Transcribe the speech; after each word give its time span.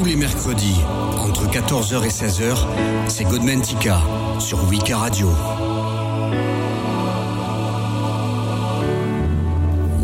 Tous 0.00 0.06
les 0.06 0.16
mercredis, 0.16 0.80
entre 1.18 1.46
14h 1.46 2.06
et 2.06 2.08
16h, 2.08 2.56
c'est 3.06 3.24
Godman 3.24 3.60
Tika 3.60 4.00
sur 4.38 4.66
Wika 4.66 4.96
Radio. 4.96 5.28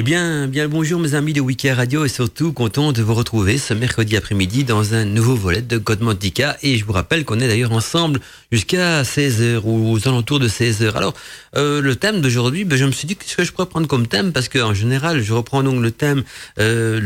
Eh 0.00 0.02
bien, 0.02 0.46
bien 0.46 0.66
bonjour 0.66 0.98
mes 0.98 1.12
amis 1.12 1.34
de 1.34 1.42
Wiki 1.42 1.70
Radio 1.70 2.06
et 2.06 2.08
surtout 2.08 2.54
content 2.54 2.90
de 2.92 3.02
vous 3.02 3.12
retrouver 3.12 3.58
ce 3.58 3.74
mercredi 3.74 4.16
après-midi 4.16 4.64
dans 4.64 4.94
un 4.94 5.04
nouveau 5.04 5.34
volet 5.34 5.60
de 5.60 5.76
Godmantica 5.76 6.56
et 6.62 6.78
je 6.78 6.86
vous 6.86 6.94
rappelle 6.94 7.26
qu'on 7.26 7.38
est 7.38 7.46
d'ailleurs 7.46 7.72
ensemble 7.72 8.18
jusqu'à 8.50 9.02
16h 9.02 9.60
ou 9.62 9.92
aux 9.92 10.08
alentours 10.08 10.40
de 10.40 10.48
16h. 10.48 10.94
Alors, 10.94 11.12
euh, 11.54 11.82
le 11.82 11.96
thème 11.96 12.22
d'aujourd'hui, 12.22 12.64
ben, 12.64 12.78
je 12.78 12.86
me 12.86 12.92
suis 12.92 13.06
dit 13.06 13.14
qu'est-ce 13.14 13.36
que 13.36 13.44
je 13.44 13.52
pourrais 13.52 13.68
prendre 13.68 13.86
comme 13.86 14.06
thème? 14.06 14.32
Parce 14.32 14.48
qu'en 14.48 14.72
général, 14.72 15.20
je 15.20 15.34
reprends 15.34 15.62
donc 15.62 15.82
le 15.82 15.90
thème, 15.90 16.22
euh, 16.58 16.98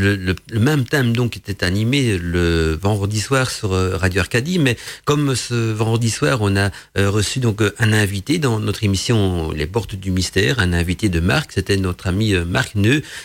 le, 0.52 0.60
même 0.60 0.84
thème 0.84 1.16
donc 1.16 1.32
qui 1.32 1.40
était 1.40 1.64
animé 1.64 2.16
le 2.16 2.78
vendredi 2.80 3.18
soir 3.18 3.50
sur 3.50 3.72
euh, 3.72 3.96
Radio 3.96 4.20
Arcadie, 4.20 4.60
mais 4.60 4.76
comme 5.04 5.34
ce 5.34 5.72
vendredi 5.72 6.10
soir, 6.10 6.38
on 6.42 6.56
a 6.56 6.70
reçu 6.96 7.40
donc 7.40 7.60
un 7.80 7.92
invité 7.92 8.38
dans 8.38 8.60
notre 8.60 8.84
émission 8.84 9.50
Les 9.50 9.66
Portes 9.66 9.96
du 9.96 10.12
Mystère, 10.12 10.60
un 10.60 10.72
invité 10.72 11.08
de 11.08 11.18
Marc, 11.18 11.50
c'était 11.52 11.76
notre 11.76 12.06
ami 12.06 12.34
Marc 12.34 12.76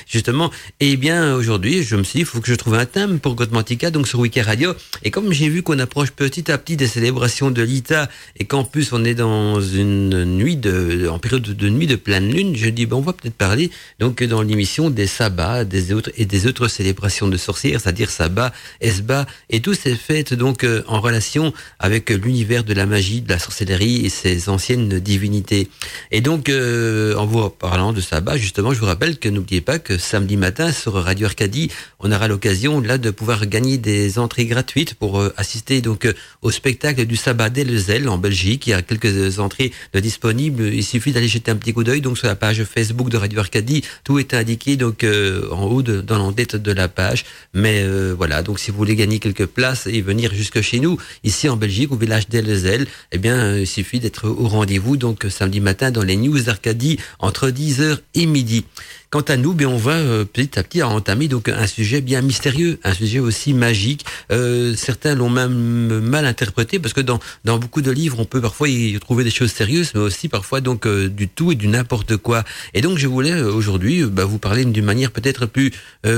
justement. 0.08 0.52
Et 0.80 0.92
eh 0.92 0.98
bien, 0.98 1.36
aujourd'hui, 1.36 1.84
je 1.84 1.96
me 1.96 2.04
suis 2.04 2.18
dit, 2.18 2.20
il 2.22 2.26
faut 2.26 2.42
que 2.42 2.48
je 2.48 2.56
trouve 2.56 2.76
un 2.76 2.86
thème 2.86 3.20
pour 3.20 3.36
Godmantica, 3.36 3.92
donc 3.92 4.08
sur 4.08 4.20
Wiki 4.20 4.42
Radio. 4.42 4.74
Et 5.04 5.12
comme 5.12 5.32
j'ai 5.32 5.50
vu 5.50 5.64
qu'on 5.64 5.80
approche 5.80 6.12
petit 6.12 6.52
à 6.52 6.58
petit 6.58 6.78
des 6.78 6.88
célébrations 6.88 7.52
de 7.52 7.62
l'ITA 7.62 8.10
et 8.38 8.46
qu'en 8.46 8.64
plus 8.64 8.94
on 8.94 9.04
est 9.04 9.16
dans 9.16 9.62
une 9.62 10.26
nuit 10.26 10.56
de, 10.56 11.08
en 11.10 11.20
période 11.20 11.44
de 11.44 11.70
nuit 11.70 11.88
de 11.88 11.96
pleine 11.96 12.32
lune, 12.32 12.56
je 12.56 12.70
dis, 12.70 12.86
bon, 12.86 12.98
on 12.98 13.02
va 13.02 13.14
peut-être 13.14 13.36
parler, 13.36 13.72
donc, 14.00 14.24
dans 14.24 14.42
l'émission 14.42 14.90
des 14.90 15.08
sabbats, 15.08 15.66
des 15.66 15.94
autres, 15.94 16.12
et 16.18 16.26
des 16.26 16.48
autres 16.48 16.68
célébrations 16.68 17.28
de 17.28 17.38
sorcières, 17.38 17.82
c'est-à-dire 17.82 18.10
sabbat, 18.10 18.54
esba, 18.82 19.26
et 19.50 19.62
tous 19.62 19.74
ces 19.74 19.96
fêtes, 19.96 20.34
donc, 20.34 20.64
euh, 20.64 20.84
en 20.88 21.02
relation 21.02 21.54
avec 21.80 22.10
l'univers 22.10 22.64
de 22.64 22.74
la 22.74 22.86
magie, 22.86 23.22
de 23.22 23.30
la 23.30 23.40
sorcellerie 23.40 24.06
et 24.06 24.10
ses 24.10 24.50
anciennes 24.50 25.00
divinités. 25.00 25.70
Et 26.12 26.22
donc, 26.22 26.50
euh, 26.50 27.16
en 27.16 27.26
vous 27.26 27.50
parlant 27.50 27.94
de 27.94 28.02
sabbat, 28.02 28.38
justement, 28.38 28.74
je 28.74 28.80
vous 28.80 28.86
rappelle 28.86 29.18
que 29.18 29.30
nous 29.30 29.44
n'oubliez 29.50 29.62
pas 29.62 29.80
que 29.80 29.98
samedi 29.98 30.38
matin 30.38 30.72
sur 30.72 30.94
Radio 30.94 31.26
Arcadie, 31.26 31.72
on 32.00 32.12
aura 32.12 32.28
l'occasion 32.28 32.82
là 32.82 33.00
de 33.00 33.10
pouvoir 33.10 33.48
gagner 33.48 33.80
des 33.80 34.20
entrées 34.20 34.46
gratuites 34.46 34.94
pour 34.94 35.20
euh, 35.20 35.34
assister 35.38 35.82
donc 35.82 36.06
euh, 36.06 36.14
au 36.44 36.52
spectacle 36.52 37.04
du 37.06 37.16
Sabbat 37.16 37.50
d'Elzel 37.50 38.08
en 38.10 38.20
Belgique. 38.20 38.68
Il 38.68 38.72
y 38.72 38.74
a 38.74 38.84
quelques 38.84 39.40
entrées 39.40 39.72
de 39.94 40.00
disponibles. 40.00 40.72
Il 40.72 40.84
suffit 40.84 41.14
d'aller 41.14 41.28
jeter 41.28 41.50
un 41.50 41.56
petit 41.56 41.74
coup 41.74 41.84
d'œil 41.84 42.02
donc 42.02 42.20
sur 42.20 42.28
la 42.28 42.36
page 42.36 42.64
Facebook 42.64 43.10
de 43.10 43.18
Radio 43.18 43.40
Arcadie. 43.40 43.84
Tout 44.04 44.20
est 44.20 44.36
indiqué 44.36 44.78
donc 44.78 45.04
euh, 45.04 45.50
en 45.50 45.64
haut 45.64 45.82
de, 45.82 46.00
dans 46.02 46.20
l'entête 46.20 46.56
de 46.56 46.72
la 46.72 46.88
page. 46.88 47.26
Mais 47.56 47.84
voilà, 48.14 48.44
donc 48.44 48.60
si 48.60 48.70
vous 48.70 48.78
voulez 48.78 48.96
gagner 48.96 49.18
quelques 49.18 49.48
places 49.48 49.88
et 49.88 50.02
venir 50.02 50.32
jusque 50.32 50.62
chez 50.62 50.80
nous, 50.80 51.00
ici 51.24 51.50
en 51.50 51.58
Belgique, 51.58 51.92
au 51.92 51.96
village 51.96 52.30
d'Elzel, 52.30 52.86
eh 53.12 53.18
bien, 53.18 53.58
il 53.58 53.66
suffit 53.68 54.00
d'être 54.00 54.30
au 54.30 54.48
rendez-vous 54.48 54.96
donc 54.96 55.26
samedi 55.30 55.60
matin 55.60 55.90
dans 55.90 56.04
les 56.04 56.16
news 56.16 56.40
d'Arcadie 56.40 57.00
entre 57.20 57.50
10h 57.50 57.98
et 58.14 58.26
midi. 58.28 58.66
Quant 59.12 59.22
à 59.22 59.38
nous, 59.38 59.56
bien, 59.56 59.68
on 59.68 59.78
va 59.78 59.94
euh, 59.94 60.24
petit 60.24 60.60
à 60.60 60.64
petit 60.64 60.84
entamer 60.84 61.28
donc 61.28 61.50
un 61.50 61.66
sujet 61.66 62.00
bien 62.00 62.22
mystérieux, 62.22 62.80
un 62.84 62.94
sujet 62.94 63.18
aussi 63.18 63.56
magique. 63.56 64.06
Euh, 64.32 64.76
certains 64.76 65.16
l'ont 65.16 65.32
même 65.32 66.00
mal 66.02 66.28
interprété 66.28 66.78
parce 66.78 66.94
que 66.94 67.02
dans, 67.02 67.20
dans 67.44 67.58
beaucoup 67.58 67.82
de 67.82 67.90
livres, 67.90 68.20
on 68.20 68.26
peut 68.26 68.40
parfois 68.40 68.70
y 68.70 69.00
trouver 69.00 69.24
des 69.24 69.32
choses 69.32 69.52
sérieuses, 69.52 69.94
mais 69.96 70.02
aussi 70.02 70.30
parfois 70.30 70.62
donc 70.62 70.86
euh, 70.86 71.10
du 71.10 71.28
tout 71.28 71.52
et 71.52 71.56
du 71.56 71.68
n'importe 71.68 72.18
quoi. 72.18 72.44
Et 72.76 72.82
donc, 72.82 73.00
je 73.00 73.08
voulais 73.08 73.42
aujourd'hui 73.42 74.04
bah, 74.04 74.26
vous 74.26 74.38
parler 74.38 74.64
d'une 74.64 74.86
manière 74.86 75.10
peut-être 75.10 75.48
plus 75.48 75.72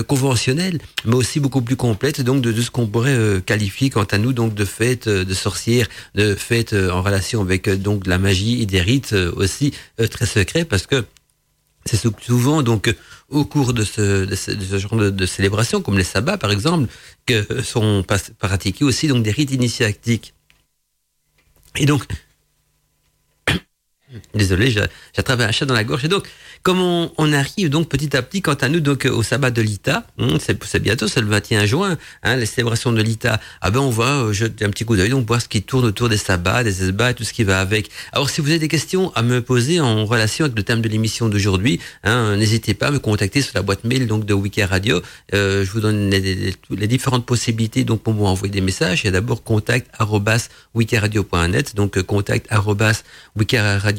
conventionnelle, 0.07 0.79
mais 1.05 1.15
aussi 1.15 1.39
beaucoup 1.39 1.61
plus 1.61 1.77
complète, 1.77 2.21
donc 2.21 2.41
de, 2.41 2.51
de 2.51 2.61
ce 2.61 2.71
qu'on 2.71 2.87
pourrait 2.87 3.41
qualifier 3.45 3.89
quant 3.89 4.03
à 4.03 4.17
nous 4.17 4.33
donc 4.33 4.53
de 4.53 4.65
fêtes 4.65 5.07
de 5.07 5.33
sorcières, 5.33 5.87
de 6.15 6.35
fêtes 6.35 6.73
en 6.73 7.01
relation 7.01 7.41
avec 7.41 7.69
donc 7.69 8.03
de 8.03 8.09
la 8.09 8.17
magie 8.17 8.61
et 8.61 8.65
des 8.65 8.81
rites 8.81 9.13
aussi 9.13 9.73
très 10.09 10.25
secrets, 10.25 10.65
parce 10.65 10.87
que 10.87 11.05
c'est 11.85 11.99
souvent 12.21 12.61
donc 12.61 12.93
au 13.29 13.45
cours 13.45 13.73
de 13.73 13.83
ce, 13.83 14.25
de 14.25 14.77
genre 14.77 14.95
de, 14.95 15.25
célébration, 15.25 15.81
comme 15.81 15.97
les 15.97 16.03
sabbats 16.03 16.37
par 16.37 16.51
exemple, 16.51 16.87
que 17.25 17.61
sont 17.61 18.05
pratiqués 18.39 18.85
aussi 18.85 19.07
donc 19.07 19.23
des 19.23 19.31
rites 19.31 19.51
initiatiques. 19.51 20.33
Et 21.77 21.85
donc, 21.85 22.05
désolé, 24.33 24.71
j'attrape 24.71 25.39
un 25.39 25.51
chat 25.51 25.65
dans 25.65 25.73
la 25.73 25.83
gorge. 25.83 26.05
Et 26.05 26.07
donc, 26.07 26.27
comme 26.63 26.79
on, 26.79 27.33
arrive 27.33 27.69
donc 27.69 27.89
petit 27.89 28.15
à 28.15 28.21
petit, 28.21 28.41
quant 28.41 28.53
à 28.53 28.69
nous, 28.69 28.79
donc 28.79 29.05
au 29.05 29.23
sabbat 29.23 29.51
de 29.51 29.61
l'ITA, 29.61 30.05
hein, 30.19 30.37
c'est 30.39 30.81
bientôt, 30.81 31.07
c'est 31.07 31.21
le 31.21 31.27
21 31.27 31.65
juin, 31.65 31.97
hein, 32.23 32.35
les 32.35 32.45
célébrations 32.45 32.91
de 32.91 33.01
l'ITA. 33.01 33.39
Ah 33.61 33.71
ben 33.71 33.79
on 33.79 33.89
va 33.89 34.23
euh, 34.23 34.33
jeter 34.33 34.65
un 34.65 34.69
petit 34.69 34.85
coup 34.85 34.95
d'œil, 34.95 35.09
donc 35.09 35.25
voir 35.27 35.41
ce 35.41 35.47
qui 35.47 35.63
tourne 35.63 35.85
autour 35.85 36.09
des 36.09 36.17
sabbats, 36.17 36.63
des 36.63 36.83
esbats 36.83 37.13
tout 37.13 37.23
ce 37.23 37.33
qui 37.33 37.43
va 37.43 37.59
avec. 37.61 37.89
Alors 38.11 38.29
si 38.29 38.41
vous 38.41 38.49
avez 38.49 38.59
des 38.59 38.67
questions 38.67 39.11
à 39.15 39.21
me 39.21 39.41
poser 39.41 39.79
en 39.79 40.05
relation 40.05 40.45
avec 40.45 40.57
le 40.57 40.63
thème 40.63 40.81
de 40.81 40.89
l'émission 40.89 41.29
d'aujourd'hui, 41.29 41.79
hein, 42.03 42.35
n'hésitez 42.35 42.73
pas 42.73 42.87
à 42.87 42.91
me 42.91 42.99
contacter 42.99 43.41
sur 43.41 43.53
la 43.55 43.61
boîte 43.61 43.83
mail 43.83 44.07
donc 44.07 44.25
de 44.25 44.33
Wiki 44.33 44.63
Radio. 44.63 45.01
Euh, 45.33 45.65
je 45.65 45.71
vous 45.71 45.79
donne 45.79 46.09
les, 46.09 46.53
les, 46.69 46.87
différentes 46.87 47.25
possibilités 47.25 47.83
donc 47.83 48.01
pour 48.01 48.13
m'envoyer 48.13 48.51
des 48.51 48.61
messages. 48.61 49.01
Il 49.03 49.05
y 49.05 49.09
a 49.09 49.11
d'abord 49.11 49.43
contact 49.43 49.89
wikiradio.net, 50.75 51.75
donc 51.75 51.97
euh, 51.97 52.03
contact 52.03 52.47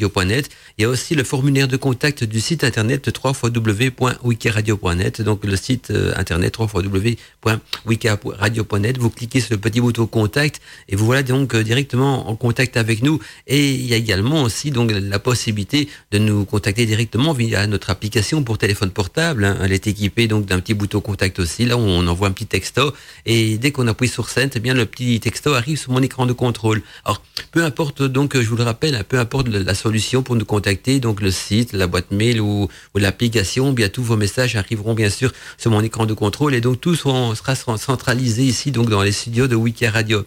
wikiradio.net. 0.02 0.50
Il 0.78 0.82
y 0.82 0.84
a 0.84 0.88
aussi 0.88 1.14
le 1.14 1.24
formulaire 1.24 1.68
de 1.68 1.76
contact 1.76 2.24
du 2.24 2.40
site 2.40 2.64
internet 2.64 3.10
www.wikiradio.net, 3.22 5.20
donc 5.22 5.44
le 5.44 5.56
site 5.56 5.90
euh, 5.90 6.14
internet 6.16 6.58
www.wikiradio.net. 6.58 8.98
Vous 8.98 9.10
cliquez 9.10 9.40
sur 9.40 9.54
le 9.54 9.60
petit 9.60 9.80
bouton 9.80 10.06
contact 10.06 10.60
et 10.88 10.96
vous 10.96 11.06
voilà 11.06 11.22
donc 11.22 11.54
euh, 11.54 11.62
directement 11.62 12.28
en 12.28 12.34
contact 12.36 12.76
avec 12.76 13.02
nous. 13.02 13.18
Et 13.46 13.70
il 13.70 13.86
y 13.86 13.94
a 13.94 13.96
également 13.96 14.42
aussi 14.42 14.70
donc 14.70 14.92
la 14.92 15.18
possibilité 15.18 15.88
de 16.10 16.18
nous 16.18 16.44
contacter 16.44 16.84
directement 16.86 17.32
via 17.32 17.66
notre 17.66 17.88
application 17.90 18.42
pour 18.42 18.58
téléphone 18.58 18.90
portable. 18.90 19.44
Hein. 19.44 19.58
Elle 19.62 19.72
est 19.72 19.86
équipée 19.86 20.26
donc 20.28 20.46
d'un 20.46 20.60
petit 20.60 20.74
bouton 20.74 21.00
contact 21.00 21.38
aussi. 21.38 21.64
Là, 21.66 21.76
on 21.76 22.06
envoie 22.06 22.28
un 22.28 22.32
petit 22.32 22.46
texto 22.46 22.92
et 23.26 23.58
dès 23.58 23.72
qu'on 23.72 23.88
appuie 23.88 24.08
sur 24.08 24.28
Send, 24.28 24.50
eh 24.54 24.60
bien 24.60 24.74
le 24.74 24.86
petit 24.86 25.20
texto 25.20 25.54
arrive 25.54 25.78
sur 25.78 25.92
mon 25.92 26.02
écran 26.02 26.26
de 26.26 26.32
contrôle. 26.32 26.82
Alors, 27.04 27.22
peu 27.50 27.64
importe 27.64 28.02
donc, 28.02 28.38
je 28.38 28.48
vous 28.48 28.56
le 28.56 28.64
rappelle, 28.64 29.02
peu 29.08 29.18
importe 29.18 29.48
la 29.48 29.74
solution 29.74 29.91
pour 30.24 30.36
nous 30.36 30.44
contacter, 30.44 31.00
donc 31.00 31.20
le 31.20 31.30
site, 31.30 31.72
la 31.72 31.86
boîte 31.86 32.10
mail 32.10 32.40
ou, 32.40 32.68
l'application, 32.94 33.72
bien 33.72 33.88
tous 33.88 34.02
vos 34.02 34.16
messages 34.16 34.56
arriveront 34.56 34.94
bien 34.94 35.10
sûr 35.10 35.32
sur 35.58 35.70
mon 35.70 35.80
écran 35.82 36.06
de 36.06 36.14
contrôle 36.14 36.54
et 36.54 36.60
donc 36.60 36.80
tout 36.80 36.94
sera, 36.94 37.54
centralisé 37.76 38.42
ici 38.42 38.70
donc 38.70 38.88
dans 38.88 39.02
les 39.02 39.12
studios 39.12 39.48
de 39.48 39.56
Wiki 39.56 39.86
Radio. 39.86 40.24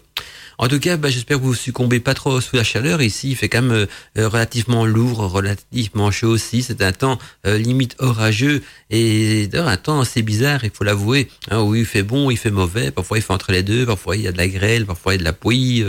En 0.58 0.68
tout 0.68 0.78
cas, 0.80 0.96
bah, 0.96 1.10
j'espère 1.10 1.38
que 1.38 1.42
vous 1.42 1.54
succombez 1.54 2.00
pas 2.00 2.14
trop 2.14 2.40
sous 2.40 2.56
la 2.56 2.64
chaleur. 2.64 3.02
Ici, 3.02 3.30
il 3.30 3.36
fait 3.36 3.48
quand 3.48 3.60
même 3.60 3.72
euh, 3.72 3.86
euh, 4.18 4.28
relativement 4.28 4.86
lourd, 4.86 5.18
relativement 5.30 6.10
chaud 6.10 6.30
aussi. 6.30 6.62
C'est 6.62 6.80
un 6.80 6.92
temps 6.92 7.18
euh, 7.46 7.58
limite 7.58 7.94
orageux 7.98 8.62
et 8.88 9.50
un 9.52 9.76
temps 9.76 10.00
assez 10.00 10.22
bizarre, 10.22 10.64
il 10.64 10.70
faut 10.70 10.84
l'avouer. 10.84 11.28
Hein, 11.50 11.60
oui, 11.60 11.80
il 11.80 11.86
fait 11.86 12.02
bon, 12.02 12.30
il 12.30 12.38
fait 12.38 12.50
mauvais. 12.50 12.90
Parfois, 12.90 13.18
il 13.18 13.22
fait 13.22 13.34
entre 13.34 13.52
les 13.52 13.62
deux. 13.62 13.84
Parfois, 13.84 14.16
il 14.16 14.22
y 14.22 14.28
a 14.28 14.32
de 14.32 14.38
la 14.38 14.48
grêle. 14.48 14.86
Parfois, 14.86 15.14
il 15.14 15.16
y 15.16 15.18
a 15.18 15.20
de 15.20 15.24
la 15.24 15.34
pluie. 15.34 15.84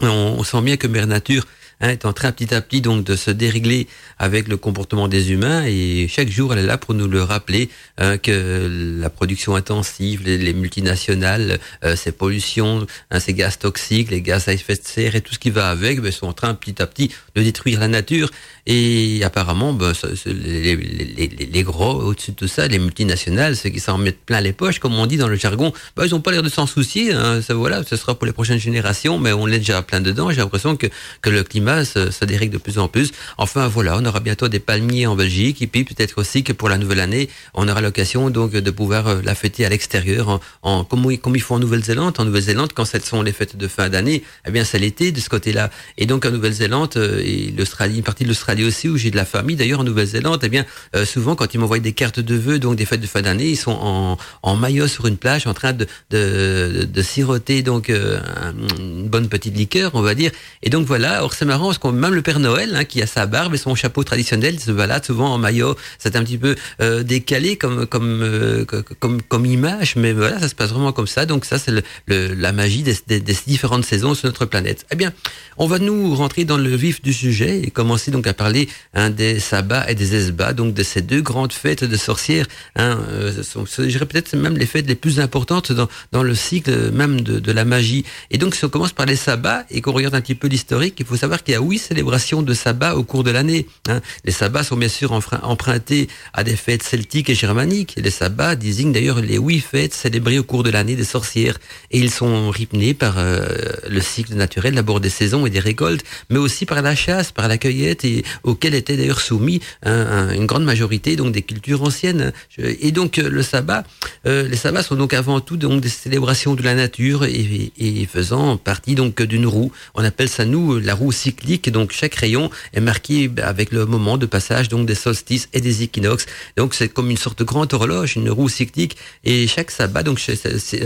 on, 0.00 0.44
sent 0.44 0.62
bien 0.62 0.76
que 0.76 0.86
Mère 0.86 1.08
Nature 1.08 1.44
Hein, 1.80 1.88
est 1.88 2.04
en 2.04 2.12
train 2.12 2.30
petit 2.30 2.54
à 2.54 2.60
petit 2.60 2.80
donc 2.80 3.04
de 3.04 3.16
se 3.16 3.32
dérégler 3.32 3.88
avec 4.18 4.46
le 4.46 4.56
comportement 4.56 5.08
des 5.08 5.32
humains 5.32 5.64
et 5.66 6.06
chaque 6.08 6.28
jour 6.28 6.52
elle 6.52 6.60
est 6.60 6.66
là 6.66 6.78
pour 6.78 6.94
nous 6.94 7.08
le 7.08 7.22
rappeler 7.22 7.68
hein, 7.98 8.16
que 8.16 9.00
la 9.00 9.10
production 9.10 9.56
intensive, 9.56 10.22
les, 10.24 10.52
multinationales, 10.52 11.58
euh, 11.84 11.96
ces 11.96 12.12
pollutions, 12.12 12.86
hein, 13.10 13.18
ces 13.18 13.34
gaz 13.34 13.58
toxiques, 13.58 14.12
les 14.12 14.22
gaz 14.22 14.46
à 14.46 14.52
effet 14.52 14.76
de 14.76 14.84
serre 14.84 15.16
et 15.16 15.20
tout 15.20 15.34
ce 15.34 15.40
qui 15.40 15.50
va 15.50 15.68
avec, 15.68 16.00
ben, 16.00 16.12
sont 16.12 16.28
en 16.28 16.32
train 16.32 16.54
petit 16.54 16.80
à 16.80 16.86
petit 16.86 17.10
de 17.34 17.42
détruire 17.42 17.80
la 17.80 17.88
nature 17.88 18.30
et 18.66 19.20
apparemment 19.24 19.72
ben, 19.72 19.92
les, 20.26 21.62
gros 21.64 22.02
au-dessus 22.02 22.30
de 22.30 22.36
tout 22.36 22.48
ça, 22.48 22.68
les 22.68 22.78
multinationales, 22.78 23.56
ceux 23.56 23.70
qui 23.70 23.80
s'en 23.80 23.98
mettent 23.98 24.24
plein 24.24 24.40
les 24.40 24.52
poches, 24.52 24.78
comme 24.78 24.94
on 24.94 25.06
dit 25.06 25.16
dans 25.16 25.28
le 25.28 25.36
jargon, 25.36 25.72
ben, 25.96 26.06
ils 26.06 26.14
ont 26.14 26.20
pas 26.20 26.30
l'air 26.30 26.44
de 26.44 26.48
s'en 26.48 26.66
soucier. 26.66 27.12
Ça 27.42 27.54
voilà, 27.54 27.82
ce 27.82 27.96
sera 27.96 28.14
pour 28.14 28.26
les 28.26 28.32
prochaines 28.32 28.60
générations, 28.60 29.18
mais 29.18 29.32
on 29.32 29.48
est 29.48 29.58
déjà 29.58 29.82
plein 29.82 30.00
dedans. 30.00 30.30
J'ai 30.30 30.40
l'impression 30.40 30.76
que 30.76 30.86
que 31.20 31.30
le 31.30 31.42
climat 31.42 31.63
climat 31.64 31.84
se, 31.84 32.10
se, 32.10 32.24
dérègle 32.24 32.52
de 32.52 32.58
plus 32.58 32.78
en 32.78 32.88
plus. 32.88 33.12
Enfin 33.38 33.68
voilà, 33.68 33.96
on 33.98 34.04
aura 34.04 34.20
bientôt 34.20 34.48
des 34.48 34.60
palmiers 34.60 35.06
en 35.06 35.16
Belgique 35.16 35.62
et 35.62 35.66
puis 35.66 35.84
peut-être 35.84 36.18
aussi 36.18 36.44
que 36.44 36.52
pour 36.52 36.68
la 36.68 36.78
nouvelle 36.78 37.00
année, 37.00 37.28
on 37.54 37.68
aura 37.68 37.80
l'occasion 37.80 38.30
donc 38.30 38.52
de 38.52 38.70
pouvoir 38.70 39.06
euh, 39.08 39.20
la 39.24 39.34
fêter 39.34 39.64
à 39.64 39.68
l'extérieur, 39.68 40.40
en, 40.62 40.84
comme, 40.84 41.16
comme 41.18 41.36
ils 41.36 41.42
font 41.42 41.56
en 41.56 41.58
Nouvelle-Zélande. 41.58 42.14
En 42.18 42.24
Nouvelle-Zélande, 42.24 42.72
quand 42.74 42.84
ce 42.84 42.98
sont 43.00 43.22
les 43.22 43.32
fêtes 43.32 43.56
de 43.56 43.68
fin 43.68 43.88
d'année, 43.88 44.22
eh 44.46 44.50
bien 44.50 44.64
c'est 44.64 44.78
l'été 44.78 45.12
de 45.12 45.20
ce 45.20 45.28
côté-là. 45.28 45.70
Et 45.96 46.06
donc 46.06 46.26
en 46.26 46.30
Nouvelle-Zélande 46.30 46.94
euh, 46.96 47.22
et 47.24 47.54
l'Australie, 47.56 47.96
une 47.96 48.04
partie 48.04 48.24
de 48.24 48.28
l'Australie 48.28 48.64
aussi 48.64 48.88
où 48.88 48.96
j'ai 48.96 49.10
de 49.10 49.16
la 49.16 49.24
famille. 49.24 49.56
D'ailleurs 49.56 49.80
en 49.80 49.84
Nouvelle-Zélande, 49.84 50.40
eh 50.42 50.48
bien 50.48 50.66
euh, 50.94 51.04
souvent 51.04 51.34
quand 51.34 51.54
ils 51.54 51.58
m'envoient 51.58 51.78
des 51.78 51.92
cartes 51.92 52.20
de 52.20 52.34
vœux, 52.34 52.58
donc 52.58 52.76
des 52.76 52.84
fêtes 52.84 53.00
de 53.00 53.06
fin 53.06 53.22
d'année, 53.22 53.48
ils 53.48 53.56
sont 53.56 53.78
en, 53.80 54.18
en 54.42 54.56
maillot 54.56 54.88
sur 54.88 55.06
une 55.06 55.16
plage 55.16 55.46
en 55.46 55.54
train 55.54 55.72
de, 55.72 55.86
de, 56.10 57.02
siroter 57.02 57.62
donc 57.62 57.90
une 57.90 59.08
bonne 59.08 59.28
petite 59.28 59.56
liqueur, 59.56 59.92
on 59.94 60.02
va 60.02 60.14
dire. 60.14 60.30
Et 60.62 60.70
donc 60.70 60.86
voilà, 60.86 61.22
or 61.24 61.34
c'est 61.34 61.44
marrant 61.54 61.66
parce 61.66 61.78
qu'on 61.78 61.92
même 61.92 62.14
le 62.14 62.22
Père 62.22 62.40
Noël 62.40 62.74
hein, 62.74 62.84
qui 62.84 63.00
a 63.00 63.06
sa 63.06 63.26
barbe 63.26 63.54
et 63.54 63.58
son 63.58 63.74
chapeau 63.74 64.02
traditionnel 64.02 64.58
se 64.58 64.72
balade 64.72 65.04
souvent 65.04 65.32
en 65.32 65.38
maillot. 65.38 65.76
C'est 65.98 66.16
un 66.16 66.24
petit 66.24 66.38
peu 66.38 66.56
euh, 66.80 67.02
décalé 67.02 67.56
comme 67.56 67.86
comme, 67.86 68.22
euh, 68.22 68.64
comme 68.98 69.22
comme 69.22 69.46
image, 69.46 69.94
mais 69.96 70.12
voilà, 70.12 70.40
ça 70.40 70.48
se 70.48 70.54
passe 70.54 70.70
vraiment 70.70 70.92
comme 70.92 71.06
ça. 71.06 71.26
Donc 71.26 71.44
ça 71.44 71.58
c'est 71.58 71.72
le, 72.06 72.34
la 72.34 72.52
magie 72.52 72.82
des, 72.82 73.20
différentes 73.46 73.84
saisons 73.84 74.14
sur 74.14 74.26
notre 74.26 74.46
planète. 74.46 74.84
Eh 74.90 74.96
bien, 74.96 75.12
on 75.56 75.66
va 75.66 75.78
nous 75.78 76.14
rentrer 76.14 76.44
dans 76.44 76.56
le 76.56 76.74
vif 76.74 77.02
du 77.02 77.12
sujet 77.12 77.60
et 77.62 77.70
commencer 77.70 78.10
donc 78.10 78.26
à 78.26 78.34
parler 78.34 78.68
hein, 78.94 79.10
des 79.10 79.38
sabbats 79.38 79.88
et 79.88 79.94
des 79.94 80.14
esbats, 80.16 80.52
donc 80.52 80.74
de 80.74 80.82
ces 80.82 81.02
deux 81.02 81.22
grandes 81.22 81.52
fêtes 81.52 81.84
de 81.84 81.96
sorcières. 81.96 82.46
Hein, 82.76 82.98
euh, 83.10 83.42
sont, 83.42 83.64
je 83.66 83.82
dirais 83.82 84.06
peut-être 84.06 84.34
même 84.34 84.56
les 84.56 84.66
fêtes 84.66 84.88
les 84.88 84.96
plus 84.96 85.20
importantes 85.20 85.70
dans, 85.70 85.88
dans 86.10 86.22
le 86.24 86.34
cycle 86.34 86.90
même 86.90 87.20
de, 87.20 87.38
de 87.38 87.52
la 87.52 87.64
magie. 87.64 88.04
Et 88.32 88.38
donc 88.38 88.56
si 88.56 88.64
on 88.64 88.68
commence 88.68 88.92
par 88.92 89.06
les 89.06 89.16
sabbats 89.16 89.64
et 89.70 89.80
qu'on 89.80 89.92
regarde 89.92 90.16
un 90.16 90.20
petit 90.20 90.34
peu 90.34 90.48
l'historique, 90.48 90.96
il 90.98 91.06
faut 91.06 91.16
savoir 91.16 91.43
qu'il 91.44 91.54
y 91.54 91.56
a 91.56 91.60
huit 91.60 91.78
célébrations 91.78 92.42
de 92.42 92.54
sabbat 92.54 92.96
au 92.96 93.04
cours 93.04 93.22
de 93.22 93.30
l'année. 93.30 93.66
Hein. 93.88 94.00
Les 94.24 94.32
sabbats 94.32 94.64
sont 94.64 94.76
bien 94.76 94.88
sûr 94.88 95.12
empruntés 95.12 96.08
à 96.32 96.42
des 96.42 96.56
fêtes 96.56 96.82
celtiques 96.82 97.30
et 97.30 97.34
germaniques. 97.34 97.94
Les 97.96 98.10
sabbats 98.10 98.56
désignent 98.56 98.92
d'ailleurs 98.92 99.20
les 99.20 99.36
huit 99.36 99.60
fêtes 99.60 99.94
célébrées 99.94 100.38
au 100.38 100.44
cours 100.44 100.62
de 100.62 100.70
l'année 100.70 100.96
des 100.96 101.04
sorcières 101.04 101.58
et 101.90 101.98
ils 101.98 102.10
sont 102.10 102.50
rythmés 102.50 102.94
par 102.94 103.14
euh, 103.18 103.46
le 103.88 104.00
cycle 104.00 104.34
naturel, 104.34 104.74
d'abord 104.74 105.00
des 105.00 105.10
saisons 105.10 105.46
et 105.46 105.50
des 105.50 105.60
récoltes, 105.60 106.04
mais 106.30 106.38
aussi 106.38 106.66
par 106.66 106.80
la 106.82 106.94
chasse, 106.94 107.30
par 107.30 107.46
la 107.48 107.58
cueillette 107.58 108.04
et 108.04 108.24
auquel 108.42 108.74
étaient 108.74 108.96
d'ailleurs 108.96 109.20
soumis 109.20 109.60
un, 109.84 110.30
une 110.32 110.46
grande 110.46 110.64
majorité 110.64 111.16
donc 111.16 111.32
des 111.32 111.42
cultures 111.42 111.82
anciennes. 111.82 112.32
Et 112.58 112.90
donc 112.90 113.18
le 113.18 113.42
sabbat, 113.42 113.84
euh, 114.26 114.48
les 114.48 114.56
sabbats 114.56 114.82
sont 114.82 114.96
donc 114.96 115.12
avant 115.12 115.40
tout 115.40 115.56
donc 115.56 115.80
des 115.80 115.88
célébrations 115.88 116.54
de 116.54 116.62
la 116.62 116.74
nature 116.74 117.24
et, 117.24 117.72
et 117.78 118.06
faisant 118.06 118.56
partie 118.56 118.94
donc 118.94 119.20
d'une 119.22 119.46
roue. 119.46 119.70
On 119.94 120.04
appelle 120.04 120.28
ça 120.28 120.44
nous 120.44 120.78
la 120.78 120.94
roue 120.94 121.12
cyclique. 121.12 121.33
Donc 121.70 121.92
chaque 121.92 122.14
rayon 122.14 122.50
est 122.72 122.80
marqué 122.80 123.30
avec 123.42 123.72
le 123.72 123.86
moment 123.86 124.16
de 124.18 124.26
passage 124.26 124.68
donc 124.68 124.86
des 124.86 124.94
solstices 124.94 125.48
et 125.52 125.60
des 125.60 125.82
équinoxes. 125.82 126.26
Donc 126.56 126.74
c'est 126.74 126.88
comme 126.88 127.10
une 127.10 127.16
sorte 127.16 127.38
de 127.38 127.44
grande 127.44 127.72
horloge, 127.72 128.16
une 128.16 128.30
roue 128.30 128.48
cyclique. 128.48 128.96
Et 129.24 129.46
chaque 129.46 129.70
sabbat 129.70 130.02
donc 130.02 130.20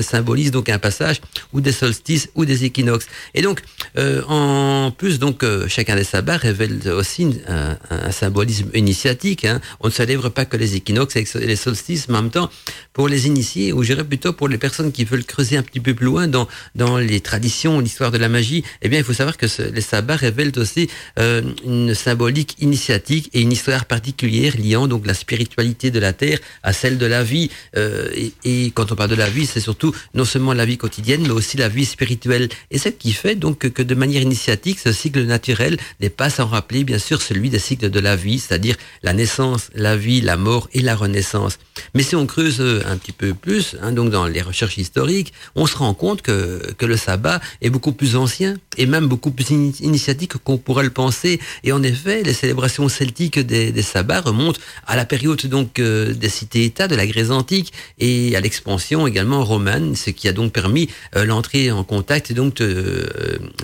symbolise 0.01 0.51
donc 0.51 0.69
un 0.69 0.79
passage 0.79 1.21
ou 1.53 1.61
des 1.61 1.73
solstices 1.73 2.29
ou 2.35 2.45
des 2.45 2.65
équinoxes. 2.65 3.07
Et 3.35 3.43
donc 3.43 3.63
euh, 3.97 4.23
en 4.29 4.91
plus 4.91 5.19
donc 5.19 5.43
euh, 5.43 5.69
chacun 5.69 5.97
des 5.97 6.05
sabbats 6.05 6.37
révèle 6.37 6.81
aussi 6.91 7.41
un, 7.47 7.77
symbolisme 8.11 8.71
initiatique. 8.75 9.45
Hein. 9.45 9.61
On 9.81 9.89
ne 9.89 9.93
célèbre 9.93 10.29
pas 10.29 10.45
que 10.45 10.57
les 10.57 10.77
équinoxes 10.77 11.17
et 11.17 11.47
les 11.47 11.57
solstices, 11.57 12.09
mais 12.09 12.19
en 12.19 12.23
même 12.23 12.31
temps 12.31 12.51
pour 12.93 13.09
les 13.09 13.27
initiés, 13.27 13.73
ou 13.73 13.83
je 13.83 13.93
dirais 13.93 14.05
plutôt 14.05 14.33
pour 14.33 14.49
les 14.49 14.59
personnes 14.59 14.93
qui 14.93 15.05
veulent 15.05 15.25
creuser 15.25 15.57
un 15.57 15.63
petit 15.63 15.81
peu 15.81 15.95
plus 15.95 16.07
loin 16.07 16.27
dans 16.27 16.49
dans 16.75 16.99
les 16.99 17.21
traditions, 17.21 17.81
l'histoire 17.81 18.11
de 18.11 18.19
la 18.19 18.29
magie, 18.29 18.65
eh 18.83 18.89
bien, 18.89 18.99
il 18.99 19.05
faut 19.05 19.13
savoir 19.13 19.37
que 19.37 19.47
les 19.71 19.81
sabbats 19.81 20.17
révèlent 20.17 20.38
aussi 20.57 20.89
euh, 21.19 21.43
une 21.65 21.95
symbolique 21.95 22.57
initiatique 22.61 23.31
et 23.35 23.41
une 23.41 23.53
histoire 23.53 23.85
particulière 23.85 24.55
liant 24.59 24.87
donc 24.87 25.07
la 25.07 25.15
spiritualité 25.15 25.91
de 25.91 25.99
la 25.99 26.13
terre 26.13 26.39
à 26.63 26.73
celle 26.73 26.99
de 26.99 27.07
la 27.07 27.23
vie. 27.23 27.51
Euh, 27.77 28.11
et, 28.45 28.71
quand 28.75 28.93
on 28.93 28.95
parle 28.95 29.11
de 29.11 29.17
la 29.17 29.29
vie, 29.29 29.47
c'est 29.47 29.61
surtout 29.61 29.95
non 30.15 30.25
seulement 30.25 30.53
la 30.53 30.65
vie 30.65 30.79
quotidienne, 30.79 31.23
mais 31.23 31.31
aussi 31.31 31.57
la 31.57 31.69
vie 31.69 31.85
spirituelle. 31.85 32.49
Et 32.71 32.79
c'est 32.79 32.91
ce 32.91 32.95
qui 32.95 33.13
fait 33.13 33.35
donc 33.35 33.59
que, 33.59 33.83
de 33.83 33.95
manière 33.95 34.23
initiatique, 34.23 34.79
ce 34.79 34.93
cycle 34.93 35.23
naturel 35.25 35.77
n'est 36.01 36.11
pas 36.11 36.31
sans 36.31 36.47
rappeler, 36.47 36.85
bien 36.85 36.99
sûr, 36.99 37.21
celui 37.21 37.51
des 37.51 37.59
cycles 37.59 37.91
de 37.91 38.01
la 38.01 38.15
vie, 38.17 38.39
c'est-à-dire 38.39 38.77
la 39.03 39.13
naissance, 39.13 39.71
la 39.75 39.97
vie, 39.97 40.21
la 40.21 40.37
mort 40.37 40.69
et 40.73 40.81
la 40.81 40.95
renaissance. 40.95 41.59
Mais 41.95 42.03
si 42.03 42.15
on 42.15 42.27
creuse 42.27 42.61
un 42.61 42.97
petit 42.97 43.13
peu 43.13 43.35
plus, 43.35 43.77
hein, 43.83 43.93
donc 43.93 44.11
dans 44.11 44.27
les 44.27 44.43
recherches 44.43 44.79
historiques, 44.79 45.33
on 45.55 45.67
se 45.67 45.77
rend 45.77 45.95
compte 45.95 46.23
que, 46.23 46.73
que 46.79 46.87
le 46.87 46.97
sabbat 46.97 47.41
est 47.61 47.71
beaucoup 47.71 47.93
plus 47.93 48.17
ancien 48.17 48.57
et 48.77 48.87
même 48.87 49.07
beaucoup 49.07 49.31
plus 49.31 49.51
initiatique 49.51 50.28
qu'on 50.37 50.59
pourrait 50.59 50.85
le 50.85 50.91
penser. 50.91 51.41
Et 51.65 51.73
en 51.73 51.83
effet, 51.83 52.23
les 52.23 52.33
célébrations 52.33 52.89
celtiques 52.89 53.39
des, 53.39 53.83
sabbats 53.83 54.21
remontent 54.21 54.61
à 54.87 54.97
la 54.97 55.05
période 55.05 55.47
donc 55.47 55.79
euh, 55.79 56.13
des 56.13 56.29
cités-États 56.29 56.89
de 56.89 56.95
la 56.95 57.07
Grèce 57.07 57.31
antique 57.31 57.73
et 57.99 58.37
à 58.37 58.41
l'expansion 58.41 59.07
également 59.07 59.45
romaine, 59.45 59.95
ce 59.97 60.11
qui 60.11 60.29
a 60.29 60.33
donc 60.33 60.53
permis 60.53 60.89
euh, 61.17 61.25
l'entrée 61.25 61.71
en 61.71 61.85
contact 61.85 62.33
donc 62.33 62.61
euh, 62.61 63.07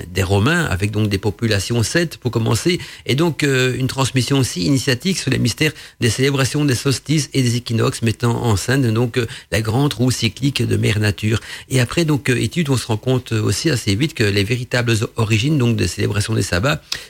des 0.09 0.23
Romains 0.23 0.65
avec 0.65 0.91
donc 0.91 1.09
des 1.09 1.19
populations 1.19 1.83
celtes 1.83 2.17
pour 2.17 2.31
commencer, 2.31 2.81
et 3.07 3.15
donc 3.15 3.43
une 3.43 3.87
transmission 3.87 4.39
aussi 4.39 4.65
initiatique 4.65 5.19
sur 5.19 5.31
les 5.31 5.39
mystères 5.39 5.73
des 6.01 6.11
célébrations 6.11 6.65
des 6.65 6.75
solstices 6.75 7.29
et 7.35 7.43
des 7.43 7.57
équinoxes, 7.57 8.03
mettant 8.03 8.43
en 8.43 8.57
scène 8.57 8.93
donc 8.93 9.19
la 9.51 9.61
grande 9.61 9.93
roue 9.93 10.11
cyclique 10.11 10.67
de 10.67 10.77
mère 10.77 10.99
nature. 10.99 11.41
Et 11.69 11.81
après 11.81 12.05
donc 12.05 12.29
étude, 12.29 12.71
on 12.71 12.77
se 12.77 12.87
rend 12.87 12.97
compte 12.97 13.33
aussi 13.33 13.71
assez 13.71 13.95
vite 13.95 14.15
que 14.15 14.25
les 14.25 14.45
véritables 14.45 14.97
origines 15.17 15.59
donc 15.59 15.77
des 15.77 15.89
célébrations 15.89 16.35
des 16.35 16.43
sabbats 16.43 16.54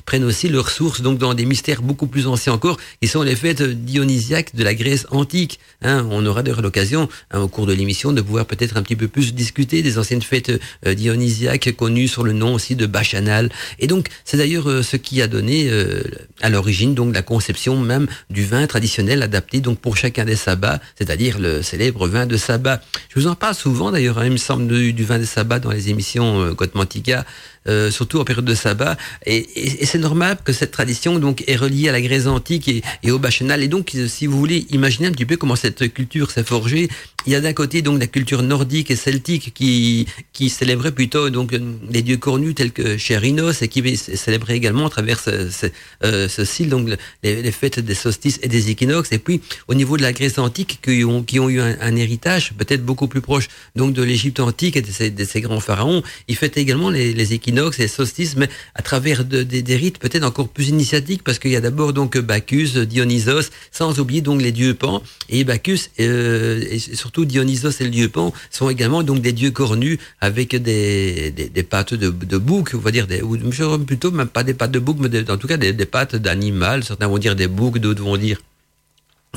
prennent 0.04 0.24
aussi 0.24 0.48
leur 0.48 0.70
source 0.70 1.00
donc 1.00 1.18
dans 1.18 1.34
des 1.34 1.46
mystères 1.46 1.82
beaucoup 1.82 2.06
plus 2.06 2.26
anciens 2.26 2.52
encore, 2.52 2.78
qui 3.00 3.08
sont 3.08 3.22
les 3.22 3.36
fêtes 3.36 3.62
dionysiaques 3.62 4.54
de 4.54 4.64
la 4.64 4.74
Grèce 4.74 5.06
antique. 5.10 5.58
Hein, 5.82 6.06
on 6.10 6.24
aura 6.26 6.42
d'ailleurs 6.42 6.62
l'occasion 6.62 7.08
hein, 7.30 7.40
au 7.40 7.48
cours 7.48 7.66
de 7.66 7.72
l'émission 7.72 8.12
de 8.12 8.20
pouvoir 8.20 8.46
peut-être 8.46 8.76
un 8.76 8.82
petit 8.82 8.96
peu 8.96 9.08
plus 9.08 9.34
discuter 9.34 9.82
des 9.82 9.98
anciennes 9.98 10.22
fêtes 10.22 10.52
euh, 10.86 10.94
dionysiaques 10.94 11.74
connues 11.76 12.08
sur 12.08 12.24
le 12.24 12.32
nom 12.32 12.54
aussi 12.54 12.76
de 12.76 12.86
Bachanal. 12.86 13.50
Et 13.78 13.86
donc 13.86 14.08
c'est 14.24 14.36
d'ailleurs 14.36 14.68
euh, 14.68 14.82
ce 14.82 14.96
qui 14.96 15.20
a 15.22 15.26
donné 15.26 15.68
euh, 15.70 16.02
à 16.40 16.48
l'origine 16.48 16.94
donc 16.94 17.14
la 17.14 17.22
conception 17.22 17.78
même 17.78 18.06
du 18.30 18.44
vin 18.44 18.66
traditionnel 18.66 19.22
adapté 19.22 19.60
donc 19.60 19.78
pour 19.78 19.96
chacun 19.96 20.24
des 20.24 20.36
sabbats, 20.36 20.80
c'est-à-dire 20.96 21.38
le 21.38 21.62
célèbre 21.62 22.08
vin 22.08 22.26
de 22.26 22.36
sabbat. 22.36 22.80
Je 23.08 23.20
vous 23.20 23.26
en 23.26 23.34
parle 23.34 23.54
souvent 23.54 23.90
d'ailleurs, 23.90 24.18
hein, 24.18 24.26
il 24.26 24.32
me 24.32 24.36
semble 24.36 24.66
du, 24.66 25.04
vin 25.04 25.18
de 25.18 25.24
sabbat 25.24 25.58
dans 25.58 25.70
les 25.70 25.90
émissions 25.90 26.40
euh, 26.40 26.52
Gotmantica. 26.52 27.24
Euh, 27.66 27.90
surtout 27.90 28.20
en 28.20 28.24
période 28.24 28.44
de 28.44 28.54
sabbat. 28.54 28.98
Et, 29.24 29.86
c'est 29.86 29.98
normal 29.98 30.36
que 30.44 30.52
cette 30.52 30.70
tradition 30.70 31.18
donc 31.18 31.42
est 31.46 31.56
reliée 31.56 31.88
à 31.88 31.92
la 31.92 32.02
Grèce 32.02 32.26
antique 32.26 32.68
et, 33.02 33.10
au 33.10 33.18
Bachanal. 33.18 33.62
Et 33.62 33.68
donc, 33.68 33.96
si 34.06 34.26
vous 34.26 34.38
voulez 34.38 34.66
imaginer 34.70 35.08
un 35.08 35.12
petit 35.12 35.24
peu 35.24 35.38
comment 35.38 35.56
cette 35.56 35.90
culture 35.94 36.30
s'est 36.30 36.44
forgée, 36.44 36.90
il 37.26 37.32
y 37.32 37.36
a 37.36 37.40
d'un 37.40 37.54
côté 37.54 37.80
donc 37.80 37.98
la 38.00 38.06
culture 38.06 38.42
nordique 38.42 38.90
et 38.90 38.96
celtique 38.96 39.54
qui 39.54 40.06
qui 40.34 40.50
célébrait 40.50 40.92
plutôt 40.92 41.30
donc 41.30 41.56
les 41.90 42.02
dieux 42.02 42.18
cornus 42.18 42.54
tels 42.54 42.70
que 42.70 42.98
Chérinos 42.98 43.62
et 43.62 43.68
qui 43.68 43.96
célébrait 43.96 44.56
également 44.56 44.86
à 44.88 44.90
travers 44.90 45.18
ce, 45.18 45.48
ce, 45.48 45.66
euh, 46.04 46.28
style 46.28 46.68
donc 46.68 46.90
les, 47.22 47.50
fêtes 47.50 47.80
des 47.80 47.94
solstices 47.94 48.40
et 48.42 48.48
des 48.48 48.68
équinoxes. 48.68 49.12
Et 49.12 49.18
puis 49.18 49.40
au 49.68 49.74
niveau 49.74 49.96
de 49.96 50.02
la 50.02 50.12
Grèce 50.12 50.36
antique 50.36 50.80
qui 50.82 51.02
ont 51.04 51.22
qui 51.22 51.40
ont 51.40 51.48
eu 51.48 51.60
un, 51.60 51.96
héritage 51.96 52.52
peut-être 52.58 52.84
beaucoup 52.84 53.08
plus 53.08 53.22
proche 53.22 53.48
donc 53.74 53.94
de 53.94 54.02
l'Égypte 54.02 54.40
antique 54.40 54.76
et 54.76 54.82
de 54.82 55.24
ces 55.24 55.40
grands 55.40 55.60
pharaons, 55.60 56.02
ils 56.28 56.36
fêtaient 56.36 56.60
également 56.60 56.90
les, 56.90 57.14
les 57.14 57.32
équinoxes 57.32 57.53
et 57.78 57.88
solstices, 57.88 58.36
mais 58.36 58.48
à 58.74 58.82
travers 58.82 59.24
de, 59.24 59.42
de, 59.42 59.60
des 59.60 59.76
rites 59.76 59.98
peut-être 59.98 60.24
encore 60.24 60.48
plus 60.48 60.68
initiatiques, 60.68 61.22
parce 61.22 61.38
qu'il 61.38 61.50
y 61.50 61.56
a 61.56 61.60
d'abord 61.60 61.92
donc 61.92 62.18
Bacchus, 62.18 62.86
Dionysos, 62.86 63.50
sans 63.72 63.98
oublier 63.98 64.20
donc 64.20 64.40
les 64.40 64.52
dieux 64.52 64.74
Pan. 64.74 65.02
Et 65.28 65.44
Bacchus, 65.44 65.90
euh, 66.00 66.62
et 66.70 66.78
surtout 66.78 67.24
Dionysos 67.24 67.80
et 67.80 67.84
le 67.84 67.90
dieu 67.90 68.08
Pan, 68.08 68.32
sont 68.50 68.70
également 68.70 69.02
donc 69.02 69.20
des 69.20 69.32
dieux 69.32 69.50
cornus 69.50 69.98
avec 70.20 70.54
des, 70.56 71.30
des, 71.30 71.48
des 71.48 71.62
pattes 71.62 71.94
de, 71.94 72.38
bouc, 72.38 72.72
on 72.74 72.78
va 72.78 72.90
dire, 72.90 73.06
des, 73.06 73.22
ou 73.22 73.36
plutôt 73.84 74.10
même 74.10 74.28
pas 74.28 74.42
des 74.42 74.54
pattes 74.54 74.72
de 74.72 74.78
bouc, 74.78 74.98
mais 75.00 75.30
en 75.30 75.36
tout 75.36 75.46
cas 75.46 75.56
des, 75.56 75.72
des 75.72 75.86
pattes 75.86 76.16
d'animal. 76.16 76.84
Certains 76.84 77.08
vont 77.08 77.18
dire 77.18 77.36
des 77.36 77.48
boucs, 77.48 77.78
d'autres 77.78 78.02
vont 78.02 78.16
dire 78.16 78.40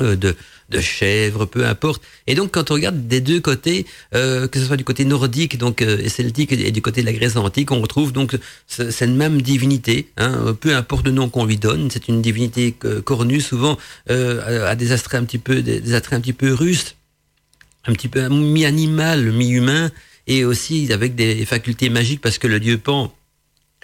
euh, 0.00 0.16
de, 0.16 0.36
de 0.68 0.80
chèvres, 0.80 1.46
peu 1.46 1.66
importe. 1.66 2.02
Et 2.26 2.34
donc, 2.34 2.52
quand 2.52 2.70
on 2.70 2.74
regarde 2.74 3.08
des 3.08 3.20
deux 3.20 3.40
côtés, 3.40 3.86
euh, 4.14 4.48
que 4.48 4.58
ce 4.58 4.66
soit 4.66 4.76
du 4.76 4.84
côté 4.84 5.04
nordique, 5.04 5.58
donc 5.58 5.82
euh, 5.82 5.98
et 5.98 6.08
celtique, 6.08 6.52
et 6.52 6.70
du 6.70 6.82
côté 6.82 7.00
de 7.00 7.06
la 7.06 7.12
Grèce 7.12 7.36
antique, 7.36 7.70
on 7.70 7.80
retrouve 7.80 8.12
donc 8.12 8.36
cette 8.66 9.10
même 9.10 9.40
divinité. 9.40 10.08
Hein, 10.16 10.56
peu 10.60 10.74
importe 10.74 11.06
le 11.06 11.12
nom 11.12 11.28
qu'on 11.28 11.46
lui 11.46 11.56
donne, 11.56 11.90
c'est 11.90 12.08
une 12.08 12.20
divinité 12.20 12.74
cornue, 13.04 13.40
souvent 13.40 13.78
euh, 14.10 14.68
à 14.68 14.74
des 14.76 14.92
attraits 14.92 15.20
un 15.20 15.24
petit 15.24 15.38
peu, 15.38 15.62
des, 15.62 15.80
des 15.80 15.94
un 15.94 16.00
petit 16.20 16.32
peu 16.32 16.52
russes, 16.52 16.96
un 17.86 17.92
petit 17.92 18.08
peu 18.08 18.28
mi-animal, 18.28 19.32
mi-humain, 19.32 19.90
et 20.26 20.44
aussi 20.44 20.92
avec 20.92 21.14
des 21.14 21.46
facultés 21.46 21.88
magiques, 21.88 22.20
parce 22.20 22.38
que 22.38 22.46
le 22.46 22.60
dieu 22.60 22.78
Pan 22.78 23.12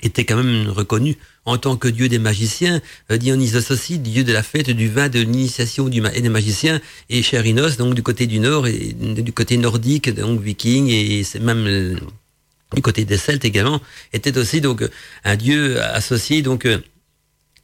était 0.03 0.25
quand 0.25 0.37
même 0.37 0.69
reconnu 0.69 1.17
en 1.47 1.59
tant 1.59 1.77
que 1.77 1.89
dieu 1.89 2.09
des 2.09 2.19
magiciens, 2.19 2.81
euh, 3.11 3.17
Dionysos 3.17 3.71
aussi, 3.71 3.99
dieu 3.99 4.25
de 4.25 4.33
la 4.33 4.43
fête, 4.43 4.71
du 4.71 4.89
vin, 4.89 5.09
de 5.09 5.21
l'initiation 5.21 5.89
et 5.89 6.21
des 6.21 6.29
magiciens, 6.29 6.81
et 7.11 7.23
Chérinos, 7.23 7.77
donc 7.77 7.95
du 7.95 8.03
côté 8.03 8.27
du 8.27 8.39
nord, 8.39 8.67
et 8.67 8.95
du 8.95 9.33
côté 9.33 9.57
nordique, 9.57 10.09
donc 10.15 10.41
viking, 10.41 10.89
et 10.89 11.23
c'est 11.25 11.41
même 11.41 11.99
du 12.75 12.83
côté 12.83 13.05
des 13.05 13.19
Celtes 13.19 13.45
également, 13.45 13.81
était 14.13 14.37
aussi 14.39 14.61
donc 14.61 14.85
un 15.25 15.37
dieu 15.37 15.81
associé 15.83 16.43
donc 16.43 16.67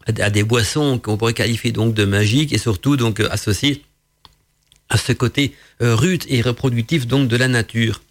à 0.07 0.31
des 0.31 0.43
boissons 0.45 0.99
qu'on 0.99 1.17
pourrait 1.17 1.35
qualifier 1.35 1.73
donc 1.73 1.95
de 1.95 2.05
magiques 2.05 2.53
et 2.53 2.59
surtout 2.59 2.97
donc 2.97 3.21
associé 3.21 3.83
à 4.89 4.99
ce 4.99 5.13
côté 5.13 5.55
rude 5.81 6.25
et 6.29 6.43
reproductif 6.43 7.07
donc 7.07 7.29
de 7.29 7.37
la 7.37 7.49
nature. 7.49 8.03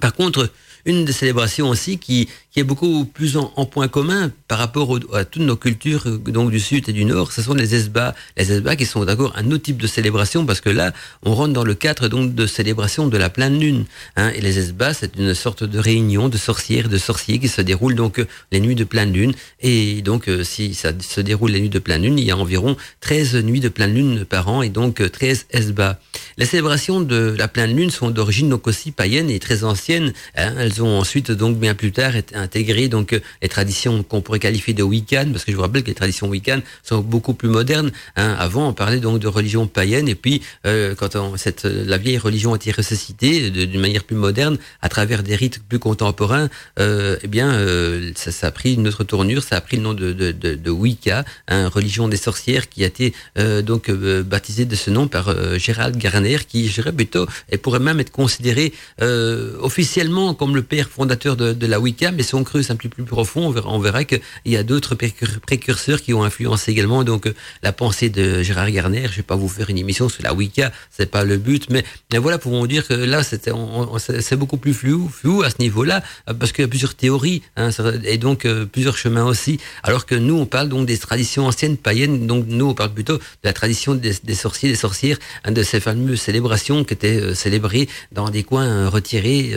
Par 0.00 0.12
contre, 0.12 0.50
une 0.86 1.04
des 1.04 1.12
célébrations 1.12 1.68
aussi 1.68 1.98
qui, 1.98 2.28
qui 2.56 2.60
est 2.60 2.64
beaucoup 2.64 3.04
plus 3.04 3.36
en, 3.36 3.66
point 3.66 3.86
commun 3.86 4.32
par 4.48 4.56
rapport 4.56 4.98
à 5.12 5.26
toutes 5.26 5.42
nos 5.42 5.56
cultures 5.56 6.04
euh, 6.06 6.16
donc 6.16 6.50
du 6.50 6.58
sud 6.58 6.88
et 6.88 6.94
du 6.94 7.04
nord, 7.04 7.30
ce 7.30 7.42
sont 7.42 7.52
les 7.52 7.74
esbats. 7.74 8.14
Les 8.38 8.50
esbats 8.50 8.76
qui 8.76 8.86
sont 8.86 9.04
d'accord 9.04 9.34
un 9.36 9.50
autre 9.50 9.64
type 9.64 9.76
de 9.76 9.86
célébration 9.86 10.46
parce 10.46 10.62
que 10.62 10.70
là, 10.70 10.94
on 11.22 11.34
rentre 11.34 11.52
dans 11.52 11.64
le 11.64 11.74
cadre 11.74 12.08
donc 12.08 12.34
de 12.34 12.46
célébration 12.46 13.08
de 13.08 13.18
la 13.18 13.28
pleine 13.28 13.60
lune. 13.60 13.84
Hein, 14.16 14.30
et 14.34 14.40
les 14.40 14.58
esbats, 14.58 14.94
c'est 14.94 15.16
une 15.16 15.34
sorte 15.34 15.64
de 15.64 15.78
réunion 15.78 16.30
de 16.30 16.38
sorcières 16.38 16.88
de 16.88 16.96
sorciers 16.96 17.38
qui 17.38 17.48
se 17.48 17.60
déroule 17.60 17.94
donc 17.94 18.20
euh, 18.20 18.26
les 18.50 18.60
nuits 18.60 18.74
de 18.74 18.84
pleine 18.84 19.12
lune. 19.12 19.34
Et 19.60 20.00
donc, 20.00 20.26
euh, 20.26 20.42
si 20.42 20.72
ça 20.72 20.92
se 20.98 21.20
déroule 21.20 21.50
les 21.50 21.60
nuits 21.60 21.68
de 21.68 21.78
pleine 21.78 22.04
lune, 22.04 22.18
il 22.18 22.24
y 22.24 22.30
a 22.30 22.38
environ 22.38 22.74
13 23.02 23.34
nuits 23.44 23.60
de 23.60 23.68
pleine 23.68 23.92
lune 23.92 24.24
par 24.24 24.48
an 24.48 24.62
et 24.62 24.70
donc 24.70 25.02
13 25.12 25.48
esbats. 25.50 26.00
Les 26.38 26.46
célébrations 26.46 27.02
de 27.02 27.34
la 27.36 27.48
pleine 27.48 27.76
lune 27.76 27.90
sont 27.90 28.10
d'origine 28.10 28.48
donc 28.48 28.66
aussi 28.66 28.92
païenne 28.92 29.28
et 29.28 29.40
très 29.40 29.62
ancienne. 29.62 30.14
Hein, 30.36 30.54
elles 30.58 30.82
ont 30.82 30.98
ensuite 30.98 31.30
donc 31.30 31.58
bien 31.58 31.74
plus 31.74 31.92
tard 31.92 32.14
été 32.16 32.45
intégrer 32.46 32.86
donc 32.88 33.12
euh, 33.12 33.20
les 33.42 33.50
traditions 33.56 34.02
qu'on 34.08 34.20
pourrait 34.24 34.44
qualifier 34.48 34.74
de 34.80 34.84
Wiccan, 34.92 35.26
parce 35.32 35.44
que 35.44 35.52
je 35.52 35.56
vous 35.56 35.66
rappelle 35.66 35.82
que 35.82 35.92
les 35.94 36.00
traditions 36.02 36.28
Wiccan 36.28 36.60
sont 36.82 37.00
beaucoup 37.00 37.34
plus 37.40 37.50
modernes. 37.58 37.90
Hein. 38.20 38.34
Avant, 38.38 38.64
on 38.70 38.74
parlait 38.82 39.02
donc 39.06 39.16
de 39.18 39.28
religion 39.38 39.66
païenne, 39.66 40.08
et 40.08 40.14
puis 40.14 40.36
euh, 40.66 40.94
quand 40.94 41.16
on, 41.16 41.36
cette, 41.36 41.64
la 41.64 41.98
vieille 41.98 42.18
religion 42.18 42.52
a 42.54 42.56
été 42.56 42.70
ressuscitée 42.70 43.50
d'une 43.50 43.80
manière 43.80 44.04
plus 44.04 44.16
moderne, 44.16 44.56
à 44.80 44.88
travers 44.88 45.22
des 45.22 45.36
rites 45.36 45.58
plus 45.68 45.78
contemporains, 45.78 46.48
euh, 46.78 47.16
eh 47.22 47.28
bien, 47.28 47.48
euh, 47.52 48.12
ça, 48.14 48.30
ça, 48.32 48.46
a 48.48 48.50
pris 48.50 48.74
une 48.74 48.86
autre 48.88 49.04
tournure, 49.04 49.42
ça 49.42 49.56
a 49.56 49.60
pris 49.60 49.76
le 49.76 49.82
nom 49.82 49.94
de, 49.94 50.12
de, 50.12 50.32
de, 50.32 50.54
de 50.54 50.70
Wicca, 50.70 51.24
hein, 51.48 51.68
religion 51.68 52.08
des 52.08 52.16
sorcières, 52.28 52.68
qui 52.68 52.84
a 52.84 52.86
été 52.86 53.12
euh, 53.38 53.62
donc 53.62 53.88
euh, 53.88 54.22
baptisée 54.22 54.64
de 54.64 54.76
ce 54.76 54.90
nom 54.90 55.08
par 55.08 55.26
Gérald 55.58 55.96
Garner, 55.96 56.38
qui, 56.50 56.68
je 56.68 56.74
dirais 56.80 56.92
plutôt, 56.92 57.26
et 57.50 57.58
pourrait 57.58 57.84
même 57.88 58.00
être 58.00 58.12
considéré 58.12 58.72
officiellement 59.68 60.34
comme 60.34 60.54
le 60.54 60.62
père 60.62 60.88
fondateur 60.88 61.36
de, 61.36 61.52
de 61.52 61.66
la 61.66 61.78
Wicca, 61.80 62.10
mais 62.12 62.22
son 62.22 62.35
creuse 62.44 62.70
un 62.70 62.76
peu 62.76 62.88
plus 62.88 63.04
profond, 63.04 63.46
on 63.46 63.50
verra, 63.50 63.70
on 63.70 64.04
qu'il 64.04 64.20
y 64.44 64.56
a 64.56 64.62
d'autres 64.62 64.94
précurseurs 64.94 66.02
qui 66.02 66.12
ont 66.14 66.24
influencé 66.24 66.72
également 66.72 67.04
donc 67.04 67.28
la 67.62 67.72
pensée 67.72 68.10
de 68.10 68.42
Gérard 68.42 68.70
Garner. 68.70 69.06
Je 69.10 69.16
vais 69.16 69.22
pas 69.22 69.36
vous 69.36 69.48
faire 69.48 69.70
une 69.70 69.78
émission 69.78 70.08
sur 70.08 70.22
la 70.22 70.34
Wicca, 70.34 70.72
c'est 70.90 71.10
pas 71.10 71.24
le 71.24 71.36
but, 71.36 71.68
mais, 71.70 71.84
mais 72.12 72.18
voilà 72.18 72.38
pour 72.38 72.52
vous 72.52 72.66
dire 72.66 72.86
que 72.86 72.94
là 72.94 73.22
c'est 73.22 74.36
beaucoup 74.36 74.56
plus 74.56 74.74
flou, 74.74 75.08
flou 75.08 75.42
à 75.42 75.50
ce 75.50 75.56
niveau-là 75.60 76.02
parce 76.38 76.52
qu'il 76.52 76.62
y 76.62 76.64
a 76.64 76.68
plusieurs 76.68 76.94
théories 76.94 77.42
hein, 77.56 77.70
et 78.04 78.18
donc 78.18 78.44
euh, 78.44 78.66
plusieurs 78.66 78.96
chemins 78.96 79.24
aussi. 79.24 79.58
Alors 79.82 80.06
que 80.06 80.14
nous 80.14 80.36
on 80.36 80.46
parle 80.46 80.68
donc 80.68 80.86
des 80.86 80.98
traditions 80.98 81.46
anciennes 81.46 81.76
païennes, 81.76 82.26
donc 82.26 82.46
nous 82.48 82.66
on 82.66 82.74
parle 82.74 82.92
plutôt 82.92 83.16
de 83.18 83.44
la 83.44 83.52
tradition 83.52 83.94
des, 83.94 84.12
sorciers, 84.34 84.68
des 84.68 84.76
sorcières, 84.76 85.18
hein, 85.44 85.52
de 85.52 85.62
ces 85.62 85.80
fameuses 85.80 86.20
célébrations 86.20 86.84
qui 86.84 86.94
étaient 86.94 87.20
euh, 87.20 87.34
célébrées 87.34 87.88
dans 88.12 88.30
des 88.30 88.42
coins 88.42 88.66
euh, 88.66 88.88
retirés 88.88 89.54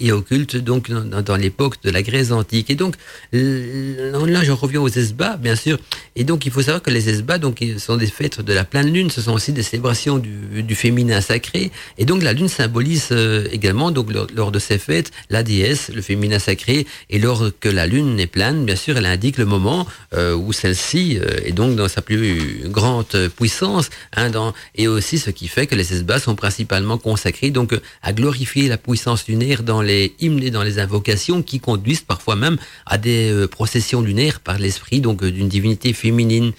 et, 0.00 0.12
occultes, 0.12 0.56
donc 0.56 0.90
dans, 0.90 1.22
dans 1.22 1.36
l'époque 1.36 1.76
de 1.82 1.90
la 1.90 2.02
Grèce 2.02 2.09
antique. 2.30 2.70
Et 2.70 2.74
donc, 2.74 2.94
là, 3.32 4.44
j'en 4.44 4.56
reviens 4.56 4.80
aux 4.80 4.88
esbats, 4.88 5.36
bien 5.36 5.56
sûr. 5.56 5.78
Et 6.16 6.24
donc, 6.24 6.46
il 6.46 6.52
faut 6.52 6.62
savoir 6.62 6.82
que 6.82 6.90
les 6.90 7.08
esbats, 7.08 7.38
donc, 7.38 7.64
sont 7.78 7.96
des 7.96 8.06
fêtes 8.06 8.40
de 8.40 8.52
la 8.52 8.64
pleine 8.64 8.92
lune. 8.92 9.10
Ce 9.10 9.22
sont 9.22 9.32
aussi 9.32 9.52
des 9.52 9.62
célébrations 9.62 10.18
du, 10.18 10.62
du 10.62 10.74
féminin 10.74 11.20
sacré. 11.20 11.70
Et 11.98 12.04
donc, 12.04 12.22
la 12.22 12.32
lune 12.32 12.48
symbolise 12.48 13.08
euh, 13.12 13.46
également, 13.52 13.90
donc, 13.90 14.08
lors, 14.34 14.50
de 14.50 14.58
ces 14.58 14.78
fêtes, 14.78 15.10
la 15.30 15.42
déesse, 15.42 15.90
le 15.94 16.02
féminin 16.02 16.38
sacré. 16.38 16.86
Et 17.08 17.18
lors 17.18 17.50
que 17.60 17.68
la 17.68 17.86
lune 17.86 18.18
est 18.18 18.26
pleine, 18.26 18.64
bien 18.64 18.76
sûr, 18.76 18.96
elle 18.96 19.06
indique 19.06 19.38
le 19.38 19.46
moment 19.46 19.86
euh, 20.14 20.34
où 20.34 20.52
celle-ci 20.52 21.18
euh, 21.18 21.40
est 21.44 21.52
donc 21.52 21.76
dans 21.76 21.88
sa 21.88 22.02
plus 22.02 22.62
grande 22.66 23.28
puissance. 23.36 23.90
Hein, 24.16 24.30
dans, 24.30 24.52
et 24.74 24.88
aussi, 24.88 25.18
ce 25.18 25.30
qui 25.30 25.48
fait 25.48 25.66
que 25.66 25.74
les 25.74 25.92
esbats 25.92 26.18
sont 26.18 26.34
principalement 26.34 26.98
consacrés, 26.98 27.50
donc, 27.50 27.78
à 28.02 28.12
glorifier 28.12 28.68
la 28.68 28.76
puissance 28.76 29.28
lunaire 29.28 29.62
dans 29.62 29.82
les 29.82 30.14
hymnes 30.20 30.42
et 30.42 30.50
dans 30.50 30.62
les 30.62 30.78
invocations 30.78 31.42
qui 31.42 31.60
conduisent 31.60 31.99
parfois 32.06 32.36
même 32.36 32.56
à 32.86 32.98
des 32.98 33.30
euh, 33.30 33.46
processions 33.46 34.00
lunaires 34.00 34.40
par 34.40 34.58
l'esprit 34.58 35.00
donc 35.00 35.22
euh, 35.22 35.30
d'une 35.30 35.48
divinité 35.48 35.92
féminine. 35.92 36.52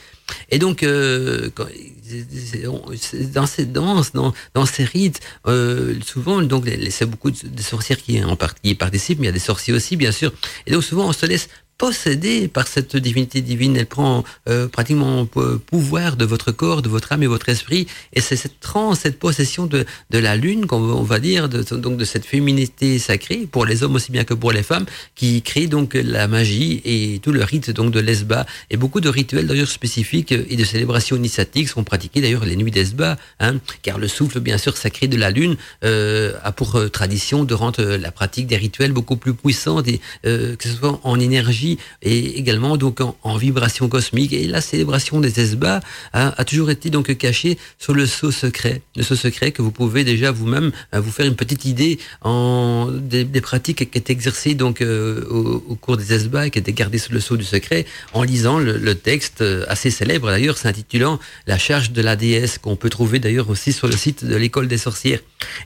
Et 0.50 0.60
donc, 0.60 0.82
euh, 0.84 1.50
dans 3.34 3.46
ces 3.46 3.66
danses, 3.66 4.14
dans, 4.14 4.34
dans 4.54 4.66
ces 4.66 4.86
rites, 4.86 5.20
souvent, 6.06 6.42
donc, 6.42 6.70
c'est 6.90 7.06
beaucoup 7.06 7.32
de 7.32 7.62
sorcières 7.62 7.98
qui 7.98 8.24
en 8.24 8.38
partie 8.38 8.74
participent, 8.76 9.20
mais 9.20 9.26
il 9.26 9.28
y 9.28 9.30
a 9.30 9.34
des 9.34 9.40
sorciers 9.40 9.74
aussi, 9.74 9.98
bien 9.98 10.14
sûr. 10.14 10.32
Et 10.68 10.72
donc, 10.72 10.86
souvent, 10.86 11.10
on 11.10 11.12
se 11.12 11.26
laisse 11.26 11.50
possédée 11.82 12.48
par 12.48 12.68
cette 12.68 12.96
divinité 12.96 13.42
divine. 13.42 13.76
Elle 13.76 13.88
prend 13.88 14.24
euh, 14.48 14.68
pratiquement 14.68 15.26
pouvoir 15.26 16.16
de 16.16 16.26
votre 16.26 16.52
corps, 16.52 16.84
de 16.84 16.90
votre 16.90 17.12
âme 17.12 17.24
et 17.24 17.32
votre 17.38 17.50
esprit. 17.50 17.88
Et 18.14 18.22
c'est 18.22 18.36
cette 18.36 18.60
transe, 18.60 19.00
cette 19.00 19.18
possession 19.18 19.66
de, 19.66 19.84
de 20.12 20.20
la 20.20 20.36
lune, 20.36 20.68
on 20.72 21.02
va 21.02 21.20
dire, 21.20 21.50
de, 21.50 21.64
donc 21.76 21.98
de 21.98 22.06
cette 22.06 22.28
féminité 22.28 23.00
sacrée, 23.00 23.48
pour 23.52 23.66
les 23.66 23.82
hommes 23.82 23.96
aussi 23.96 24.12
bien 24.12 24.26
que 24.26 24.36
pour 24.36 24.52
les 24.52 24.62
femmes, 24.62 24.86
qui 25.16 25.42
crée 25.42 25.66
donc 25.66 25.96
la 25.96 26.28
magie 26.28 26.84
et 26.86 27.20
tout 27.24 27.32
le 27.32 27.44
rite 27.44 27.72
donc 27.72 27.90
de 27.92 28.00
l'Esba. 28.00 28.46
Et 28.70 28.78
beaucoup 28.78 29.02
de 29.02 29.10
rituels 29.10 29.48
d'ailleurs 29.48 29.68
spécifiques 29.68 30.32
et 30.32 30.56
de 30.56 30.64
célébrations 30.64 31.16
initiatiques 31.16 31.70
sont 31.70 31.84
pratiqués 31.84 32.22
d'ailleurs 32.22 32.46
les 32.46 32.58
nuits 32.58 32.70
d'Esba, 32.70 33.18
hein, 33.40 33.56
car 33.82 33.98
le 33.98 34.08
souffle 34.08 34.40
bien 34.40 34.60
sûr 34.60 34.78
sacré 34.78 35.08
de 35.08 35.18
la 35.18 35.32
lune 35.32 35.56
euh, 35.84 36.34
a 36.44 36.52
pour 36.52 36.76
euh, 36.76 36.90
tradition 36.90 37.44
de 37.44 37.56
rendre 37.56 37.82
la 37.82 38.12
pratique 38.12 38.46
des 38.46 38.58
rituels 38.58 38.92
beaucoup 38.92 39.18
plus 39.18 39.34
puissante, 39.34 39.88
et, 39.88 40.00
euh, 40.28 40.56
que 40.56 40.70
ce 40.70 40.76
soit 40.76 41.00
en 41.04 41.20
énergie 41.20 41.71
et 42.02 42.38
également 42.38 42.78
donc 42.78 43.00
en, 43.02 43.38
vibration 43.38 43.88
cosmique. 43.88 44.34
Et 44.34 44.48
la 44.48 44.62
célébration 44.62 45.20
des 45.20 45.40
Esbats 45.40 45.82
a, 46.14 46.44
toujours 46.46 46.70
été 46.70 46.90
donc 46.90 47.16
cachée 47.18 47.58
sur 47.80 47.94
le 47.94 48.06
sceau 48.06 48.32
secret, 48.32 48.82
le 48.96 49.04
sceau 49.04 49.16
secret 49.16 49.52
que 49.52 49.62
vous 49.62 49.72
pouvez 49.72 50.04
déjà 50.04 50.32
vous-même 50.32 50.72
euh, 50.94 51.00
vous 51.00 51.12
faire 51.12 51.26
une 51.26 51.36
petite 51.36 51.66
idée 51.66 52.00
en 52.22 52.90
des, 52.92 53.26
pratiques 53.42 53.90
qui 53.92 53.98
étaient 53.98 54.14
exercées 54.14 54.54
donc 54.54 54.82
euh, 54.82 55.24
au, 55.30 55.76
cours 55.76 55.98
des 55.98 56.14
Esbats 56.14 56.48
et 56.48 56.52
qui 56.52 56.60
étaient 56.60 56.74
gardées 56.74 56.98
sous 56.98 57.14
le 57.14 57.20
sceau 57.20 57.38
du 57.38 57.44
secret 57.44 57.86
en 58.14 58.24
lisant 58.24 58.60
le, 58.60 58.96
texte 58.96 59.42
euh, 59.42 59.66
assez 59.68 59.90
célèbre 59.90 60.28
d'ailleurs 60.28 60.58
s'intitulant 60.58 61.20
La 61.48 61.58
charge 61.58 61.92
de 61.92 62.02
la 62.02 62.16
déesse 62.16 62.58
qu'on 62.58 62.76
peut 62.76 62.90
trouver 62.90 63.20
d'ailleurs 63.20 63.50
aussi 63.50 63.74
sur 63.74 63.88
le 63.88 63.96
site 63.96 64.26
de 64.26 64.36
l'école 64.36 64.68
des 64.68 64.78
sorcières. 64.78 65.20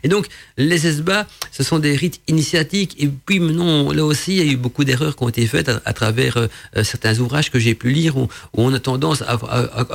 Et 0.04 0.08
donc 0.08 0.28
les 0.58 0.88
Esbats, 0.88 1.28
ce 1.52 1.64
sont 1.64 1.80
des 1.80 1.96
rites 1.96 2.22
initiatiques 2.28 2.96
et 3.00 3.08
puis 3.08 3.40
non 3.40 3.92
là 3.92 4.06
aussi 4.06 4.38
il 4.38 4.46
y 4.46 4.50
a 4.50 4.52
eu 4.52 4.58
beaucoup 4.58 4.84
d'erreurs 4.84 5.16
qui 5.16 5.24
ont 5.24 5.30
été 5.30 5.46
faites 5.48 5.70
travers 5.96 6.38
euh, 6.38 6.48
euh, 6.78 6.84
certains 6.84 7.20
ouvrages 7.20 7.50
que 7.50 7.58
j'ai 7.58 7.74
pu 7.74 7.90
lire 7.90 8.18
où, 8.18 8.28
on 8.54 8.74
a 8.74 8.80
tendance 8.80 9.24
à, 9.24 9.38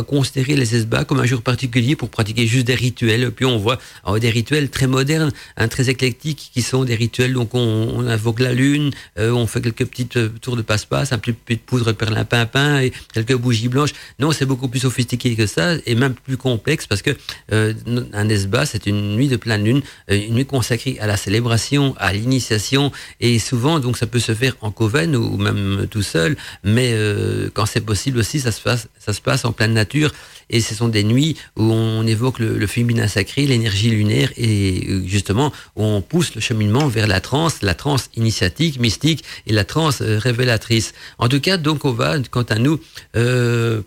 considérer 0.02 0.57
les 0.57 0.75
esbats 0.75 1.04
comme 1.04 1.21
un 1.21 1.26
jour 1.26 1.42
particulier 1.42 1.95
pour 1.95 2.09
pratiquer 2.09 2.47
juste 2.47 2.66
des 2.66 2.75
rituels. 2.75 3.30
Puis 3.30 3.47
on 3.47 3.59
voit 3.59 3.78
des 4.19 4.30
rituels 4.30 4.69
très 4.71 4.87
modernes, 4.87 5.33
hein, 5.57 5.69
très 5.69 5.88
éclectiques, 5.88 6.50
qui 6.52 6.62
sont 6.62 6.85
des 6.85 6.95
rituels. 6.95 7.33
Donc 7.33 7.54
on, 7.54 8.07
invoque 8.07 8.40
la 8.40 8.52
lune, 8.52 8.90
euh, 9.19 9.30
on 9.30 9.47
fait 9.47 9.61
quelques 9.61 9.87
petites 9.87 10.40
tours 10.40 10.57
de 10.57 10.62
passe-passe, 10.62 11.12
un 11.12 11.19
peu 11.19 11.33
de 11.33 11.57
poudre 11.57 11.92
perlimpinpin 11.92 12.80
et 12.80 12.92
quelques 13.12 13.37
bougies 13.37 13.69
blanches. 13.69 13.92
Non, 14.19 14.33
c'est 14.33 14.47
beaucoup 14.47 14.69
plus 14.69 14.80
sophistiqué 14.80 15.37
que 15.37 15.47
ça 15.47 15.75
et 15.87 15.95
même 15.95 16.14
plus 16.14 16.37
complexe 16.37 16.87
parce 16.87 17.02
que 17.02 17.16
un 17.50 18.28
esbat, 18.28 18.66
c'est 18.66 18.87
une 18.87 19.14
nuit 19.16 19.28
de 19.28 19.37
pleine 19.37 19.64
lune, 19.64 19.83
une 20.09 20.35
nuit 20.35 20.47
consacrée 20.47 20.99
à 21.00 21.07
la 21.07 21.16
célébration, 21.16 21.95
à 21.99 22.12
l'initiation 22.12 22.90
et 23.21 23.38
souvent 23.38 23.78
donc 23.78 23.97
ça 23.97 24.07
peut 24.07 24.19
se 24.19 24.35
faire 24.35 24.57
en 24.61 24.71
coven 24.71 25.14
ou 25.16 25.37
même 25.37 25.87
tout 25.90 26.02
seul, 26.02 26.37
mais 26.64 26.92
euh, 26.92 27.50
quand 27.52 27.66
c'est 27.66 27.80
possible 27.80 28.18
aussi, 28.18 28.40
ça 28.40 28.52
se 28.52 28.61
passe, 28.61 28.88
ça 28.99 29.12
se 29.12 29.20
passe 29.20 29.44
en 29.44 29.52
pleine 29.52 29.75
nature. 29.75 30.12
Et 30.52 30.61
ce 30.61 30.75
sont 30.75 30.88
des 30.88 31.04
nuits 31.04 31.37
où 31.56 31.62
on 31.62 32.04
évoque 32.06 32.40
le, 32.40 32.66
féminin 32.66 33.06
sacré, 33.06 33.47
l'énergie 33.47 33.90
lunaire, 33.90 34.30
et 34.37 34.87
euh, 34.88 35.02
justement 35.06 35.52
où 35.76 35.85
on 35.85 36.00
pousse 36.00 36.35
le 36.35 36.40
cheminement 36.40 36.88
vers 36.88 37.06
la 37.06 37.20
transe, 37.20 37.62
la 37.62 37.75
transe 37.75 38.11
initiatique, 38.16 38.80
mystique, 38.80 39.25
et 39.47 39.52
la 39.52 39.64
transe 39.64 40.00
euh, 40.00 40.18
révélatrice. 40.18 40.92
En 41.18 41.28
tout 41.28 41.40
cas, 41.40 41.56
donc 41.56 41.85
on 41.85 41.92
va, 41.92 42.18
quant 42.30 42.42
à 42.42 42.59
nous, 42.59 42.80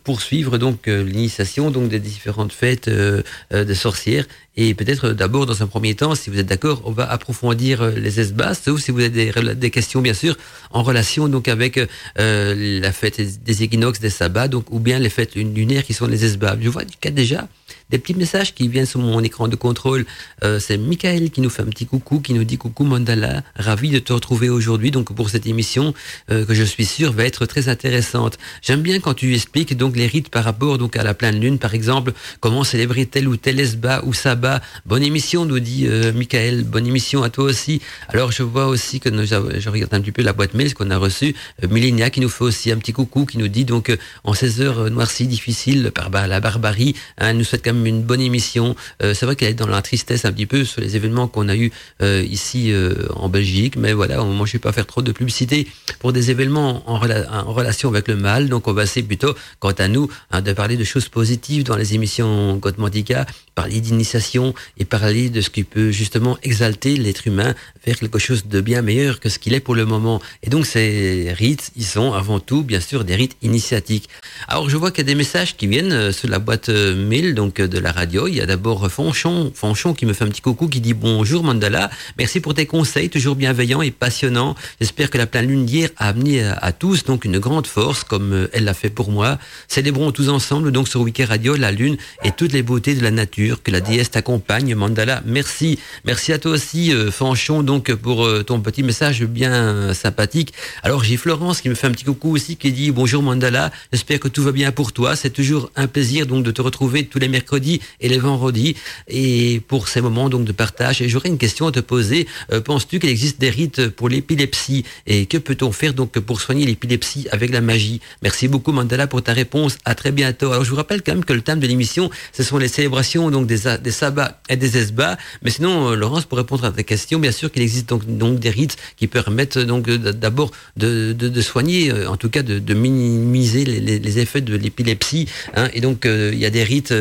poursuivre 0.03 0.57
donc 0.57 0.87
l'initiation 0.87 1.71
donc 1.71 1.89
des 1.89 1.99
différentes 1.99 2.53
fêtes 2.53 2.89
de 2.89 3.73
sorcières 3.73 4.25
et 4.55 4.73
peut-être 4.75 5.09
euh, 5.09 5.13
d'abord, 5.13 5.45
dans 5.45 5.63
un 5.63 5.67
premier 5.67 5.95
temps, 5.95 6.13
si 6.13 6.29
vous 6.29 6.39
êtes 6.39 6.45
d'accord, 6.45 6.81
on 6.85 6.91
va 6.91 7.09
approfondir 7.09 7.81
euh, 7.81 7.91
les 7.91 8.19
esbats, 8.19 8.53
sauf 8.53 8.81
si 8.81 8.91
vous 8.91 8.99
avez 8.99 9.55
des, 9.55 9.71
questions, 9.71 10.01
bien 10.01 10.13
sûr, 10.13 10.37
en 10.71 10.83
relation 10.83 11.27
donc 11.27 11.47
avec 11.47 11.79
euh, 12.19 12.79
la 12.79 12.91
fête 12.91 13.43
des 13.43 13.63
équinoxes, 13.63 13.99
des 13.99 14.11
sabbats, 14.11 14.47
donc 14.47 14.65
ou 14.69 14.79
bien 14.79 14.99
les 14.99 15.09
fêtes 15.09 15.35
lunaires 15.35 15.83
qui 15.83 15.93
sont 15.93 16.05
les 16.05 16.23
esbats. 16.23 16.55
Je 16.61 16.69
vois 16.69 16.85
du 16.85 16.95
cas 16.97 17.09
déjà 17.09 17.47
des 17.89 17.99
petits 17.99 18.15
messages 18.15 18.53
qui 18.53 18.67
viennent 18.67 18.85
sur 18.85 18.99
mon 18.99 19.21
écran 19.21 19.47
de 19.47 19.55
contrôle. 19.55 20.05
Euh, 20.43 20.59
c'est 20.59 20.77
Michael 20.77 21.29
qui 21.31 21.41
nous 21.41 21.49
fait 21.49 21.61
un 21.61 21.67
petit 21.67 21.85
coucou, 21.85 22.19
qui 22.19 22.33
nous 22.33 22.43
dit 22.43 22.57
coucou 22.57 22.83
Mandala, 22.83 23.43
ravi 23.55 23.89
de 23.89 23.99
te 23.99 24.13
retrouver 24.13 24.49
aujourd'hui 24.49 24.91
donc 24.91 25.13
pour 25.13 25.29
cette 25.29 25.45
émission 25.45 25.93
euh, 26.31 26.45
que 26.45 26.53
je 26.53 26.63
suis 26.63 26.85
sûr 26.85 27.11
va 27.11 27.25
être 27.25 27.45
très 27.45 27.69
intéressante. 27.69 28.37
J'aime 28.61 28.81
bien 28.81 28.99
quand 28.99 29.13
tu 29.13 29.33
expliques 29.33 29.75
donc 29.75 29.95
les 29.95 30.07
rites 30.07 30.29
par 30.29 30.43
rapport 30.43 30.77
donc 30.77 30.95
à 30.97 31.03
la 31.03 31.13
pleine 31.13 31.39
lune, 31.39 31.59
par 31.59 31.73
exemple, 31.73 32.13
comment 32.39 32.63
célébrer 32.63 33.05
tel 33.05 33.27
ou 33.27 33.37
tel 33.37 33.59
esba 33.59 34.01
ou 34.05 34.13
sabbat. 34.13 34.61
Bonne 34.85 35.03
émission, 35.03 35.45
nous 35.45 35.59
dit 35.59 35.85
euh, 35.87 36.11
Michael. 36.13 36.63
Bonne 36.63 36.87
émission 36.87 37.23
à 37.23 37.29
toi 37.29 37.45
aussi. 37.45 37.81
Alors 38.09 38.31
je 38.31 38.43
vois 38.43 38.67
aussi 38.67 38.99
que 38.99 39.09
je 39.25 39.69
regarde 39.69 39.93
un 39.93 40.01
petit 40.01 40.11
peu 40.11 40.21
la 40.21 40.33
boîte 40.33 40.53
mail 40.53 40.73
qu'on 40.73 40.89
a 40.89 40.97
reçue. 40.97 41.35
Euh, 41.63 42.09
qui 42.09 42.21
nous 42.21 42.29
fait 42.29 42.43
aussi 42.43 42.71
un 42.71 42.77
petit 42.77 42.93
coucou, 42.93 43.25
qui 43.25 43.37
nous 43.37 43.47
dit 43.47 43.65
donc 43.65 43.95
en 44.23 44.33
16 44.33 44.61
heures 44.61 44.91
noircies 44.91 45.27
difficiles 45.27 45.91
par 45.93 46.09
la 46.09 46.39
barbarie. 46.39 46.95
Hein, 47.17 47.33
nous 47.33 47.43
souhaite 47.43 47.61
une 47.85 48.01
bonne 48.01 48.21
émission. 48.21 48.75
c'est 49.01 49.23
vrai 49.23 49.35
qu'elle 49.35 49.49
est 49.49 49.53
dans 49.53 49.67
la 49.67 49.81
tristesse 49.81 50.25
un 50.25 50.31
petit 50.31 50.45
peu 50.45 50.65
sur 50.65 50.81
les 50.81 50.95
événements 50.95 51.27
qu'on 51.27 51.49
a 51.49 51.55
eu 51.55 51.71
ici 52.01 52.73
en 53.15 53.29
Belgique, 53.29 53.75
mais 53.75 53.93
voilà, 53.93 54.23
moi 54.23 54.45
je 54.45 54.53
vais 54.53 54.59
pas 54.59 54.71
faire 54.71 54.85
trop 54.85 55.01
de 55.01 55.11
publicité 55.11 55.67
pour 55.99 56.13
des 56.13 56.31
événements 56.31 56.83
en, 56.89 56.97
relation 56.97 57.89
avec 57.89 58.07
le 58.07 58.15
mal. 58.15 58.49
Donc 58.49 58.67
on 58.67 58.73
va 58.73 58.83
essayer 58.83 59.05
plutôt, 59.05 59.35
quant 59.59 59.71
à 59.71 59.87
nous, 59.87 60.09
hein, 60.31 60.41
de 60.41 60.53
parler 60.53 60.77
de 60.77 60.83
choses 60.83 61.09
positives 61.09 61.63
dans 61.63 61.75
les 61.75 61.93
émissions 61.93 62.55
Godmandica, 62.57 63.25
parler 63.55 63.81
d'initiation 63.81 64.53
et 64.77 64.85
parler 64.85 65.29
de 65.29 65.41
ce 65.41 65.49
qui 65.49 65.63
peut 65.63 65.91
justement 65.91 66.37
exalter 66.43 66.97
l'être 66.97 67.27
humain 67.27 67.53
vers 67.85 67.97
quelque 67.97 68.19
chose 68.19 68.47
de 68.47 68.61
bien 68.61 68.81
meilleur 68.81 69.19
que 69.19 69.29
ce 69.29 69.39
qu'il 69.39 69.53
est 69.53 69.59
pour 69.59 69.75
le 69.75 69.85
moment. 69.85 70.21
Et 70.41 70.49
donc 70.49 70.65
ces 70.65 71.33
rites, 71.33 71.71
ils 71.75 71.85
sont 71.85 72.13
avant 72.13 72.39
tout, 72.39 72.63
bien 72.63 72.79
sûr, 72.79 73.03
des 73.03 73.15
rites 73.15 73.37
initiatiques. 73.41 74.09
Alors 74.47 74.69
je 74.69 74.77
vois 74.77 74.91
qu'il 74.91 74.99
y 74.99 75.07
a 75.07 75.11
des 75.13 75.15
messages 75.15 75.55
qui 75.55 75.67
viennent 75.67 75.91
euh, 75.91 76.11
sur 76.11 76.29
la 76.29 76.39
boîte 76.39 76.69
euh, 76.69 76.95
mail 76.95 77.35
donc 77.35 77.59
euh, 77.59 77.62
de 77.67 77.79
la 77.79 77.91
radio. 77.91 78.27
Il 78.27 78.35
y 78.35 78.41
a 78.41 78.45
d'abord 78.45 78.89
Fanchon, 78.91 79.51
Fanchon 79.53 79.93
qui 79.93 80.05
me 80.05 80.13
fait 80.13 80.23
un 80.23 80.29
petit 80.29 80.41
coucou, 80.41 80.67
qui 80.67 80.81
dit 80.81 80.93
bonjour 80.93 81.43
Mandala, 81.43 81.89
merci 82.17 82.39
pour 82.39 82.53
tes 82.53 82.65
conseils, 82.65 83.09
toujours 83.09 83.35
bienveillants 83.35 83.81
et 83.81 83.91
passionnants. 83.91 84.55
J'espère 84.79 85.09
que 85.09 85.17
la 85.17 85.25
pleine 85.25 85.47
lune 85.47 85.65
d'hier 85.65 85.89
a 85.97 86.09
amené 86.09 86.43
à, 86.43 86.71
tous 86.71 87.03
donc 87.03 87.25
une 87.25 87.39
grande 87.39 87.67
force 87.67 88.03
comme 88.03 88.47
elle 88.53 88.65
l'a 88.65 88.73
fait 88.73 88.89
pour 88.89 89.11
moi. 89.11 89.37
Célébrons 89.67 90.11
tous 90.11 90.29
ensemble 90.29 90.71
donc 90.71 90.87
sur 90.87 91.01
Wiki 91.01 91.23
Radio 91.23 91.55
la 91.55 91.71
lune 91.71 91.97
et 92.23 92.31
toutes 92.31 92.53
les 92.53 92.63
beautés 92.63 92.95
de 92.95 93.03
la 93.03 93.11
nature. 93.11 93.63
Que 93.63 93.71
la 93.71 93.81
déesse 93.81 94.11
t'accompagne, 94.11 94.75
Mandala. 94.75 95.21
Merci, 95.25 95.79
merci 96.05 96.33
à 96.33 96.39
toi 96.39 96.51
aussi 96.51 96.93
Fanchon 97.11 97.63
donc 97.63 97.93
pour 97.93 98.27
ton 98.45 98.59
petit 98.61 98.83
message 98.83 99.23
bien 99.23 99.93
sympathique. 99.93 100.53
Alors 100.83 101.03
j'ai 101.03 101.17
Florence 101.17 101.61
qui 101.61 101.69
me 101.69 101.75
fait 101.75 101.87
un 101.87 101.91
petit 101.91 102.05
coucou 102.05 102.35
aussi 102.35 102.57
qui 102.57 102.71
dit 102.71 102.91
bonjour 102.91 103.23
Mandala, 103.23 103.71
j'espère 103.91 104.19
que 104.19 104.27
tout 104.27 104.43
va 104.43 104.51
bien 104.51 104.71
pour 104.71 104.93
toi. 104.93 105.15
C'est 105.15 105.29
toujours 105.29 105.71
un 105.75 105.87
plaisir 105.87 106.25
donc 106.25 106.43
de 106.43 106.51
te 106.51 106.61
retrouver 106.61 107.05
tous 107.05 107.19
les 107.19 107.27
mercredis 107.27 107.52
et 107.55 108.09
les 108.09 108.17
vendredis 108.17 108.75
et 109.07 109.61
pour 109.67 109.87
ces 109.87 110.01
moments 110.01 110.29
donc 110.29 110.45
de 110.45 110.51
partage. 110.51 111.01
Et 111.01 111.09
j'aurais 111.09 111.29
une 111.29 111.37
question 111.37 111.67
à 111.67 111.71
te 111.71 111.79
poser. 111.79 112.27
Euh, 112.51 112.61
penses-tu 112.61 112.99
qu'il 112.99 113.09
existe 113.09 113.39
des 113.39 113.49
rites 113.49 113.89
pour 113.89 114.09
l'épilepsie? 114.09 114.83
Et 115.07 115.25
que 115.25 115.37
peut-on 115.37 115.71
faire 115.71 115.93
donc 115.93 116.11
pour 116.19 116.41
soigner 116.41 116.65
l'épilepsie 116.65 117.27
avec 117.31 117.51
la 117.51 117.61
magie? 117.61 118.01
Merci 118.21 118.47
beaucoup 118.47 118.71
Mandala 118.71 119.07
pour 119.07 119.21
ta 119.21 119.33
réponse. 119.33 119.77
À 119.85 119.95
très 119.95 120.11
bientôt. 120.11 120.51
Alors 120.51 120.63
je 120.63 120.69
vous 120.69 120.75
rappelle 120.75 121.01
quand 121.01 121.13
même 121.13 121.25
que 121.25 121.33
le 121.33 121.41
thème 121.41 121.59
de 121.59 121.67
l'émission, 121.67 122.09
ce 122.31 122.43
sont 122.43 122.57
les 122.57 122.67
célébrations 122.67 123.29
donc 123.31 123.47
des, 123.47 123.61
des 123.81 123.91
sabbats 123.91 124.39
et 124.49 124.55
des 124.55 124.77
esbats. 124.77 125.17
Mais 125.41 125.49
sinon, 125.49 125.91
euh, 125.91 125.95
Laurence, 125.95 126.25
pour 126.25 126.37
répondre 126.37 126.65
à 126.65 126.71
ta 126.71 126.83
question, 126.83 127.19
bien 127.19 127.31
sûr 127.31 127.51
qu'il 127.51 127.61
existe 127.61 127.89
donc, 127.89 128.05
donc 128.05 128.39
des 128.39 128.49
rites 128.49 128.77
qui 128.97 129.07
permettent 129.07 129.57
donc 129.57 129.89
d'abord 129.89 130.51
de, 130.77 131.13
de, 131.13 131.27
de, 131.27 131.41
soigner, 131.41 131.91
euh, 131.91 132.09
en 132.09 132.17
tout 132.17 132.29
cas 132.29 132.43
de, 132.43 132.59
de 132.59 132.73
minimiser 132.73 133.65
les, 133.65 133.99
les, 133.99 134.19
effets 134.19 134.41
de 134.41 134.55
l'épilepsie. 134.55 135.27
Hein, 135.55 135.69
et 135.73 135.81
donc 135.81 136.05
euh, 136.05 136.31
il 136.33 136.39
y 136.39 136.45
a 136.45 136.49
des 136.49 136.63
rites 136.63 136.93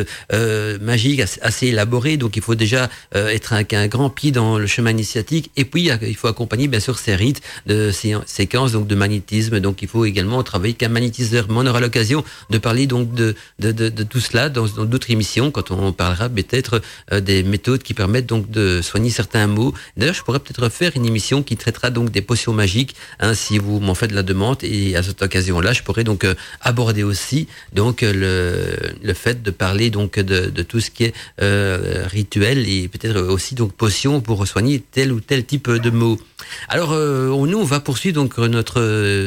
euh, 0.42 0.78
magiques 0.80 1.20
assez, 1.20 1.68
élaborés. 1.68 2.16
Donc 2.16 2.36
il 2.36 2.42
faut 2.42 2.54
déjà 2.54 2.88
être 3.14 3.52
un, 3.52 3.86
grand 3.86 4.10
pied 4.10 4.30
dans 4.30 4.58
le 4.58 4.66
chemin 4.66 4.90
initiatique. 4.90 5.50
Et 5.56 5.64
puis 5.64 5.90
il 6.02 6.16
faut 6.16 6.28
accompagner 6.28 6.68
bien 6.68 6.80
sûr 6.80 6.98
ces 6.98 7.14
rites 7.14 7.40
de 7.66 7.90
ces 7.90 8.14
séquences 8.26 8.72
donc 8.72 8.86
de 8.86 8.94
magnétisme. 8.94 9.60
Donc 9.60 9.82
il 9.82 9.88
faut 9.88 10.04
également 10.04 10.42
travailler 10.42 10.74
qu'un 10.74 10.88
magnétiseur. 10.88 11.46
Mais 11.48 11.56
on 11.58 11.66
aura 11.66 11.80
l'occasion 11.80 12.24
de 12.50 12.58
parler 12.58 12.86
donc 12.86 13.14
de, 13.14 13.34
de, 13.58 14.02
tout 14.02 14.20
cela 14.20 14.48
dans 14.48 14.66
d'autres 14.66 15.10
émissions 15.10 15.50
quand 15.50 15.70
on 15.70 15.92
parlera 15.92 16.28
peut-être 16.28 16.82
des 17.12 17.42
méthodes 17.42 17.82
qui 17.82 17.94
permettent 17.94 18.26
donc 18.26 18.50
de 18.50 18.80
soigner 18.82 19.10
certains 19.10 19.46
maux. 19.46 19.74
D'ailleurs 19.96 20.14
je 20.14 20.22
pourrais 20.22 20.40
peut-être 20.40 20.68
faire 20.68 20.92
une 20.94 21.06
émission 21.06 21.42
qui 21.42 21.56
traitera 21.56 21.90
donc 21.90 22.10
des 22.10 22.22
potions 22.22 22.52
magiques. 22.52 22.94
Hein, 23.20 23.34
si 23.34 23.58
vous 23.58 23.80
m'en 23.80 23.94
faites 23.94 24.12
la 24.12 24.22
demande 24.22 24.58
et 24.62 24.96
à 24.96 25.02
cette 25.02 25.22
occasion-là, 25.22 25.72
je 25.72 25.82
pourrais 25.82 26.04
donc 26.04 26.24
euh, 26.24 26.34
aborder 26.60 27.02
aussi 27.02 27.48
donc 27.72 28.02
euh, 28.02 28.12
le, 28.12 29.06
le 29.06 29.14
fait 29.14 29.42
de 29.42 29.50
parler 29.50 29.90
donc 29.90 30.18
de, 30.18 30.31
de 30.32 30.62
tout 30.62 30.80
ce 30.80 30.90
qui 30.90 31.04
est 31.04 31.14
euh, 31.40 32.06
rituel 32.06 32.68
et 32.68 32.88
peut-être 32.88 33.20
aussi 33.20 33.54
donc 33.54 33.72
potion 33.72 34.20
pour 34.20 34.46
soigner 34.46 34.80
tel 34.80 35.12
ou 35.12 35.20
tel 35.20 35.44
type 35.44 35.70
de 35.70 35.90
mots. 35.90 36.18
Alors 36.68 36.92
euh, 36.92 37.28
nous 37.46 37.58
on 37.58 37.64
va 37.64 37.80
poursuivre 37.80 38.14
donc 38.14 38.38
notre 38.38 38.80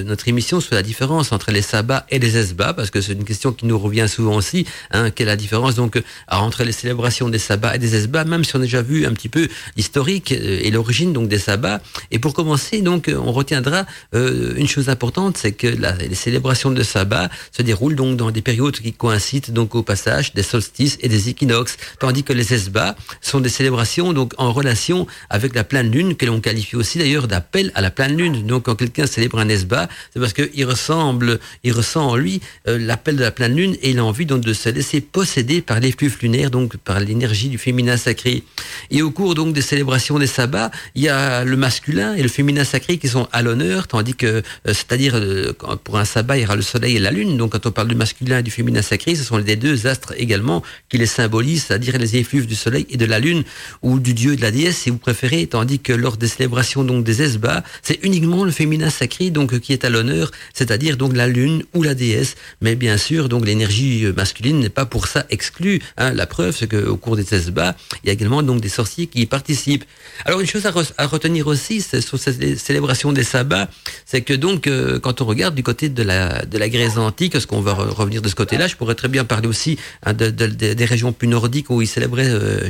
notre 0.03 0.27
émission 0.27 0.59
sur 0.59 0.75
la 0.75 0.83
différence 0.83 1.31
entre 1.31 1.51
les 1.51 1.61
sabbats 1.61 2.05
et 2.09 2.19
les 2.19 2.37
esbats 2.37 2.73
parce 2.73 2.89
que 2.89 3.01
c'est 3.01 3.13
une 3.13 3.23
question 3.23 3.51
qui 3.51 3.65
nous 3.65 3.79
revient 3.79 4.07
souvent 4.07 4.35
aussi. 4.35 4.65
Hein, 4.91 5.11
quelle 5.11 5.27
est 5.27 5.31
la 5.31 5.35
différence 5.35 5.75
donc 5.75 6.01
entre 6.27 6.63
les 6.63 6.71
célébrations 6.71 7.29
des 7.29 7.39
sabbats 7.39 7.75
et 7.75 7.79
des 7.79 7.95
esbats, 7.95 8.25
même 8.25 8.43
si 8.43 8.55
on 8.55 8.59
a 8.59 8.63
déjà 8.63 8.81
vu 8.81 9.05
un 9.05 9.13
petit 9.13 9.29
peu 9.29 9.47
l'historique 9.77 10.31
et 10.31 10.69
l'origine 10.71 11.13
donc 11.13 11.27
des 11.27 11.39
sabbats. 11.39 11.81
Et 12.11 12.19
pour 12.19 12.33
commencer 12.33 12.81
donc 12.81 13.11
on 13.13 13.31
retiendra 13.31 13.85
euh, 14.13 14.53
une 14.55 14.67
chose 14.67 14.89
importante, 14.89 15.37
c'est 15.37 15.51
que 15.51 15.67
les 15.67 16.15
célébrations 16.15 16.71
de 16.71 16.83
sabbat 16.83 17.29
se 17.51 17.61
déroulent 17.61 17.95
donc 17.95 18.17
dans 18.17 18.31
des 18.31 18.41
périodes 18.41 18.77
qui 18.77 18.93
coïncident 18.93 19.51
donc 19.51 19.75
au 19.75 19.83
passage 19.83 20.33
des 20.33 20.43
solstices 20.43 20.94
et 21.01 21.09
des 21.09 21.29
équinoxes, 21.29 21.77
tandis 21.99 22.23
que 22.23 22.33
les 22.33 22.53
esbats 22.53 22.95
sont 23.21 23.39
des 23.39 23.49
célébrations 23.49 24.13
donc 24.13 24.33
en 24.37 24.51
relation 24.51 25.07
avec 25.29 25.55
la 25.55 25.63
pleine 25.63 25.91
lune 25.91 26.15
que 26.15 26.25
l'on 26.25 26.39
qualifie 26.39 26.75
aussi 26.75 26.97
d'ailleurs 26.97 27.27
d'appel 27.27 27.71
à 27.75 27.81
la 27.81 27.91
pleine 27.91 28.17
lune. 28.17 28.45
Donc 28.45 28.63
quand 28.65 28.75
quelqu'un 28.75 29.07
célèbre 29.07 29.39
un 29.39 29.49
esbat, 29.49 29.89
c'est 30.13 30.19
parce 30.19 30.33
qu'il 30.33 30.65
ressemble, 30.65 31.39
il 31.63 31.73
ressent 31.73 32.09
en 32.09 32.15
lui 32.15 32.41
euh, 32.67 32.77
l'appel 32.77 33.15
de 33.15 33.21
la 33.21 33.31
pleine 33.31 33.55
lune 33.55 33.75
et 33.81 33.91
il 33.91 33.99
a 33.99 34.05
envie 34.05 34.25
donc 34.25 34.41
de 34.41 34.53
se 34.53 34.69
laisser 34.69 35.01
posséder 35.01 35.61
par 35.61 35.79
les 35.79 35.91
flux 35.91 36.11
lunaires, 36.21 36.51
donc 36.51 36.77
par 36.77 36.99
l'énergie 36.99 37.49
du 37.49 37.57
féminin 37.57 37.97
sacré. 37.97 38.43
Et 38.91 39.01
au 39.01 39.11
cours 39.11 39.35
donc 39.35 39.53
des 39.53 39.61
célébrations 39.61 40.19
des 40.19 40.27
sabbats, 40.27 40.71
il 40.95 41.03
y 41.03 41.09
a 41.09 41.43
le 41.43 41.57
masculin 41.57 42.13
et 42.15 42.21
le 42.21 42.29
féminin 42.29 42.63
sacré 42.63 42.97
qui 42.97 43.07
sont 43.07 43.27
à 43.31 43.41
l'honneur, 43.41 43.87
tandis 43.87 44.15
que, 44.15 44.25
euh, 44.25 44.41
c'est-à-dire 44.65 45.13
euh, 45.15 45.53
pour 45.83 45.97
un 45.97 46.05
sabbat, 46.05 46.37
il 46.37 46.41
y 46.41 46.45
aura 46.45 46.55
le 46.55 46.61
soleil 46.61 46.95
et 46.97 46.99
la 46.99 47.11
lune. 47.11 47.37
Donc 47.37 47.51
quand 47.51 47.65
on 47.65 47.71
parle 47.71 47.87
du 47.87 47.95
masculin 47.95 48.39
et 48.39 48.43
du 48.43 48.51
féminin 48.51 48.81
sacré, 48.81 49.15
ce 49.15 49.23
sont 49.23 49.37
les 49.37 49.55
deux 49.55 49.87
astres 49.87 50.13
également 50.17 50.63
qui 50.89 50.97
les 50.97 51.05
symbolisent, 51.05 51.65
c'est-à-dire 51.65 51.97
les 51.97 52.17
effluves 52.17 52.47
du 52.47 52.55
soleil 52.55 52.85
et 52.89 52.97
de 52.97 53.05
la 53.05 53.19
lune, 53.19 53.43
ou 53.81 53.99
du 53.99 54.13
dieu 54.13 54.33
et 54.33 54.35
de 54.35 54.41
la 54.41 54.51
déesse, 54.51 54.77
si 54.77 54.89
vous 54.89 54.97
préférez, 54.97 55.47
tandis 55.47 55.79
que 55.79 55.93
lors 55.93 56.17
des 56.17 56.27
célébrations 56.27 56.83
donc 56.83 57.03
des 57.03 57.21
esbats, 57.21 57.63
c'est 57.81 57.99
uniquement 58.03 58.43
le 58.43 58.51
féminin 58.51 58.89
sacré 58.89 59.29
donc 59.29 59.59
qui 59.59 59.73
est 59.73 59.85
à 59.85 59.89
l'honneur, 59.89 60.31
c'est-à-dire 60.53 60.97
donc 60.97 61.15
la 61.15 61.27
lune 61.27 61.63
ou 61.73 61.83
la 61.83 61.95
déesse. 61.95 62.35
Mais 62.61 62.75
bien 62.75 62.97
sûr, 62.97 63.29
donc 63.29 63.45
l'énergie 63.45 64.05
euh, 64.05 64.13
masculine 64.13 64.59
n'est 64.59 64.69
pas 64.69 64.85
pour 64.85 65.07
ça 65.07 65.25
exclue. 65.29 65.81
Hein. 65.97 66.13
La 66.13 66.27
preuve, 66.27 66.55
c'est 66.55 66.67
qu'au 66.67 66.97
cours 66.97 67.15
des 67.15 67.33
esbats, 67.33 67.75
il 68.03 68.07
y 68.07 68.09
a 68.09 68.13
également 68.13 68.43
donc 68.43 68.61
des 68.61 68.69
sorciers 68.69 69.07
qui 69.07 69.21
y 69.21 69.25
participent. 69.25 69.85
Alors 70.25 70.39
une 70.39 70.47
chose 70.47 70.65
à, 70.65 71.05
retenir 71.05 71.47
aussi, 71.47 71.81
sur 71.81 72.19
ces 72.19 72.55
célébrations 72.57 73.11
des 73.11 73.23
sabbats, 73.23 73.69
c'est 74.05 74.21
que 74.21 74.33
donc, 74.33 74.67
euh, 74.67 74.99
quand 74.99 75.21
on 75.21 75.25
regarde 75.25 75.55
du 75.55 75.63
côté 75.63 75.89
de 75.89 76.03
la, 76.03 76.45
de 76.45 76.57
la 76.57 76.69
Grèce 76.69 76.97
antique, 76.97 77.35
est-ce 77.35 77.47
qu'on 77.47 77.61
va 77.61 77.73
revenir 77.73 78.21
de 78.21 78.29
ce 78.29 78.35
côté-là 78.35 78.67
Je 78.67 78.75
pourrais 78.75 78.95
très 78.95 79.07
bien 79.07 79.25
parler 79.25 79.47
aussi 79.47 79.77
hein, 80.03 80.13
de, 80.13 80.29
de, 80.29 80.45
des 80.75 80.85
régions 80.85 81.13
plus 81.13 81.27
nordiques 81.27 81.69
où 81.69 81.81
ils 81.81 81.87
célébraient 81.87 82.29
euh. 82.29 82.69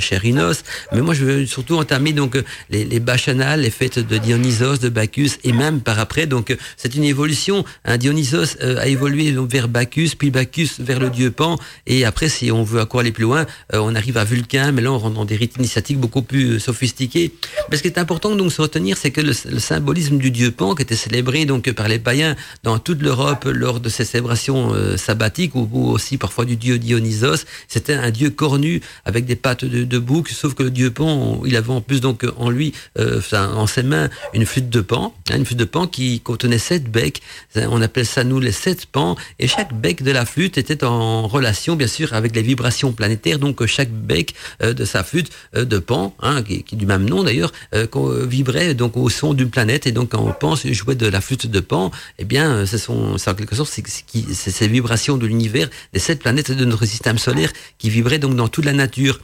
Mais 0.93 1.01
moi, 1.01 1.13
je 1.13 1.25
veux 1.25 1.45
surtout 1.45 1.75
entamer 1.75 2.13
donc 2.13 2.37
les, 2.69 2.85
les 2.85 2.99
bacchanales, 2.99 3.61
les 3.61 3.69
fêtes 3.69 3.99
de 3.99 4.17
Dionysos, 4.17 4.77
de 4.77 4.89
Bacchus, 4.89 5.31
et 5.43 5.51
même 5.51 5.81
par 5.81 5.99
après. 5.99 6.27
Donc, 6.27 6.55
c'est 6.77 6.95
une 6.95 7.03
évolution. 7.03 7.65
Hein, 7.85 7.97
Dionysos 7.97 8.57
euh, 8.61 8.77
a 8.79 8.87
évolué 8.87 9.35
vers 9.49 9.67
Bacchus, 9.67 10.11
puis 10.17 10.31
Bacchus 10.31 10.71
vers 10.79 10.99
le 10.99 11.09
dieu 11.09 11.31
Pan. 11.31 11.57
Et 11.87 12.05
après, 12.05 12.29
si 12.29 12.51
on 12.51 12.63
veut 12.63 12.81
encore 12.81 13.01
aller 13.01 13.11
plus 13.11 13.23
loin, 13.23 13.45
on 13.73 13.95
arrive 13.95 14.17
à 14.17 14.23
Vulcain, 14.23 14.71
mais 14.71 14.81
là, 14.81 14.91
on 14.91 14.97
rentre 14.97 15.15
dans 15.15 15.25
des 15.25 15.35
rites 15.35 15.57
initiatiques 15.57 15.99
beaucoup 15.99 16.21
plus 16.21 16.59
sophistiqués. 16.59 17.33
Mais 17.69 17.77
ce 17.77 17.81
qui 17.81 17.87
est 17.87 17.97
important 17.97 18.35
donc 18.35 18.47
de 18.47 18.51
se 18.51 18.61
retenir, 18.61 18.97
c'est 18.97 19.11
que 19.11 19.21
le, 19.21 19.33
symbolisme 19.33 20.17
du 20.17 20.31
dieu 20.31 20.51
Pan, 20.51 20.75
qui 20.75 20.83
était 20.83 20.95
célébré 20.95 21.45
donc 21.45 21.71
par 21.71 21.87
les 21.87 21.99
païens 21.99 22.35
dans 22.63 22.79
toute 22.79 23.01
l'Europe 23.01 23.45
lors 23.45 23.79
de 23.79 23.89
ces 23.89 24.05
célébrations 24.05 24.73
euh, 24.73 24.97
sabbatiques 24.97 25.55
ou, 25.55 25.67
aussi 25.73 26.17
parfois 26.17 26.45
du 26.45 26.55
dieu 26.55 26.77
Dionysos. 26.77 27.45
C'était 27.67 27.94
un 27.95 28.11
dieu 28.11 28.29
cornu 28.29 28.81
avec 29.05 29.25
des 29.25 29.35
pattes 29.35 29.65
de, 29.65 29.99
bouc, 29.99 30.29
sauf 30.29 30.53
que 30.53 30.63
le 30.63 30.71
dieu 30.71 30.91
Pan, 30.91 31.41
il 31.45 31.55
avait 31.55 31.71
en 31.71 31.81
plus 31.81 32.01
donc 32.01 32.25
en 32.37 32.49
lui, 32.49 32.73
euh, 32.99 33.21
en 33.33 33.67
ses 33.67 33.83
mains, 33.83 34.05
un, 34.05 34.09
une 34.33 34.45
flûte 34.45 34.69
de 34.69 34.81
pan, 34.81 35.15
hein, 35.29 35.37
une 35.37 35.45
flûte 35.45 35.57
de 35.59 35.65
pan 35.65 35.87
qui 35.87 36.19
contenait 36.19 36.57
sept 36.57 36.89
becs. 36.91 37.21
On 37.55 37.81
appelle 37.81 38.05
ça 38.05 38.23
nous 38.23 38.39
les 38.39 38.51
sept 38.51 38.85
pans. 38.85 39.15
Et 39.39 39.47
chaque 39.47 39.73
bec 39.73 40.03
de 40.03 40.11
la 40.11 40.25
flûte 40.25 40.57
était 40.57 40.83
en 40.83 41.27
relation, 41.27 41.75
bien 41.75 41.87
sûr, 41.87 42.13
avec 42.13 42.35
les 42.35 42.41
vibrations 42.41 42.91
planétaires. 42.91 43.39
Donc 43.39 43.65
chaque 43.65 43.91
bec 43.91 44.35
de 44.61 44.85
sa 44.85 45.03
flûte 45.03 45.31
de 45.53 45.79
pan, 45.79 46.15
hein, 46.21 46.43
qui, 46.43 46.75
du 46.75 46.85
même 46.85 47.07
nom 47.07 47.23
d'ailleurs, 47.23 47.51
vibrait 47.73 48.73
donc 48.73 48.97
au 48.97 49.09
son 49.09 49.33
d'une 49.33 49.49
planète. 49.49 49.87
Et 49.87 49.91
donc 49.91 50.09
quand 50.09 50.21
on 50.21 50.33
pense 50.33 50.67
jouer 50.67 50.95
de 50.95 51.07
la 51.07 51.21
flûte 51.21 51.47
de 51.47 51.59
pan, 51.59 51.91
eh 52.19 52.25
bien, 52.25 52.65
ce 52.65 52.77
sont, 52.77 53.17
c'est 53.17 53.29
en 53.29 53.35
quelque 53.35 53.55
sorte, 53.55 53.73
ces 53.73 54.67
vibrations 54.67 55.17
de 55.17 55.25
l'univers, 55.25 55.69
des 55.93 55.99
sept 55.99 56.19
planètes 56.19 56.51
de 56.51 56.65
notre 56.65 56.85
système 56.85 57.17
solaire 57.17 57.51
vibraient 57.89 58.19
donc 58.19 58.35
dans 58.35 58.47
toute 58.47 58.65
la 58.65 58.73
nature. 58.73 59.19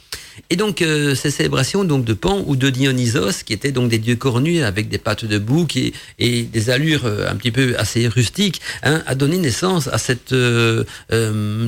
Et 0.49 0.55
donc 0.55 0.81
euh, 0.81 1.15
ces 1.15 1.31
célébrations 1.31 1.83
donc 1.83 2.05
de 2.05 2.13
Pan 2.13 2.43
ou 2.45 2.55
de 2.55 2.69
Dionysos, 2.69 3.43
qui 3.45 3.53
étaient 3.53 3.71
donc 3.71 3.89
des 3.89 3.97
dieux 3.97 4.15
cornus 4.15 4.63
avec 4.63 4.89
des 4.89 4.97
pattes 4.97 5.25
de 5.25 5.37
bouc 5.37 5.77
et, 5.77 6.43
des 6.43 6.69
allures 6.69 7.05
euh, 7.05 7.29
un 7.29 7.35
petit 7.35 7.51
peu 7.51 7.75
assez 7.77 8.07
rustiques, 8.07 8.61
hein, 8.83 9.01
a 9.05 9.15
donné 9.15 9.37
naissance 9.37 9.87
à 9.87 9.97
cette 9.97 10.33
euh, 10.33 10.83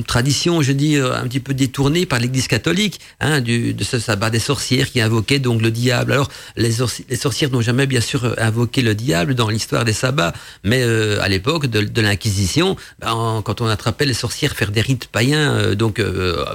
tradition, 0.06 0.62
je 0.62 0.72
dis, 0.72 0.96
un 0.96 1.24
petit 1.24 1.40
peu 1.40 1.54
détournée 1.54 2.06
par 2.06 2.18
l'Église 2.18 2.48
catholique, 2.48 3.00
hein, 3.20 3.40
du, 3.40 3.74
de 3.74 3.84
ce 3.84 3.98
sabbat 3.98 4.30
des 4.30 4.38
sorcières 4.38 4.90
qui 4.90 5.00
invoquait 5.00 5.38
donc 5.38 5.62
le 5.62 5.70
diable. 5.70 6.12
Alors 6.12 6.30
les, 6.56 6.72
les 7.08 7.16
sorcières 7.16 7.50
n'ont 7.50 7.60
jamais 7.60 7.86
bien 7.86 8.00
sûr 8.00 8.34
invoqué 8.38 8.82
le 8.82 8.94
diable 8.94 9.34
dans 9.34 9.48
l'histoire 9.48 9.84
des 9.84 9.92
sabbats, 9.92 10.32
mais 10.62 10.82
à 10.82 11.28
l'époque 11.28 11.66
de, 11.66 11.80
de 11.80 12.00
l'Inquisition, 12.00 12.76
ben, 13.00 13.42
quand 13.44 13.60
on 13.60 13.66
attrapait 13.66 14.06
les 14.06 14.14
sorcières 14.14 14.54
faire 14.54 14.70
des 14.70 14.80
rites 14.80 15.06
païens, 15.06 15.74
donc 15.74 16.02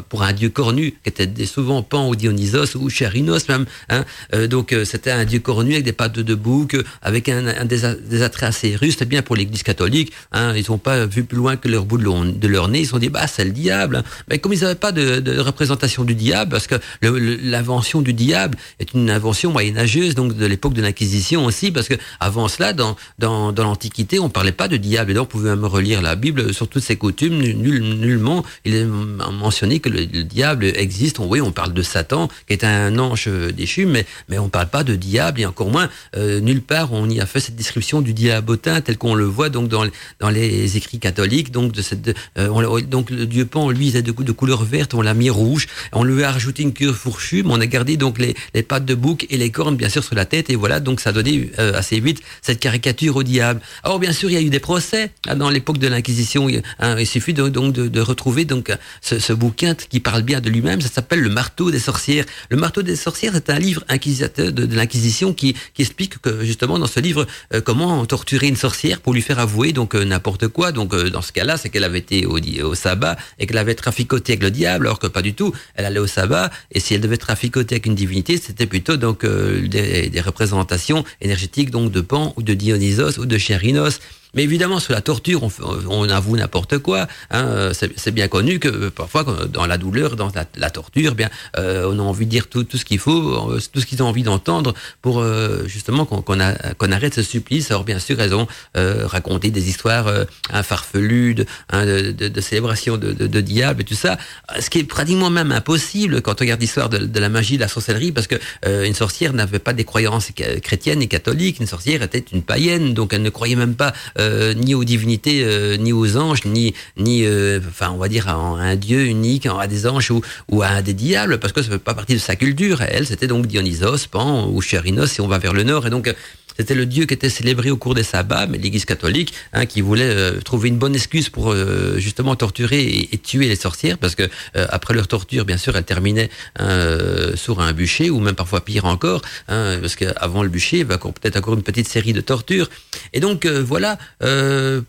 pour 0.10 0.24
un 0.24 0.34
dieu 0.34 0.50
cornu 0.50 0.92
qui 1.04 1.10
était 1.10 1.46
souvent 1.46 1.82
Pan 1.82 1.99
ou 2.08 2.16
Dionysos 2.16 2.76
ou 2.76 2.90
Chérinos 2.90 3.48
même. 3.50 3.66
Hein. 3.90 4.06
Euh, 4.34 4.48
donc 4.48 4.74
euh, 4.74 4.86
c'était 4.86 5.12
un 5.12 5.26
dieu 5.26 5.40
cornu 5.40 5.74
avec 5.74 5.86
des 5.86 5.94
pattes 5.94 6.20
de 6.20 6.36
bouc, 6.36 6.78
avec 7.02 7.30
un, 7.30 7.66
des, 7.66 8.22
attraits 8.24 8.50
assez 8.50 8.76
russes. 8.76 8.98
bien 9.04 9.22
pour 9.22 9.36
l'Église 9.36 9.64
catholique. 9.64 10.12
Hein. 10.32 10.54
Ils 10.56 10.66
n'ont 10.70 10.78
pas 10.78 11.06
vu 11.06 11.24
plus 11.24 11.38
loin 11.38 11.56
que 11.56 11.68
leur 11.68 11.86
bout 11.86 11.98
de, 11.98 12.48
leur 12.48 12.68
nez. 12.68 12.80
Ils 12.80 12.86
se 12.86 12.92
sont 12.92 13.00
dit 13.00 13.10
bah 13.10 13.28
c'est 13.28 13.46
le 13.46 13.52
diable. 13.52 13.98
Hein. 13.98 14.04
Mais 14.30 14.40
comme 14.40 14.54
ils 14.54 14.62
n'avaient 14.62 14.76
pas 14.76 14.92
de, 14.92 15.40
représentation 15.40 16.04
du 16.04 16.16
diable, 16.16 16.52
parce 16.52 16.68
que 16.68 16.76
l'invention 17.02 18.02
du 18.02 18.14
diable 18.14 18.58
est 18.80 18.94
une 18.94 19.10
invention 19.10 19.52
moyenâgeuse, 19.52 20.16
donc 20.16 20.36
de 20.36 20.46
l'époque 20.46 20.74
de 20.74 20.82
l'Inquisition 20.82 21.46
aussi, 21.46 21.72
parce 21.72 21.88
que 21.88 21.96
avant 22.20 22.48
cela, 22.48 22.74
dans, 22.74 22.96
l'Antiquité, 23.20 24.20
on 24.20 24.30
parlait 24.30 24.52
pas 24.52 24.68
de 24.68 24.78
diable. 24.78 25.12
Et 25.12 25.14
donc, 25.14 25.26
on 25.26 25.32
pouvait 25.32 25.50
même 25.50 25.66
relire 25.66 26.02
la 26.02 26.16
Bible 26.16 26.54
sur 26.54 26.68
toutes 26.68 26.84
ses 26.84 26.96
coutumes. 26.96 27.40
nullement, 27.40 28.44
il 28.66 28.76
est 28.76 28.86
mentionné 28.86 29.80
que 29.80 29.90
le, 29.90 30.06
diable 30.06 30.66
existe. 30.66 31.20
oui, 31.20 31.42
on 31.42 31.52
parle 31.52 31.74
de 31.74 31.82
Satan, 31.90 32.30
qui 32.48 32.54
est 32.54 32.64
un 32.64 32.98
ange 32.98 33.28
déchu, 33.28 33.86
mais, 33.86 34.06
mais 34.30 34.40
on 34.40 34.46
ne 34.46 34.50
parle 34.50 34.70
pas 34.70 34.84
de 34.84 34.96
diable, 34.96 35.42
et 35.42 35.46
encore 35.46 35.70
moins, 35.70 35.90
euh, 36.16 36.40
nulle 36.40 36.62
part 36.62 36.94
on 36.94 37.10
y 37.10 37.20
a 37.20 37.26
fait 37.26 37.40
cette 37.40 37.56
description 37.56 38.02
du 38.02 38.14
diabotin 38.14 38.82
tel 38.82 38.98
qu'on 38.98 39.16
le 39.16 39.26
voit 39.26 39.50
donc 39.50 39.68
dans, 39.68 39.86
dans 40.20 40.30
les 40.30 40.78
écrits 40.78 41.00
catholiques. 41.00 41.52
Donc, 41.52 41.72
de 41.72 41.82
cette, 41.82 42.16
euh, 42.38 42.82
donc 42.82 43.10
le 43.10 43.26
dieu 43.26 43.46
Pan, 43.46 43.70
lui, 43.70 43.88
il 43.88 43.96
est 43.96 44.02
de, 44.02 44.12
de 44.12 44.32
couleur 44.32 44.64
verte, 44.64 44.94
on 44.94 45.02
l'a 45.02 45.14
mis 45.14 45.30
rouge, 45.30 45.68
on 45.92 46.04
lui 46.04 46.24
a 46.24 46.32
rajouté 46.32 46.64
une 46.64 46.74
queue 46.74 46.94
fourchue, 46.94 47.44
mais 47.44 47.52
on 47.54 47.62
a 47.62 47.66
gardé 47.66 47.98
donc 47.98 48.20
les, 48.20 48.36
les 48.54 48.64
pattes 48.64 48.86
de 48.86 48.96
bouc 48.96 49.26
et 49.30 49.38
les 49.38 49.50
cornes, 49.50 49.76
bien 49.76 49.90
sûr, 49.90 50.04
sur 50.04 50.16
la 50.16 50.26
tête, 50.26 50.50
et 50.50 50.56
voilà, 50.56 50.80
donc 50.80 51.00
ça 51.00 51.12
donné 51.12 51.52
euh, 51.60 51.74
assez 51.74 52.00
vite 52.00 52.22
cette 52.42 52.60
caricature 52.60 53.16
au 53.16 53.24
diable. 53.24 53.62
Alors, 53.84 54.00
bien 54.00 54.14
sûr, 54.14 54.30
il 54.30 54.34
y 54.34 54.38
a 54.38 54.42
eu 54.42 54.50
des 54.50 54.60
procès 54.60 55.12
hein, 55.28 55.36
dans 55.36 55.50
l'époque 55.50 55.78
de 55.78 55.88
l'Inquisition. 55.88 56.48
Hein, 56.80 56.96
il 57.00 57.08
suffit 57.08 57.34
donc 57.34 57.74
de, 57.74 57.88
de, 57.88 58.02
retrouver 58.02 58.46
donc 58.46 58.72
ce, 59.02 59.20
ce 59.20 59.34
bouquin 59.34 59.76
qui 59.76 60.00
parle 60.00 60.24
bien 60.24 60.42
de 60.42 60.50
lui-même. 60.50 60.82
Ça 60.82 60.90
s'appelle 60.90 61.20
Le 61.20 61.30
Marteau 61.30 61.72
des 61.72 61.79
sorcières. 61.80 62.26
Le 62.50 62.58
marteau 62.58 62.82
des 62.82 62.96
sorcières, 62.96 63.34
c'est 63.34 63.50
un 63.50 63.60
livre 63.60 63.84
inquisiteur 63.90 64.52
de, 64.52 64.76
l'Inquisition 64.76 65.34
qui, 65.34 65.56
explique 65.78 66.20
que 66.20 66.44
justement 66.44 66.78
dans 66.78 66.88
ce 66.88 67.00
livre 67.00 67.26
euh, 67.54 67.62
comment 67.62 68.06
torturer 68.06 68.48
une 68.48 68.58
sorcière 68.58 69.00
pour 69.00 69.14
lui 69.14 69.22
faire 69.22 69.40
avouer 69.40 69.72
donc 69.72 69.96
euh, 69.96 70.04
n'importe 70.04 70.50
quoi. 70.50 70.72
Donc 70.72 70.94
euh, 70.94 71.10
dans 71.10 71.22
ce 71.22 71.32
cas-là, 71.32 71.58
c'est 71.58 71.70
qu'elle 71.70 71.86
avait 71.86 72.00
été 72.00 72.26
au, 72.26 72.38
au 72.38 72.76
sabbat 72.76 73.18
et 73.40 73.48
qu'elle 73.48 73.58
avait 73.58 73.76
traficoté 73.76 74.34
avec 74.34 74.44
le 74.44 74.52
diable, 74.52 74.88
alors 74.88 75.00
que 75.00 75.08
pas 75.08 75.22
du 75.22 75.34
tout. 75.34 75.54
Elle 75.76 75.86
allait 75.86 76.00
au 76.00 76.08
sabbat 76.08 76.52
et 76.72 76.80
si 76.80 76.94
elle 76.94 77.02
devait 77.02 77.18
traficoter 77.18 77.76
avec 77.76 77.86
une 77.86 77.96
divinité, 77.96 78.38
c'était 78.38 78.66
plutôt 78.66 78.98
donc 78.98 79.26
des, 79.26 80.10
des, 80.10 80.22
représentations 80.22 81.06
énergétiques 81.22 81.72
donc 81.72 81.92
de 81.92 82.02
Pan 82.02 82.34
ou 82.36 82.44
de 82.44 82.54
Dionysos 82.54 83.18
ou 83.20 83.26
de 83.26 83.38
Chérinos. 83.38 84.00
Mais 84.34 84.44
évidemment, 84.44 84.80
sur 84.80 84.94
la 84.94 85.02
torture, 85.02 85.42
on, 85.88 86.10
avoue 86.10 86.38
n'importe 86.38 86.78
quoi. 86.80 87.08
Hein. 87.32 87.72
C'est 87.74 88.12
bien 88.12 88.28
connu 88.28 88.60
que 88.60 88.90
parfois, 88.90 89.24
dans 89.52 89.66
la 89.66 89.78
douleur, 89.78 90.16
dans 90.16 90.32
la, 90.56 90.70
torture, 90.70 91.16
bien, 91.16 91.30
euh, 91.58 91.90
on 91.92 92.00
a 92.00 92.02
envie 92.02 92.26
de 92.26 92.32
dire 92.32 92.48
tout, 92.48 92.66
ce 92.74 92.86
qu'il 92.86 93.00
faut, 93.00 93.52
euh, 93.52 93.60
tout 93.72 93.82
ce 93.82 93.86
qu'ils 93.86 94.04
ont 94.04 94.08
envie 94.08 94.24
d'entendre 94.24 94.74
pour 95.02 95.20
euh, 95.20 95.68
justement 95.68 96.06
qu'on 96.06 96.92
arrête 96.92 97.14
ce 97.14 97.24
supplice. 97.24 97.72
Alors 97.72 97.84
bien 97.84 98.00
sûr, 98.00 98.20
elles 98.20 98.34
ont 98.34 98.48
euh, 98.78 99.06
raconté 99.08 99.52
des 99.52 99.70
histoires 99.70 100.08
euh, 100.08 100.26
farfelues 100.64 101.36
de, 101.36 101.46
hein, 101.72 101.86
de, 101.86 102.42
célébration 102.42 102.98
de, 102.98 103.12
de, 103.14 103.42
diable 103.42 103.82
et 103.82 103.84
tout 103.86 103.96
ça, 103.96 104.18
ce 104.60 104.70
qui 104.70 104.80
est 104.80 104.84
pratiquement 104.84 105.30
même 105.30 105.52
impossible 105.52 106.22
quand 106.22 106.34
on 106.34 106.44
regarde 106.44 106.62
l'histoire 106.62 106.90
de, 106.90 107.20
la 107.20 107.30
magie, 107.30 107.56
de 107.56 107.62
la 107.62 107.68
sorcellerie, 107.68 108.12
parce 108.12 108.28
que 108.28 108.36
une 108.66 108.94
sorcière 108.94 109.34
n'avait 109.34 109.60
pas 109.60 109.74
des 109.74 109.84
croyances 109.84 110.32
chrétiennes 110.62 111.02
et 111.02 111.08
catholiques. 111.08 111.60
Une 111.60 111.68
sorcière 111.68 112.02
était 112.04 112.24
une 112.32 112.42
païenne, 112.42 112.94
donc 112.94 113.14
elle 113.14 113.22
ne 113.22 113.30
croyait 113.30 113.56
même 113.56 113.76
pas 113.76 113.94
euh, 114.20 114.54
ni 114.54 114.76
aux 114.76 114.84
divinités, 114.84 115.44
euh, 115.44 115.78
ni 115.78 115.94
aux 115.94 116.18
anges, 116.18 116.44
ni, 116.46 116.74
ni 116.98 117.26
euh, 117.26 117.60
enfin, 117.68 117.92
on 117.92 117.98
va 117.98 118.10
dire 118.10 118.28
à 118.28 118.34
un 118.34 118.76
dieu 118.76 119.06
unique, 119.06 119.46
à 119.46 119.68
des 119.68 119.88
anges 119.88 120.12
ou, 120.12 120.22
ou 120.50 120.62
à 120.62 120.82
des 120.82 120.94
diables, 120.94 121.40
parce 121.40 121.54
que 121.54 121.62
ça 121.62 121.70
fait 121.70 121.80
pas 121.80 121.94
partie 121.94 122.14
de 122.14 122.20
sa 122.20 122.36
culture. 122.36 122.82
Elle, 122.82 123.08
c'était 123.08 123.28
donc 123.28 123.48
Dionysos, 123.48 124.08
Pan 124.12 124.50
ou 124.50 124.62
Chérinos, 124.62 125.12
si 125.12 125.22
on 125.22 125.28
va 125.28 125.38
vers 125.38 125.54
le 125.54 125.64
nord. 125.64 125.88
Et 125.88 125.90
donc, 125.90 126.14
c'était 126.58 126.76
le 126.76 126.86
dieu 126.86 127.06
qui 127.06 127.14
était 127.14 127.30
célébré 127.30 127.72
au 127.72 127.78
cours 127.78 127.96
des 127.96 128.04
sabbats, 128.04 128.46
mais 128.46 128.58
l'Église 128.58 128.84
catholique, 128.84 129.34
hein, 129.54 129.66
qui 129.66 129.80
voulait 129.80 130.14
trouver 130.44 130.68
une 130.68 130.78
bonne 130.78 130.94
excuse 130.94 131.30
pour 131.30 131.56
justement 131.96 132.36
torturer 132.36 133.08
et, 133.14 133.18
tuer 133.18 133.48
les 133.48 133.56
sorcières, 133.56 133.98
parce 133.98 134.16
que 134.16 134.24
après 134.56 134.94
leur 134.94 135.08
torture, 135.08 135.46
bien 135.46 135.56
sûr, 135.56 135.78
elles 135.78 135.86
terminaient 135.86 136.30
hein, 136.58 136.98
sur 137.36 137.62
un 137.62 137.72
bûcher, 137.72 138.10
ou 138.10 138.20
même 138.20 138.36
parfois 138.36 138.66
pire 138.66 138.84
encore, 138.84 139.22
hein, 139.48 139.78
parce 139.80 139.96
qu'avant 139.96 140.44
le 140.44 140.50
bûcher, 140.50 140.80
il 140.80 140.86
va 140.86 140.98
peut-être 140.98 141.38
encore 141.38 141.54
une 141.54 141.64
petite 141.64 141.88
série 141.88 142.12
de 142.12 142.20
tortures. 142.20 142.70
Et 143.14 143.22
donc 143.22 143.46
voilà, 143.46 143.98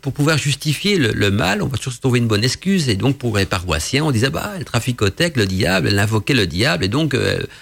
pour 0.01 0.13
pouvoir 0.13 0.37
justifier 0.37 0.97
le, 0.97 1.31
mal, 1.31 1.61
on 1.61 1.67
va 1.67 1.77
toujours 1.77 1.99
trouver 1.99 2.19
une 2.19 2.27
bonne 2.27 2.43
excuse. 2.43 2.89
Et 2.89 2.95
donc 2.95 3.17
pour 3.17 3.37
les 3.37 3.45
paroissiens, 3.45 4.03
on 4.03 4.11
disait 4.11 4.29
bah 4.29 4.53
elle 4.57 4.65
traficothèque 4.65 5.37
le 5.37 5.45
diable, 5.45 5.87
elle 5.87 5.99
invoquait 5.99 6.33
le 6.33 6.47
diable, 6.47 6.85
et 6.85 6.89
donc 6.89 7.15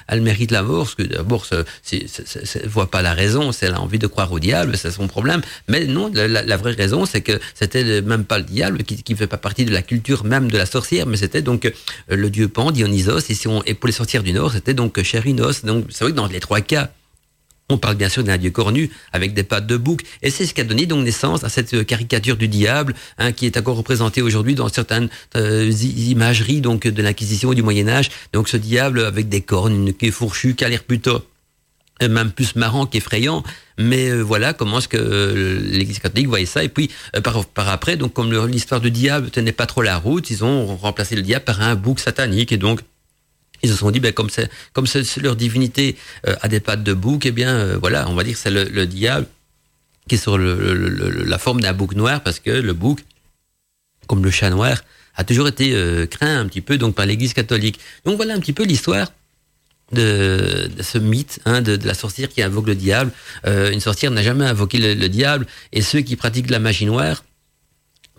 elle 0.08 0.22
mérite 0.22 0.52
la 0.52 0.64
mort, 0.64 0.84
parce 0.84 0.96
que 0.96 1.04
d'abord, 1.04 1.46
ne 1.52 2.68
voit 2.68 2.90
pas 2.90 3.02
la 3.02 3.14
raison, 3.14 3.52
c'est 3.52 3.68
elle 3.68 3.76
a 3.76 3.82
envie 3.82 4.00
de 4.00 4.08
croire 4.08 4.32
au 4.32 4.40
diable, 4.40 4.78
c'est 4.78 4.92
son 4.92 5.08
problème. 5.08 5.42
Mais 5.68 5.86
non, 5.86 6.12
la, 6.14 6.58
vraie 6.58 6.74
raison, 6.74 7.06
c'est 7.06 7.22
que 7.22 7.40
c'était 7.54 8.02
même 8.02 8.26
pas 8.26 8.40
le 8.40 8.46
diable 8.46 8.84
qui 8.84 9.14
ne 9.14 9.18
fait 9.18 9.28
pas 9.28 9.38
partie 9.38 9.66
de 9.66 9.72
la 9.72 9.82
culture 9.82 10.24
même 10.24 10.50
de 10.50 10.58
la 10.58 10.66
sorcière, 10.66 11.06
mais 11.06 11.18
c'était 11.18 11.42
donc 11.42 11.66
euh, 11.66 11.72
le 12.08 12.30
dieu 12.30 12.48
Pan, 12.48 12.72
Dionysos, 12.72 13.30
et, 13.30 13.34
si 13.34 13.48
on, 13.48 13.64
et 13.64 13.74
pour 13.74 13.88
les 13.88 13.94
sorcières 13.94 14.24
du 14.24 14.34
Nord, 14.34 14.54
c'était 14.54 14.74
donc 14.74 15.02
Chérinos. 15.02 15.64
Donc 15.64 15.86
c'est 15.90 16.04
vrai 16.04 16.12
que 16.12 16.18
dans 16.18 16.28
les 16.28 16.40
trois 16.40 16.62
cas, 16.62 16.92
on 17.70 17.78
parle 17.78 17.96
bien 17.96 18.10
sûr 18.10 18.24
d'un 18.24 18.38
dieu 18.38 18.52
cornu 18.52 18.90
avec 19.14 19.34
des 19.34 19.44
pattes 19.44 19.68
de 19.68 19.78
bouc, 19.78 20.02
et 20.22 20.30
c'est 20.30 20.46
ce 20.46 20.54
qui 20.54 20.62
a 20.62 20.64
donné 20.64 20.86
donc 20.86 21.04
naissance 21.04 21.44
à 21.44 21.50
cette 21.50 21.86
caricature 21.86 22.38
du 22.38 22.48
diable, 22.48 22.96
hein, 23.18 23.32
qui 23.32 23.46
est 23.46 23.58
encore 23.58 23.78
représentée 23.78 24.22
aujourd'hui 24.22 24.56
dans 24.56 24.70
certaines 24.70 25.10
euh, 25.36 25.72
imageries 25.72 26.62
donc 26.62 26.88
de 26.88 27.02
l'Inquisition 27.02 27.52
et 27.52 27.56
du 27.56 27.64
Moyen 27.64 27.88
Âge. 27.88 28.10
Donc 28.34 28.50
ce 28.50 28.58
diable 28.58 29.06
avec 29.06 29.30
des 29.30 29.42
cornes, 29.42 29.88
une 29.88 29.94
queue 29.94 30.12
fourchue, 30.12 30.56
qui 30.56 30.66
a 30.66 30.70
l'air 30.70 30.84
plutôt 30.84 31.24
même 32.08 32.32
plus 32.32 32.56
marrant 32.56 32.86
qu'effrayant. 32.86 33.44
Mais 33.78 34.10
euh, 34.10 34.22
voilà 34.22 34.54
comment 34.54 34.80
est-ce 34.80 34.88
que 34.88 34.98
euh, 34.98 35.60
l'Église 35.72 36.00
catholique 36.00 36.28
voyait 36.28 36.46
ça. 36.46 36.64
Et 36.64 36.70
puis 36.70 36.90
euh, 37.16 37.22
par, 37.22 37.46
par, 37.46 37.70
après, 37.70 37.98
donc 37.98 38.14
comme 38.14 38.32
l'histoire 38.48 38.82
du 38.82 38.92
diable 38.92 39.30
tenait 39.32 39.52
pas 39.52 39.66
trop 39.66 39.82
la 39.82 39.98
route, 39.98 40.30
ils 40.30 40.44
ont 40.44 40.78
remplacé 40.78 41.16
le 41.16 41.22
diable 41.22 41.46
par 41.46 41.62
un 41.62 41.76
bouc 41.76 42.00
satanique. 42.00 42.52
Et 42.52 42.58
donc 42.58 42.82
ils 43.64 43.70
se 43.70 43.76
sont 43.76 43.92
dit, 43.92 44.00
ben, 44.00 44.14
comme 44.14 44.30
comme 44.74 44.86
leur 45.22 45.36
divinité 45.36 45.96
a 46.24 46.48
des 46.48 46.60
pattes 46.60 46.84
de 46.84 46.94
bouc, 46.94 47.26
eh 47.26 47.32
bien 47.32 47.78
voilà, 47.78 48.08
on 48.10 48.16
va 48.16 48.24
dire 48.24 48.34
que 48.34 48.40
c'est 48.40 48.52
le, 48.52 48.86
diable 48.86 49.28
qui 50.08 50.16
est 50.16 50.18
sur 50.18 50.38
le, 50.38 50.74
la 51.26 51.38
forme 51.38 51.62
d'un 51.62 51.74
bouc 51.74 51.96
noir, 51.96 52.22
parce 52.22 52.40
que 52.40 52.52
le 52.52 52.74
bouc, 52.74 53.00
comme 54.08 54.24
le 54.24 54.32
chat 54.32 54.50
noir, 54.50 54.82
a 55.16 55.24
toujours 55.24 55.48
été 55.48 55.74
craint 56.10 56.40
un 56.40 56.48
petit 56.48 56.62
peu 56.62 56.78
donc 56.78 56.96
par 56.96 57.06
l'Église 57.06 57.34
catholique. 57.34 57.80
Donc 58.06 58.18
voilà 58.18 58.34
un 58.34 58.40
petit 58.40 58.54
peu 58.54 58.64
l'histoire 58.64 59.12
de, 59.92 60.70
ce 60.82 60.98
mythe 60.98 61.40
hein, 61.46 61.62
de, 61.62 61.80
la 61.86 61.94
sorcière 61.94 62.30
qui 62.30 62.42
invoque 62.42 62.68
le 62.68 62.76
diable. 62.76 63.12
Euh, 63.46 63.72
une 63.72 63.80
sorcière 63.80 64.12
n'a 64.12 64.24
jamais 64.24 64.46
invoqué 64.46 64.96
le, 64.96 65.10
diable, 65.10 65.48
et 65.74 65.82
ceux 65.82 66.02
qui 66.02 66.16
pratiquent 66.16 66.50
la 66.50 66.60
magie 66.60 66.86
noire 66.86 67.24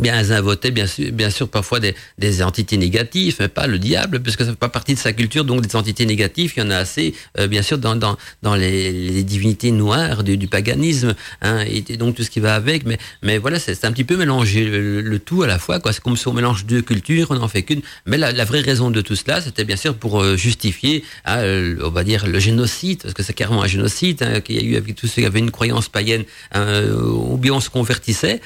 bien 0.01 0.23
bien 0.71 0.87
sûr, 0.87 1.13
bien 1.13 1.31
sûr 1.31 1.49
parfois 1.49 1.81
des, 1.81 2.43
entités 2.43 2.77
négatives, 2.77 3.37
mais 3.41 3.49
pas 3.49 3.67
le 3.67 3.79
diable, 3.79 4.21
parce 4.21 4.37
que 4.37 4.45
ça 4.45 4.51
fait 4.51 4.57
pas 4.57 4.69
partie 4.69 4.95
de 4.95 4.99
sa 4.99 5.13
culture, 5.13 5.45
donc 5.45 5.61
des 5.67 5.77
entités 5.77 6.07
négatives, 6.07 6.55
il 6.57 6.63
y 6.63 6.67
en 6.67 6.71
a 6.71 6.77
assez, 6.77 7.15
euh, 7.39 7.47
bien 7.47 7.63
sûr, 7.63 7.79
dans, 7.79 8.17
les, 8.57 9.23
divinités 9.23 9.71
noires 9.71 10.25
du, 10.25 10.47
paganisme, 10.47 11.15
hein, 11.43 11.65
et, 11.67 11.97
donc 11.97 12.15
tout 12.17 12.23
ce 12.23 12.31
qui 12.31 12.41
va 12.41 12.55
avec, 12.55 12.85
mais, 13.23 13.39
voilà, 13.39 13.59
c'est 13.59 13.85
un 13.85 13.93
petit 13.93 14.05
peu 14.05 14.17
mélanger 14.17 14.65
le, 14.65 15.19
tout 15.19 15.43
à 15.43 15.47
la 15.47 15.59
fois, 15.59 15.81
quoi. 15.81 15.93
C'est 15.93 16.01
comme 16.01 16.17
si 16.17 16.27
on 16.29 16.33
mélange 16.33 16.65
deux 16.65 16.83
cultures, 16.83 17.29
on 17.31 17.35
n'en 17.35 17.49
fait 17.49 17.63
qu'une, 17.63 17.83
mais 18.07 18.17
la, 18.17 18.45
vraie 18.45 18.61
raison 18.61 18.91
de 18.91 19.01
tout 19.01 19.17
cela, 19.17 19.41
c'était 19.41 19.65
bien 19.65 19.77
sûr 19.77 19.95
pour 19.95 20.21
euh, 20.21 20.37
justifier, 20.37 21.05
hein, 21.27 21.43
on 21.85 21.91
va 21.91 22.05
dire, 22.05 22.27
le 22.27 22.39
génocide, 22.39 23.03
parce 23.03 23.15
que 23.15 23.23
c'est 23.23 23.35
carrément 23.35 23.63
un 23.63 23.69
génocide, 23.69 24.23
hein, 24.23 24.41
qu'il 24.41 24.57
y 24.57 24.59
a 24.59 24.63
eu 24.63 24.77
avec 24.77 24.95
tous 24.95 25.07
ceux 25.07 25.23
qui 25.23 25.27
avaient 25.27 25.39
une 25.41 25.51
croyance 25.51 25.89
païenne, 25.89 26.25
ou 26.55 27.37
bien 27.37 27.53
on 27.53 27.61
se 27.61 27.71
convertissait, 27.71 28.41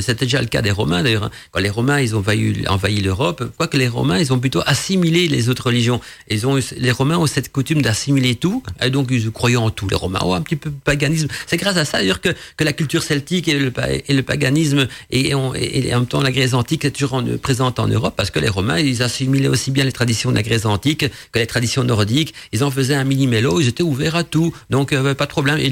c'était 0.00 0.26
déjà 0.26 0.40
le 0.40 0.48
cas 0.48 0.62
des 0.62 0.70
Romains, 0.70 0.89
d'ailleurs. 1.02 1.24
Hein. 1.24 1.30
Quand 1.52 1.60
les 1.60 1.70
Romains 1.70 2.00
ils 2.00 2.14
ont 2.14 2.18
envahi, 2.18 2.66
envahi 2.68 3.00
l'Europe, 3.00 3.44
quoique 3.56 3.76
les 3.76 3.88
Romains 3.88 4.18
ils 4.18 4.32
ont 4.32 4.38
plutôt 4.38 4.62
assimilé 4.66 5.28
les 5.28 5.48
autres 5.48 5.66
religions. 5.66 6.00
Ils 6.28 6.46
ont, 6.46 6.58
les 6.76 6.90
Romains 6.90 7.18
ont 7.18 7.26
cette 7.26 7.50
coutume 7.52 7.82
d'assimiler 7.82 8.34
tout, 8.34 8.62
et 8.82 8.90
donc 8.90 9.08
ils 9.10 9.30
croyaient 9.30 9.56
en 9.56 9.70
tout. 9.70 9.88
Les 9.88 9.96
Romains 9.96 10.20
ont 10.22 10.34
un 10.34 10.42
petit 10.42 10.56
peu 10.56 10.70
de 10.70 10.76
paganisme. 10.84 11.28
C'est 11.46 11.56
grâce 11.56 11.76
à 11.76 11.84
ça 11.84 11.98
d'ailleurs 11.98 12.20
que, 12.20 12.30
que 12.56 12.64
la 12.64 12.72
culture 12.72 13.02
celtique 13.02 13.48
et 13.48 13.58
le, 13.58 14.22
paganisme 14.22 14.86
et, 15.10 15.34
en 15.34 15.52
même 15.52 16.06
temps 16.06 16.22
la 16.22 16.32
Grèce 16.32 16.54
antique 16.54 16.84
est 16.84 16.90
toujours 16.90 17.22
présente 17.42 17.78
en 17.78 17.86
Europe 17.86 18.14
parce 18.16 18.30
que 18.30 18.38
les 18.38 18.48
Romains 18.48 18.78
ils 18.78 19.02
assimilaient 19.02 19.48
aussi 19.48 19.70
bien 19.70 19.84
les 19.84 19.92
traditions 19.92 20.30
de 20.30 20.36
la 20.36 20.42
Grèce 20.42 20.66
antique 20.66 21.06
que 21.32 21.38
les 21.38 21.46
traditions 21.46 21.84
nordiques. 21.84 22.34
Ils 22.52 22.64
en 22.64 22.70
faisaient 22.70 22.94
un 22.94 23.04
mini-mélo, 23.04 23.60
ils 23.60 23.68
étaient 23.68 23.82
ouverts 23.82 24.16
à 24.16 24.24
tout, 24.24 24.54
donc 24.70 24.92
avait 24.92 25.14
pas 25.14 25.26
de 25.26 25.30
problème. 25.30 25.58
Et, 25.58 25.70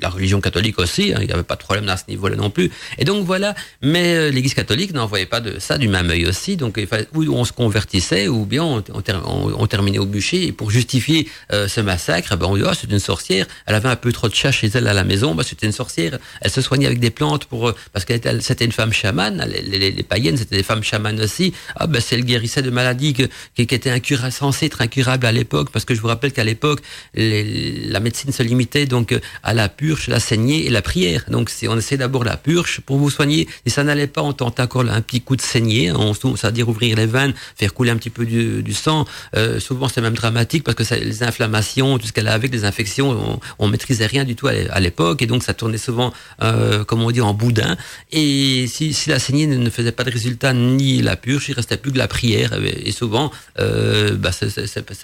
la, 0.00 0.08
religion 0.08 0.40
catholique 0.40 0.78
aussi, 0.78 1.12
hein, 1.12 1.18
il 1.20 1.26
n'y 1.26 1.32
avait 1.32 1.42
pas 1.42 1.56
de 1.56 1.60
problème 1.60 1.88
à 1.88 1.96
ce 1.96 2.04
niveau-là 2.08 2.36
non 2.36 2.50
plus. 2.50 2.70
Et 2.98 3.04
donc 3.04 3.24
voilà. 3.24 3.54
Mais 3.82 4.14
euh, 4.14 4.30
l'Église 4.30 4.54
catholique 4.54 4.92
n'envoyait 4.92 5.26
pas 5.26 5.40
de 5.40 5.58
ça 5.58 5.76
du 5.76 5.88
même 5.88 6.08
œil 6.08 6.26
aussi. 6.26 6.56
Donc 6.56 6.78
il 6.78 6.88
ou 7.14 7.34
on 7.34 7.44
se 7.44 7.52
convertissait, 7.52 8.28
ou 8.28 8.46
bien 8.46 8.62
on, 8.62 8.82
on, 8.92 9.66
terminait 9.66 9.98
au 9.98 10.06
bûcher. 10.06 10.46
Et 10.46 10.52
pour 10.52 10.70
justifier 10.70 11.28
euh, 11.52 11.66
ce 11.66 11.80
massacre, 11.80 12.36
ben 12.36 12.46
on 12.46 12.56
dit 12.56 12.62
oh, 12.64 12.72
c'est 12.80 12.90
une 12.90 13.00
sorcière. 13.00 13.46
Elle 13.66 13.74
avait 13.74 13.88
un 13.88 13.96
peu 13.96 14.12
trop 14.12 14.28
de 14.28 14.34
chats 14.34 14.52
chez 14.52 14.68
elle 14.68 14.86
à 14.86 14.94
la 14.94 15.02
maison. 15.02 15.34
Ben, 15.34 15.42
c'était 15.42 15.66
une 15.66 15.72
sorcière. 15.72 16.18
Elle 16.40 16.50
se 16.50 16.60
soignait 16.60 16.86
avec 16.86 17.00
des 17.00 17.10
plantes 17.10 17.46
pour 17.46 17.70
euh, 17.70 17.74
parce 17.92 18.04
qu'elle 18.04 18.40
c'était 18.40 18.64
une 18.64 18.72
femme 18.72 18.92
chamane. 18.92 19.44
Les, 19.48 19.90
les, 19.90 20.02
païennes 20.04 20.36
c'était 20.36 20.56
des 20.56 20.62
femmes 20.62 20.84
chamanes 20.84 21.20
aussi. 21.20 21.52
Ah 21.74 21.88
ben 21.88 22.00
c'est 22.00 22.16
le 22.16 22.22
guérissait 22.22 22.62
de 22.62 22.70
maladies 22.70 23.14
qui, 23.14 23.28
qui 23.66 23.74
était 23.74 23.90
incurable, 23.90 24.32
censé 24.32 24.66
être 24.66 24.80
incurable 24.80 25.26
à 25.26 25.32
l'époque. 25.32 25.70
Parce 25.72 25.84
que 25.84 25.96
je 25.96 26.00
vous 26.00 26.08
rappelle 26.08 26.32
qu'à 26.32 26.44
l'époque 26.44 26.82
la 27.14 27.98
médecine 27.98 28.30
se 28.30 28.44
limitait 28.44 28.86
donc 28.86 29.18
à 29.42 29.54
la 29.54 29.68
purge, 29.68 30.06
la 30.06 30.20
saignée 30.20 30.66
et 30.66 30.70
la 30.70 30.82
prière. 30.82 31.24
Donc 31.28 31.50
si 31.50 31.66
on 31.66 31.76
essaie 31.76 31.96
d'abord 31.96 32.22
la 32.22 32.36
purge 32.36 32.80
pour 32.86 32.98
vous 32.98 33.10
soigner, 33.10 33.48
ça 33.72 33.82
n'allait 33.84 34.06
pas, 34.06 34.22
on 34.22 34.32
tente 34.32 34.60
encore 34.60 34.88
un 34.88 35.00
petit 35.00 35.20
coup 35.20 35.36
de 35.36 35.42
saignée, 35.42 35.88
hein, 35.88 35.96
on, 35.98 36.14
c'est-à-dire 36.36 36.68
ouvrir 36.68 36.96
les 36.96 37.06
veines, 37.06 37.34
faire 37.56 37.74
couler 37.74 37.90
un 37.90 37.96
petit 37.96 38.10
peu 38.10 38.24
du, 38.24 38.72
sang. 38.74 39.04
Euh, 39.36 39.60
souvent, 39.60 39.88
c'est 39.88 40.00
même 40.00 40.14
dramatique 40.14 40.64
parce 40.64 40.76
que 40.76 40.94
les 40.94 41.22
inflammations, 41.22 41.98
tout 41.98 42.06
ce 42.06 42.12
qu'elle 42.12 42.28
a 42.28 42.32
avec, 42.32 42.50
des 42.50 42.64
infections, 42.64 43.10
on, 43.10 43.40
on 43.58 43.68
maîtrisait 43.68 44.06
rien 44.06 44.24
du 44.24 44.36
tout 44.36 44.46
à 44.46 44.80
l'époque 44.80 45.22
et 45.22 45.26
donc 45.26 45.42
ça 45.42 45.54
tournait 45.54 45.78
souvent, 45.78 46.12
euh, 46.42 46.84
comme 46.84 47.02
on 47.02 47.10
dit, 47.10 47.20
en 47.20 47.34
boudin. 47.34 47.76
Et 48.10 48.66
si, 48.68 48.94
la 49.06 49.18
saignée 49.18 49.46
ne 49.46 49.70
faisait 49.70 49.92
pas 49.92 50.04
de 50.04 50.10
résultat 50.10 50.52
ni 50.52 51.02
la 51.02 51.16
purge, 51.16 51.48
il 51.48 51.54
restait 51.54 51.76
plus 51.76 51.92
que 51.92 51.98
la 51.98 52.08
prière. 52.08 52.52
Et 52.62 52.92
souvent, 52.92 53.30
euh, 53.58 54.14
bah, 54.16 54.30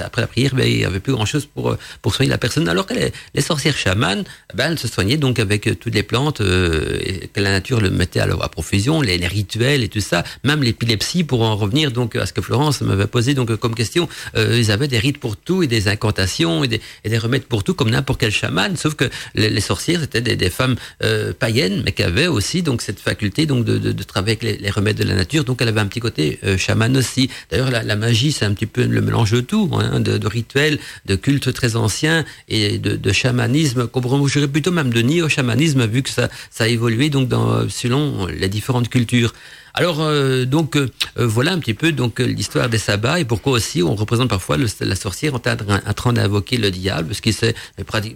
après 0.01 0.21
la 0.21 0.27
prière, 0.27 0.55
ben, 0.55 0.67
il 0.67 0.79
n'y 0.79 0.85
avait 0.85 1.01
plus 1.01 1.13
grand-chose 1.13 1.47
pour, 1.47 1.77
soigner 2.15 2.31
la 2.31 2.39
personne. 2.39 2.69
Alors 2.69 2.87
que 2.87 2.95
les, 2.95 3.13
les 3.35 3.43
sorcières 3.43 3.77
chamanes, 3.77 4.25
ben, 4.55 4.73
elles 4.73 4.79
se 4.79 4.89
soignaient 4.89 5.17
donc 5.17 5.39
avec 5.39 5.79
toutes 5.79 5.95
les 5.95 6.03
plantes 6.03 6.41
euh, 6.41 6.99
que 7.33 7.41
la 7.41 7.51
nature 7.51 7.81
le 7.81 7.91
mettait 7.91 8.21
à, 8.21 8.25
à 8.25 8.49
profusion, 8.59 9.01
les, 9.01 9.19
les, 9.19 9.29
rituels 9.29 9.85
et 9.85 9.89
tout 9.89 10.01
ça, 10.01 10.25
même 10.43 10.65
l'épilepsie, 10.65 11.23
pour 11.23 11.43
en 11.43 11.55
revenir 11.55 11.93
donc 11.93 12.17
à 12.17 12.27
ce 12.27 12.33
que 12.33 12.43
Florence 12.43 12.81
m'avait 12.81 13.07
posé 13.07 13.33
donc 13.33 13.55
comme 13.55 13.77
question, 13.77 14.09
euh, 14.37 14.59
ils 14.59 14.73
avaient 14.73 14.89
des 14.89 14.99
rites 14.99 15.21
pour 15.21 15.37
tout 15.37 15.63
et 15.63 15.69
des 15.69 15.87
incantations 15.87 16.65
et 16.65 16.69
des, 16.69 16.81
et 17.05 17.09
des 17.09 17.19
remèdes 17.19 17.45
pour 17.45 17.63
tout, 17.63 17.75
comme 17.75 17.91
n'importe 17.91 18.19
quel 18.19 18.33
chaman, 18.33 18.77
sauf 18.77 18.95
que 18.97 19.09
les, 19.37 19.49
les 19.49 19.61
sorcières 19.61 20.03
étaient 20.03 20.21
des, 20.21 20.35
des 20.35 20.51
femmes 20.51 20.75
euh, 21.05 21.33
païennes, 21.33 21.83
mais 21.85 21.93
qui 21.93 22.03
avaient 22.03 22.27
aussi 22.27 22.63
donc 22.63 22.83
cette 22.83 22.99
faculté 22.99 23.47
donc 23.47 23.65
de, 23.65 23.79
de, 23.79 23.93
de 23.93 24.03
travailler 24.03 24.33
avec 24.33 24.43
les, 24.43 24.57
les, 24.57 24.71
remèdes 24.71 24.97
de 24.97 25.05
la 25.05 25.15
nature, 25.15 25.45
donc 25.45 25.63
elle 25.63 25.69
avait 25.69 25.85
un 25.87 25.87
petit 25.87 26.01
côté 26.01 26.41
euh, 26.43 26.59
chaman 26.59 26.97
aussi. 26.97 27.31
D'ailleurs, 27.53 27.71
la, 27.71 27.85
la, 27.85 27.95
magie, 27.95 28.33
c'est 28.33 28.45
un 28.45 28.55
petit 28.55 28.67
peu 28.67 28.85
le 28.85 29.01
mélange 29.01 29.31
de 29.31 29.41
tout, 29.41 29.71
hein, 29.75 30.01
de, 30.01 30.19
de, 30.19 30.27
rituels, 30.27 30.81
de 31.07 31.15
cultes 31.15 31.53
très 31.53 31.77
anciens 31.77 32.25
et 32.49 32.79
de, 32.79 32.97
de 32.97 33.13
chamanisme, 33.13 33.89
je 34.27 34.47
plutôt 34.47 34.73
même 34.73 34.93
de 34.93 35.01
néo-chamanisme, 35.01 35.87
vu 35.87 36.03
que 36.03 36.11
ça, 36.11 36.29
ça 36.51 36.65
a 36.65 36.69
évolué 36.69 37.09
donc 37.09 37.29
dans, 37.29 37.69
selon 37.69 38.27
les 38.27 38.48
différentes 38.49 38.89
cultures. 38.89 39.35
Alors 39.75 40.01
euh, 40.01 40.45
donc 40.45 40.77
euh, 40.77 40.89
euh, 41.19 41.27
voilà 41.27 41.53
un 41.53 41.59
petit 41.59 41.75
peu 41.75 41.93
donc 41.93 42.21
l'histoire 42.21 42.69
des 42.69 42.79
sabbats 42.79 43.21
et 43.21 43.25
pourquoi 43.25 43.53
aussi 43.53 43.83
on 43.83 43.95
représente 43.95 44.29
parfois 44.29 44.57
la 44.57 44.97
sorcière 44.97 45.35
en 45.35 45.39
train, 45.39 46.13
d'invoquer 46.13 46.57
le 46.57 46.71
diable, 46.71 47.15
ce 47.15 47.21
qui 47.21 47.33
s'est 47.33 47.55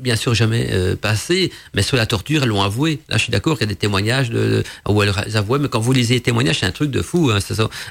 bien 0.01 0.17
sûr 0.17 0.35
jamais 0.35 0.71
passé, 1.01 1.53
mais 1.75 1.83
sur 1.83 1.97
la 1.97 2.07
torture 2.07 2.43
elles 2.43 2.49
l'ont 2.49 2.63
avoué. 2.63 3.01
Là 3.09 3.17
je 3.17 3.25
suis 3.25 3.31
d'accord 3.31 3.59
qu'il 3.59 3.67
y 3.67 3.71
a 3.71 3.73
des 3.73 3.79
témoignages 3.79 4.31
où 4.89 5.03
elles 5.03 5.37
avouaient, 5.37 5.59
mais 5.59 5.69
quand 5.69 5.81
vous 5.81 5.93
lisez 5.93 6.15
les 6.15 6.21
témoignages 6.21 6.61
c'est 6.61 6.67
un 6.67 6.73
truc 6.73 6.91
de 6.91 7.03
fou. 7.03 7.31
Hein, 7.31 7.39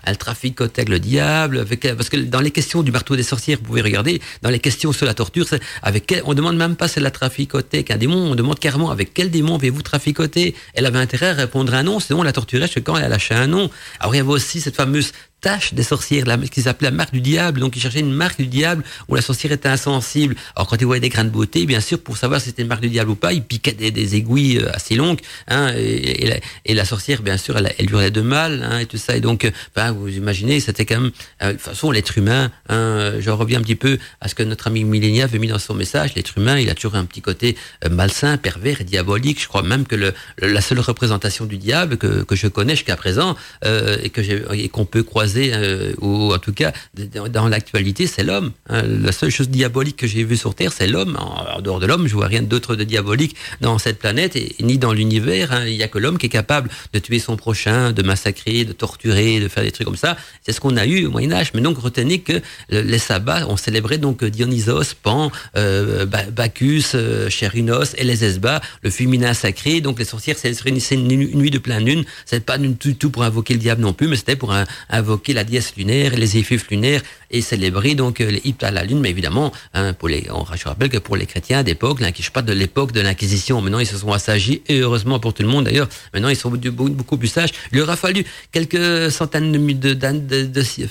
elles 0.03 0.17
traficotent 0.17 0.77
avec 0.77 0.89
le 0.89 0.99
diable, 0.99 1.59
avec, 1.59 1.81
parce 1.95 2.09
que 2.09 2.17
dans 2.17 2.41
les 2.41 2.51
questions 2.51 2.83
du 2.83 2.91
marteau 2.91 3.15
des 3.15 3.23
sorcières, 3.23 3.57
vous 3.59 3.65
pouvez 3.65 3.81
regarder 3.81 4.21
dans 4.41 4.49
les 4.49 4.59
questions 4.59 4.91
sur 4.91 5.05
la 5.05 5.13
torture, 5.13 5.45
avec 5.83 6.21
on 6.25 6.33
demande 6.33 6.57
même 6.57 6.75
pas 6.75 6.87
si 6.87 6.99
elle 6.99 7.05
a 7.05 7.11
traficoté 7.11 7.83
qu'un 7.83 7.97
démon, 7.97 8.31
on 8.31 8.35
demande 8.35 8.59
carrément 8.59 8.91
avec 8.91 9.13
quel 9.13 9.29
démon 9.29 9.55
avez-vous 9.55 9.81
traficoté? 9.81 10.55
Elle 10.73 10.85
avait 10.85 10.99
intérêt 10.99 11.27
à 11.27 11.33
répondre 11.33 11.73
un 11.73 11.83
non, 11.83 11.99
sinon 11.99 12.23
la 12.23 12.33
torturait 12.33 12.69
quand 12.83 12.97
elle 12.97 13.03
a 13.03 13.09
lâché 13.09 13.35
un 13.35 13.50
nom 13.51 13.69
alors 13.99 14.15
il 14.15 14.17
y 14.17 14.21
avait 14.21 14.29
aussi 14.29 14.61
cette 14.61 14.75
fameuse 14.75 15.11
tâche 15.41 15.73
des 15.73 15.83
sorcières, 15.83 16.25
ce 16.27 16.49
qu'ils 16.49 16.69
appelaient 16.69 16.89
la 16.89 16.95
marque 16.95 17.13
du 17.13 17.19
diable. 17.19 17.59
Donc, 17.59 17.75
ils 17.75 17.81
cherchaient 17.81 17.99
une 17.99 18.13
marque 18.13 18.37
du 18.37 18.47
diable 18.47 18.83
où 19.07 19.15
la 19.15 19.21
sorcière 19.21 19.51
était 19.51 19.67
insensible. 19.67 20.35
Alors, 20.55 20.67
quand 20.67 20.77
ils 20.79 20.85
voyaient 20.85 21.01
des 21.01 21.09
grains 21.09 21.25
de 21.25 21.29
beauté, 21.29 21.65
bien 21.65 21.81
sûr, 21.81 21.99
pour 21.99 22.15
savoir 22.15 22.39
si 22.39 22.47
c'était 22.47 22.61
une 22.61 22.67
marque 22.67 22.81
du 22.81 22.89
diable 22.89 23.09
ou 23.09 23.15
pas, 23.15 23.33
ils 23.33 23.43
piquaient 23.43 23.73
des, 23.73 24.15
aiguilles 24.15 24.59
euh, 24.59 24.71
assez 24.73 24.95
longues. 24.95 25.19
Hein, 25.47 25.73
et, 25.75 26.39
la, 26.73 26.85
sorcière, 26.85 27.21
bien 27.23 27.37
sûr, 27.37 27.57
elle, 27.57 27.73
elle 27.77 27.89
hurlait 27.89 28.11
de 28.11 28.21
mal 28.21 28.63
hein, 28.63 28.79
et 28.79 28.85
tout 28.85 28.97
ça. 28.97 29.15
Et 29.15 29.19
donc, 29.19 29.45
euh, 29.45 29.91
vous 29.91 30.09
imaginez, 30.09 30.59
c'était 30.59 30.85
quand 30.85 30.99
même, 30.99 31.11
euh, 31.41 31.47
de 31.47 31.51
toute 31.53 31.61
façon, 31.61 31.91
l'être 31.91 32.17
humain. 32.17 32.51
Hein, 32.69 33.13
je 33.19 33.29
reviens 33.31 33.59
un 33.59 33.63
petit 33.63 33.75
peu 33.75 33.97
à 34.21 34.27
ce 34.27 34.35
que 34.35 34.43
notre 34.43 34.67
ami 34.67 34.83
Millénia 34.83 35.23
avait 35.23 35.39
mis 35.39 35.47
dans 35.47 35.59
son 35.59 35.73
message. 35.73 36.13
L'être 36.15 36.37
humain, 36.37 36.59
il 36.59 36.69
a 36.69 36.75
toujours 36.75 36.95
un 36.95 37.05
petit 37.05 37.21
côté 37.21 37.57
malsain, 37.89 38.37
pervers 38.37 38.81
et 38.81 38.83
diabolique. 38.83 39.41
Je 39.41 39.47
crois 39.47 39.63
même 39.63 39.85
que 39.85 39.95
le, 39.95 40.13
la 40.37 40.61
seule 40.61 40.79
représentation 40.79 41.45
du 41.45 41.57
diable 41.57 41.97
que, 41.97 42.23
que 42.23 42.35
je 42.35 42.47
connais 42.47 42.75
jusqu'à 42.75 42.95
présent 42.95 43.35
et 43.63 44.09
que 44.09 44.21
et 44.53 44.69
qu'on 44.69 44.85
peut 44.85 45.03
croiser 45.03 45.30
euh, 45.37 45.93
ou 45.99 46.33
en 46.33 46.39
tout 46.39 46.53
cas 46.53 46.71
dans 46.95 47.47
l'actualité, 47.47 48.07
c'est 48.07 48.23
l'homme. 48.23 48.51
Hein. 48.69 48.83
La 48.83 49.11
seule 49.11 49.29
chose 49.29 49.49
diabolique 49.49 49.97
que 49.97 50.07
j'ai 50.07 50.23
vue 50.23 50.37
sur 50.37 50.55
Terre, 50.55 50.73
c'est 50.73 50.87
l'homme. 50.87 51.17
En, 51.19 51.61
dehors 51.61 51.79
de 51.79 51.85
l'homme, 51.85 52.07
je 52.07 52.13
vois 52.13 52.27
rien 52.27 52.41
d'autre 52.41 52.75
de 52.75 52.83
diabolique 52.83 53.35
dans 53.61 53.77
cette 53.77 53.99
planète 53.99 54.37
ni 54.59 54.77
dans 54.77 54.93
l'univers. 54.93 55.51
Hein. 55.51 55.65
Il 55.67 55.77
n'y 55.77 55.83
a 55.83 55.87
que 55.87 55.99
l'homme 55.99 56.17
qui 56.17 56.27
est 56.27 56.29
capable 56.29 56.69
de 56.93 56.99
tuer 56.99 57.19
son 57.19 57.35
prochain, 57.37 57.91
de 57.91 58.03
massacrer, 58.03 58.65
de 58.65 58.73
torturer, 58.73 59.39
de 59.39 59.47
faire 59.47 59.63
des 59.63 59.71
trucs 59.71 59.85
comme 59.85 59.95
ça. 59.95 60.17
C'est 60.43 60.51
ce 60.51 60.59
qu'on 60.59 60.77
a 60.77 60.85
eu 60.85 61.05
au 61.05 61.11
Moyen 61.11 61.31
Âge. 61.31 61.51
Mais 61.53 61.61
donc 61.61 61.77
retenez 61.77 62.19
que 62.19 62.41
les 62.69 62.99
sabbats, 62.99 63.45
on 63.47 63.57
célébrait 63.57 63.97
donc 63.97 64.23
Dionysos, 64.23 64.95
Pan, 65.01 65.31
euh, 65.55 66.05
Bacchus, 66.05 66.83
euh, 66.95 67.29
Chérinos 67.29 67.93
et 67.97 68.03
les 68.03 68.23
Esbats, 68.23 68.61
le 68.81 68.89
féminin 68.89 69.33
sacré. 69.33 69.81
Donc 69.81 69.99
les 69.99 70.05
sorcières, 70.05 70.35
c'est 70.37 70.51
une, 70.65 71.07
nuit 71.07 71.51
de 71.51 71.57
pleine 71.57 71.85
lune. 71.85 72.03
C'est 72.25 72.45
pas 72.45 72.57
du 72.57 72.95
tout 72.95 73.09
pour 73.09 73.23
invoquer 73.23 73.53
le 73.53 73.59
diable 73.59 73.81
non 73.81 73.93
plus, 73.93 74.07
mais 74.07 74.15
c'était 74.15 74.35
pour 74.35 74.53
invoquer 74.89 75.20
la 75.29 75.43
dièse 75.43 75.73
lunaire, 75.77 76.15
les 76.15 76.37
effluves 76.37 76.65
lunaires 76.69 77.01
et 77.31 77.41
célébrer 77.41 77.95
donc 77.95 78.21
euh, 78.21 78.29
les 78.29 78.55
à 78.61 78.71
la 78.71 78.83
lune. 78.83 78.99
Mais 78.99 79.09
évidemment, 79.09 79.51
hein, 79.73 79.93
pour 79.93 80.09
les, 80.09 80.27
on, 80.31 80.45
je 80.53 80.65
rappelle 80.65 80.89
que 80.89 80.97
pour 80.97 81.15
les 81.15 81.25
chrétiens 81.25 81.63
d'époque, 81.63 81.99
je 82.19 82.29
pas 82.31 82.41
de 82.41 82.53
l'époque 82.53 82.91
de 82.91 83.01
l'Inquisition. 83.01 83.61
Maintenant, 83.61 83.79
ils 83.79 83.87
se 83.87 83.97
sont 83.97 84.11
assagis 84.11 84.61
et 84.67 84.79
heureusement 84.79 85.19
pour 85.19 85.33
tout 85.33 85.43
le 85.43 85.49
monde 85.49 85.65
d'ailleurs. 85.65 85.89
Maintenant, 86.13 86.29
ils 86.29 86.35
sont 86.35 86.51
beaucoup, 86.51 87.17
plus 87.17 87.27
sages. 87.27 87.51
Il 87.71 87.81
aura 87.81 87.95
fallu 87.95 88.25
quelques 88.51 89.11
centaines 89.11 89.51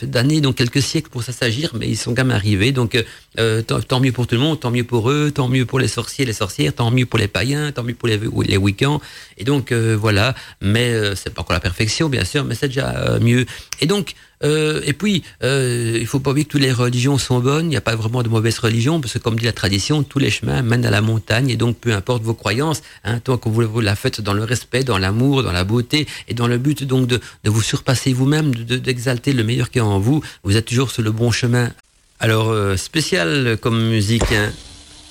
d'années, 0.03 0.41
donc 0.41 0.57
quelques 0.57 0.83
siècles 0.83 1.11
pour 1.11 1.23
s'assagir, 1.23 1.73
mais 1.79 1.89
ils 1.89 1.97
sont 1.97 2.15
quand 2.15 2.25
même 2.25 2.37
arrivés. 2.37 2.73
Donc, 2.73 2.95
euh, 2.95 3.03
euh, 3.39 3.63
tant, 3.63 4.01
mieux 4.01 4.13
pour 4.13 4.27
tout 4.27 4.35
le 4.35 4.41
monde, 4.41 4.59
tant 4.59 4.71
mieux 4.71 4.85
pour 4.85 5.11
eux, 5.11 5.31
tant 5.33 5.49
mieux 5.49 5.67
pour 5.67 5.79
les 5.79 5.89
sorciers, 5.89 6.25
les 6.25 6.33
sorcières, 6.33 6.75
tant 6.75 6.91
mieux 6.91 7.07
pour 7.07 7.19
les 7.19 7.29
païens, 7.29 7.71
tant 7.73 7.83
mieux 7.83 7.95
pour 7.95 8.09
les, 8.09 8.19
les 8.19 8.57
week-ends. 8.57 9.01
Et 9.39 9.45
donc 9.45 9.73
voilà, 9.73 10.35
mais 10.61 10.93
c'est 11.17 11.33
pas 11.33 11.43
encore 11.43 11.55
la 11.55 11.61
perfection, 11.61 12.09
bien 12.09 12.25
sûr, 12.25 12.45
mais 12.45 12.55
c'est 12.55 12.69
déjà 12.69 13.19
mieux. 13.21 13.47
Et 13.81 13.87
donc 13.87 14.15
euh, 14.43 14.81
et 14.85 14.93
puis, 14.93 15.23
euh, 15.43 15.99
il 16.01 16.07
faut 16.07 16.21
pas 16.21 16.31
oublier 16.31 16.47
que 16.47 16.53
toutes 16.53 16.63
les 16.63 16.73
religions 16.73 17.19
sont 17.19 17.41
bonnes. 17.41 17.67
Il 17.67 17.71
n'y 17.71 17.77
a 17.77 17.83
pas 17.83 17.97
vraiment 17.97 18.23
de 18.23 18.29
mauvaises 18.29 18.59
religions, 18.59 19.01
parce 19.01 19.15
que 19.15 19.19
comme 19.19 19.39
dit 19.39 19.45
la 19.45 19.53
tradition, 19.53 20.03
tous 20.03 20.19
les 20.19 20.31
chemins 20.31 20.63
mènent 20.63 20.87
à 20.87 20.91
la 20.91 21.03
montagne. 21.03 21.51
Et 21.51 21.57
donc, 21.57 21.77
peu 21.77 21.93
importe 21.93 22.23
vos 22.23 22.35
croyances, 22.35 22.83
hein, 23.05 23.21
tant 23.21 23.37
que 23.37 23.49
vous 23.49 23.81
la 23.81 23.97
faites 23.97 24.21
dans 24.21 24.33
le 24.33 24.45
respect, 24.45 24.85
dans 24.85 24.99
l'amour, 24.99 25.43
dans 25.43 25.53
la 25.53 25.65
beauté, 25.65 26.07
et 26.29 26.35
dans 26.35 26.47
le 26.47 26.59
but 26.59 26.85
donc 26.85 27.07
de, 27.07 27.21
de 27.45 27.51
vous 27.51 27.63
surpasser 27.63 28.13
vous-même, 28.13 28.55
d'exalter 28.55 29.33
le 29.33 29.45
meilleur 29.45 29.71
qui 29.71 29.79
est 29.79 29.83
en 29.83 29.99
vous, 29.99 30.23
vous 30.43 30.57
êtes 30.57 30.67
toujours 30.67 30.91
sur 30.91 31.03
le 31.03 31.13
bon 31.13 31.31
chemin. 31.31 31.71
Alors, 32.19 32.51
euh, 32.51 32.77
spécial 32.77 33.59
comme 33.61 33.89
musique. 33.89 34.33
Hein. 34.33 34.53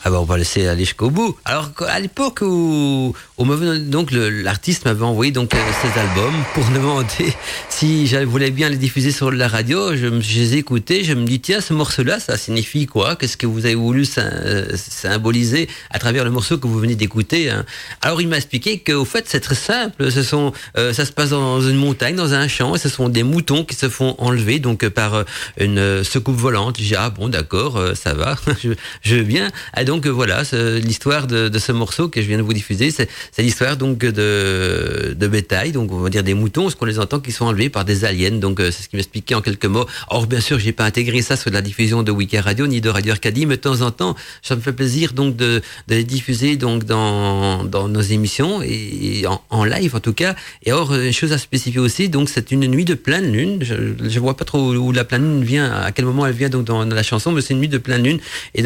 Ah 0.06 0.10
bah 0.12 0.22
on 0.22 0.24
va 0.24 0.38
laisser 0.38 0.66
aller 0.66 0.86
jusqu'au 0.86 1.10
bout. 1.10 1.36
Alors 1.44 1.72
à 1.86 2.00
l'époque 2.00 2.40
où, 2.42 3.14
donc 3.38 4.12
l'artiste 4.12 4.86
m'avait 4.86 5.04
envoyé 5.04 5.34
donc 5.34 5.54
euh, 5.54 5.58
ses 5.82 6.00
albums 6.00 6.42
pour 6.54 6.64
demander 6.74 7.34
si 7.68 8.08
je 8.08 8.18
voulais 8.20 8.50
bien 8.50 8.70
les 8.70 8.78
diffuser 8.78 9.12
sur 9.12 9.30
la 9.30 9.50
radio, 9.50 9.98
je, 9.98 10.22
je 10.22 10.40
les 10.40 10.54
ai 10.54 10.58
écoutés, 10.60 11.04
je 11.04 11.14
me 11.14 11.26
dis 11.26 11.42
tiens 11.42 11.60
ce 11.60 11.74
morceau-là 11.74 12.22
ça 12.22 12.38
signifie 12.38 12.86
quoi? 12.86 13.18
Qu'est-ce 13.18 13.36
que 13.36 13.46
vous 13.46 13.66
avez 13.66 13.76
voulu 13.76 14.06
euh, 14.18 14.68
symboliser 14.78 15.68
à 15.92 16.00
travers 16.00 16.24
le 16.24 16.32
morceau 16.32 16.58
que 16.58 16.68
vous 16.68 16.80
venez 16.80 16.96
d'écouter 16.96 17.50
hein? 17.50 17.66
Alors 18.02 18.22
il 18.22 18.30
m'a 18.30 18.38
expliqué 18.38 18.80
qu'au 18.80 19.04
fait 19.04 19.26
c'est 19.28 19.42
très 19.42 19.56
simple, 19.56 20.04
euh, 20.78 20.94
ça 20.94 21.06
se 21.06 21.12
passe 21.12 21.32
dans 21.32 21.60
une 21.60 21.76
montagne, 21.76 22.16
dans 22.16 22.34
un 22.34 22.48
champ, 22.48 22.74
et 22.74 22.80
ce 22.80 22.88
sont 22.88 23.10
des 23.10 23.24
moutons 23.24 23.66
qui 23.66 23.76
se 23.76 23.90
font 23.90 24.16
enlever 24.18 24.60
donc 24.60 24.88
par 24.88 25.26
une 25.60 26.06
secoupe 26.06 26.38
volante. 26.38 26.78
J'ai 26.80 26.96
ah 26.96 27.10
bon 27.10 27.28
d'accord 27.28 27.82
ça 27.96 28.14
va, 28.14 28.38
je, 28.64 28.70
je 29.02 29.16
veux 29.16 29.24
bien 29.24 29.50
donc 29.90 30.06
voilà, 30.06 30.44
l'histoire 30.84 31.26
de, 31.26 31.58
ce 31.58 31.72
morceau 31.72 32.10
que 32.10 32.22
je 32.22 32.28
viens 32.28 32.38
de 32.38 32.44
vous 32.44 32.54
diffuser, 32.54 32.92
c'est 32.92 33.10
l'histoire 33.40 33.76
donc 33.76 33.98
de, 33.98 35.28
bétail, 35.28 35.72
donc 35.72 35.92
on 35.92 35.98
va 35.98 36.10
dire 36.12 36.24
des 36.24 36.36
moutons, 36.36 36.70
ce 36.70 36.76
qu'on 36.76 36.86
les 36.86 37.00
entend 37.00 37.20
qui 37.20 37.32
sont 37.32 37.46
enlevés 37.46 37.70
par 37.70 37.86
des 37.86 38.06
aliens. 38.06 38.38
Donc 38.38 38.60
euh, 38.60 38.70
c'est 38.70 38.84
ce 38.84 38.90
qui 38.90 38.98
m'expliquait 38.98 39.34
en 39.34 39.42
quelques 39.42 39.66
mots. 39.66 39.88
Or 40.10 40.28
bien 40.28 40.42
sûr, 40.42 40.60
j'ai 40.60 40.74
pas 40.74 40.86
intégré 40.86 41.24
ça 41.24 41.36
sur 41.36 41.50
la 41.50 41.64
diffusion 41.64 42.04
de 42.04 42.12
Wiki 42.12 42.38
Radio 42.38 42.68
ni 42.68 42.82
de 42.82 42.90
Radio 42.90 43.14
Arcadie, 43.14 43.48
mais 43.48 43.56
de 43.56 43.62
temps 43.62 43.82
en 43.82 43.90
temps, 43.90 44.16
ça 44.44 44.56
me 44.56 44.62
fait 44.62 44.74
plaisir 44.74 45.14
donc 45.14 45.36
de, 45.36 45.60
les 45.88 46.04
diffuser 46.04 46.56
donc 46.56 46.84
dans, 46.84 47.64
nos 47.64 48.02
émissions 48.02 48.62
et 48.62 49.24
en, 49.50 49.64
live 49.64 49.96
en 49.96 50.00
tout 50.00 50.14
cas. 50.14 50.36
Et 50.68 50.72
or 50.72 50.94
une 50.94 51.14
chose 51.14 51.32
à 51.32 51.40
spécifier 51.40 51.80
aussi, 51.80 52.10
donc 52.10 52.30
c'est 52.30 52.52
une 52.52 52.68
nuit 52.68 52.86
de 52.86 52.94
pleine 52.94 53.32
lune. 53.32 53.58
Je, 53.62 53.74
je 54.08 54.20
vois 54.20 54.38
pas 54.38 54.46
trop 54.46 54.72
où 54.72 54.92
la 54.92 55.04
pleine 55.04 55.24
lune 55.24 55.44
vient, 55.44 55.72
à 55.72 55.92
quel 55.92 56.06
moment 56.06 56.28
elle 56.28 56.36
vient 56.36 56.50
donc 56.50 56.66
dans, 56.66 56.86
la 56.86 57.04
chanson, 57.04 57.32
mais 57.32 57.42
c'est 57.42 57.56
une 57.56 57.60
nuit 57.60 57.68
de 57.68 57.80
pleine 57.80 58.04
lune 58.04 58.20
et 58.54 58.62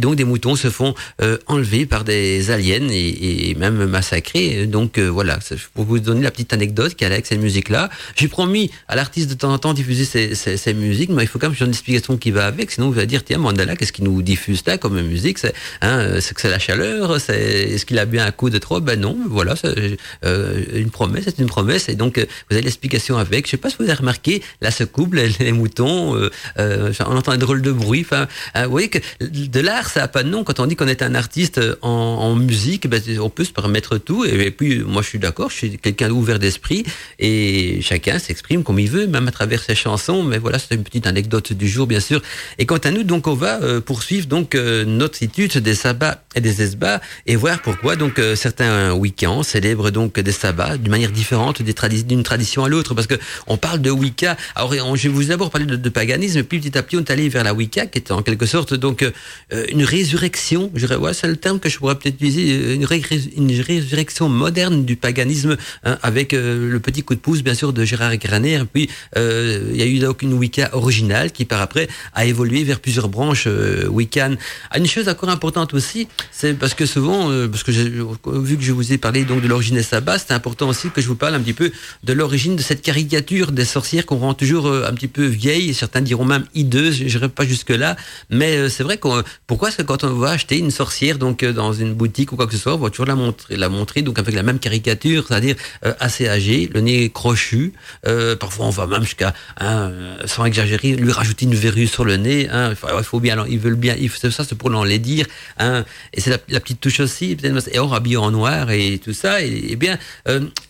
donc 0.00 0.16
des 0.16 0.24
moutons 0.24 0.39
se 0.56 0.70
font 0.70 0.94
euh, 1.22 1.38
enlever 1.46 1.86
par 1.86 2.04
des 2.04 2.50
aliens 2.50 2.88
et, 2.90 3.54
même 3.58 3.84
massacrés. 3.86 4.66
Donc 4.66 4.98
euh, 4.98 5.08
voilà, 5.08 5.38
pour 5.74 5.84
vous 5.84 5.98
donner 5.98 6.22
la 6.22 6.30
petite 6.30 6.52
anecdote 6.52 6.94
qui 6.94 7.04
allait 7.04 7.16
avec 7.16 7.26
cette 7.26 7.40
musique-là. 7.40 7.90
J'ai 8.16 8.28
promis 8.28 8.70
à 8.88 8.96
l'artiste 8.96 9.30
de 9.30 9.34
temps 9.34 9.52
en 9.52 9.58
temps 9.58 9.74
diffuser 9.74 10.04
ces, 10.04 10.74
musiques, 10.74 11.10
mais 11.10 11.24
il 11.24 11.26
faut 11.26 11.38
quand 11.38 11.48
même 11.48 11.56
une 11.60 11.68
explication 11.68 12.16
qui 12.16 12.30
va 12.30 12.46
avec, 12.46 12.70
sinon 12.70 12.90
vous 12.90 12.98
allez 12.98 13.06
dire 13.06 13.24
tiens 13.24 13.38
Mandala, 13.38 13.76
qu'est-ce 13.76 13.92
qu'il 13.92 14.04
nous 14.04 14.22
diffuse 14.22 14.62
là 14.66 14.78
comme 14.78 15.00
musique? 15.02 15.38
C'est 15.38 15.54
hein, 15.82 16.18
que 16.34 16.40
c'est 16.40 16.50
la 16.50 16.58
chaleur, 16.58 17.16
est-ce 17.16 17.84
qu'il 17.84 17.98
a 17.98 18.04
bien 18.04 18.24
un 18.24 18.30
coup 18.30 18.50
de 18.50 18.58
trop? 18.58 18.80
Ben 18.80 18.98
non, 18.98 19.16
voilà, 19.28 19.56
c'est 19.56 19.96
euh, 20.24 20.64
une 20.74 20.90
promesse, 20.90 21.24
c'est 21.24 21.38
une 21.38 21.48
promesse, 21.48 21.88
et 21.88 21.94
donc 21.94 22.18
vous 22.18 22.56
avez 22.56 22.62
l'explication 22.62 23.18
avec. 23.18 23.46
Je 23.46 23.52
sais 23.52 23.56
pas 23.56 23.70
si 23.70 23.76
vous 23.78 23.84
avez 23.84 23.94
remarqué, 23.94 24.42
là 24.60 24.70
ce 24.70 24.84
couple, 24.84 25.20
les, 25.40 25.52
moutons, 25.52 26.16
on 26.56 27.16
entend 27.16 27.32
un 27.32 27.38
drôle 27.38 27.62
de 27.62 27.72
bruit. 27.72 28.06
Enfin, 28.08 28.26
vous 28.64 28.70
voyez 28.70 28.88
que 28.88 28.98
de 29.20 29.60
l'art, 29.60 29.90
ça 29.90 30.04
a 30.04 30.08
pas 30.08 30.22
de 30.22 30.29
non, 30.30 30.44
quand 30.44 30.60
on 30.60 30.66
dit 30.66 30.76
qu'on 30.76 30.88
est 30.88 31.02
un 31.02 31.14
artiste 31.14 31.60
en, 31.82 32.34
musique, 32.36 32.86
ben, 32.88 33.02
on 33.20 33.28
peut 33.28 33.44
se 33.44 33.52
permettre 33.52 33.98
tout. 33.98 34.24
Et, 34.24 34.50
puis, 34.50 34.78
moi, 34.78 35.02
je 35.02 35.08
suis 35.08 35.18
d'accord, 35.18 35.50
je 35.50 35.56
suis 35.56 35.78
quelqu'un 35.78 36.08
d'ouvert 36.08 36.38
d'esprit 36.38 36.84
et 37.18 37.80
chacun 37.82 38.18
s'exprime 38.18 38.62
comme 38.62 38.78
il 38.78 38.88
veut, 38.88 39.06
même 39.06 39.26
à 39.28 39.32
travers 39.32 39.62
ses 39.62 39.74
chansons. 39.74 40.22
Mais 40.22 40.38
voilà, 40.38 40.58
c'est 40.58 40.74
une 40.74 40.84
petite 40.84 41.06
anecdote 41.06 41.52
du 41.52 41.68
jour, 41.68 41.86
bien 41.86 42.00
sûr. 42.00 42.22
Et 42.58 42.66
quant 42.66 42.78
à 42.78 42.90
nous, 42.90 43.02
donc, 43.02 43.26
on 43.26 43.34
va 43.34 43.60
euh, 43.62 43.80
poursuivre 43.80 44.26
donc 44.26 44.54
euh, 44.54 44.84
notre 44.84 45.22
étude 45.22 45.58
des 45.58 45.74
sabbats 45.74 46.22
et 46.36 46.40
des 46.40 46.62
esbats 46.62 47.00
et 47.26 47.34
voir 47.34 47.60
pourquoi 47.60 47.96
donc 47.96 48.18
euh, 48.18 48.36
certains 48.36 48.92
week-ends 48.92 49.42
célèbrent 49.42 49.90
donc 49.90 50.18
des 50.20 50.32
sabbats 50.32 50.76
d'une 50.76 50.90
manière 50.90 51.10
différente 51.10 51.60
d'une 51.60 52.22
tradition 52.22 52.64
à 52.64 52.68
l'autre. 52.68 52.94
Parce 52.94 53.08
que 53.08 53.16
on 53.48 53.56
parle 53.56 53.80
de 53.80 53.90
Wicca. 53.90 54.36
Alors, 54.54 54.72
je 54.96 55.08
vais 55.08 55.08
vous 55.08 55.24
d'abord 55.24 55.50
parler 55.50 55.66
de, 55.66 55.88
paganisme, 55.88 56.44
puis 56.44 56.60
petit 56.60 56.78
à 56.78 56.82
petit, 56.84 56.96
on 56.96 57.00
est 57.00 57.10
allé 57.10 57.28
vers 57.28 57.42
la 57.42 57.52
Wicca, 57.52 57.86
qui 57.86 57.98
est 57.98 58.12
en 58.12 58.22
quelque 58.22 58.46
sorte 58.46 58.74
donc 58.74 59.04
une 59.50 59.82
résurrection 59.82 60.19
résurrection, 60.20 60.70
je 60.74 60.86
dirais, 60.86 60.96
ouais, 60.96 61.14
c'est 61.14 61.28
le 61.28 61.36
terme 61.36 61.58
que 61.58 61.68
je 61.68 61.78
pourrais 61.78 61.94
peut-être 61.94 62.14
utiliser, 62.14 62.52
euh, 62.52 62.74
une, 62.74 63.50
une, 63.50 63.60
résurrection 63.60 64.28
moderne 64.28 64.84
du 64.84 64.96
paganisme, 64.96 65.56
hein, 65.84 65.98
avec 66.02 66.34
euh, 66.34 66.70
le 66.70 66.80
petit 66.80 67.02
coup 67.02 67.14
de 67.14 67.20
pouce, 67.20 67.42
bien 67.42 67.54
sûr, 67.54 67.72
de 67.72 67.84
Gérard 67.84 68.16
Graner. 68.16 68.62
Puis, 68.70 68.90
euh, 69.16 69.70
il 69.72 69.76
y 69.78 69.82
a 69.82 69.86
eu 69.86 69.98
donc 69.98 70.22
une 70.22 70.34
Wicca 70.34 70.70
originale 70.72 71.32
qui, 71.32 71.44
par 71.46 71.60
après, 71.60 71.88
a 72.12 72.26
évolué 72.26 72.64
vers 72.64 72.80
plusieurs 72.80 73.08
branches 73.08 73.48
Wiccan. 73.88 74.34
Ah, 74.70 74.78
une 74.78 74.86
chose 74.86 75.08
encore 75.08 75.30
importante 75.30 75.72
aussi, 75.74 76.08
c'est 76.32 76.54
parce 76.54 76.74
que 76.74 76.86
souvent, 76.86 77.30
parce 77.48 77.62
que 77.62 77.70
vu 77.70 78.56
que 78.56 78.62
je 78.62 78.72
vous 78.72 78.92
ai 78.92 78.98
parlé 78.98 79.24
donc 79.24 79.40
de 79.42 79.48
l'origine 79.48 79.76
des 79.76 79.82
sabbats, 79.82 80.18
c'est 80.18 80.32
important 80.32 80.68
aussi 80.68 80.90
que 80.90 81.00
je 81.00 81.08
vous 81.08 81.16
parle 81.16 81.34
un 81.34 81.40
petit 81.40 81.52
peu 81.52 81.70
de 82.04 82.12
l'origine 82.12 82.56
de 82.56 82.62
cette 82.62 82.82
caricature 82.82 83.52
des 83.52 83.64
sorcières 83.64 84.06
qu'on 84.06 84.18
rend 84.18 84.34
toujours 84.34 84.66
un 84.72 84.92
petit 84.92 85.08
peu 85.08 85.24
vieille, 85.24 85.72
certains 85.74 86.00
diront 86.00 86.24
même 86.24 86.44
hideuse, 86.54 86.94
je 86.94 87.04
n'irai 87.04 87.28
pas 87.28 87.46
jusque 87.46 87.70
là, 87.70 87.96
mais 88.28 88.68
c'est 88.68 88.82
vrai 88.82 88.98
qu'on, 88.98 89.22
pourquoi 89.46 89.68
est-ce 89.68 89.78
que 89.78 89.82
quand 89.82 90.04
on 90.04 90.09
on 90.10 90.18
va 90.18 90.30
acheter 90.30 90.58
une 90.58 90.70
sorcière 90.70 91.18
donc 91.18 91.42
euh, 91.42 91.52
dans 91.52 91.72
une 91.72 91.94
boutique 91.94 92.32
ou 92.32 92.36
quoi 92.36 92.46
que 92.46 92.52
ce 92.52 92.58
soit, 92.58 92.74
on 92.74 92.78
va 92.78 92.90
toujours 92.90 93.06
la 93.06 93.14
montrer, 93.14 93.56
la 93.56 93.68
montrer 93.68 94.02
donc 94.02 94.18
avec 94.18 94.34
la 94.34 94.42
même 94.42 94.58
caricature, 94.58 95.26
c'est-à-dire 95.26 95.56
euh, 95.84 95.92
assez 96.00 96.28
âgée, 96.28 96.68
le 96.72 96.80
nez 96.80 97.10
crochu. 97.10 97.72
Euh, 98.06 98.36
parfois, 98.36 98.66
on 98.66 98.70
va 98.70 98.86
même 98.86 99.02
jusqu'à, 99.02 99.34
hein, 99.58 99.92
sans 100.26 100.44
exagérer, 100.44 100.96
lui 100.96 101.12
rajouter 101.12 101.46
une 101.46 101.54
verrue 101.54 101.86
sur 101.86 102.04
le 102.04 102.16
nez. 102.16 102.48
Hein, 102.50 102.74
il 102.98 103.04
faut 103.04 103.20
bien, 103.20 103.44
ils 103.48 103.58
veulent 103.58 103.74
bien, 103.74 103.96
ça 104.30 104.44
c'est 104.44 104.56
pour 104.56 104.70
l'enlaidir. 104.70 105.26
Hein, 105.58 105.84
et 106.12 106.20
c'est 106.20 106.30
la, 106.30 106.60
petite 106.60 106.80
touche 106.80 107.00
aussi, 107.00 107.36
et 107.42 107.78
on 107.78 107.92
habillé 107.92 108.16
en 108.16 108.30
noir 108.30 108.70
et 108.70 109.00
tout 109.02 109.12
ça. 109.12 109.42
Et, 109.42 109.76
bien, 109.76 109.98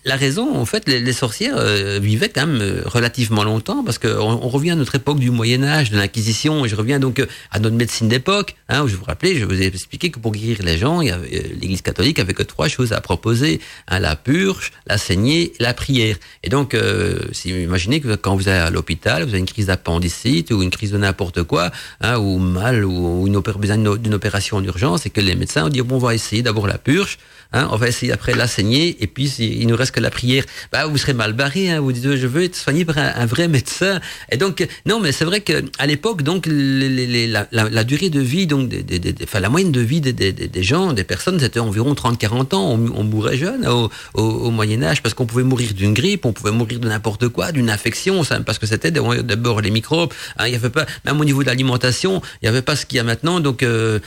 la 0.05 0.17
raison, 0.17 0.57
en 0.57 0.65
fait, 0.65 0.89
les, 0.89 1.13
sorcières 1.13 1.59
vivaient 2.01 2.29
quand 2.29 2.47
même 2.47 2.83
relativement 2.87 3.45
longtemps 3.45 3.83
parce 3.85 3.99
qu'on 3.99 4.19
on 4.19 4.49
revient 4.49 4.71
à 4.71 4.77
notre 4.77 4.95
époque 4.95 5.19
du 5.19 5.31
Moyen 5.31 5.63
Âge, 5.65 5.91
de 5.91 5.97
l'Inquisition. 5.97 6.65
Et 6.65 6.69
je 6.69 6.77
reviens 6.77 6.99
donc 6.99 7.25
à 7.51 7.59
notre 7.59 7.77
médecine 7.77 8.09
d'époque, 8.09 8.57
où 8.71 8.89
je 8.89 8.97
vous 8.97 9.05
rappelais 9.05 9.30
je 9.37 9.45
vous 9.45 9.61
ai 9.61 9.67
expliqué 9.67 10.11
que 10.11 10.19
pour 10.19 10.33
guérir 10.33 10.63
les 10.63 10.79
gens, 10.79 11.03
euh, 11.03 11.17
l'Église 11.61 11.83
catholique 11.83 12.19
avait 12.19 12.35
que 12.35 12.43
trois 12.43 12.69
choses 12.69 12.93
à 12.93 13.01
proposer 13.01 13.61
hein, 13.89 13.99
la 13.99 14.17
purge, 14.17 14.73
la 14.87 14.99
saignée, 14.99 15.53
la 15.61 15.75
prière. 15.75 16.17
Et 16.43 16.49
donc, 16.49 16.75
euh, 16.75 17.19
imaginez 17.45 18.01
que 18.01 18.15
quand 18.17 18.37
vous 18.37 18.49
allez 18.49 18.59
à 18.59 18.71
l'hôpital, 18.71 19.23
vous 19.25 19.31
avez 19.31 19.39
une 19.39 19.47
crise 19.47 19.67
d'appendicite 19.67 20.51
ou 20.51 20.63
une 20.63 20.71
crise 20.71 20.93
de 20.93 20.99
n'importe 20.99 21.43
quoi, 21.43 21.71
hein, 22.01 22.19
ou 22.19 22.39
mal, 22.39 22.85
ou 22.85 23.27
une 23.27 23.37
besoin 23.41 23.97
d'une 23.97 24.15
opération 24.15 24.57
en 24.57 24.65
urgence, 24.65 25.07
et 25.07 25.11
que 25.11 25.21
les 25.21 25.35
médecins 25.35 25.63
vont 25.63 25.69
dire 25.69 25.85
bon, 25.85 25.97
on 25.97 25.99
va 25.99 26.15
essayer 26.15 26.43
d'abord 26.43 26.67
la 26.67 26.79
purge. 26.79 27.19
Hein, 27.53 27.69
on 27.73 27.77
va 27.77 27.89
essayer 27.89 28.13
après 28.13 28.35
la 28.35 28.47
saigner 28.47 28.97
et 29.01 29.07
puis 29.09 29.27
il 29.39 29.67
nous 29.67 29.77
reste 29.77 29.93
que 29.93 30.01
la 30.01 30.11
prière. 30.11 30.45
Bah, 30.71 30.87
vous 30.87 30.97
serez 30.99 31.15
mal 31.15 31.33
barré. 31.33 31.71
Hein, 31.71 31.81
vous 31.81 31.93
dites 31.93 32.17
je 32.17 32.27
veux 32.27 32.45
être 32.45 32.55
soigné 32.55 32.85
par 32.85 32.99
un, 32.99 33.27
vrai 33.27 33.49
médecin. 33.49 34.01
Et 34.31 34.37
donc 34.37 34.67
non, 34.87 35.01
mais 35.01 35.11
c'est 35.13 35.25
vrai 35.25 35.41
que 35.41 35.65
à 35.79 35.87
l'époque 35.87 36.23
donc 36.23 36.47
la, 36.49 37.85
durée 37.85 38.11
de 38.11 38.21
vie 38.21 38.47
donc 38.47 38.69
des, 38.69 39.15
enfin 39.25 39.41
la 39.41 39.49
moyenne 39.49 39.73
de 39.73 39.81
vie 39.81 40.01
des, 40.01 40.63
gens, 40.63 40.93
des 40.93 41.05
personnes, 41.05 41.41
c'était 41.41 41.61
environ 41.61 41.95
30-40 41.95 42.55
ans. 42.55 42.79
On, 42.95 43.05
mourait 43.05 43.37
jeune 43.37 43.67
au, 44.15 44.51
Moyen 44.51 44.83
Âge 44.83 45.03
parce 45.03 45.15
qu'on 45.15 45.27
pouvait 45.27 45.43
mourir 45.43 45.75
d'une 45.75 45.95
grippe, 45.95 46.27
on 46.27 46.33
pouvait 46.33 46.53
mourir 46.53 46.79
de 46.79 46.89
n'importe 46.89 47.29
quoi, 47.29 47.51
d'une 47.51 47.71
infection, 47.71 48.23
parce 48.45 48.59
que 48.59 48.67
c'était 48.67 48.91
d'abord 48.91 49.61
les 49.61 49.71
microbes. 49.71 50.13
Hein, 50.39 50.47
il 50.47 50.53
y 50.53 50.57
avait 50.57 50.71
pas 50.71 50.87
même 51.05 51.21
au 51.21 51.25
niveau 51.25 51.43
de 51.43 51.49
l'alimentation, 51.49 52.23
il 52.43 52.45
n'y 52.45 52.49
avait 52.49 52.63
pas 52.63 52.77
ce 52.77 52.87
qu'il 52.87 52.99
y 52.99 53.01
a 53.01 53.05
maintenant. 53.05 53.41
Donc 53.41 53.63
euh, 53.63 53.99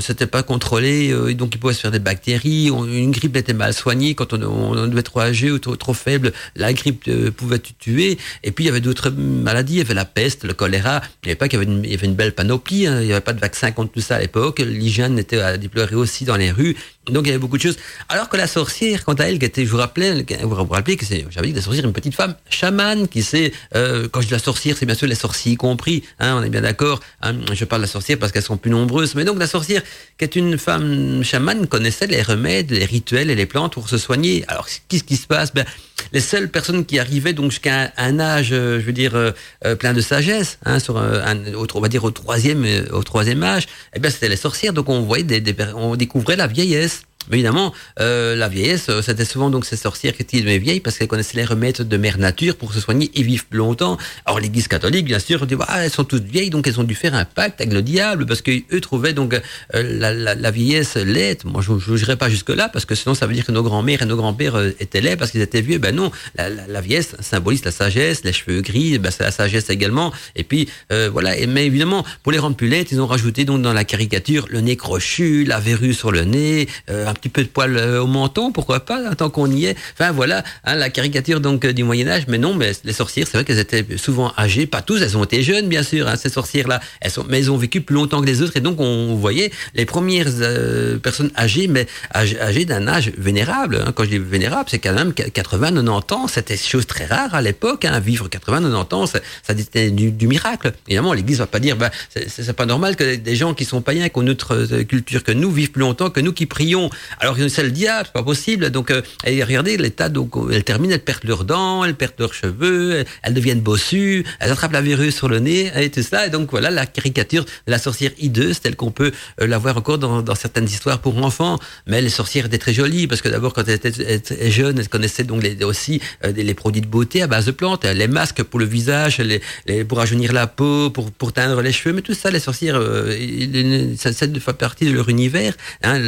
c'était 0.00 0.26
pas 0.26 0.42
contrôlé. 0.42 1.10
Euh, 1.12 1.34
donc 1.34 1.54
il 1.54 1.58
pouvait 1.58 1.74
se 1.74 1.80
faire 1.80 1.90
des 1.90 1.98
bactéries 1.98 2.71
une 2.84 3.10
grippe 3.10 3.36
était 3.36 3.52
mal 3.52 3.72
soignée, 3.72 4.14
quand 4.14 4.32
on, 4.32 4.42
on 4.42 4.86
devait 4.86 5.02
trop 5.02 5.20
âgé 5.20 5.50
ou 5.50 5.58
trop, 5.58 5.94
faible, 5.94 6.32
la 6.56 6.72
grippe 6.72 7.04
euh, 7.08 7.30
pouvait 7.30 7.58
tuer. 7.58 8.18
Et 8.42 8.50
puis 8.50 8.64
il 8.64 8.66
y 8.66 8.70
avait 8.70 8.80
d'autres 8.80 9.10
maladies, 9.10 9.74
il 9.74 9.78
y 9.78 9.80
avait 9.82 9.94
la 9.94 10.04
peste, 10.04 10.44
le 10.44 10.54
choléra. 10.54 11.00
Il 11.22 11.26
n'y 11.26 11.30
avait 11.32 11.38
pas 11.38 11.48
qu'il 11.48 11.58
y, 11.58 11.62
avait 11.62 11.70
une, 11.70 11.84
y 11.84 11.94
avait 11.94 12.06
une 12.06 12.14
belle 12.14 12.34
panoplie, 12.34 12.86
hein. 12.86 13.00
il 13.00 13.06
n'y 13.06 13.12
avait 13.12 13.20
pas 13.20 13.32
de 13.32 13.40
vaccin 13.40 13.70
contre 13.72 13.92
tout 13.92 14.00
ça 14.00 14.16
à 14.16 14.20
l'époque. 14.20 14.60
L'hygiène 14.60 15.18
était 15.18 15.40
à 15.40 15.56
déplorer 15.56 15.94
aussi 15.94 16.24
dans 16.24 16.36
les 16.36 16.50
rues. 16.50 16.76
Donc 17.06 17.24
il 17.24 17.28
y 17.28 17.30
avait 17.30 17.38
beaucoup 17.38 17.56
de 17.56 17.62
choses. 17.62 17.78
Alors 18.08 18.28
que 18.28 18.36
la 18.36 18.46
sorcière, 18.46 19.04
quant 19.04 19.14
à 19.14 19.24
elle, 19.24 19.40
qui 19.40 19.44
était, 19.44 19.66
je 19.66 19.70
vous 19.70 19.76
rappelais, 19.76 20.24
vous 20.42 20.54
vous 20.54 20.64
rappelez 20.66 20.96
que 20.96 21.04
c'est, 21.04 21.26
j'avais 21.30 21.48
dit 21.48 21.52
que 21.52 21.58
la 21.58 21.64
sorcière, 21.64 21.84
une 21.84 21.92
petite 21.92 22.14
femme 22.14 22.36
chamane 22.48 23.08
qui 23.08 23.22
sait, 23.22 23.52
euh, 23.74 24.08
quand 24.08 24.20
je 24.20 24.28
dis 24.28 24.32
la 24.32 24.38
sorcière, 24.38 24.76
c'est 24.78 24.86
bien 24.86 24.94
sûr 24.94 25.08
les 25.08 25.16
sorciers 25.16 25.52
y 25.52 25.56
compris, 25.56 26.04
hein, 26.20 26.36
on 26.38 26.44
est 26.44 26.50
bien 26.50 26.60
d'accord. 26.60 27.00
Hein, 27.22 27.34
je 27.52 27.64
parle 27.64 27.82
de 27.82 27.86
la 27.86 27.92
sorcière 27.92 28.18
parce 28.18 28.30
qu'elles 28.30 28.42
sont 28.42 28.56
plus 28.56 28.70
nombreuses, 28.70 29.16
mais 29.16 29.24
donc 29.24 29.38
la 29.40 29.48
sorcière, 29.48 29.82
qui 30.16 30.24
est 30.24 30.36
une 30.36 30.58
femme 30.58 31.24
chamane, 31.24 31.66
connaissait 31.66 32.06
les 32.06 32.22
remèdes, 32.22 32.70
les 32.70 32.84
rituels 32.84 33.30
et 33.30 33.34
les 33.34 33.46
plantes 33.46 33.72
pour 33.72 33.88
se 33.88 33.98
soigner. 33.98 34.44
Alors 34.46 34.68
qu'est-ce 34.88 35.04
qui 35.04 35.16
se 35.16 35.26
passe? 35.26 35.52
Ben 35.52 35.64
les 36.12 36.20
seules 36.20 36.48
personnes 36.48 36.84
qui 36.84 36.98
arrivaient 36.98 37.32
donc 37.32 37.50
jusqu'à 37.50 37.92
un, 37.96 38.18
âge, 38.18 38.50
euh, 38.52 38.80
je 38.80 38.86
veux 38.86 38.92
dire, 38.92 39.14
euh, 39.14 39.30
euh, 39.64 39.76
plein 39.76 39.92
de 39.92 40.00
sagesse, 40.00 40.58
hein, 40.64 40.78
sur 40.78 40.98
un, 40.98 41.36
on 41.74 41.80
va 41.80 41.88
dire 41.88 42.04
au 42.04 42.10
troisième, 42.10 42.66
au 42.92 43.02
troisième 43.02 43.42
âge, 43.42 43.66
eh 43.94 44.00
bien 44.00 44.10
c'était 44.10 44.28
les 44.28 44.36
sorcières. 44.36 44.72
Donc 44.72 44.88
on 44.88 45.02
voyait, 45.02 45.24
des, 45.24 45.54
on 45.74 45.96
découvrait 45.96 46.36
la 46.36 46.46
vieillesse. 46.46 47.01
Évidemment, 47.30 47.72
euh, 48.00 48.34
la 48.34 48.48
vieillesse, 48.48 48.86
euh, 48.88 49.02
c'était 49.02 49.24
souvent 49.24 49.50
donc 49.50 49.64
ces 49.64 49.76
sorcières 49.76 50.14
qui 50.14 50.22
étaient 50.22 50.40
vieilles 50.58 50.80
parce 50.80 50.98
qu'elles 50.98 51.08
connaissaient 51.08 51.36
les 51.36 51.44
remèdes 51.44 51.76
de 51.76 51.96
mère 51.96 52.18
nature 52.18 52.56
pour 52.56 52.72
se 52.72 52.80
soigner 52.80 53.10
et 53.14 53.22
vivre 53.22 53.44
plus 53.44 53.58
longtemps. 53.58 53.98
Alors 54.26 54.40
l'Église 54.40 54.68
catholique, 54.68 55.04
bien 55.04 55.18
sûr, 55.18 55.46
dit 55.46 55.54
bah, 55.54 55.66
elles 55.76 55.90
sont 55.90 56.04
toutes 56.04 56.24
vieilles, 56.24 56.50
donc 56.50 56.66
elles 56.66 56.80
ont 56.80 56.84
dû 56.84 56.94
faire 56.94 57.14
un 57.14 57.24
pacte 57.24 57.60
avec 57.60 57.72
le 57.72 57.82
diable 57.82 58.26
parce 58.26 58.42
qu'eux 58.42 58.80
trouvaient 58.80 59.12
donc 59.12 59.34
euh, 59.34 59.40
la, 59.72 60.12
la, 60.12 60.34
la, 60.34 60.50
vieillesse 60.50 60.96
laide. 60.96 61.42
Moi, 61.44 61.62
je 61.62 61.72
ne 61.72 61.96
dirais 61.96 62.16
pas 62.16 62.28
jusque 62.28 62.50
là 62.50 62.68
parce 62.68 62.84
que 62.84 62.94
sinon 62.94 63.14
ça 63.14 63.26
veut 63.26 63.34
dire 63.34 63.44
que 63.44 63.52
nos 63.52 63.62
grands-mères 63.62 64.02
et 64.02 64.06
nos 64.06 64.16
grands-pères 64.16 64.58
étaient 64.80 65.00
laids 65.00 65.16
parce 65.16 65.30
qu'ils 65.30 65.42
étaient 65.42 65.60
vieux. 65.60 65.78
Ben 65.78 65.94
non, 65.94 66.10
la, 66.36 66.48
la, 66.50 66.80
vieillesse 66.80 67.16
symbolise 67.20 67.64
la 67.64 67.70
sagesse, 67.70 68.24
les 68.24 68.32
cheveux 68.32 68.60
gris, 68.60 68.98
ben 68.98 69.10
c'est 69.10 69.24
la 69.24 69.30
sagesse 69.30 69.70
également. 69.70 70.12
Et 70.36 70.44
puis 70.44 70.68
voilà. 70.90 71.36
Et, 71.36 71.46
mais 71.46 71.66
évidemment, 71.66 72.04
pour 72.22 72.32
les 72.32 72.38
rendre 72.38 72.56
plus 72.56 72.68
laides, 72.68 72.88
ils 72.90 73.00
ont 73.00 73.06
rajouté 73.06 73.44
donc 73.44 73.62
dans 73.62 73.72
la 73.72 73.84
caricature 73.84 74.46
le 74.48 74.60
nez 74.60 74.76
crochu, 74.76 75.44
la 75.44 75.60
verrue 75.60 75.94
sur 75.94 76.10
le 76.10 76.24
nez, 76.24 76.68
un 77.12 77.14
petit 77.14 77.28
peu 77.28 77.42
de 77.42 77.48
poil 77.48 77.76
euh, 77.76 78.02
au 78.02 78.06
menton, 78.06 78.52
pourquoi 78.52 78.80
pas, 78.80 79.14
tant 79.14 79.30
qu'on 79.30 79.50
y 79.50 79.66
est. 79.66 79.76
Enfin 79.92 80.12
voilà, 80.12 80.42
hein, 80.64 80.74
la 80.74 80.88
caricature 80.88 81.40
donc 81.40 81.64
euh, 81.64 81.72
du 81.72 81.84
Moyen 81.84 82.08
Âge. 82.08 82.24
Mais 82.28 82.38
non, 82.38 82.54
mais 82.54 82.72
les 82.84 82.92
sorcières, 82.92 83.26
c'est 83.30 83.36
vrai 83.36 83.44
qu'elles 83.44 83.58
étaient 83.58 83.84
souvent 83.98 84.32
âgées, 84.38 84.66
pas 84.66 84.80
tous, 84.80 85.00
elles 85.02 85.16
ont 85.16 85.24
été 85.24 85.42
jeunes 85.42 85.68
bien 85.68 85.82
sûr, 85.82 86.08
hein, 86.08 86.16
ces 86.16 86.30
sorcières-là. 86.30 86.80
Elles 87.00 87.10
sont, 87.10 87.24
mais 87.28 87.38
elles 87.38 87.50
ont 87.50 87.56
vécu 87.56 87.82
plus 87.82 87.94
longtemps 87.94 88.20
que 88.20 88.26
les 88.26 88.40
autres, 88.40 88.56
et 88.56 88.60
donc 88.60 88.80
on 88.80 89.14
voyait 89.14 89.52
les 89.74 89.84
premières 89.84 90.28
euh, 90.40 90.98
personnes 90.98 91.30
âgées, 91.36 91.68
mais 91.68 91.86
âgées, 92.14 92.64
d'un 92.64 92.88
âge 92.88 93.12
vénérable. 93.18 93.82
Hein. 93.86 93.92
Quand 93.94 94.04
je 94.04 94.10
dis 94.10 94.18
vénérable, 94.18 94.68
c'est 94.70 94.78
quand 94.78 94.94
même 94.94 95.12
80, 95.12 95.72
90 95.82 96.14
ans. 96.14 96.28
C'était 96.28 96.56
chose 96.56 96.86
très 96.86 97.06
rare 97.06 97.34
à 97.34 97.42
l'époque. 97.42 97.86
Vivre 98.02 98.28
80, 98.28 98.70
90 98.70 98.94
ans, 98.94 99.06
ça, 99.06 99.20
ça 99.42 99.52
était 99.52 99.90
du, 99.90 100.10
du, 100.10 100.26
miracle. 100.26 100.72
Évidemment, 100.88 101.12
l'Église 101.12 101.38
va 101.38 101.46
pas 101.46 101.60
dire, 101.60 101.76
bah, 101.76 101.90
c'est 102.08 102.52
pas 102.52 102.66
normal 102.66 102.96
que 102.96 103.16
des 103.16 103.36
gens 103.36 103.54
qui 103.54 103.64
sont 103.64 103.82
païens, 103.82 104.08
qui 104.08 104.18
ont 104.18 104.22
notre 104.22 104.82
culture 104.82 105.22
que 105.22 105.32
nous, 105.32 105.50
vivent 105.50 105.72
plus 105.72 105.80
longtemps 105.80 106.10
que 106.10 106.20
nous 106.20 106.32
qui 106.32 106.46
prions. 106.46 106.90
Alors 107.20 107.36
c'est 107.48 107.62
le 107.62 107.70
diable, 107.70 108.06
c'est 108.06 108.12
pas 108.12 108.22
possible. 108.22 108.70
Donc, 108.70 108.90
euh, 108.90 109.02
regardez 109.24 109.76
l'état, 109.76 110.08
donc 110.08 110.34
elles 110.52 110.64
terminent, 110.64 110.94
elles 110.94 111.00
perdent 111.00 111.24
leurs 111.24 111.44
dents, 111.44 111.84
elles 111.84 111.94
perdent 111.94 112.14
leurs 112.18 112.34
cheveux, 112.34 113.04
elles 113.22 113.34
deviennent 113.34 113.60
bossues, 113.60 114.24
elles 114.40 114.50
attrapent 114.50 114.72
la 114.72 114.80
verrue 114.80 115.12
sur 115.12 115.28
le 115.28 115.38
nez 115.38 115.70
et 115.76 115.90
tout 115.90 116.02
ça. 116.02 116.26
Et 116.26 116.30
donc 116.30 116.50
voilà 116.50 116.70
la 116.70 116.86
caricature 116.86 117.44
de 117.44 117.70
la 117.70 117.78
sorcière 117.78 118.10
hideuse 118.18 118.60
telle 118.60 118.76
qu'on 118.76 118.90
peut 118.90 119.12
euh, 119.40 119.46
la 119.46 119.58
voir 119.58 119.76
encore 119.76 119.98
dans, 119.98 120.22
dans, 120.22 120.34
certaines 120.34 120.66
histoires 120.66 121.00
pour 121.00 121.16
enfants. 121.18 121.58
Mais 121.86 122.00
les 122.00 122.08
sorcières 122.08 122.46
étaient 122.46 122.58
très 122.58 122.74
jolies 122.74 123.06
parce 123.06 123.20
que 123.20 123.28
d'abord 123.28 123.52
quand 123.52 123.66
elles 123.68 123.74
étaient, 123.74 124.50
jeunes, 124.50 124.78
elles 124.78 124.88
connaissaient 124.88 125.24
donc 125.24 125.42
les, 125.42 125.62
aussi 125.64 126.00
euh, 126.24 126.32
les 126.32 126.54
produits 126.54 126.82
de 126.82 126.86
beauté 126.86 127.22
à 127.22 127.26
base 127.26 127.46
de 127.46 127.52
plantes, 127.52 127.84
les 127.84 128.08
masques 128.08 128.42
pour 128.42 128.60
le 128.60 128.66
visage, 128.66 129.18
les, 129.18 129.40
les, 129.66 129.84
pour 129.84 129.98
rajeunir 129.98 130.32
la 130.32 130.46
peau, 130.46 130.90
pour, 130.90 131.10
pour 131.10 131.32
teindre 131.32 131.60
les 131.60 131.72
cheveux. 131.72 131.94
Mais 131.94 132.02
tout 132.02 132.14
ça, 132.14 132.30
les 132.30 132.40
sorcières, 132.40 132.76
euh, 132.76 133.94
ça, 133.96 134.12
ça 134.12 134.26
fait 134.26 134.52
partie 134.52 134.86
de 134.86 134.92
leur 134.92 135.08
univers. 135.08 135.54
Hein. 135.82 135.98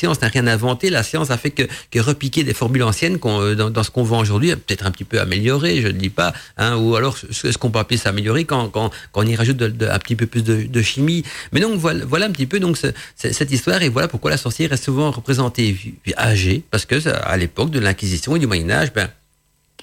Science 0.00 0.20
n'a 0.22 0.28
rien 0.28 0.46
inventé. 0.46 0.88
La 0.90 1.02
science 1.02 1.30
a 1.30 1.36
fait 1.36 1.50
que, 1.50 1.64
que 1.90 1.98
repiquer 1.98 2.42
des 2.42 2.54
formules 2.54 2.82
anciennes 2.82 3.18
euh, 3.24 3.54
dans, 3.54 3.82
ce 3.82 3.90
qu'on 3.90 4.02
voit 4.02 4.18
aujourd'hui, 4.18 4.50
peut-être 4.56 4.86
un 4.86 4.90
petit 4.90 5.04
peu 5.04 5.20
amélioré, 5.20 5.82
je 5.82 5.88
ne 5.88 5.92
dis 5.92 6.10
pas, 6.10 6.32
hein, 6.56 6.76
ou 6.76 6.96
alors 6.96 7.16
ce 7.18 7.56
qu'on 7.58 7.70
peut 7.70 7.78
appeler 7.78 7.98
s'améliorer 7.98 8.44
quand, 8.44 8.90
on 9.14 9.26
y 9.26 9.36
rajoute 9.36 9.62
un 9.62 9.98
petit 9.98 10.16
peu 10.16 10.26
plus 10.26 10.42
de, 10.42 10.82
chimie. 10.82 11.22
Mais 11.52 11.60
donc 11.60 11.78
voilà, 11.78 12.04
voilà 12.06 12.26
un 12.26 12.30
petit 12.30 12.46
peu 12.46 12.58
donc 12.58 12.78
cette 13.16 13.50
histoire 13.50 13.82
et 13.82 13.90
voilà 13.90 14.08
pourquoi 14.08 14.30
la 14.30 14.38
sorcière 14.38 14.72
est 14.72 14.82
souvent 14.82 15.10
représentée 15.10 15.76
âgée, 16.16 16.62
parce 16.70 16.86
que 16.86 16.96
à 17.08 17.36
l'époque 17.36 17.70
de 17.70 17.78
l'Inquisition 17.80 18.36
et 18.36 18.38
du 18.38 18.46
Moyen 18.46 18.70
Âge, 18.70 18.92
ben 18.94 19.08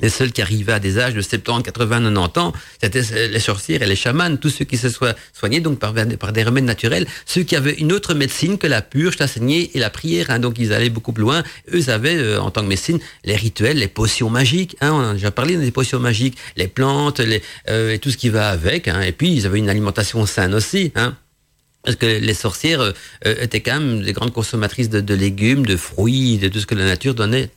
les 0.02 0.10
seuls 0.10 0.32
qui 0.32 0.42
arrivaient 0.42 0.74
à 0.74 0.80
des 0.80 1.00
âges 1.00 1.14
de 1.14 1.22
70, 1.22 1.64
80, 1.64 2.14
90 2.14 2.40
ans, 2.40 2.54
c'était 2.82 3.28
les 3.28 3.40
sorcières 3.40 3.82
et 3.82 3.86
les 3.86 3.96
chamans, 3.96 4.36
tous 4.38 4.50
ceux 4.50 4.66
qui 4.66 4.78
se 4.78 4.90
soient 4.90 5.16
soignés 5.34 5.60
donc 5.60 5.80
par, 5.80 5.94
par, 6.20 6.34
des 6.34 6.44
remèdes 6.44 6.66
naturels, 6.66 7.08
ceux 7.26 7.44
qui 7.44 7.56
avaient 7.56 7.74
une 7.74 7.92
autre 7.92 8.14
médecine 8.14 8.58
que 8.58 8.68
la 8.68 8.82
purge, 8.82 9.18
la 9.20 9.28
saignée 9.28 9.72
et 9.74 9.80
la 9.80 9.90
prière. 9.90 10.30
Hein, 10.30 10.40
donc 10.40 10.56
ils 10.60 10.74
allaient 10.74 10.90
beaucoup 10.90 11.14
plus 11.14 11.24
loin. 11.24 11.44
Eux 11.74 11.90
avaient 11.90 12.18
euh, 12.18 12.42
en 12.42 12.52
tant 12.52 12.62
que 12.62 12.68
médecine 12.68 13.00
les 13.24 13.36
rituels, 13.36 13.78
les 13.78 13.88
potions 13.88 14.30
magiques. 14.30 14.76
Hein, 14.82 14.92
on 14.94 15.10
a 15.10 15.14
déjà 15.14 15.32
parlé 15.32 15.58
des 15.58 15.72
potions 15.72 16.00
magiques, 16.00 16.38
les 16.56 16.68
plantes, 16.68 17.22
euh, 17.70 17.92
et 17.94 18.00
tout 18.00 18.12
ce 18.12 18.18
qui 18.18 18.30
va 18.30 18.50
avec. 18.50 18.88
Hein, 18.88 19.02
et 19.02 19.12
puis 19.12 19.34
ils 19.34 19.46
avaient 19.46 19.60
une 19.60 19.70
alimentation 19.70 20.26
saine 20.26 20.54
aussi. 20.54 20.92
Hein, 20.96 21.16
parce 21.84 21.96
que 21.96 22.06
les 22.06 22.34
sorcières 22.34 22.82
euh, 22.82 22.94
étaient 23.40 23.62
quand 23.62 23.80
même 23.80 24.02
des 24.02 24.12
grandes 24.12 24.34
consommatrices 24.34 24.90
de, 24.90 25.14
légumes, 25.14 25.66
de 25.66 25.78
fruits, 25.78 26.38
de 26.38 26.50
tout 26.50 26.60
ce 26.60 26.66
que 26.66 26.76
la 26.76 26.84
nature 26.84 27.16
donnait 27.16 27.50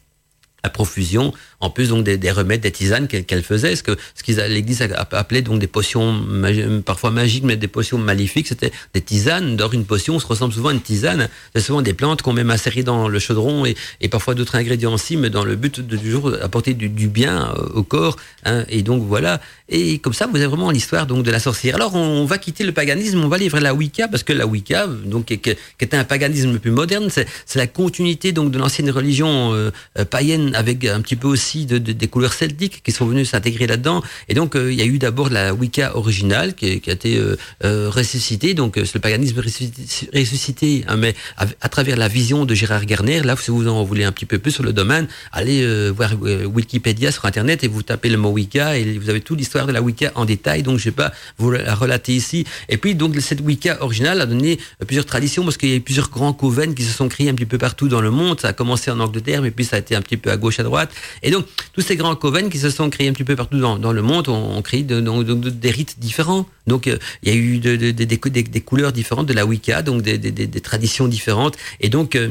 à 0.63 0.69
profusion 0.69 1.33
en 1.61 1.71
plus 1.71 1.91
donc 1.91 2.05
des, 2.05 2.17
des 2.17 2.31
remèdes, 2.31 2.61
des 2.61 2.71
tisanes 2.71 3.07
qu'elle 3.07 3.43
faisait, 3.43 3.77
ce 3.77 3.83
que 3.83 3.97
ce 4.15 4.23
qu'ils 4.23 4.37
l'Église 4.37 4.83
appelait 5.13 5.43
donc 5.43 5.59
des 5.59 5.67
potions 5.67 6.21
parfois 6.85 7.11
magiques, 7.11 7.45
mais 7.45 7.57
des 7.57 7.69
potions 7.69 7.99
maléfiques, 7.99 8.49
c'était 8.49 8.73
des 8.95 9.01
tisanes. 9.01 9.57
D'or 9.57 9.75
une 9.75 9.85
potion 9.85 10.19
se 10.19 10.27
ressemble 10.27 10.53
souvent 10.53 10.71
à 10.71 10.73
une 10.73 10.81
tisane. 10.81 11.29
C'est 11.55 11.61
souvent 11.61 11.83
des 11.83 11.95
plantes 11.95 12.23
qu'on 12.23 12.33
met 12.33 12.45
macérées 12.45 12.83
dans 12.83 13.09
le 13.09 13.19
chaudron 13.19 13.67
et, 13.67 13.77
parfois 14.09 14.35
d'autres 14.35 14.57
ingrédients 14.57 14.95
aussi, 14.95 15.17
mais 15.17 15.31
dans 15.31 15.45
le 15.45 15.55
but 15.55 15.81
de 15.81 15.97
toujours 15.97 16.33
apporter 16.43 16.75
du, 16.75 17.09
bien 17.09 17.53
euh, 17.57 17.69
au 17.75 17.83
corps. 17.83 18.17
Hein, 18.45 18.65
et 18.69 18.83
donc 18.83 19.05
voilà. 19.07 19.41
Et 19.69 19.99
comme 19.99 20.13
ça, 20.15 20.27
vous 20.27 20.37
avez 20.37 20.47
vraiment 20.47 20.71
l'histoire 20.71 21.07
donc 21.07 21.25
de 21.25 21.31
la 21.31 21.39
sorcière. 21.39 21.77
Alors 21.77 21.95
on, 21.95 22.25
va 22.25 22.39
quitter 22.39 22.65
le 22.65 22.73
paganisme, 22.73 23.23
on 23.23 23.29
va 23.29 23.39
livrer 23.39 23.61
la 23.61 23.75
Wicca 23.75 24.09
parce 24.09 24.25
que 24.25 24.33
la 24.33 24.47
Wicca, 24.47 24.87
donc 24.87 25.27
qui, 25.27 25.39
qui 25.39 25.55
était 25.81 25.97
un 25.97 26.05
paganisme 26.05 26.59
plus 26.59 26.73
moderne, 26.73 27.09
c'est 27.11 27.27
la 27.57 27.67
continuité 27.67 28.33
donc 28.33 28.51
de 28.51 28.59
l'ancienne 28.59 28.91
religion 28.91 29.53
euh, 29.53 29.71
euh, 29.99 30.05
païenne 30.05 30.55
avec 30.55 30.85
un 30.85 31.01
petit 31.01 31.17
peu 31.17 31.29
aussi 31.29 31.50
de, 31.59 31.79
des 31.79 32.09
couleurs 32.09 32.33
celtiques 32.33 32.83
qui 32.83 32.93
sont 32.93 33.07
venues 33.07 33.25
s'intégrer 33.25 33.67
là-dedans. 33.67 34.03
Et 34.29 34.35
donc, 34.35 34.57
euh, 34.57 34.73
il 34.73 34.79
y 34.79 34.83
a 34.83 34.85
eu 34.85 34.99
d'abord 34.99 35.31
la 35.31 35.55
Wicca 35.55 35.97
originale 35.97 36.55
qui, 36.55 36.83
a 36.87 36.93
été 36.93 37.17
euh, 37.17 37.37
euh 37.65 37.91
ressuscitée. 37.91 38.55
Donc, 38.55 38.75
c'est 38.77 38.95
le 38.95 39.01
paganisme 39.01 39.41
ressuscité, 39.41 40.85
hein, 40.87 40.97
mais 40.97 41.15
à, 41.37 41.69
travers 41.69 41.97
la 41.97 42.09
vision 42.09 42.45
de 42.45 42.55
Gérard 42.55 42.87
Garner. 42.87 43.21
Là, 43.21 43.37
si 43.37 43.51
vous 43.51 43.69
en 43.69 43.83
voulez 43.85 44.05
un 44.05 44.13
petit 44.13 44.27
peu 44.27 44.39
plus 44.39 44.53
sur 44.53 44.63
le 44.63 44.73
domaine, 44.73 45.09
allez 45.33 45.91
voir 45.91 46.13
Wikipédia 46.21 47.13
sur 47.13 47.25
Internet 47.25 47.65
et 47.65 47.69
vous 47.69 47.83
tapez 47.83 48.09
le 48.09 48.17
mot 48.17 48.31
Wicca 48.31 48.77
et 48.77 48.99
vous 48.99 49.11
avez 49.11 49.21
toute 49.21 49.39
l'histoire 49.39 49.67
de 49.67 49.73
la 49.73 49.83
Wicca 49.83 50.13
en 50.15 50.25
détail. 50.25 50.63
Donc, 50.63 50.79
je 50.79 50.85
vais 50.85 50.91
pas 50.91 51.13
vous 51.39 51.51
la 51.51 51.75
relater 51.75 52.15
ici. 52.15 52.45
Et 52.69 52.77
puis, 52.77 52.95
donc, 52.95 53.17
cette 53.21 53.41
Wicca 53.41 53.83
originale 53.83 54.21
a 54.21 54.27
donné 54.27 54.59
plusieurs 54.87 55.07
traditions 55.07 55.45
parce 55.45 55.57
qu'il 55.57 55.71
y 55.71 55.73
a 55.73 55.77
eu 55.77 55.81
plusieurs 55.81 56.11
grands 56.11 56.33
covens 56.33 56.75
qui 56.75 56.85
se 56.85 56.93
sont 56.93 57.09
créés 57.09 57.29
un 57.29 57.35
petit 57.35 57.47
peu 57.47 57.59
partout 57.59 57.89
dans 57.89 58.01
le 58.01 58.11
monde. 58.11 58.41
Ça 58.41 58.49
a 58.49 58.53
commencé 58.53 58.91
en 58.91 59.01
Angleterre, 59.01 59.43
mais 59.43 59.51
puis 59.51 59.65
ça 59.65 59.77
a 59.77 59.79
été 59.79 59.95
un 59.95 60.03
petit 60.03 60.17
peu 60.17 60.31
à 60.31 60.37
gauche, 60.37 60.61
à 60.61 60.63
droite. 60.63 60.91
Et 61.23 61.31
donc, 61.31 61.40
tous 61.73 61.81
ces 61.81 61.97
grands 61.97 62.15
coven 62.17 62.51
qui 62.51 62.59
se 62.59 62.71
sont 62.71 62.91
créés 62.91 63.09
un 63.09 63.13
petit 63.13 63.25
peu 63.25 63.37
partout 63.37 63.59
dans, 63.59 63.93
le 63.93 64.03
monde 64.03 64.29
ont, 64.29 64.63
créé 64.63 64.83
de, 64.83 65.01
des 65.51 65.71
rites 65.71 65.99
différents. 65.99 66.47
Donc, 66.71 66.87
euh, 66.87 66.99
il 67.25 67.29
y 67.29 67.33
a 67.33 67.37
eu 67.37 67.59
de, 67.59 67.75
de, 67.75 67.91
des, 67.91 68.61
couleurs 68.61 68.93
différentes 68.93 69.27
de 69.27 69.33
la 69.33 69.45
Wicca, 69.45 69.83
donc 69.83 70.03
des, 70.03 70.61
traditions 70.61 71.09
différentes. 71.09 71.57
Et 71.81 71.89
donc, 71.89 72.15
euh, 72.15 72.29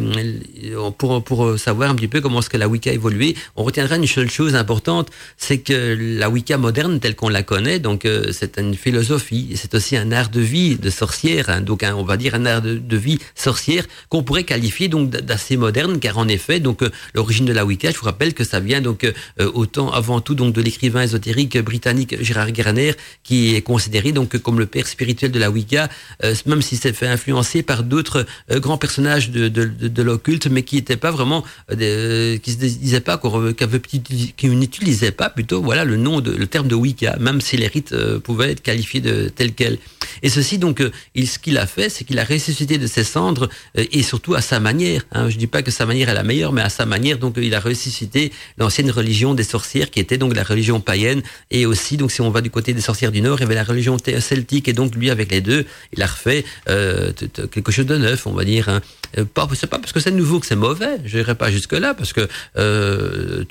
pour, 0.97 1.21
pour 1.23 1.59
savoir 1.59 1.89
un 1.91 1.95
petit 1.95 2.07
peu 2.07 2.21
comment 2.21 2.39
est-ce 2.39 2.49
que 2.49 2.61
la 2.65 2.69
Wicca 2.69 2.89
a 2.89 2.93
évolué, 2.93 3.35
on 3.57 3.63
retiendra 3.63 3.97
une 3.97 4.07
seule 4.07 4.29
chose 4.29 4.55
importante, 4.55 5.09
c'est 5.35 5.57
que 5.57 5.97
la 6.23 6.29
Wicca 6.29 6.57
moderne, 6.57 7.01
telle 7.01 7.15
qu'on 7.15 7.27
la 7.27 7.43
connaît, 7.43 7.79
donc 7.79 8.05
euh, 8.05 8.31
c'est 8.31 8.57
une 8.57 8.75
philosophie, 8.75 9.51
c'est 9.55 9.75
aussi 9.75 9.97
un 9.97 10.13
art 10.13 10.29
de 10.29 10.39
vie 10.39 10.77
de 10.77 10.89
sorcière, 10.89 11.49
hein. 11.49 11.59
donc 11.59 11.83
on 11.83 12.03
va 12.03 12.15
dire 12.15 12.33
un 12.35 12.45
art 12.45 12.61
de, 12.61 12.97
vie 12.97 13.19
sorcière 13.35 13.85
qu'on 14.09 14.23
pourrait 14.23 14.45
qualifier 14.45 14.87
donc 14.87 15.09
d'assez 15.09 15.57
moderne, 15.57 15.99
car 15.99 16.17
en 16.17 16.27
effet, 16.29 16.59
donc 16.61 16.79
l'origine 17.13 17.45
de 17.45 17.53
la 17.53 17.65
Wicca, 17.65 17.91
je 17.91 17.97
vous 17.97 18.05
rappelle 18.05 18.33
que 18.33 18.45
ça 18.45 18.59
vient 18.61 18.81
donc 18.81 19.05
autant 19.39 19.91
avant 19.91 20.21
tout 20.21 20.35
donc 20.35 20.53
de 20.53 20.61
l'écrivain 20.61 21.01
ésotérique 21.01 21.57
britannique 21.57 22.21
Gérard 22.21 22.51
Garner, 22.51 22.93
qui 23.23 23.55
est 23.55 23.61
considéré 23.61 24.11
donc 24.11 24.28
comme 24.37 24.59
le 24.59 24.65
père 24.65 24.87
spirituel 24.87 25.31
de 25.31 25.39
la 25.39 25.49
Wicca, 25.49 25.89
euh, 26.23 26.35
même 26.45 26.61
s'il 26.61 26.77
s'est 26.77 26.93
fait 26.93 27.07
influencer 27.07 27.63
par 27.63 27.83
d'autres 27.83 28.25
euh, 28.51 28.59
grands 28.59 28.77
personnages 28.77 29.29
de, 29.31 29.47
de, 29.47 30.01
l'occulte, 30.03 30.47
mais 30.47 30.63
qui 30.63 30.75
n'étaient 30.75 30.97
pas 30.97 31.11
vraiment, 31.11 31.43
euh, 31.71 32.37
qui 32.37 32.51
se 32.51 32.57
disaient 32.57 33.01
pas, 33.01 33.19
qui 33.57 34.47
n'utilisaient 34.49 35.11
pas 35.11 35.29
plutôt, 35.29 35.61
voilà, 35.61 35.83
le 35.83 35.97
nom 35.97 36.21
de, 36.21 36.31
le 36.31 36.47
terme 36.47 36.67
de 36.67 36.75
Wicca, 36.75 37.17
même 37.19 37.41
si 37.41 37.57
les 37.57 37.67
rites 37.67 37.95
pouvaient 38.19 38.51
être 38.51 38.61
qualifiés 38.61 39.01
de 39.01 39.29
tels 39.29 39.53
quels. 39.53 39.79
Et 40.23 40.29
ceci 40.29 40.57
donc, 40.57 40.83
il, 41.15 41.27
ce 41.27 41.39
qu'il 41.39 41.57
a 41.57 41.65
fait, 41.65 41.89
c'est 41.89 42.03
qu'il 42.03 42.19
a 42.19 42.23
ressuscité 42.23 42.77
de 42.77 42.87
ses 42.87 43.03
cendres 43.03 43.49
et 43.75 44.03
surtout 44.03 44.35
à 44.35 44.41
sa 44.41 44.59
manière. 44.59 45.05
Hein, 45.11 45.29
je 45.29 45.37
dis 45.37 45.47
pas 45.47 45.61
que 45.61 45.71
sa 45.71 45.85
manière 45.85 46.09
est 46.09 46.13
la 46.13 46.23
meilleure, 46.23 46.53
mais 46.53 46.61
à 46.61 46.69
sa 46.69 46.85
manière, 46.85 47.17
donc 47.17 47.35
il 47.37 47.53
a 47.55 47.59
ressuscité 47.59 48.31
l'ancienne 48.57 48.91
religion 48.91 49.33
des 49.33 49.43
sorcières, 49.43 49.89
qui 49.89 49.99
était 49.99 50.17
donc 50.17 50.35
la 50.35 50.43
religion 50.43 50.79
païenne, 50.79 51.21
et 51.51 51.65
aussi 51.65 51.97
donc 51.97 52.11
si 52.11 52.21
on 52.21 52.29
va 52.29 52.41
du 52.41 52.49
côté 52.49 52.73
des 52.73 52.81
sorcières 52.81 53.11
du 53.11 53.21
Nord, 53.21 53.37
il 53.39 53.41
y 53.41 53.45
avait 53.45 53.55
la 53.55 53.63
religion 53.63 53.97
celtique 54.19 54.67
et 54.67 54.73
donc 54.73 54.95
lui 54.95 55.09
avec 55.09 55.31
les 55.31 55.41
deux, 55.41 55.65
il 55.93 56.01
a 56.01 56.07
refait 56.07 56.45
euh, 56.69 57.11
quelque 57.51 57.71
chose 57.71 57.85
de 57.85 57.97
neuf, 57.97 58.27
on 58.27 58.33
va 58.33 58.43
dire. 58.43 58.69
Hein. 58.69 58.81
Euh, 59.17 59.25
pas, 59.25 59.47
c'est 59.53 59.67
pas 59.67 59.79
parce 59.79 59.91
que 59.91 59.99
c'est 59.99 60.11
nouveau 60.11 60.39
que 60.39 60.45
c'est 60.45 60.55
mauvais. 60.55 60.97
Je 61.05 61.17
n'irai 61.17 61.35
pas 61.35 61.49
jusque 61.51 61.73
là 61.73 61.93
parce 61.93 62.13
que 62.13 62.27
euh, 62.57 63.43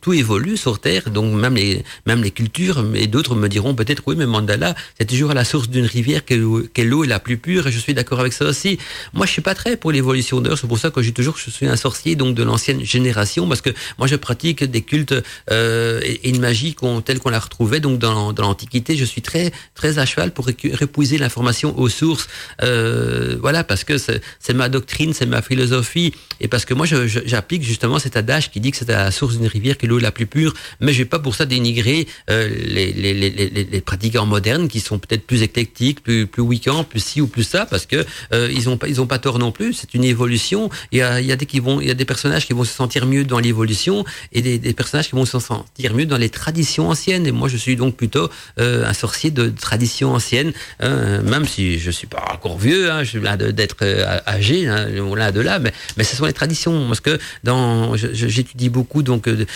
tout, 0.00 0.12
évolue 0.12 0.56
sur 0.56 0.80
Terre, 0.80 1.10
donc 1.10 1.34
même 1.34 1.54
les 1.54 1.84
même 2.06 2.22
les 2.22 2.30
cultures 2.30 2.84
et 2.94 3.06
d'autres 3.06 3.34
me 3.34 3.48
diront 3.48 3.74
peut-être 3.74 4.02
oui, 4.06 4.16
mais 4.16 4.26
Mandala 4.26 4.74
c'est 4.98 5.04
toujours 5.04 5.30
à 5.30 5.34
la 5.34 5.44
source 5.44 5.68
d'une 5.68 5.84
rivière 5.84 6.05
que, 6.24 6.82
l'eau 6.82 7.04
est 7.04 7.06
la 7.06 7.20
plus 7.20 7.36
pure. 7.36 7.66
Et 7.66 7.72
je 7.72 7.78
suis 7.78 7.94
d'accord 7.94 8.20
avec 8.20 8.32
ça 8.32 8.46
aussi. 8.46 8.78
Moi, 9.12 9.26
je 9.26 9.32
suis 9.32 9.42
pas 9.42 9.54
très 9.54 9.76
pour 9.76 9.92
l'évolution 9.92 10.40
d'heure. 10.40 10.58
C'est 10.58 10.66
pour 10.66 10.78
ça 10.78 10.90
que 10.90 11.02
j'ai 11.02 11.12
toujours, 11.12 11.36
je 11.38 11.50
suis 11.50 11.66
un 11.66 11.76
sorcier 11.76 12.16
donc 12.16 12.34
de 12.34 12.42
l'ancienne 12.42 12.84
génération 12.84 13.48
parce 13.48 13.60
que 13.60 13.70
moi, 13.98 14.06
je 14.06 14.16
pratique 14.16 14.64
des 14.64 14.82
cultes 14.82 15.14
euh, 15.50 16.00
et, 16.02 16.28
une 16.28 16.40
magie 16.40 16.76
telle 17.04 17.18
qu'on 17.20 17.30
la 17.30 17.38
retrouvait 17.38 17.80
donc 17.80 17.98
dans, 17.98 18.32
dans 18.32 18.42
l'Antiquité. 18.42 18.96
Je 18.96 19.04
suis 19.04 19.22
très 19.22 19.52
très 19.74 19.98
à 19.98 20.06
cheval 20.06 20.32
pour 20.32 20.46
répuiser 20.46 21.18
l'information 21.18 21.78
aux 21.78 21.88
sources. 21.88 22.28
Euh, 22.62 23.36
voilà, 23.40 23.64
parce 23.64 23.84
que 23.84 23.96
c'est 23.98 24.54
ma 24.54 24.68
doctrine, 24.68 25.12
c'est 25.12 25.26
ma 25.26 25.42
philosophie, 25.42 26.12
et 26.40 26.48
parce 26.48 26.64
que 26.64 26.74
moi, 26.74 26.86
j'applique 26.86 27.62
justement 27.62 27.98
cet 27.98 28.16
adage 28.16 28.50
qui 28.50 28.60
dit 28.60 28.70
que 28.70 28.76
c'est 28.76 28.90
à 28.90 29.04
la 29.04 29.10
source 29.10 29.36
d'une 29.36 29.46
rivière 29.46 29.78
que 29.78 29.86
l'eau 29.86 29.98
est 29.98 30.02
la 30.02 30.12
plus 30.12 30.26
pure. 30.26 30.54
Mais 30.80 30.92
je 30.92 30.98
vais 30.98 31.04
pas 31.04 31.18
pour 31.18 31.34
ça 31.34 31.46
dénigrer 31.46 32.06
euh, 32.30 32.48
les, 32.48 32.92
les, 32.92 33.14
les, 33.14 33.30
les, 33.30 33.80
pratiquants 33.80 34.26
modernes 34.26 34.68
qui 34.68 34.80
sont 34.80 34.98
peut-être 34.98 35.26
plus 35.26 35.42
éclectiques, 35.42 35.85
plus 35.94 36.26
plus 36.26 36.42
week-end, 36.42 36.84
plus 36.84 37.00
ci 37.00 37.20
ou 37.20 37.26
plus 37.26 37.44
ça, 37.44 37.66
parce 37.66 37.86
que 37.86 38.04
euh, 38.32 38.50
ils 38.52 38.68
ont 38.68 38.76
pas 38.76 38.88
ils 38.88 39.00
ont 39.00 39.06
pas 39.06 39.18
tort 39.18 39.38
non 39.38 39.52
plus. 39.52 39.72
C'est 39.72 39.94
une 39.94 40.04
évolution. 40.04 40.70
Il 40.92 40.98
y 40.98 41.02
a 41.02 41.20
il 41.20 41.26
y 41.26 41.32
a 41.32 41.36
des 41.36 41.46
qui 41.46 41.60
vont 41.60 41.80
il 41.80 41.88
y 41.88 41.90
a 41.90 41.94
des 41.94 42.04
personnages 42.04 42.46
qui 42.46 42.52
vont 42.52 42.64
se 42.64 42.72
sentir 42.72 43.06
mieux 43.06 43.24
dans 43.24 43.38
l'évolution 43.38 44.04
et 44.32 44.42
des, 44.42 44.72
personnages 44.74 45.08
qui 45.08 45.14
vont 45.14 45.24
se 45.24 45.38
sentir 45.38 45.94
mieux 45.94 46.06
dans 46.06 46.18
les 46.18 46.28
traditions 46.28 46.88
anciennes. 46.88 47.26
Et 47.26 47.32
moi, 47.32 47.48
je 47.48 47.56
suis 47.56 47.76
donc 47.76 47.96
plutôt 47.96 48.28
euh, 48.60 48.86
un 48.86 48.92
sorcier 48.92 49.30
de 49.30 49.48
tradition 49.48 50.14
ancienne, 50.14 50.52
hein, 50.80 51.22
même 51.22 51.46
si 51.46 51.78
je 51.78 51.90
suis 51.90 52.06
pas 52.06 52.24
encore 52.32 52.58
vieux. 52.58 52.90
Hein, 52.90 53.02
je 53.04 53.10
suis 53.10 53.20
d'être 53.52 53.76
euh, 53.82 54.18
âgé, 54.26 54.68
hein, 54.68 54.86
là 55.16 55.32
de 55.32 55.40
là, 55.40 55.58
mais 55.58 55.72
mais 55.96 56.04
ce 56.04 56.16
sont 56.16 56.26
les 56.26 56.32
traditions 56.32 56.86
parce 56.86 57.00
que 57.00 57.18
dans 57.44 57.96
j'étudie 57.96 58.68
beaucoup 58.68 59.02
donc 59.02 59.28
euh, 59.28 59.46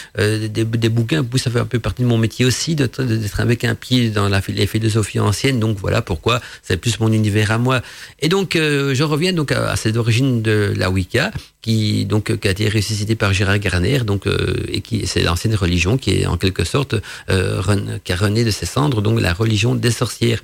des, 0.48 0.64
des, 0.64 0.88
bouquins. 0.88 1.24
Ça 1.36 1.50
fait 1.50 1.60
un 1.60 1.66
peu 1.66 1.78
partie 1.78 2.02
de 2.02 2.08
mon 2.08 2.18
métier 2.18 2.44
aussi 2.44 2.74
d'être 2.74 3.40
avec 3.40 3.64
un 3.64 3.74
pied 3.74 4.10
dans 4.10 4.28
la 4.28 4.40
les 4.48 4.66
philosophies 4.66 5.20
anciennes. 5.20 5.60
Donc 5.60 5.78
voilà 5.78 6.02
pourquoi 6.02 6.19
c'est 6.62 6.76
plus 6.76 7.00
mon 7.00 7.12
univers 7.12 7.50
à 7.50 7.58
moi. 7.58 7.82
Et 8.20 8.28
donc 8.28 8.54
je 8.54 9.02
reviens 9.02 9.32
donc 9.32 9.52
à, 9.52 9.76
cette 9.76 9.96
origine 9.96 10.42
de 10.42 10.72
la 10.76 10.90
Wicca 10.90 11.30
qui 11.62 12.04
donc 12.06 12.36
qui 12.38 12.48
a 12.48 12.50
été 12.50 12.68
ressuscité 12.68 13.14
par 13.14 13.32
Gérard 13.32 13.58
Garner 13.58 14.00
donc 14.00 14.26
et 14.68 14.80
qui 14.80 15.06
c'est 15.06 15.22
l'ancienne 15.22 15.54
religion 15.54 15.98
qui 15.98 16.10
est 16.22 16.26
en 16.26 16.36
quelque 16.36 16.64
sorte 16.64 16.94
euh, 17.28 17.98
qui 18.04 18.12
a 18.12 18.16
rené 18.16 18.44
de 18.44 18.50
ses 18.50 18.66
cendres, 18.66 19.02
donc 19.02 19.20
la 19.20 19.32
religion 19.32 19.74
des 19.74 19.90
sorcières. 19.90 20.42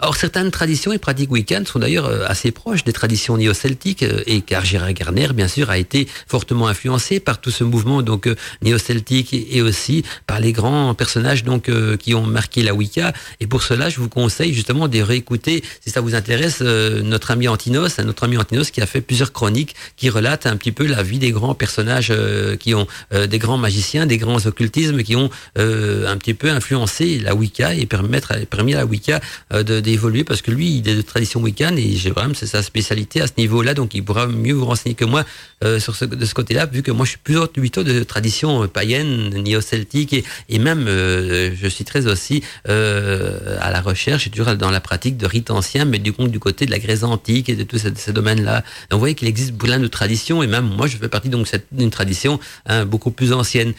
Or, 0.00 0.16
certaines 0.16 0.50
traditions 0.50 0.92
et 0.92 0.98
pratiques 0.98 1.30
week-end 1.30 1.62
sont 1.64 1.78
d'ailleurs 1.78 2.06
euh, 2.06 2.24
assez 2.26 2.50
proches 2.50 2.84
des 2.84 2.92
traditions 2.92 3.36
néo-celtiques, 3.36 4.02
euh, 4.02 4.22
et 4.26 4.40
car 4.40 4.64
Gérard 4.64 4.92
Garner, 4.92 5.28
bien 5.32 5.46
sûr, 5.46 5.70
a 5.70 5.78
été 5.78 6.08
fortement 6.26 6.66
influencé 6.66 7.20
par 7.20 7.40
tout 7.40 7.50
ce 7.50 7.62
mouvement 7.62 8.02
donc 8.02 8.26
euh, 8.26 8.34
néo-celtique 8.62 9.32
et 9.32 9.62
aussi 9.62 10.04
par 10.26 10.40
les 10.40 10.52
grands 10.52 10.94
personnages 10.94 11.44
donc 11.44 11.70
qui 11.98 12.14
ont 12.14 12.26
marqué 12.26 12.62
la 12.62 12.74
Wicca. 12.74 13.12
Et 13.40 13.46
pour 13.46 13.62
cela, 13.62 13.88
je 13.88 14.00
vous 14.00 14.08
conseille 14.08 14.52
justement 14.52 14.88
de 14.88 15.00
réécouter, 15.00 15.62
si 15.80 15.90
ça 15.90 16.00
vous 16.00 16.14
intéresse, 16.14 16.60
notre 16.60 17.30
ami 17.30 17.48
Antinos, 17.48 17.98
notre 17.98 18.24
ami 18.24 18.36
Antinos 18.36 18.70
qui 18.70 18.80
a 18.80 18.86
fait 18.86 19.00
plusieurs 19.00 19.32
chroniques 19.32 19.74
qui 19.96 20.10
relatent 20.10 20.46
un 20.46 20.56
petit 20.56 20.72
peu 20.72 20.86
la 20.86 21.02
vie 21.02 21.18
des 21.18 21.30
grands 21.30 21.54
personnages 21.54 22.12
qui 22.60 22.74
ont 22.74 22.86
des 23.12 23.38
grands 23.38 23.58
magiciens, 23.58 24.06
des 24.06 24.18
grands 24.18 24.44
occultismes 24.46 25.02
qui 25.02 25.16
ont 25.16 25.30
un 25.56 26.16
petit 26.16 26.34
peu 26.34 26.50
influencé 26.50 27.18
la 27.18 27.34
Wicca 27.34 27.74
et 27.74 27.86
permettre, 27.86 28.34
permis 28.46 28.74
à 28.74 28.78
la 28.78 28.86
Wicca 28.86 29.20
de 29.52 29.80
d'évoluer 29.84 30.24
parce 30.24 30.42
que 30.42 30.50
lui, 30.50 30.78
il 30.78 30.88
est 30.88 30.96
de 30.96 31.02
tradition 31.02 31.40
wiccan 31.40 31.76
et 31.76 31.96
c'est 32.34 32.46
sa 32.46 32.62
spécialité 32.62 33.20
à 33.20 33.26
ce 33.26 33.34
niveau-là, 33.38 33.74
donc 33.74 33.94
il 33.94 34.04
pourra 34.04 34.26
mieux 34.26 34.54
vous 34.54 34.64
renseigner 34.64 34.94
que 34.94 35.04
moi 35.04 35.24
euh, 35.62 35.78
sur 35.78 35.94
ce, 35.94 36.04
de 36.04 36.24
ce 36.24 36.34
côté-là, 36.34 36.66
vu 36.66 36.82
que 36.82 36.90
moi 36.90 37.04
je 37.04 37.10
suis 37.10 37.18
plutôt, 37.18 37.46
plutôt 37.46 37.84
de 37.84 38.02
tradition 38.02 38.64
euh, 38.64 38.66
païenne, 38.66 39.30
néo-celtique 39.30 40.12
et, 40.12 40.24
et 40.48 40.58
même 40.58 40.86
euh, 40.88 41.52
je 41.54 41.68
suis 41.68 41.84
très 41.84 42.06
aussi 42.06 42.42
à 42.66 43.70
la 43.70 43.80
recherche 43.80 44.26
et 44.26 44.30
toujours 44.30 44.54
dans 44.56 44.70
la 44.70 44.80
pratique 44.80 45.16
de 45.16 45.26
rites 45.26 45.50
anciens, 45.50 45.84
mais 45.84 45.98
du 45.98 46.12
coup 46.12 46.26
du 46.26 46.40
côté 46.40 46.66
de 46.66 46.70
la 46.70 46.78
Grèce 46.78 47.02
antique 47.02 47.48
et 47.48 47.56
de 47.56 47.62
tous 47.62 47.78
ces, 47.78 48.12
domaines-là. 48.12 48.56
Donc 48.90 48.94
vous 48.94 48.98
voyez 48.98 49.14
qu'il 49.14 49.28
existe 49.28 49.56
plein 49.56 49.78
de 49.78 49.86
traditions 49.86 50.42
et 50.42 50.46
même 50.46 50.66
moi 50.66 50.86
je 50.86 50.96
fais 50.96 51.08
partie 51.08 51.28
donc 51.28 51.46
d'une 51.72 51.90
tradition 51.90 52.40
hein, 52.66 52.84
beaucoup 52.84 53.10
plus 53.10 53.32
ancienne. 53.32 53.74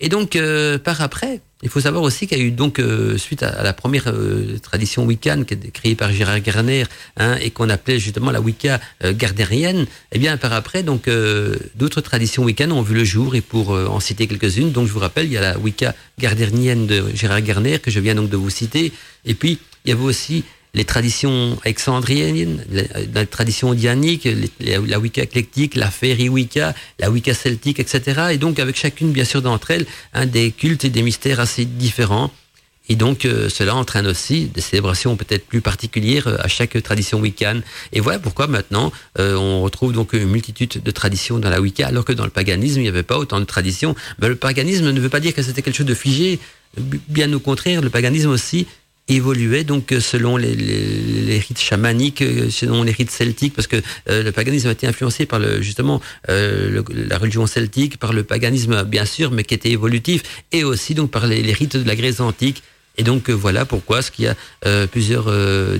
Et 0.00 0.08
donc 0.08 0.38
par 0.84 1.00
après, 1.00 1.40
il 1.62 1.70
faut 1.70 1.80
savoir 1.80 2.02
aussi 2.02 2.26
qu'il 2.26 2.38
y 2.38 2.42
a 2.42 2.44
eu 2.44 2.50
donc 2.50 2.78
euh, 2.78 3.16
suite 3.16 3.42
à, 3.42 3.62
la 3.62 3.72
première 3.72 4.08
euh, 4.08 4.58
tradition 4.62 5.06
wiccan 5.06 5.44
qui 5.44 5.54
est 5.54 5.70
créée 5.70 5.94
par 5.94 6.12
Gérard 6.12 6.40
Garner 6.40 6.84
hein, 7.16 7.36
et 7.40 7.50
qu'on 7.50 7.70
appelait 7.70 7.98
justement 7.98 8.30
la 8.30 8.42
Wicca 8.42 8.78
euh, 9.02 9.14
gardérienne. 9.14 9.86
Eh 10.12 10.18
bien 10.18 10.36
par 10.36 10.52
après 10.52 10.82
donc 10.82 11.08
d'autres 11.74 12.02
traditions 12.02 12.44
wiccan 12.44 12.70
ont 12.72 12.82
vu 12.82 12.94
le 12.94 13.04
jour 13.04 13.34
et 13.34 13.40
pour 13.40 13.70
en 13.70 14.00
citer 14.00 14.26
quelques-unes. 14.26 14.70
Donc 14.70 14.86
je 14.86 14.92
vous 14.92 14.98
rappelle 14.98 15.26
il 15.26 15.32
y 15.32 15.38
a 15.38 15.40
la 15.40 15.58
Wicca 15.58 15.94
gardérienne 16.18 16.86
de 16.86 17.04
Gérard 17.14 17.40
Garner 17.40 17.78
que 17.78 17.90
je 17.90 18.00
viens 18.00 18.14
donc 18.14 18.28
de 18.28 18.36
vous 18.36 18.50
citer. 18.50 18.92
Et 19.24 19.34
puis 19.34 19.58
il 19.84 19.90
y 19.90 19.92
avait 19.92 20.04
aussi 20.04 20.44
les 20.76 20.84
traditions 20.84 21.58
alexandriennes, 21.64 22.62
la, 23.14 23.26
tradition 23.26 23.72
dianique, 23.72 24.28
la 24.60 24.98
Wicca 25.00 25.22
éclectique, 25.22 25.74
la 25.74 25.90
Féerie 25.90 26.28
Wicca, 26.28 26.74
la 26.98 27.10
Wicca 27.10 27.32
celtique, 27.32 27.80
etc. 27.80 28.26
Et 28.32 28.38
donc 28.38 28.58
avec 28.58 28.76
chacune, 28.76 29.10
bien 29.10 29.24
sûr, 29.24 29.40
d'entre 29.40 29.70
elles, 29.70 29.86
un 30.12 30.26
des 30.26 30.52
cultes 30.52 30.84
et 30.84 30.90
des 30.90 31.02
mystères 31.02 31.40
assez 31.40 31.64
différents. 31.64 32.30
Et 32.88 32.94
donc 32.94 33.24
euh, 33.24 33.48
cela 33.48 33.74
entraîne 33.74 34.06
aussi 34.06 34.44
des 34.46 34.60
célébrations 34.60 35.16
peut-être 35.16 35.46
plus 35.46 35.60
particulières 35.60 36.28
euh, 36.28 36.36
à 36.40 36.46
chaque 36.46 36.80
tradition 36.82 37.18
wiccan. 37.20 37.60
Et 37.92 38.00
voilà 38.00 38.18
pourquoi 38.20 38.46
maintenant 38.46 38.92
euh, 39.18 39.34
on 39.34 39.62
retrouve 39.62 39.92
donc 39.92 40.12
une 40.12 40.26
multitude 40.26 40.80
de 40.84 40.90
traditions 40.92 41.38
dans 41.38 41.50
la 41.50 41.60
Wicca, 41.60 41.88
alors 41.88 42.04
que 42.04 42.12
dans 42.12 42.24
le 42.24 42.30
paganisme 42.30 42.80
il 42.80 42.82
n'y 42.82 42.88
avait 42.88 43.02
pas 43.02 43.18
autant 43.18 43.40
de 43.40 43.44
traditions. 43.44 43.96
Mais 44.20 44.28
le 44.28 44.36
paganisme 44.36 44.90
ne 44.90 45.00
veut 45.00 45.08
pas 45.08 45.20
dire 45.20 45.34
que 45.34 45.42
c'était 45.42 45.62
quelque 45.62 45.76
chose 45.76 45.86
de 45.86 45.94
figé. 45.94 46.38
Bien 47.08 47.32
au 47.32 47.40
contraire, 47.40 47.80
le 47.80 47.90
paganisme 47.90 48.30
aussi 48.30 48.66
évoluait 49.08 49.64
donc 49.64 49.92
euh, 49.92 50.00
selon 50.00 50.36
les, 50.36 51.38
rites 51.38 51.60
chamaniques, 51.60 52.22
euh, 52.22 52.50
selon 52.50 52.82
les 52.82 52.92
rites 52.92 53.10
celtiques, 53.10 53.54
parce 53.54 53.68
que 53.68 53.76
euh, 54.08 54.22
le 54.22 54.32
paganisme 54.32 54.68
a 54.68 54.72
été 54.72 54.86
influencé 54.86 55.26
par 55.26 55.38
le, 55.38 55.62
justement 55.62 56.00
la 56.28 57.18
religion 57.18 57.46
celtique, 57.46 57.98
par 57.98 58.12
le 58.12 58.24
paganisme 58.24 58.82
bien 58.84 59.04
sûr, 59.04 59.30
mais 59.30 59.44
qui 59.44 59.54
était 59.54 59.70
évolutif, 59.70 60.22
et 60.52 60.64
aussi 60.64 60.94
donc 60.94 61.10
par 61.10 61.26
les, 61.26 61.52
rites 61.52 61.76
de 61.76 61.86
la 61.86 61.96
Grèce 61.96 62.20
antique. 62.20 62.62
Et 62.98 63.02
donc 63.02 63.28
voilà 63.28 63.66
pourquoi 63.66 64.00
ce 64.00 64.10
qu'il 64.10 64.24
y 64.24 64.28
a 64.28 64.86
plusieurs 64.86 65.28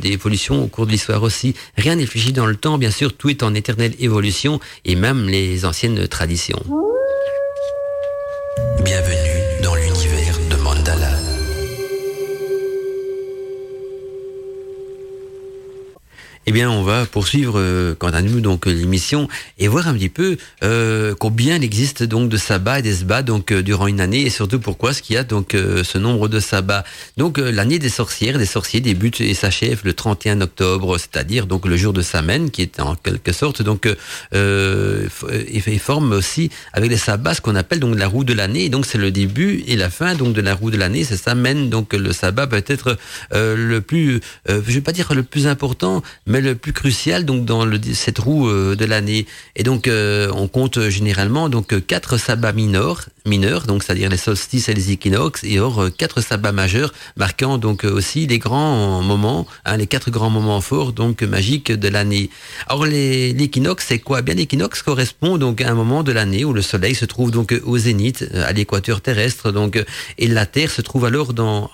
évolutions 0.05 0.63
au 0.63 0.67
cours 0.67 0.87
de 0.87 0.93
l'histoire 0.93 1.23
aussi. 1.23 1.55
Rien 1.77 1.97
n'est 1.97 2.07
figé 2.07 2.33
dans 2.33 2.47
le 2.47 2.57
temps, 2.57 2.77
bien 2.77 2.91
sûr, 2.91 3.15
tout 3.15 3.31
est 3.31 3.43
en 3.43 3.55
éternelle 3.55 3.95
évolution, 3.99 4.61
et 4.85 4.97
même 4.97 5.27
les 5.27 5.65
anciennes 5.65 6.07
traditions. 6.09 6.63
Eh 16.49 16.53
bien, 16.53 16.71
on 16.71 16.85
va 16.85 17.07
poursuivre 17.07 17.55
euh, 17.57 17.97
quant 17.99 18.11
à 18.11 18.23
nous 18.23 18.41
donc 18.41 18.67
l'émission 18.67 19.27
et 19.59 19.67
voir 19.67 19.89
un 19.89 19.95
petit 19.95 20.09
peu 20.09 20.37
euh, 20.63 21.13
combien 21.19 21.57
il 21.57 21.65
existe 21.65 22.05
donc 22.05 22.29
de 22.29 22.37
sabbats 22.37 22.79
et 22.79 22.83
d'esbats 22.83 23.25
donc 23.25 23.51
euh, 23.51 23.65
durant 23.65 23.89
une 23.89 24.01
année 24.01 24.21
et 24.21 24.31
surtout 24.31 24.61
pourquoi 24.61 24.93
ce 24.93 25.03
qu'il 25.03 25.17
y 25.17 25.19
a 25.19 25.25
donc 25.25 25.57
euh, 25.57 25.83
ce 25.83 25.99
nombre 25.99 26.29
de 26.29 26.39
sabbats. 26.39 26.85
Donc 27.17 27.39
l'année 27.39 27.81
des 27.81 27.89
sorcières, 27.89 28.39
des 28.39 28.47
sorciers 28.47 28.81
débute 28.81 29.21
et 29.21 29.35
s'achève 29.35 29.81
le 29.83 29.93
31 29.93 30.41
octobre, 30.41 30.99
c'est-à-dire 30.99 31.47
donc 31.47 31.67
le 31.67 31.77
jour 31.77 31.93
de 31.93 32.01
Samen 32.01 32.53
qui 32.53 32.63
est 32.63 32.79
en 32.79 32.95
quelque 32.95 33.33
sorte 33.33 33.63
donc 33.63 33.89
euh, 34.33 35.09
forme 35.81 36.13
aussi 36.13 36.51
avec 36.73 36.91
les 36.91 36.97
sabbats 36.97 37.35
ce 37.35 37.41
qu'on 37.41 37.57
appelle 37.57 37.81
donc 37.81 37.99
la 37.99 38.07
roue 38.07 38.23
de 38.23 38.33
l'année. 38.33 38.69
Donc 38.69 38.87
c'est 38.87 38.99
le 38.99 39.11
début 39.11 39.65
et 39.67 39.75
la 39.75 39.91
fin 39.91 40.15
donc 40.15 40.33
de 40.33 40.41
la 40.43 40.55
roue 40.55 40.71
de 40.71 40.77
l'année, 40.77 41.03
c'est 41.03 41.17
Samen 41.17 41.71
donc 41.71 41.93
le 41.93 42.13
sabbat 42.13 42.47
peut 42.47 42.63
être 42.69 42.97
le 43.33 43.79
plus, 43.81 44.21
je 44.49 44.55
vais 44.55 44.81
pas 44.81 44.93
dire 44.93 45.13
le 45.13 45.25
plus 45.25 45.49
important, 45.49 46.03
le 46.41 46.55
plus 46.55 46.73
crucial 46.73 47.25
donc 47.25 47.45
dans 47.45 47.65
cette 47.95 48.19
roue 48.19 48.49
euh, 48.49 48.77
de 48.77 48.85
l'année. 48.85 49.27
Et 49.55 49.63
donc 49.63 49.89
euh, 49.89 50.31
on 50.35 50.49
compte 50.49 50.89
généralement 50.89 51.49
donc 51.49 51.87
quatre 51.87 52.17
sabbats 52.19 52.53
mineurs, 52.53 53.07
mineurs 53.25 53.67
donc 53.67 53.83
c'est-à-dire 53.83 54.11
les 54.11 54.17
solstices 54.17 54.69
et 54.69 54.75
les 54.75 54.91
équinoxes, 54.91 55.45
et 55.45 55.59
or 55.59 55.83
euh, 55.83 55.91
quatre 55.91 56.21
sabbats 56.21 56.53
majeurs 56.53 56.93
marquant 57.17 57.59
donc 57.59 57.85
aussi 57.85 58.27
les 58.27 58.39
grands 58.39 59.03
moments, 59.03 59.47
hein, 59.65 59.77
les 59.77 59.87
quatre 59.87 60.11
grands 60.11 60.31
moments 60.31 60.61
forts 60.61 60.93
donc 60.93 61.23
magiques 61.23 61.73
de 61.73 61.89
l'année. 61.89 62.31
Or 62.69 62.87
l'équinoxe 62.87 63.87
c'est 63.89 63.99
quoi? 63.99 64.23
Bien 64.23 64.35
l'équinoxe 64.35 64.83
correspond 64.83 65.39
donc 65.39 65.61
à 65.61 65.71
un 65.71 65.75
moment 65.75 66.03
de 66.03 66.13
l'année 66.13 66.45
où 66.45 66.53
le 66.53 66.63
Soleil 66.63 66.95
se 66.95 67.05
trouve 67.05 67.31
donc 67.31 67.55
au 67.65 67.79
zénith, 67.79 68.29
à 68.35 68.53
l'équateur 68.53 69.01
terrestre 69.01 69.53
donc 69.53 69.83
et 70.19 70.29
la 70.29 70.47
Terre 70.47 70.71
se 70.71 70.83
trouve 70.83 71.05
alors 71.05 71.33
dans 71.33 71.71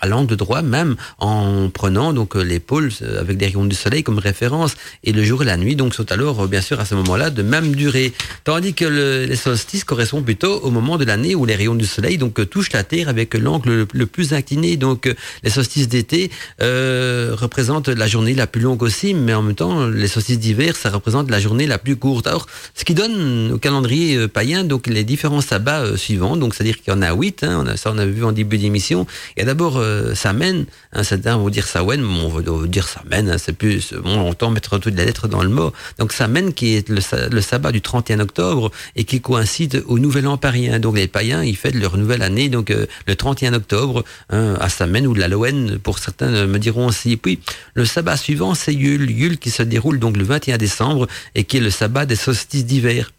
à 0.00 0.06
l'angle 0.06 0.36
droit 0.36 0.62
même 0.62 0.96
en 1.18 1.68
prenant 1.70 2.12
donc 2.12 2.34
les 2.34 2.60
pôles 2.60 2.90
avec 3.18 3.36
des 3.36 3.46
rayons 3.46 3.64
du 3.64 3.74
Soleil 3.74 3.95
comme 4.02 4.18
référence 4.18 4.74
et 5.04 5.12
le 5.12 5.22
jour 5.24 5.42
et 5.42 5.44
la 5.44 5.56
nuit 5.56 5.76
donc 5.76 5.94
sont 5.94 6.10
alors 6.12 6.46
bien 6.48 6.60
sûr 6.60 6.80
à 6.80 6.84
ce 6.84 6.94
moment-là 6.94 7.30
de 7.30 7.42
même 7.42 7.74
durée. 7.74 8.12
Tandis 8.44 8.74
que 8.74 8.84
le, 8.84 9.24
les 9.24 9.36
solstices 9.36 9.84
correspondent 9.84 10.24
plutôt 10.24 10.60
au 10.60 10.70
moment 10.70 10.98
de 10.98 11.04
l'année 11.04 11.34
où 11.34 11.44
les 11.44 11.54
rayons 11.54 11.74
du 11.74 11.86
soleil 11.86 12.18
donc 12.18 12.48
touchent 12.48 12.72
la 12.72 12.84
terre 12.84 13.08
avec 13.08 13.34
l'angle 13.34 13.86
le, 13.92 14.06
plus 14.06 14.32
incliné. 14.32 14.76
Donc 14.76 15.12
les 15.42 15.50
solstices 15.50 15.88
d'été 15.88 16.30
représentent 16.60 17.88
la 17.88 18.06
journée 18.06 18.34
la 18.34 18.46
plus 18.46 18.62
longue 18.62 18.82
aussi, 18.82 19.14
mais 19.14 19.34
en 19.34 19.42
même 19.42 19.54
temps 19.54 19.86
les 19.86 20.08
solstices 20.08 20.38
d'hiver 20.38 20.76
ça 20.76 20.90
représente 20.90 21.30
la 21.30 21.40
journée 21.40 21.66
la 21.66 21.78
plus 21.78 21.96
courte. 21.96 22.26
Alors 22.26 22.46
ce 22.74 22.84
qui 22.84 22.94
donne 22.94 23.52
au 23.52 23.58
calendrier 23.58 24.28
païen 24.28 24.64
donc 24.64 24.86
les 24.86 25.04
différents 25.04 25.40
sabbats 25.40 25.96
suivants. 25.96 26.36
Donc 26.36 26.54
c'est-à-dire 26.54 26.76
qu'il 26.80 26.92
y 26.92 26.96
en 26.96 27.02
a 27.02 27.12
huit. 27.12 27.42
Hein, 27.42 27.62
on 27.64 27.66
a, 27.66 27.76
ça 27.76 27.90
on 27.92 27.98
a 27.98 28.06
vu 28.06 28.24
en 28.24 28.32
début 28.32 28.58
d'émission. 28.58 29.06
Il 29.36 29.40
y 29.40 29.42
a 29.42 29.46
d'abord 29.46 29.82
Samen. 30.14 30.66
Hein, 30.92 31.02
certains 31.02 31.36
vont 31.36 31.48
dire 31.48 31.66
Sawen, 31.66 32.04
on 32.04 32.28
va 32.28 32.66
dire 32.66 32.88
Samen. 32.88 33.30
Hein, 33.30 33.38
c'est 33.38 33.56
plus 33.56 33.85
on 34.04 34.28
entend 34.28 34.50
mettre 34.50 34.78
toutes 34.78 34.94
les 34.94 35.04
lettres 35.04 35.28
dans 35.28 35.42
le 35.42 35.48
mot. 35.48 35.72
Donc 35.98 36.12
Samen 36.12 36.52
qui 36.52 36.74
est 36.74 36.88
le, 36.88 37.40
sabbat 37.40 37.72
du 37.72 37.80
31 37.80 38.20
octobre 38.20 38.70
et 38.94 39.04
qui 39.04 39.20
coïncide 39.20 39.82
au 39.86 39.98
Nouvel 39.98 40.26
An 40.26 40.36
païen. 40.36 40.78
Donc 40.78 40.96
les 40.96 41.08
païens, 41.08 41.42
ils 41.42 41.56
fêtent 41.56 41.74
leur 41.74 41.96
nouvelle 41.96 42.22
année 42.22 42.48
donc 42.48 42.70
euh, 42.70 42.86
le 43.06 43.16
31 43.16 43.54
octobre 43.54 44.04
hein, 44.30 44.56
à 44.60 44.68
Samen 44.68 45.06
ou 45.06 45.14
de 45.14 45.20
l'Halloween 45.20 45.78
pour 45.78 45.98
certains 45.98 46.46
me 46.46 46.58
diront 46.58 46.86
aussi. 46.86 47.12
Et 47.12 47.16
puis 47.16 47.40
le 47.74 47.84
sabbat 47.84 48.16
suivant, 48.16 48.54
c'est 48.54 48.74
Yule, 48.74 49.10
Yule 49.10 49.38
qui 49.38 49.50
se 49.50 49.62
déroule 49.62 49.98
donc 49.98 50.16
le 50.16 50.24
21 50.24 50.58
décembre 50.58 51.06
et 51.34 51.44
qui 51.44 51.58
est 51.58 51.60
le 51.60 51.70
sabbat 51.70 52.06
des 52.06 52.16
solstices 52.16 52.64
d'hiver. 52.64 53.10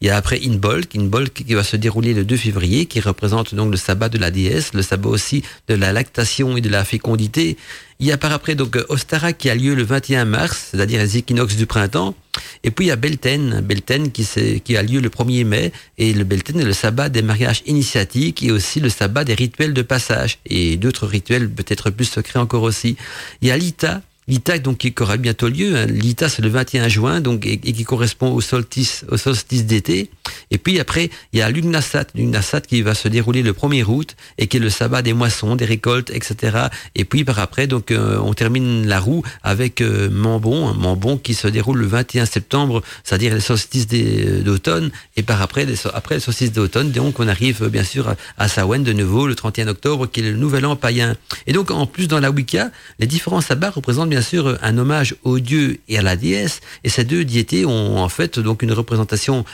Il 0.00 0.06
y 0.06 0.10
a 0.10 0.16
après 0.16 0.40
Inbolk, 0.44 0.94
Inbolk 0.96 1.32
qui 1.44 1.54
va 1.54 1.64
se 1.64 1.76
dérouler 1.76 2.14
le 2.14 2.24
2 2.24 2.36
février, 2.36 2.86
qui 2.86 3.00
représente 3.00 3.54
donc 3.54 3.70
le 3.70 3.76
sabbat 3.76 4.08
de 4.08 4.18
la 4.18 4.30
déesse, 4.30 4.72
le 4.74 4.82
sabbat 4.82 5.08
aussi 5.08 5.42
de 5.68 5.74
la 5.74 5.92
lactation 5.92 6.56
et 6.56 6.60
de 6.60 6.68
la 6.68 6.84
fécondité. 6.84 7.56
Il 8.00 8.06
y 8.06 8.12
a 8.12 8.16
par 8.16 8.32
après 8.32 8.54
donc 8.54 8.78
Ostara 8.88 9.32
qui 9.32 9.50
a 9.50 9.56
lieu 9.56 9.74
le 9.74 9.82
21 9.82 10.24
mars, 10.24 10.68
c'est-à-dire 10.70 11.00
les 11.00 11.16
équinoxes 11.16 11.56
du 11.56 11.66
printemps. 11.66 12.14
Et 12.62 12.70
puis 12.70 12.84
il 12.84 12.88
y 12.88 12.92
a 12.92 12.96
Belten, 12.96 13.60
Belten 13.60 14.12
qui, 14.12 14.24
qui 14.62 14.76
a 14.76 14.82
lieu 14.82 15.00
le 15.00 15.08
1er 15.08 15.44
mai. 15.44 15.72
Et 15.98 16.12
le 16.12 16.22
Belten 16.22 16.60
est 16.60 16.64
le 16.64 16.72
sabbat 16.72 17.08
des 17.08 17.22
mariages 17.22 17.62
initiatiques 17.66 18.44
et 18.44 18.52
aussi 18.52 18.78
le 18.78 18.88
sabbat 18.88 19.24
des 19.24 19.34
rituels 19.34 19.74
de 19.74 19.82
passage. 19.82 20.38
Et 20.46 20.76
d'autres 20.76 21.08
rituels 21.08 21.50
peut-être 21.50 21.90
plus 21.90 22.04
secrets 22.04 22.38
encore 22.38 22.62
aussi. 22.62 22.96
Il 23.42 23.48
y 23.48 23.50
a 23.50 23.56
Lita 23.56 24.00
L'ITA 24.28 24.58
donc 24.58 24.76
qui 24.78 24.94
aura 25.00 25.16
bientôt 25.16 25.48
lieu. 25.48 25.74
Hein. 25.74 25.86
L'ITA 25.86 26.28
c'est 26.28 26.42
le 26.42 26.50
21 26.50 26.88
juin 26.88 27.20
donc 27.20 27.46
et, 27.46 27.58
qui 27.58 27.84
correspond 27.84 28.30
au 28.30 28.42
solstice 28.42 29.04
au 29.08 29.16
solstice 29.16 29.64
d'été. 29.64 30.10
Et 30.50 30.58
puis 30.58 30.80
après 30.80 31.10
il 31.32 31.38
y 31.38 31.42
a 31.42 31.50
l'Ugnasat, 31.50 32.06
l'Ugnasat 32.14 32.62
qui 32.62 32.82
va 32.82 32.94
se 32.94 33.08
dérouler 33.08 33.42
le 33.42 33.52
1er 33.52 33.84
août 33.84 34.16
et 34.38 34.46
qui 34.46 34.56
est 34.56 34.60
le 34.60 34.70
sabbat 34.70 35.02
des 35.02 35.12
moissons, 35.12 35.56
des 35.56 35.64
récoltes, 35.64 36.10
etc. 36.10 36.68
Et 36.94 37.04
puis 37.04 37.24
par 37.24 37.38
après 37.38 37.66
donc 37.66 37.90
euh, 37.90 38.18
on 38.18 38.34
termine 38.34 38.86
la 38.86 39.00
roue 39.00 39.22
avec 39.42 39.80
euh, 39.80 40.08
Mambon, 40.10 40.74
Mambon 40.74 41.18
qui 41.18 41.34
se 41.34 41.48
déroule 41.48 41.78
le 41.78 41.86
21 41.86 42.26
septembre, 42.26 42.82
c'est-à-dire 43.04 43.34
le 43.34 43.40
solstice 43.40 43.86
euh, 43.92 44.42
d'automne. 44.42 44.90
Et 45.16 45.22
par 45.22 45.42
après 45.42 45.66
après 45.94 46.16
le 46.16 46.20
solstice 46.20 46.52
d'automne 46.52 46.90
donc 46.92 47.20
on 47.20 47.28
arrive 47.28 47.68
bien 47.68 47.84
sûr 47.84 48.08
à, 48.08 48.16
à 48.38 48.48
Sawen 48.48 48.82
de 48.82 48.92
nouveau 48.92 49.26
le 49.26 49.34
31 49.34 49.68
octobre 49.68 50.06
qui 50.06 50.20
est 50.20 50.30
le 50.30 50.36
nouvel 50.36 50.66
an 50.66 50.76
païen. 50.76 51.16
Et 51.46 51.52
donc 51.52 51.70
en 51.70 51.86
plus 51.86 52.08
dans 52.08 52.20
la 52.20 52.30
Wicca 52.30 52.70
les 52.98 53.06
différents 53.06 53.40
sabbats 53.40 53.70
représentent 53.70 54.10
bien 54.10 54.22
sûr 54.22 54.58
un 54.62 54.78
hommage 54.78 55.14
au 55.22 55.38
dieu 55.38 55.78
et 55.88 55.98
à 55.98 56.02
la 56.02 56.16
déesse. 56.16 56.60
Et 56.84 56.88
ces 56.88 57.04
deux 57.04 57.24
diétés 57.24 57.64
ont 57.64 57.98
en 57.98 58.08
fait 58.08 58.38
donc 58.38 58.62
une 58.62 58.72
représentation 58.72 59.44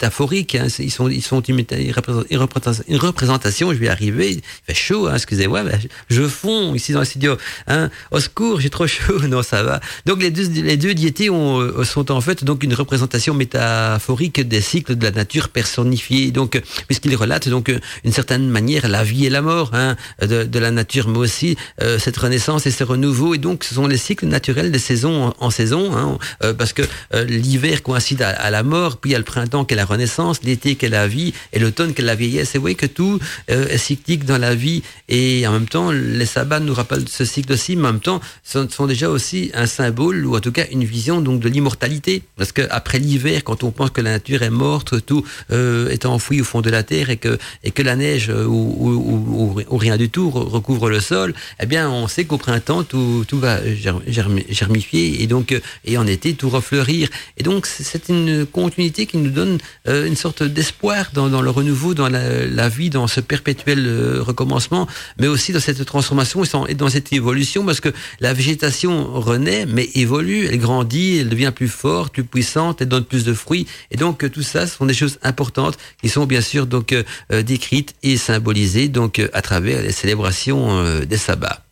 métaphorique. 0.00 0.54
Hein. 0.54 0.68
Ils 0.78 0.90
sont, 0.90 1.08
ils 1.08 1.22
sont 1.22 1.40
une, 1.42 1.64
représentation. 2.96 3.72
Je 3.72 3.78
vais 3.78 3.88
arriver. 3.88 4.32
Il 4.32 4.40
fait 4.66 4.74
chaud. 4.74 5.06
Hein, 5.06 5.14
excusez-moi, 5.14 5.62
je 6.08 6.22
fonds 6.26 6.74
ici 6.74 6.92
dans 6.92 7.00
le 7.00 7.04
studio. 7.04 7.36
Hein. 7.66 7.90
Au 8.10 8.20
secours, 8.20 8.60
j'ai 8.60 8.70
trop 8.70 8.86
chaud. 8.86 9.18
Non, 9.30 9.42
ça 9.42 9.62
va. 9.62 9.80
Donc 10.06 10.22
les 10.22 10.30
deux, 10.30 10.48
les 10.62 10.76
deux 10.76 10.94
diétés 10.94 11.30
euh, 11.30 11.84
sont 11.84 12.10
en 12.10 12.20
fait 12.20 12.42
donc 12.42 12.64
une 12.64 12.74
représentation 12.74 13.32
métaphorique 13.32 14.40
des 14.40 14.60
cycles 14.60 14.96
de 14.96 15.04
la 15.04 15.12
nature 15.12 15.50
personnifiée. 15.50 16.32
Donc 16.32 16.60
puisqu'ils 16.88 17.14
relatent 17.14 17.48
donc 17.48 17.72
une 18.02 18.12
certaine 18.12 18.48
manière 18.48 18.88
la 18.88 19.04
vie 19.04 19.26
et 19.26 19.30
la 19.30 19.42
mort 19.42 19.70
hein, 19.72 19.96
de, 20.20 20.58
la 20.58 20.70
nature, 20.70 21.08
mais 21.08 21.18
aussi 21.18 21.56
euh, 21.80 21.98
cette 21.98 22.16
renaissance 22.16 22.66
et 22.66 22.70
ce 22.70 22.82
renouveau. 22.82 23.34
Et 23.34 23.38
donc 23.38 23.62
ce 23.62 23.74
sont 23.74 23.86
les 23.86 23.96
cycles 23.96 24.26
naturels 24.26 24.72
des 24.72 24.78
saisons 24.78 25.32
en, 25.38 25.50
saison, 25.50 25.96
hein, 25.96 26.18
euh, 26.42 26.54
parce 26.54 26.72
que 26.72 26.82
euh, 27.14 27.24
l'hiver 27.24 27.82
coïncide 27.82 28.22
à, 28.22 28.50
la 28.50 28.62
mort, 28.62 28.98
puis 28.98 29.10
il 29.10 29.12
y 29.12 29.16
a 29.16 29.18
le 29.18 29.24
printemps 29.24 29.64
qui 29.64 29.74
est 29.74 29.76
la 29.76 29.84
renaissance, 29.90 30.42
l'été 30.42 30.76
qui 30.76 30.86
est 30.86 30.90
la 30.90 31.06
vie, 31.06 31.32
et 31.52 31.58
l'automne 31.58 31.94
qui 31.94 32.02
est 32.02 32.04
la 32.04 32.14
vieillesse. 32.14 32.54
Et 32.54 32.58
vous 32.58 32.62
voyez 32.62 32.76
que 32.76 32.86
tout 32.86 33.18
euh, 33.50 33.68
est 33.68 33.78
cyclique 33.78 34.24
dans 34.24 34.38
la 34.38 34.54
vie, 34.54 34.82
et 35.08 35.46
en 35.46 35.52
même 35.52 35.68
temps, 35.68 35.90
les 35.90 36.26
sabbats 36.26 36.60
nous 36.60 36.74
rappellent 36.74 37.08
ce 37.08 37.24
cycle 37.24 37.52
aussi, 37.52 37.76
mais 37.76 37.88
en 37.88 37.92
même 37.92 38.00
temps, 38.00 38.20
ce 38.44 38.66
sont 38.68 38.86
déjà 38.86 39.08
aussi 39.10 39.50
un 39.54 39.66
symbole, 39.66 40.26
ou 40.26 40.36
en 40.36 40.40
tout 40.40 40.52
cas 40.52 40.64
une 40.70 40.84
vision 40.84 41.20
donc 41.20 41.40
de 41.40 41.48
l'immortalité. 41.48 42.22
Parce 42.36 42.52
que 42.52 42.62
après 42.70 42.98
l'hiver, 42.98 43.44
quand 43.44 43.62
on 43.64 43.70
pense 43.70 43.90
que 43.90 44.00
la 44.00 44.12
nature 44.12 44.42
est 44.42 44.50
morte, 44.50 45.04
tout 45.04 45.24
est 45.50 46.06
enfoui 46.06 46.40
au 46.40 46.44
fond 46.44 46.60
de 46.60 46.70
la 46.70 46.82
terre, 46.82 47.10
et 47.10 47.16
que, 47.16 47.38
et 47.64 47.70
que 47.70 47.82
la 47.82 47.96
neige 47.96 48.30
ou, 48.30 49.54
ou, 49.68 49.76
rien 49.76 49.96
du 49.96 50.10
tout 50.10 50.30
recouvre 50.30 50.88
le 50.88 51.00
sol, 51.00 51.34
eh 51.60 51.66
bien, 51.66 51.90
on 51.90 52.08
sait 52.08 52.24
qu'au 52.24 52.38
printemps, 52.38 52.84
tout, 52.84 53.24
tout 53.26 53.38
va 53.38 53.58
germifier 54.06 55.22
et 55.22 55.26
donc 55.26 55.52
euh, 55.52 55.60
et 55.84 55.98
en 55.98 56.06
été 56.06 56.34
tout 56.34 56.48
refleurir. 56.48 57.08
Et 57.36 57.42
donc 57.42 57.66
c'est 57.66 58.08
une 58.08 58.46
continuité 58.46 59.06
qui 59.06 59.16
nous 59.16 59.30
donne 59.30 59.58
euh, 59.88 60.06
une 60.06 60.16
sorte 60.16 60.42
d'espoir 60.42 61.10
dans, 61.14 61.28
dans, 61.28 61.42
le 61.42 61.50
renouveau, 61.50 61.94
dans 61.94 62.08
la, 62.08 62.46
la, 62.46 62.68
vie, 62.68 62.90
dans 62.90 63.06
ce 63.06 63.20
perpétuel 63.20 63.86
euh, 63.86 64.22
recommencement, 64.22 64.86
mais 65.18 65.26
aussi 65.26 65.52
dans 65.52 65.60
cette 65.60 65.84
transformation 65.84 66.66
et 66.66 66.74
dans 66.74 66.88
cette 66.88 67.12
évolution, 67.12 67.64
parce 67.64 67.80
que 67.80 67.90
la 68.20 68.32
végétation 68.32 69.12
renaît, 69.12 69.66
mais 69.66 69.88
évolue, 69.94 70.46
elle 70.46 70.58
grandit, 70.58 71.18
elle 71.18 71.28
devient 71.28 71.52
plus 71.54 71.68
forte, 71.68 72.12
plus 72.12 72.24
puissante, 72.24 72.82
elle 72.82 72.88
donne 72.88 73.04
plus 73.04 73.24
de 73.24 73.32
fruits. 73.32 73.66
Et 73.90 73.96
donc 73.96 74.30
tout 74.30 74.42
ça, 74.42 74.66
ce 74.66 74.76
sont 74.76 74.86
des 74.86 74.94
choses 74.94 75.18
importantes 75.22 75.78
qui 76.00 76.08
sont 76.08 76.26
bien 76.26 76.40
sûr 76.40 76.66
donc 76.66 76.94
décrites 77.30 77.94
et 78.02 78.16
symbolisées 78.16 78.88
donc 78.88 79.20
à 79.32 79.42
travers 79.42 79.82
les 79.82 79.92
célébrations 79.92 81.02
des 81.04 81.16
sabbats. 81.16 81.64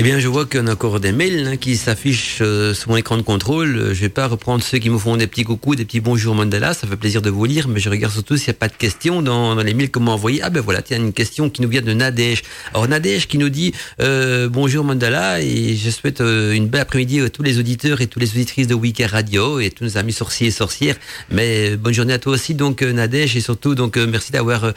Eh 0.00 0.02
bien, 0.02 0.18
je 0.18 0.28
vois 0.28 0.46
qu'on 0.46 0.66
a 0.66 0.72
encore 0.72 1.00
des 1.00 1.12
mails 1.12 1.46
hein, 1.46 1.56
qui 1.56 1.76
s'affichent 1.76 2.38
euh, 2.40 2.72
sur 2.72 2.90
mon 2.90 2.96
écran 2.96 3.16
de 3.16 3.22
contrôle. 3.22 3.76
Euh, 3.76 3.94
je 3.94 4.00
vais 4.00 4.08
pas 4.08 4.28
reprendre 4.28 4.62
ceux 4.62 4.78
qui 4.78 4.88
me 4.88 4.96
font 4.96 5.16
des 5.16 5.26
petits 5.26 5.42
coucous, 5.42 5.74
des 5.74 5.84
petits 5.84 6.00
bonjours 6.00 6.34
Mandela. 6.34 6.72
Ça 6.74 6.86
fait 6.86 6.96
plaisir 6.96 7.20
de 7.20 7.28
vous 7.28 7.44
lire, 7.44 7.66
mais 7.66 7.80
je 7.80 7.90
regarde 7.90 8.12
surtout 8.12 8.36
s'il 8.36 8.46
n'y 8.46 8.56
a 8.56 8.58
pas 8.58 8.68
de 8.68 8.76
questions 8.76 9.20
dans, 9.20 9.56
les 9.56 9.74
mails 9.74 9.90
que 9.90 9.98
m'a 9.98 10.12
envoyés. 10.12 10.40
Ah 10.42 10.48
ben 10.48 10.60
voilà, 10.60 10.80
a 10.90 10.94
une 10.94 11.12
question 11.12 11.50
qui 11.50 11.60
nous 11.60 11.68
vient 11.68 11.82
de 11.82 11.92
Nadège. 11.92 12.42
Alors 12.72 12.88
Nadège 12.88 13.26
qui 13.26 13.36
nous 13.36 13.48
dit 13.48 13.74
euh, 14.00 14.48
bonjour 14.48 14.84
Mandela 14.84 15.42
et 15.42 15.76
je 15.76 15.90
souhaite 15.90 16.20
une 16.20 16.68
belle 16.68 16.82
après-midi 16.82 17.20
à 17.20 17.28
tous 17.28 17.42
les 17.42 17.58
auditeurs 17.58 18.00
et 18.00 18.06
toutes 18.06 18.22
les 18.22 18.30
auditrices 18.30 18.68
de 18.68 18.74
Weekend 18.74 19.10
Radio 19.10 19.60
et 19.60 19.70
tous 19.70 19.84
nos 19.84 19.98
amis 19.98 20.12
sorciers 20.12 20.48
et 20.48 20.52
sorcières. 20.52 20.96
Mais 21.30 21.76
bonne 21.76 21.94
journée 21.94 22.14
à 22.14 22.18
toi 22.18 22.32
aussi 22.32 22.54
donc 22.54 22.82
Nadège 22.82 23.36
et 23.36 23.40
surtout 23.40 23.74
donc 23.74 23.96
merci 23.96 24.32
d'avoir 24.32 24.72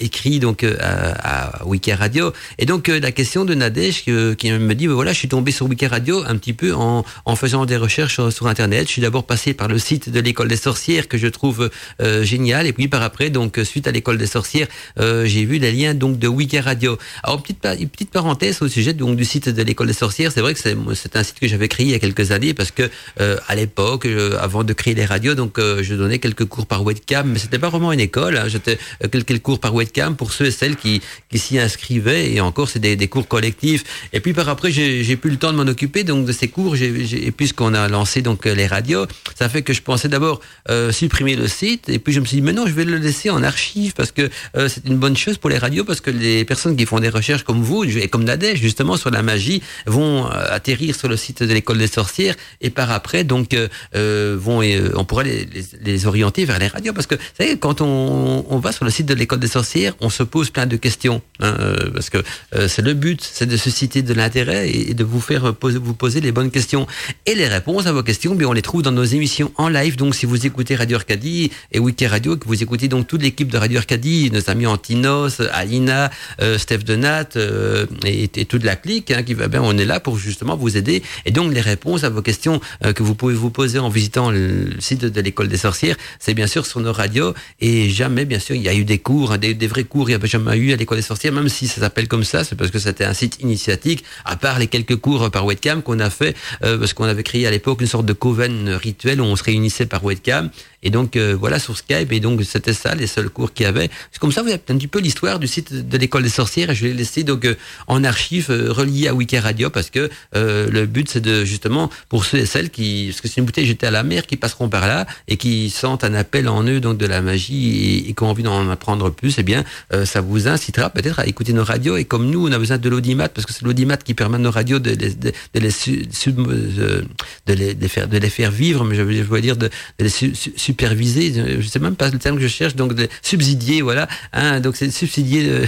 écrit 0.00 0.40
donc 0.40 0.64
à, 0.64 1.60
à 1.60 1.64
Weekend 1.66 1.98
Radio. 2.00 2.32
Et 2.58 2.66
donc 2.66 2.88
la 2.88 3.12
question 3.12 3.44
de 3.44 3.54
Nadège 3.54 4.04
qui 4.04 4.43
me 4.52 4.74
dit, 4.74 4.86
voilà, 4.86 5.12
je 5.12 5.18
suis 5.18 5.28
tombé 5.28 5.52
sur 5.52 5.66
Wiki 5.66 5.86
Radio 5.86 6.22
un 6.26 6.36
petit 6.36 6.52
peu 6.52 6.74
en, 6.74 7.04
faisant 7.36 7.66
des 7.66 7.76
recherches 7.76 8.20
sur, 8.30 8.46
Internet. 8.46 8.86
Je 8.86 8.92
suis 8.92 9.02
d'abord 9.02 9.24
passé 9.24 9.54
par 9.54 9.68
le 9.68 9.78
site 9.78 10.10
de 10.10 10.20
l'école 10.20 10.48
des 10.48 10.56
sorcières 10.56 11.08
que 11.08 11.18
je 11.18 11.26
trouve 11.28 11.70
euh, 12.00 12.22
génial. 12.22 12.66
Et 12.66 12.72
puis 12.72 12.88
par 12.88 13.02
après, 13.02 13.30
donc 13.30 13.58
suite 13.64 13.88
à 13.88 13.92
l'école 13.92 14.18
des 14.18 14.26
sorcières, 14.26 14.68
euh, 15.00 15.24
j'ai 15.24 15.44
vu 15.44 15.58
les 15.58 15.72
liens 15.72 15.94
donc 15.94 16.18
de 16.18 16.28
Wiki 16.28 16.58
Radio. 16.60 16.98
Alors 17.22 17.42
petite, 17.42 17.60
petite 17.60 18.10
parenthèse 18.10 18.60
au 18.62 18.68
sujet 18.68 18.92
donc 18.92 19.16
du 19.16 19.24
site 19.24 19.48
de 19.48 19.62
l'école 19.62 19.86
des 19.86 19.94
sorcières. 19.94 20.30
C'est 20.30 20.40
vrai 20.40 20.54
que 20.54 20.60
c'est 20.60 21.16
un 21.16 21.22
site 21.22 21.40
que 21.40 21.48
j'avais 21.48 21.68
créé 21.68 21.86
il 21.86 21.92
y 21.92 21.94
a 21.94 21.98
quelques 21.98 22.30
années 22.30 22.54
parce 22.54 22.70
que 22.70 22.90
euh, 23.20 23.38
à 23.48 23.54
l'époque, 23.54 24.06
avant 24.40 24.64
de 24.64 24.72
créer 24.72 24.94
les 24.94 25.04
radios, 25.04 25.34
donc 25.34 25.58
je 25.58 25.94
donnais 25.94 26.18
quelques 26.18 26.44
cours 26.44 26.66
par 26.66 26.84
webcam, 26.84 27.28
mais 27.30 27.38
c'était 27.38 27.58
pas 27.58 27.70
vraiment 27.70 27.92
une 27.92 28.00
école. 28.00 28.36
Hein. 28.36 28.48
J'étais 28.48 28.78
quelques 29.10 29.40
cours 29.40 29.58
par 29.58 29.74
webcam 29.74 30.16
pour 30.16 30.32
ceux 30.32 30.46
et 30.46 30.50
celles 30.50 30.76
qui, 30.76 31.00
qui 31.30 31.38
s'y 31.38 31.58
inscrivaient. 31.58 32.32
Et 32.32 32.40
encore, 32.40 32.68
c'est 32.68 32.78
des, 32.78 32.96
des 32.96 33.08
cours 33.08 33.26
collectifs. 33.26 33.84
Et 34.12 34.20
puis 34.20 34.33
après, 34.42 34.70
j'ai 34.70 35.16
plus 35.16 35.30
le 35.30 35.36
temps 35.36 35.52
de 35.52 35.56
m'en 35.56 35.70
occuper 35.70 36.04
donc 36.04 36.26
de 36.26 36.32
ces 36.32 36.48
cours. 36.48 36.76
et 36.76 37.30
puisqu'on 37.30 37.74
a 37.74 37.88
lancé 37.88 38.22
donc 38.22 38.44
les 38.44 38.66
radios, 38.66 39.06
ça 39.34 39.48
fait 39.48 39.62
que 39.62 39.72
je 39.72 39.82
pensais 39.82 40.08
d'abord 40.08 40.40
euh, 40.70 40.92
supprimer 40.92 41.36
le 41.36 41.48
site. 41.48 41.88
Et 41.88 41.98
puis 41.98 42.12
je 42.12 42.20
me 42.20 42.24
suis 42.24 42.36
dit, 42.36 42.42
mais 42.42 42.52
non, 42.52 42.66
je 42.66 42.72
vais 42.72 42.84
le 42.84 42.96
laisser 42.96 43.30
en 43.30 43.42
archive 43.42 43.92
parce 43.94 44.12
que 44.12 44.30
euh, 44.56 44.68
c'est 44.68 44.86
une 44.86 44.96
bonne 44.96 45.16
chose 45.16 45.38
pour 45.38 45.50
les 45.50 45.58
radios 45.58 45.84
parce 45.84 46.00
que 46.00 46.10
les 46.10 46.44
personnes 46.44 46.76
qui 46.76 46.86
font 46.86 47.00
des 47.00 47.08
recherches 47.08 47.42
comme 47.42 47.62
vous 47.62 47.84
et 47.84 48.08
comme 48.08 48.24
Nadège 48.24 48.58
justement 48.58 48.96
sur 48.96 49.10
la 49.10 49.22
magie 49.22 49.62
vont 49.86 50.26
euh, 50.26 50.30
atterrir 50.50 50.94
sur 50.94 51.08
le 51.08 51.16
site 51.16 51.42
de 51.42 51.52
l'école 51.52 51.78
des 51.78 51.86
sorcières 51.86 52.34
et 52.60 52.70
par 52.70 52.90
après 52.90 53.24
donc 53.24 53.56
vont 53.94 54.62
on 54.94 55.04
pourrait 55.04 55.46
les, 55.82 56.06
orienter 56.06 56.44
vers 56.44 56.58
les 56.58 56.68
radios 56.68 56.92
parce 56.92 57.06
que 57.06 57.14
vous 57.14 57.20
savez 57.38 57.58
quand 57.58 57.80
on, 57.80 58.58
va 58.58 58.72
sur 58.72 58.84
le 58.84 58.90
site 58.90 59.06
de 59.06 59.14
l'école 59.14 59.40
des 59.40 59.48
sorcières, 59.48 59.94
on 60.00 60.10
se 60.10 60.22
pose 60.22 60.50
plein 60.50 60.66
de 60.66 60.76
questions 60.76 61.22
hein, 61.40 61.54
parce 61.92 62.10
que 62.10 62.18
c'est 62.66 62.82
le 62.82 62.94
but, 62.94 63.20
c'est 63.20 63.46
de 63.46 63.56
susciter 63.56 64.02
de 64.02 64.14
l'intérêt 64.24 64.70
et 64.70 64.94
de 64.94 65.04
vous 65.04 65.20
faire 65.20 65.54
vous 65.62 65.94
poser 65.94 66.20
les 66.20 66.32
bonnes 66.32 66.50
questions. 66.50 66.86
Et 67.26 67.34
les 67.34 67.46
réponses 67.46 67.86
à 67.86 67.92
vos 67.92 68.02
questions, 68.02 68.34
bien, 68.34 68.48
on 68.48 68.52
les 68.52 68.62
trouve 68.62 68.82
dans 68.82 68.92
nos 68.92 69.04
émissions 69.04 69.52
en 69.56 69.68
live. 69.68 69.96
Donc, 69.96 70.14
si 70.14 70.24
vous 70.26 70.46
écoutez 70.46 70.74
Radio 70.76 70.96
Arcadie 70.96 71.50
et 71.72 71.78
Wiki 71.78 72.06
Radio, 72.06 72.36
que 72.36 72.46
vous 72.46 72.62
écoutez 72.62 72.88
donc 72.88 73.06
toute 73.06 73.22
l'équipe 73.22 73.48
de 73.48 73.58
Radio 73.58 73.78
Arcadie, 73.78 74.30
nos 74.32 74.48
amis 74.50 74.66
Antinos, 74.66 75.40
Alina, 75.52 76.10
euh, 76.40 76.58
Steph 76.58 76.78
Denat 76.78 77.36
euh, 77.36 77.86
et, 78.04 78.30
et, 78.34 78.44
toute 78.46 78.64
la 78.64 78.76
clique, 78.76 79.10
hein, 79.10 79.22
qui 79.22 79.34
va 79.34 79.48
bien, 79.48 79.62
on 79.62 79.76
est 79.76 79.84
là 79.84 80.00
pour 80.00 80.16
justement 80.18 80.56
vous 80.56 80.76
aider. 80.76 81.02
Et 81.26 81.30
donc, 81.30 81.52
les 81.52 81.60
réponses 81.60 82.04
à 82.04 82.08
vos 82.08 82.22
questions 82.22 82.60
euh, 82.84 82.92
que 82.92 83.02
vous 83.02 83.14
pouvez 83.14 83.34
vous 83.34 83.50
poser 83.50 83.78
en 83.78 83.90
visitant 83.90 84.30
le 84.30 84.70
site 84.78 85.04
de 85.04 85.20
l'école 85.20 85.48
des 85.48 85.58
sorcières, 85.58 85.96
c'est 86.18 86.34
bien 86.34 86.46
sûr 86.46 86.64
sur 86.64 86.80
nos 86.80 86.92
radios. 86.92 87.34
Et 87.60 87.90
jamais, 87.90 88.24
bien 88.24 88.38
sûr, 88.38 88.56
il 88.56 88.62
y 88.62 88.68
a 88.68 88.74
eu 88.74 88.84
des 88.84 88.98
cours, 88.98 89.32
hein, 89.32 89.38
des, 89.38 89.52
des, 89.52 89.66
vrais 89.66 89.84
cours, 89.84 90.08
il 90.08 90.16
n'y 90.16 90.22
a 90.22 90.26
jamais 90.26 90.56
eu 90.56 90.72
à 90.72 90.76
l'école 90.76 90.98
des 90.98 91.02
sorcières, 91.02 91.32
même 91.32 91.48
si 91.48 91.68
ça 91.68 91.80
s'appelle 91.80 92.08
comme 92.08 92.24
ça, 92.24 92.44
c'est 92.44 92.56
parce 92.56 92.70
que 92.70 92.78
c'était 92.78 93.04
un 93.04 93.14
site 93.14 93.38
initiatique, 93.40 94.04
à 94.24 94.36
part 94.36 94.58
les 94.58 94.66
quelques 94.66 94.96
cours 94.96 95.30
par 95.30 95.44
webcam 95.46 95.82
qu'on 95.82 96.00
a 96.00 96.10
fait, 96.10 96.36
euh, 96.64 96.78
parce 96.78 96.92
qu'on 96.92 97.04
avait 97.04 97.22
créé 97.22 97.46
à 97.46 97.50
l'époque 97.50 97.80
une 97.80 97.86
sorte 97.86 98.06
de 98.06 98.12
coven 98.12 98.70
rituel 98.70 99.20
où 99.20 99.24
on 99.24 99.36
se 99.36 99.44
réunissait 99.44 99.86
par 99.86 100.04
webcam. 100.04 100.50
Et 100.84 100.90
donc 100.90 101.16
euh, 101.16 101.36
voilà 101.38 101.58
sur 101.58 101.76
Skype 101.76 102.12
et 102.12 102.20
donc 102.20 102.42
c'était 102.44 102.74
ça 102.74 102.94
les 102.94 103.06
seuls 103.06 103.30
cours 103.30 103.52
qu'il 103.52 103.64
y 103.64 103.68
avait. 103.68 103.90
C'est 104.12 104.20
comme 104.20 104.32
ça 104.32 104.42
vous 104.42 104.48
avez 104.48 104.60
un 104.68 104.76
petit 104.76 104.86
peu 104.86 105.00
l'histoire 105.00 105.38
du 105.38 105.48
site 105.48 105.72
de 105.88 105.98
l'école 105.98 106.22
des 106.22 106.28
sorcières 106.28 106.70
et 106.70 106.74
je 106.74 106.86
l'ai 106.86 106.94
laissé 106.94 107.24
donc 107.24 107.44
euh, 107.44 107.54
en 107.88 108.04
archive 108.04 108.50
euh, 108.50 108.72
relié 108.72 109.08
à 109.08 109.14
Wiki 109.14 109.38
Radio 109.38 109.70
parce 109.70 109.90
que 109.90 110.10
euh, 110.36 110.70
le 110.70 110.86
but 110.86 111.08
c'est 111.10 111.20
de 111.20 111.44
justement 111.44 111.90
pour 112.08 112.24
ceux 112.24 112.38
et 112.38 112.46
celles 112.46 112.70
qui 112.70 113.06
parce 113.08 113.20
que 113.20 113.28
c'est 113.28 113.40
une 113.40 113.46
bouteille 113.46 113.66
jetée 113.66 113.86
à 113.86 113.90
la 113.90 114.02
mer 114.02 114.26
qui 114.26 114.36
passeront 114.36 114.68
par 114.68 114.86
là 114.86 115.06
et 115.28 115.36
qui 115.36 115.70
sentent 115.70 116.04
un 116.04 116.14
appel 116.14 116.48
en 116.48 116.62
eux 116.64 116.80
donc 116.80 116.98
de 116.98 117.06
la 117.06 117.22
magie 117.22 118.04
et, 118.08 118.14
qui 118.14 118.22
ont 118.22 118.28
envie 118.28 118.42
d'en 118.42 118.68
apprendre 118.70 119.10
plus, 119.10 119.36
eh 119.38 119.42
bien 119.42 119.64
euh, 119.92 120.04
ça 120.04 120.20
vous 120.20 120.48
incitera 120.48 120.90
peut-être 120.90 121.18
à 121.18 121.26
écouter 121.26 121.52
nos 121.52 121.64
radios 121.64 121.96
et 121.96 122.04
comme 122.04 122.30
nous 122.30 122.46
on 122.46 122.52
a 122.52 122.58
besoin 122.58 122.78
de 122.78 122.88
l'audimat 122.88 123.28
parce 123.28 123.46
que 123.46 123.52
c'est 123.52 123.64
l'audimat 123.64 123.96
qui 123.96 124.14
permet 124.14 124.36
à 124.36 124.38
nos 124.38 124.50
radios 124.50 124.78
de, 124.78 124.94
de, 124.94 125.08
de, 125.54 125.60
les 125.60 125.70
sub, 125.70 126.36
de, 126.46 127.04
les, 127.48 127.74
de, 127.74 127.88
faire 127.88 128.08
de 128.08 128.18
les 128.18 128.30
faire 128.30 128.50
vivre 128.50 128.84
mais 128.84 128.96
je 128.96 129.02
veux, 129.02 129.40
dire 129.40 129.56
de, 129.56 129.70
les 129.98 130.08
su, 130.08 130.34
su, 130.34 130.73
superviser, 130.74 131.60
je 131.60 131.66
sais 131.68 131.78
même 131.78 131.94
pas 131.94 132.10
le 132.10 132.18
terme 132.18 132.36
que 132.36 132.42
je 132.42 132.48
cherche, 132.48 132.74
donc 132.74 132.94
de 132.94 133.08
subsidier, 133.22 133.80
voilà. 133.80 134.08
Hein, 134.32 134.60
donc 134.60 134.74
c'est 134.76 134.90
subsidier 134.90 135.48
euh, 135.48 135.66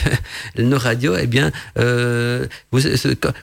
nos 0.58 0.78
radios. 0.78 1.16
Eh 1.16 1.28
bien, 1.28 1.52
euh, 1.78 2.46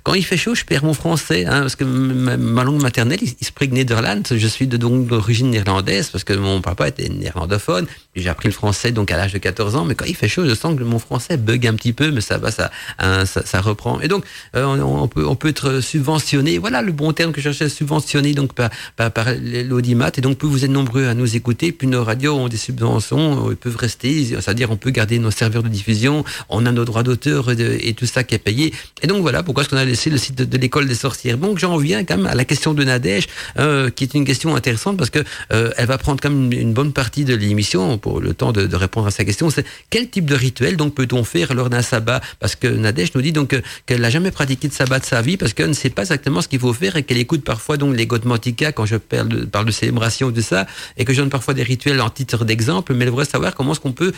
quand, 0.04 0.14
il 0.14 0.26
fait 0.26 0.38
chaud, 0.38 0.56
je 0.56 0.66
perds 0.66 0.84
mon 0.84 0.94
français, 0.94 1.46
hein, 1.46 1.62
parce 1.62 1.78
que 1.78 1.86
ma, 1.86 2.64
langue 2.64 2.82
maternelle, 2.82 3.20
il, 3.22 3.34
il 3.40 3.46
spreekt 3.46 3.74
Nederlands. 3.74 4.24
Je 4.30 4.48
suis 4.48 4.68
de 4.68 4.78
donc 4.78 5.08
d'origine 5.08 5.50
néerlandaise, 5.52 6.10
parce 6.10 6.24
que 6.24 6.34
mon 6.34 6.62
papa 6.62 6.90
était 6.90 7.10
néerlandophone. 7.10 7.88
J'ai 8.16 8.30
appris 8.30 8.50
le 8.50 8.54
français 8.54 8.92
donc 8.92 9.12
à 9.12 9.18
l'âge 9.18 9.34
de 9.34 9.40
14 9.40 9.76
ans, 9.76 9.86
mais 9.86 9.96
quand 9.96 10.06
il 10.06 10.16
fait 10.16 10.28
chaud, 10.28 10.46
je 10.48 10.54
sens 10.54 10.78
que 10.78 10.84
mon 10.84 11.00
français 11.00 11.38
bug 11.38 11.66
un 11.66 11.74
petit 11.74 11.94
peu, 11.94 12.12
mais 12.12 12.22
ça 12.22 12.38
va, 12.38 12.52
ça, 12.52 12.70
hein, 13.00 13.26
ça, 13.26 13.62
reprend. 13.62 14.00
Et 14.02 14.08
donc, 14.08 14.26
euh, 14.56 14.66
on, 14.66 15.04
on, 15.04 15.08
peut, 15.08 15.26
on 15.26 15.36
peut 15.36 15.48
être 15.48 15.80
subventionné. 15.80 16.58
Voilà 16.58 16.82
le 16.82 16.92
bon 16.92 17.14
terme 17.14 17.32
que 17.32 17.42
je 17.42 17.52
cherchais, 17.52 17.70
subventionné 17.70 18.34
donc 18.34 18.54
par, 18.54 18.70
par, 18.96 19.12
par 19.12 19.28
l'audimat. 19.42 20.12
Et 20.18 20.22
donc, 20.22 20.38
plus 20.38 20.48
vous 20.48 20.66
êtes 20.66 20.72
nombreux 20.72 21.08
à 21.08 21.14
nous 21.14 21.36
écouter, 21.36 21.53
plus 21.54 21.88
nos 21.88 22.04
radios 22.04 22.36
ont 22.36 22.48
des 22.48 22.58
subventions, 22.58 23.50
ils 23.52 23.58
peuvent 23.58 23.76
rester, 23.76 24.26
c'est-à-dire 24.26 24.72
on 24.72 24.78
peut 24.78 24.92
garder 24.92 25.20
nos 25.20 25.32
serveurs 25.32 25.64
de 25.64 25.70
diffusion, 25.70 26.24
on 26.50 26.66
a 26.66 26.72
nos 26.72 26.86
droits 26.86 27.04
d'auteur 27.04 27.52
et, 27.52 27.90
et, 27.90 27.94
tout 27.94 28.06
ça 28.06 28.24
qui 28.24 28.36
est 28.36 28.40
payé. 28.40 28.74
Et 29.02 29.08
donc 29.08 29.22
voilà 29.22 29.44
pourquoi 29.44 29.64
est-ce 29.64 29.70
qu'on 29.70 29.78
a 29.78 29.86
laissé 29.86 30.10
le 30.10 30.18
site 30.18 30.36
de, 30.36 30.58
l'école 30.58 30.88
des 30.88 30.96
sorcières. 30.96 31.38
Donc 31.38 31.60
j'en 31.60 31.78
viens 31.78 32.04
quand 32.04 32.18
même 32.18 32.28
à 32.28 32.36
la 32.36 32.46
question 32.46 32.74
de 32.74 32.84
Nadège, 32.84 33.28
euh, 33.60 33.90
qui 33.90 34.04
est 34.04 34.14
une 34.14 34.26
question 34.26 34.56
intéressante 34.56 34.98
parce 34.98 35.10
que 35.10 35.20
euh, 35.52 35.72
elle 35.78 35.88
va 35.88 35.98
prendre 35.98 36.22
quand 36.22 36.30
même 36.30 36.52
une, 36.52 36.74
bonne 36.74 36.94
partie 36.94 37.26
de 37.26 37.36
l'émission 37.36 37.98
pour 37.98 38.20
le 38.20 38.34
temps 38.34 38.52
de, 38.52 38.76
répondre 38.76 39.08
à 39.08 39.12
sa 39.12 39.26
question. 39.26 39.50
C'est 39.50 39.66
quel 39.90 40.10
type 40.10 40.26
de 40.26 40.36
rituel 40.36 40.78
donc 40.78 40.96
peut-on 40.96 41.24
faire 41.24 41.54
lors 41.54 41.70
d'un 41.70 41.82
sabbat? 41.82 42.22
Parce 42.40 42.56
que 42.56 42.68
Nadège 42.68 43.14
nous 43.16 43.22
dit 43.22 43.32
donc 43.32 43.60
qu'elle 43.86 44.02
n'a 44.02 44.10
jamais 44.10 44.32
pratiqué 44.32 44.68
de 44.68 44.74
sabbat 44.74 45.00
de 45.00 45.06
sa 45.06 45.22
vie 45.22 45.38
parce 45.38 45.54
qu'elle 45.54 45.70
ne 45.70 45.74
sait 45.74 45.90
pas 45.90 46.04
exactement 46.04 46.42
ce 46.42 46.48
qu'il 46.48 46.60
faut 46.60 46.74
faire 46.74 46.96
et 46.96 47.04
qu'elle 47.04 47.18
écoute 47.18 47.44
parfois 47.44 47.78
donc 47.78 47.96
les 47.96 48.08
Gotmantika 48.08 48.72
quand 48.72 48.86
je 48.86 48.96
parle 48.96 49.28
de, 49.28 49.46
parle 49.46 49.66
de 49.66 49.72
célébration 49.72 50.32
de 50.32 50.42
ça 50.42 50.66
et 50.98 51.06
que 51.06 51.14
je 51.14 51.22
donne 51.22 51.30
parfois 51.30 51.43
des 51.52 51.64
rituels 51.64 52.00
en 52.00 52.10
titre 52.10 52.46
d'exemple, 52.46 52.94
mais 52.94 53.04
elle 53.04 53.10
voudrait 53.10 53.26
savoir 53.26 53.54
comment 53.56 53.74
est-ce 53.74 53.82
qu'on 53.82 53.92
peut 53.92 54.14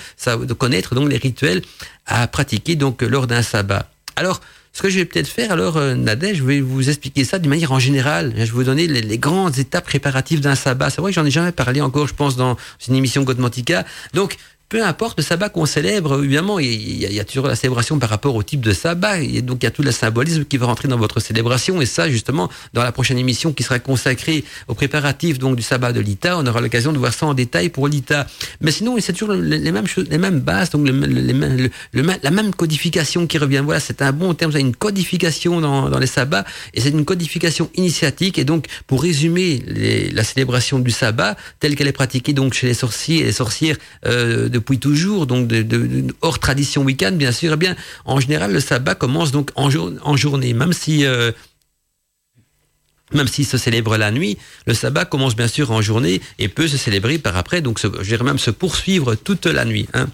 connaître 0.57 0.93
donc 0.93 1.09
les 1.09 1.17
rituels 1.17 1.63
à 2.05 2.27
pratiquer 2.27 2.75
donc 2.75 3.01
lors 3.01 3.25
d'un 3.25 3.41
sabbat. 3.41 3.89
Alors, 4.15 4.41
ce 4.75 4.81
que 4.81 4.89
je 4.89 4.99
vais 4.99 5.05
peut-être 5.05 5.29
faire, 5.29 5.53
alors, 5.53 5.77
euh, 5.77 5.95
Nadège, 5.95 6.39
je 6.39 6.43
vais 6.43 6.59
vous 6.59 6.89
expliquer 6.89 7.23
ça 7.23 7.39
d'une 7.39 7.49
manière 7.49 7.71
en 7.71 7.79
général. 7.79 8.33
Je 8.35 8.43
vais 8.43 8.51
vous 8.51 8.65
donner 8.65 8.87
les, 8.87 9.01
les 9.01 9.17
grandes 9.17 9.57
étapes 9.57 9.85
préparatives 9.85 10.41
d'un 10.41 10.55
sabbat. 10.55 10.89
C'est 10.89 10.99
vrai 10.99 11.11
que 11.11 11.15
j'en 11.15 11.25
ai 11.25 11.31
jamais 11.31 11.53
parlé 11.53 11.79
encore, 11.79 12.07
je 12.07 12.13
pense, 12.13 12.35
dans 12.35 12.57
une 12.89 12.95
émission 12.95 13.23
Godmantica. 13.23 13.85
Donc, 14.13 14.35
peu 14.75 14.83
importe 14.83 15.17
le 15.19 15.23
sabbat 15.23 15.47
qu'on 15.47 15.65
célèbre, 15.65 16.21
évidemment, 16.21 16.59
il 16.59 16.97
y, 16.97 17.17
a, 17.17 17.23
toujours 17.23 17.47
la 17.47 17.55
célébration 17.55 17.97
par 17.97 18.09
rapport 18.09 18.35
au 18.35 18.43
type 18.43 18.59
de 18.59 18.73
sabbat, 18.73 19.21
et 19.21 19.41
donc 19.41 19.59
il 19.61 19.63
y 19.63 19.67
a 19.67 19.71
tout 19.71 19.83
le 19.83 19.91
symbolisme 19.93 20.43
qui 20.43 20.57
va 20.57 20.65
rentrer 20.65 20.89
dans 20.89 20.97
votre 20.97 21.21
célébration, 21.21 21.79
et 21.79 21.85
ça, 21.85 22.09
justement, 22.09 22.49
dans 22.73 22.83
la 22.83 22.91
prochaine 22.91 23.17
émission 23.17 23.53
qui 23.53 23.63
sera 23.63 23.79
consacrée 23.79 24.43
aux 24.67 24.73
préparatifs 24.73 25.39
donc 25.39 25.55
du 25.55 25.63
sabbat 25.63 25.93
de 25.93 26.01
l'Ita, 26.01 26.37
on 26.37 26.45
aura 26.45 26.59
l'occasion 26.59 26.91
de 26.91 26.97
voir 26.97 27.13
ça 27.13 27.25
en 27.25 27.33
détail 27.33 27.69
pour 27.69 27.87
l'Ita. 27.87 28.27
Mais 28.59 28.71
sinon, 28.71 28.97
c'est 28.99 29.13
toujours 29.13 29.33
les, 29.33 29.71
mêmes 29.71 29.87
choses, 29.87 30.09
les 30.09 30.17
mêmes 30.17 30.41
bases, 30.41 30.71
donc 30.71 30.85
la 30.85 32.31
même 32.31 32.53
codification 32.53 33.27
qui 33.27 33.37
revient. 33.37 33.61
Voilà, 33.63 33.79
c'est 33.79 34.01
un 34.01 34.11
bon 34.11 34.33
terme, 34.33 34.51
c'est 34.51 34.59
une 34.59 34.75
codification 34.75 35.61
dans, 35.61 35.99
les 35.99 36.05
sabbats, 36.05 36.43
et 36.73 36.81
c'est 36.81 36.89
une 36.89 37.05
codification 37.05 37.69
initiatique, 37.75 38.37
et 38.39 38.43
donc, 38.43 38.65
pour 38.87 39.03
résumer 39.03 39.63
la 40.11 40.25
célébration 40.25 40.79
du 40.79 40.91
sabbat, 40.91 41.37
telle 41.61 41.77
qu'elle 41.77 41.87
est 41.87 41.93
pratiquée 41.93 42.33
donc 42.33 42.53
chez 42.53 42.67
les 42.67 42.73
sorciers 42.73 43.21
et 43.21 43.23
les 43.23 43.31
sorcières 43.31 43.77
euh, 44.05 44.49
depuis 44.65 44.79
toujours, 44.79 45.27
donc 45.27 45.47
de, 45.47 46.07
hors 46.21 46.39
tradition 46.39 46.81
week-end, 46.83 47.11
bien 47.11 47.31
sûr, 47.31 47.53
eh 47.53 47.57
bien, 47.57 47.75
en 48.05 48.19
général, 48.19 48.51
le 48.51 48.59
sabbat 48.59 48.95
commence 48.95 49.31
donc 49.31 49.51
en, 49.55 49.69
jour, 49.69 49.91
en 50.03 50.17
journée, 50.17 50.53
même 50.53 50.73
si... 50.73 51.05
Euh, 51.05 51.31
même 53.13 53.27
s'il 53.27 53.45
se 53.45 53.59
célèbre 53.59 53.97
la 53.97 54.09
nuit, 54.09 54.35
le 54.65 54.73
sabbat 54.73 55.05
commence 55.05 55.35
bien 55.35 55.47
sûr 55.47 55.69
en 55.69 55.79
journée 55.79 56.21
et 56.39 56.47
peut 56.47 56.67
se 56.67 56.75
célébrer 56.75 57.19
par 57.19 57.37
après, 57.37 57.61
donc 57.61 57.79
je 57.79 57.87
dirais 58.01 58.23
même 58.23 58.39
se 58.39 58.49
poursuivre 58.49 59.13
toute 59.13 59.45
la 59.45 59.63
nuit. 59.63 59.87
Hein. 59.93 60.07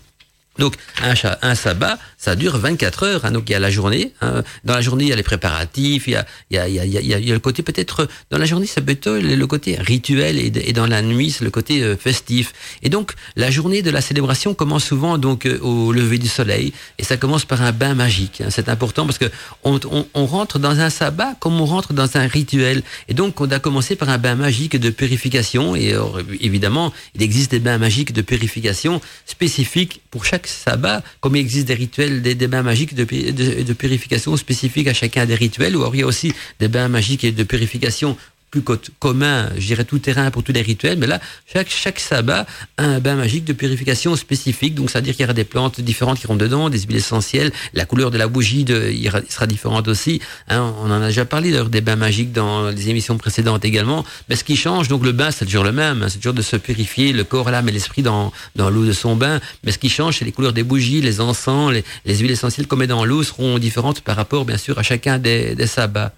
Donc 0.59 0.75
un, 1.01 1.55
sabbat, 1.55 1.97
ça 2.17 2.35
dure 2.35 2.57
24 2.57 3.03
heures. 3.03 3.25
Hein, 3.25 3.31
donc 3.31 3.43
il 3.47 3.53
y 3.53 3.55
a 3.55 3.59
la 3.59 3.71
journée. 3.71 4.13
Hein, 4.21 4.43
dans 4.65 4.73
la 4.73 4.81
journée, 4.81 5.05
il 5.05 5.09
y 5.09 5.13
a 5.13 5.15
les 5.15 5.23
préparatifs. 5.23 6.07
Il 6.07 6.13
y 6.51 6.57
a, 6.57 6.67
il 6.67 7.31
le 7.31 7.39
côté 7.39 7.63
peut-être 7.63 8.07
dans 8.29 8.37
la 8.37 8.45
journée, 8.45 8.67
peut 8.85 8.91
être 8.91 9.09
le 9.11 9.47
côté 9.47 9.77
rituel 9.79 10.37
et, 10.37 10.73
dans 10.73 10.87
la 10.87 11.01
nuit, 11.01 11.31
c'est 11.31 11.43
le 11.43 11.51
côté 11.51 11.81
euh, 11.81 11.95
festif. 11.95 12.53
Et 12.83 12.89
donc 12.89 13.13
la 13.35 13.49
journée 13.51 13.81
de 13.81 13.89
la 13.91 14.01
célébration 14.01 14.53
commence 14.53 14.83
souvent 14.83 15.17
donc 15.17 15.45
euh, 15.45 15.59
au 15.59 15.91
lever 15.91 16.17
du 16.17 16.27
soleil 16.27 16.73
et 16.97 17.03
ça 17.03 17.17
commence 17.17 17.45
par 17.45 17.61
un 17.61 17.71
bain 17.71 17.93
magique. 17.93 18.41
Hein, 18.41 18.49
c'est 18.49 18.69
important 18.69 19.05
parce 19.05 19.17
que 19.17 19.25
on, 19.63 19.79
rentre 20.25 20.59
dans 20.59 20.79
un 20.79 20.89
sabbat 20.89 21.35
comme 21.39 21.59
on 21.61 21.65
rentre 21.65 21.93
dans 21.93 22.17
un 22.17 22.27
rituel. 22.27 22.83
Et 23.07 23.13
donc 23.13 23.39
on 23.39 23.49
a 23.51 23.59
commencé 23.59 23.95
par 23.95 24.09
un 24.09 24.17
bain 24.17 24.35
magique 24.35 24.77
de 24.77 24.89
purification 24.89 25.75
et 25.75 25.93
euh, 25.93 26.03
évidemment 26.39 26.93
il 27.15 27.23
existe 27.23 27.51
des 27.51 27.59
bains 27.59 27.77
magiques 27.77 28.13
de 28.13 28.21
purification 28.21 29.01
spécifiques 29.25 30.01
pour 30.11 30.25
chaque 30.25 30.40
sabbat, 30.47 31.03
comme 31.19 31.35
il 31.35 31.39
existe 31.39 31.67
des 31.67 31.73
rituels, 31.73 32.21
des, 32.21 32.47
bains 32.47 32.63
magiques 32.63 32.95
de, 32.95 33.73
purification 33.73 34.35
spécifiques 34.37 34.87
à 34.87 34.93
chacun 34.93 35.25
des 35.25 35.35
rituels, 35.35 35.75
ou 35.75 35.81
alors 35.81 35.95
il 35.95 35.99
y 35.99 36.03
a 36.03 36.07
aussi 36.07 36.33
des 36.59 36.67
bains 36.67 36.87
magiques 36.87 37.23
et 37.23 37.31
de 37.31 37.43
purification 37.43 38.17
plus 38.51 38.61
commun, 38.99 39.49
je 39.57 39.65
dirais 39.65 39.85
tout 39.85 39.97
terrain 39.97 40.29
pour 40.29 40.43
tous 40.43 40.51
les 40.51 40.61
rituels, 40.61 40.97
mais 40.97 41.07
là, 41.07 41.21
chaque, 41.51 41.69
chaque 41.69 41.99
sabbat 41.99 42.45
a 42.77 42.83
un 42.83 42.99
bain 42.99 43.15
magique 43.15 43.45
de 43.45 43.53
purification 43.53 44.15
spécifique, 44.17 44.75
donc 44.75 44.89
c'est-à-dire 44.89 45.15
qu'il 45.15 45.23
y 45.23 45.25
aura 45.25 45.33
des 45.33 45.45
plantes 45.45 45.79
différentes 45.79 46.19
qui 46.19 46.27
rentrent 46.27 46.43
dedans, 46.43 46.69
des 46.69 46.79
huiles 46.81 46.97
essentielles, 46.97 47.51
la 47.73 47.85
couleur 47.85 48.11
de 48.11 48.17
la 48.17 48.27
bougie 48.27 48.65
de, 48.65 48.91
il 48.91 49.09
sera 49.29 49.47
différente 49.47 49.87
aussi, 49.87 50.19
hein, 50.49 50.73
on 50.83 50.91
en 50.91 51.01
a 51.01 51.07
déjà 51.07 51.23
parlé 51.23 51.51
d'ailleurs 51.51 51.69
des 51.69 51.79
bains 51.79 51.95
magiques 51.95 52.33
dans 52.33 52.69
les 52.69 52.89
émissions 52.89 53.17
précédentes 53.17 53.63
également, 53.63 54.05
mais 54.27 54.35
ce 54.35 54.43
qui 54.43 54.57
change, 54.57 54.89
donc 54.89 55.05
le 55.05 55.13
bain 55.13 55.31
c'est 55.31 55.45
toujours 55.45 55.63
le 55.63 55.71
même, 55.71 56.03
hein, 56.03 56.09
c'est 56.09 56.17
toujours 56.17 56.33
de 56.33 56.41
se 56.41 56.57
purifier 56.57 57.13
le 57.13 57.23
corps, 57.23 57.49
l'âme 57.49 57.69
et 57.69 57.71
l'esprit 57.71 58.01
dans, 58.01 58.33
dans 58.57 58.69
l'eau 58.69 58.85
de 58.85 58.93
son 58.93 59.15
bain, 59.15 59.39
mais 59.63 59.71
ce 59.71 59.77
qui 59.77 59.89
change 59.89 60.19
c'est 60.19 60.25
les 60.25 60.33
couleurs 60.33 60.53
des 60.53 60.63
bougies, 60.63 60.99
les 60.99 61.21
encens, 61.21 61.71
les, 61.71 61.85
les 62.05 62.17
huiles 62.17 62.31
essentielles 62.31 62.67
qu'on 62.67 62.75
met 62.75 62.87
dans 62.87 63.05
l'eau 63.05 63.23
seront 63.23 63.59
différentes 63.59 64.01
par 64.01 64.17
rapport 64.17 64.43
bien 64.43 64.57
sûr 64.57 64.77
à 64.77 64.83
chacun 64.83 65.19
des, 65.19 65.55
des 65.55 65.67
sabbats. 65.67 66.13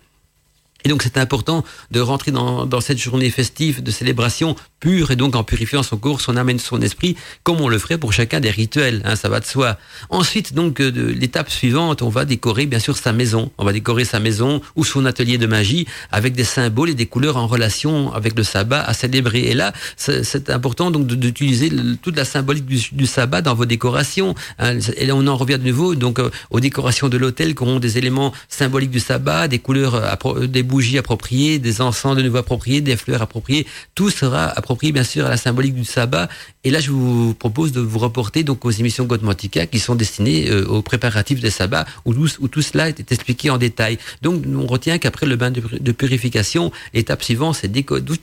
Et 0.83 0.89
donc 0.89 1.03
c'est 1.03 1.17
important 1.17 1.63
de 1.91 1.99
rentrer 1.99 2.31
dans, 2.31 2.65
dans, 2.65 2.81
cette 2.81 2.97
journée 2.97 3.29
festive 3.29 3.81
de 3.81 3.91
célébration 3.91 4.55
pure 4.79 5.11
et 5.11 5.15
donc 5.15 5.35
en 5.35 5.43
purifiant 5.43 5.81
son 5.81 5.97
corps, 5.97 6.19
son 6.19 6.35
âme 6.35 6.49
et 6.49 6.57
son 6.57 6.81
esprit, 6.81 7.15
comme 7.43 7.61
on 7.61 7.69
le 7.69 7.79
ferait 7.79 7.97
pour 7.97 8.11
chacun 8.11 8.39
des 8.39 8.51
rituels, 8.51 9.01
hein, 9.05 9.15
ça 9.15 9.29
va 9.29 9.39
de 9.39 9.45
soi. 9.45 9.77
Ensuite, 10.09 10.53
donc, 10.53 10.81
euh, 10.81 10.91
de 10.91 11.05
l'étape 11.05 11.49
suivante, 11.49 12.01
on 12.01 12.09
va 12.09 12.25
décorer 12.25 12.65
bien 12.65 12.79
sûr 12.79 12.97
sa 12.97 13.13
maison. 13.13 13.51
On 13.57 13.65
va 13.65 13.73
décorer 13.73 14.05
sa 14.05 14.19
maison 14.19 14.61
ou 14.75 14.83
son 14.83 15.05
atelier 15.05 15.37
de 15.37 15.47
magie 15.47 15.87
avec 16.11 16.33
des 16.33 16.43
symboles 16.43 16.89
et 16.89 16.93
des 16.95 17.05
couleurs 17.05 17.37
en 17.37 17.47
relation 17.47 18.13
avec 18.13 18.37
le 18.37 18.43
sabbat 18.43 18.83
à 18.83 18.93
célébrer. 18.93 19.43
Et 19.43 19.53
là, 19.53 19.73
c'est 19.95 20.49
important 20.49 20.91
donc 20.91 21.07
d'utiliser 21.07 21.71
toute 22.01 22.17
la 22.17 22.25
symbolique 22.25 22.65
du, 22.65 22.79
du, 22.91 23.05
sabbat 23.05 23.41
dans 23.41 23.55
vos 23.55 23.65
décorations. 23.65 24.35
Hein. 24.59 24.79
Et 24.97 25.05
là, 25.05 25.15
on 25.15 25.25
en 25.27 25.37
revient 25.37 25.59
de 25.59 25.67
nouveau 25.67 25.95
donc 25.95 26.19
euh, 26.19 26.29
aux 26.49 26.59
décorations 26.59 27.09
de 27.09 27.17
l'hôtel 27.17 27.55
qui 27.55 27.63
auront 27.63 27.79
des 27.79 27.97
éléments 27.97 28.33
symboliques 28.49 28.91
du 28.91 28.99
sabbat, 28.99 29.47
des 29.47 29.59
couleurs, 29.59 29.95
euh, 29.95 30.47
des 30.47 30.63
bougies 30.73 30.97
appropriées, 30.97 31.59
des 31.59 31.81
encens 31.81 32.15
de 32.15 32.23
nouveau 32.23 32.39
appropriés, 32.39 32.81
des 32.81 32.97
fleurs 32.97 33.21
appropriées. 33.21 33.67
Tout 33.93 34.09
sera 34.09 34.45
approprié, 34.59 34.91
bien 34.91 35.03
sûr, 35.03 35.27
à 35.27 35.29
la 35.29 35.37
symbolique 35.37 35.75
du 35.75 35.85
sabbat. 35.85 36.27
Et 36.63 36.71
là, 36.71 36.79
je 36.79 36.89
vous 36.89 37.35
propose 37.35 37.71
de 37.71 37.79
vous 37.79 37.99
reporter 37.99 38.43
donc 38.43 38.65
aux 38.65 38.71
émissions 38.71 39.05
Godmantica 39.05 39.67
qui 39.67 39.77
sont 39.77 39.93
destinées 39.93 40.49
euh, 40.49 40.65
aux 40.65 40.81
préparatifs 40.81 41.41
des 41.41 41.51
sabbats, 41.51 41.85
où, 42.05 42.13
tout 42.53 42.63
cela 42.63 42.89
est 42.89 43.11
expliqué 43.11 43.51
en 43.51 43.59
détail. 43.59 43.99
Donc, 44.23 44.43
on 44.47 44.65
retient 44.65 44.97
qu'après 44.97 45.27
le 45.27 45.35
bain 45.35 45.51
de, 45.51 45.91
purification, 45.91 46.71
l'étape 46.95 47.21
suivante, 47.23 47.55
c'est 47.61 47.71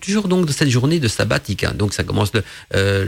toujours 0.01 0.26
donc 0.26 0.46
de 0.46 0.53
cette 0.53 0.70
journée 0.70 0.98
de 0.98 1.07
sabbatique. 1.07 1.62
Hein. 1.62 1.74
Donc, 1.76 1.94
ça 1.94 2.03
commence 2.03 2.32
le, 2.34 2.42
euh, 2.74 3.07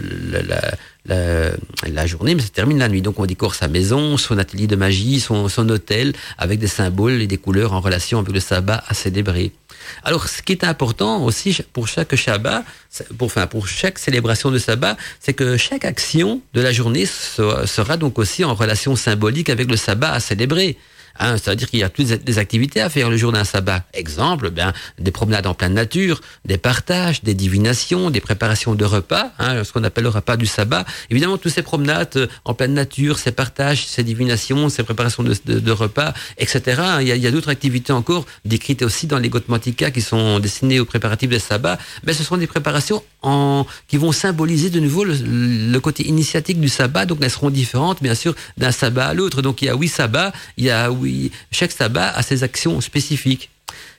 la, 0.49 0.61
la, 1.07 2.07
journée, 2.07 2.35
mais 2.35 2.43
ça 2.43 2.49
termine 2.49 2.79
la 2.79 2.89
nuit. 2.89 3.03
Donc 3.03 3.19
on 3.19 3.27
décore 3.27 3.55
sa 3.55 3.69
maison, 3.69 4.17
son 4.17 4.39
atelier 4.39 4.67
de 4.67 4.77
magie, 4.77 5.21
son, 5.21 5.49
son 5.49 5.69
hôtel, 5.69 6.13
avec 6.39 6.59
des 6.59 6.67
symboles 6.67 7.21
et 7.23 7.27
des 7.27 7.39
couleurs 7.39 7.73
en 7.73 7.81
relation 7.81 8.19
avec 8.19 8.33
le 8.33 8.41
sabbat 8.41 8.83
à 8.87 8.95
célébrer. 8.95 9.53
Alors 10.05 10.29
ce 10.29 10.43
qui 10.43 10.53
est 10.53 10.65
important 10.65 11.25
aussi 11.25 11.59
pour 11.73 11.89
chaque 11.89 12.15
Shabbat, 12.15 12.65
pour, 13.19 13.27
enfin, 13.27 13.47
pour 13.47 13.67
chaque 13.67 13.99
célébration 13.99 14.51
de 14.51 14.59
sabbat, 14.59 14.97
c'est 15.21 15.35
que 15.35 15.57
chaque 15.57 15.85
action 15.85 16.41
de 16.55 16.61
la 16.61 16.73
journée 16.73 17.07
sera 17.07 17.97
donc 17.97 18.19
aussi 18.19 18.45
en 18.45 18.55
relation 18.55 18.97
symbolique 18.97 19.51
avec 19.51 19.71
le 19.71 19.77
sabbat 19.77 20.13
à 20.13 20.21
célébrer. 20.21 20.77
Hein, 21.19 21.37
C'est-à-dire 21.37 21.69
qu'il 21.69 21.81
y 21.81 21.83
a 21.83 21.89
toutes 21.89 22.07
des 22.07 22.39
activités 22.39 22.81
à 22.81 22.89
faire 22.89 23.11
le 23.11 23.17
jour 23.17 23.33
d'un 23.33 23.45
sabbat. 23.45 23.85
Exemple, 23.95 24.51
ben, 24.51 24.73
des 24.99 25.11
promenades 25.11 25.47
en 25.47 25.55
pleine 25.55 25.75
nature, 25.75 26.21
des 26.45 26.59
partages, 26.59 27.23
des 27.23 27.35
divinations, 27.35 28.11
des 28.11 28.21
préparations 28.21 28.75
de 28.75 28.85
repas, 28.85 29.33
hein, 29.39 29.65
ce 29.65 29.73
qu'on 29.73 29.85
appelle 29.85 30.05
le 30.05 30.11
repas 30.11 30.37
du 30.37 30.47
sabbat. 30.47 30.85
Évidemment, 31.11 31.39
toutes 31.39 31.53
ces 31.53 31.63
promenades 31.63 32.17
euh, 32.17 32.27
en 32.45 32.55
pleine 32.55 32.75
nature, 32.75 33.19
ces 33.19 33.33
partages, 33.33 33.87
ces 33.87 34.05
divinations, 34.05 34.69
ces 34.69 34.83
préparations 34.83 35.23
de, 35.23 35.71
repas, 35.71 36.15
etc. 36.39 36.83
Il 37.01 37.07
y 37.09 37.27
a, 37.27 37.29
a 37.29 37.31
d'autres 37.31 37.51
activités 37.51 37.93
encore 37.93 38.27
décrites 38.45 38.83
aussi 38.83 39.07
dans 39.07 39.19
les 39.19 39.29
Gotmantika 39.29 39.91
qui 39.91 40.03
sont 40.03 40.39
destinées 40.39 40.81
aux 40.81 40.85
préparatifs 40.85 41.31
des 41.31 41.39
sabbats. 41.39 41.79
Mais 42.05 42.13
ce 42.13 42.25
sont 42.25 42.37
des 42.37 42.47
préparations 42.47 43.03
en, 43.23 43.67
qui 43.89 43.97
vont 43.97 44.13
symboliser 44.13 44.71
de 44.71 44.81
nouveau 44.81 45.05
le, 45.05 45.15
le 45.15 45.81
côté 45.81 46.07
initiatique 46.07 46.61
du 46.61 46.69
sabbat. 46.69 47.07
Donc, 47.07 47.19
elles 47.23 47.31
seront 47.31 47.51
différentes, 47.51 48.03
bien 48.03 48.15
sûr, 48.15 48.35
d'un 48.57 48.73
sabbat 48.73 49.07
à 49.07 49.15
l'autre. 49.15 49.43
Donc, 49.43 49.63
il 49.63 49.67
y 49.67 49.69
a 49.69 49.75
huit 49.75 49.89
sabbats, 49.89 50.33
il 50.57 50.65
y 50.65 50.71
a 50.71 50.91
oui, 51.03 51.33
chaque 51.51 51.73
sabbat 51.73 52.11
a 52.11 52.23
ses 52.23 52.45
actions 52.45 52.81
spécifiques. 52.81 53.51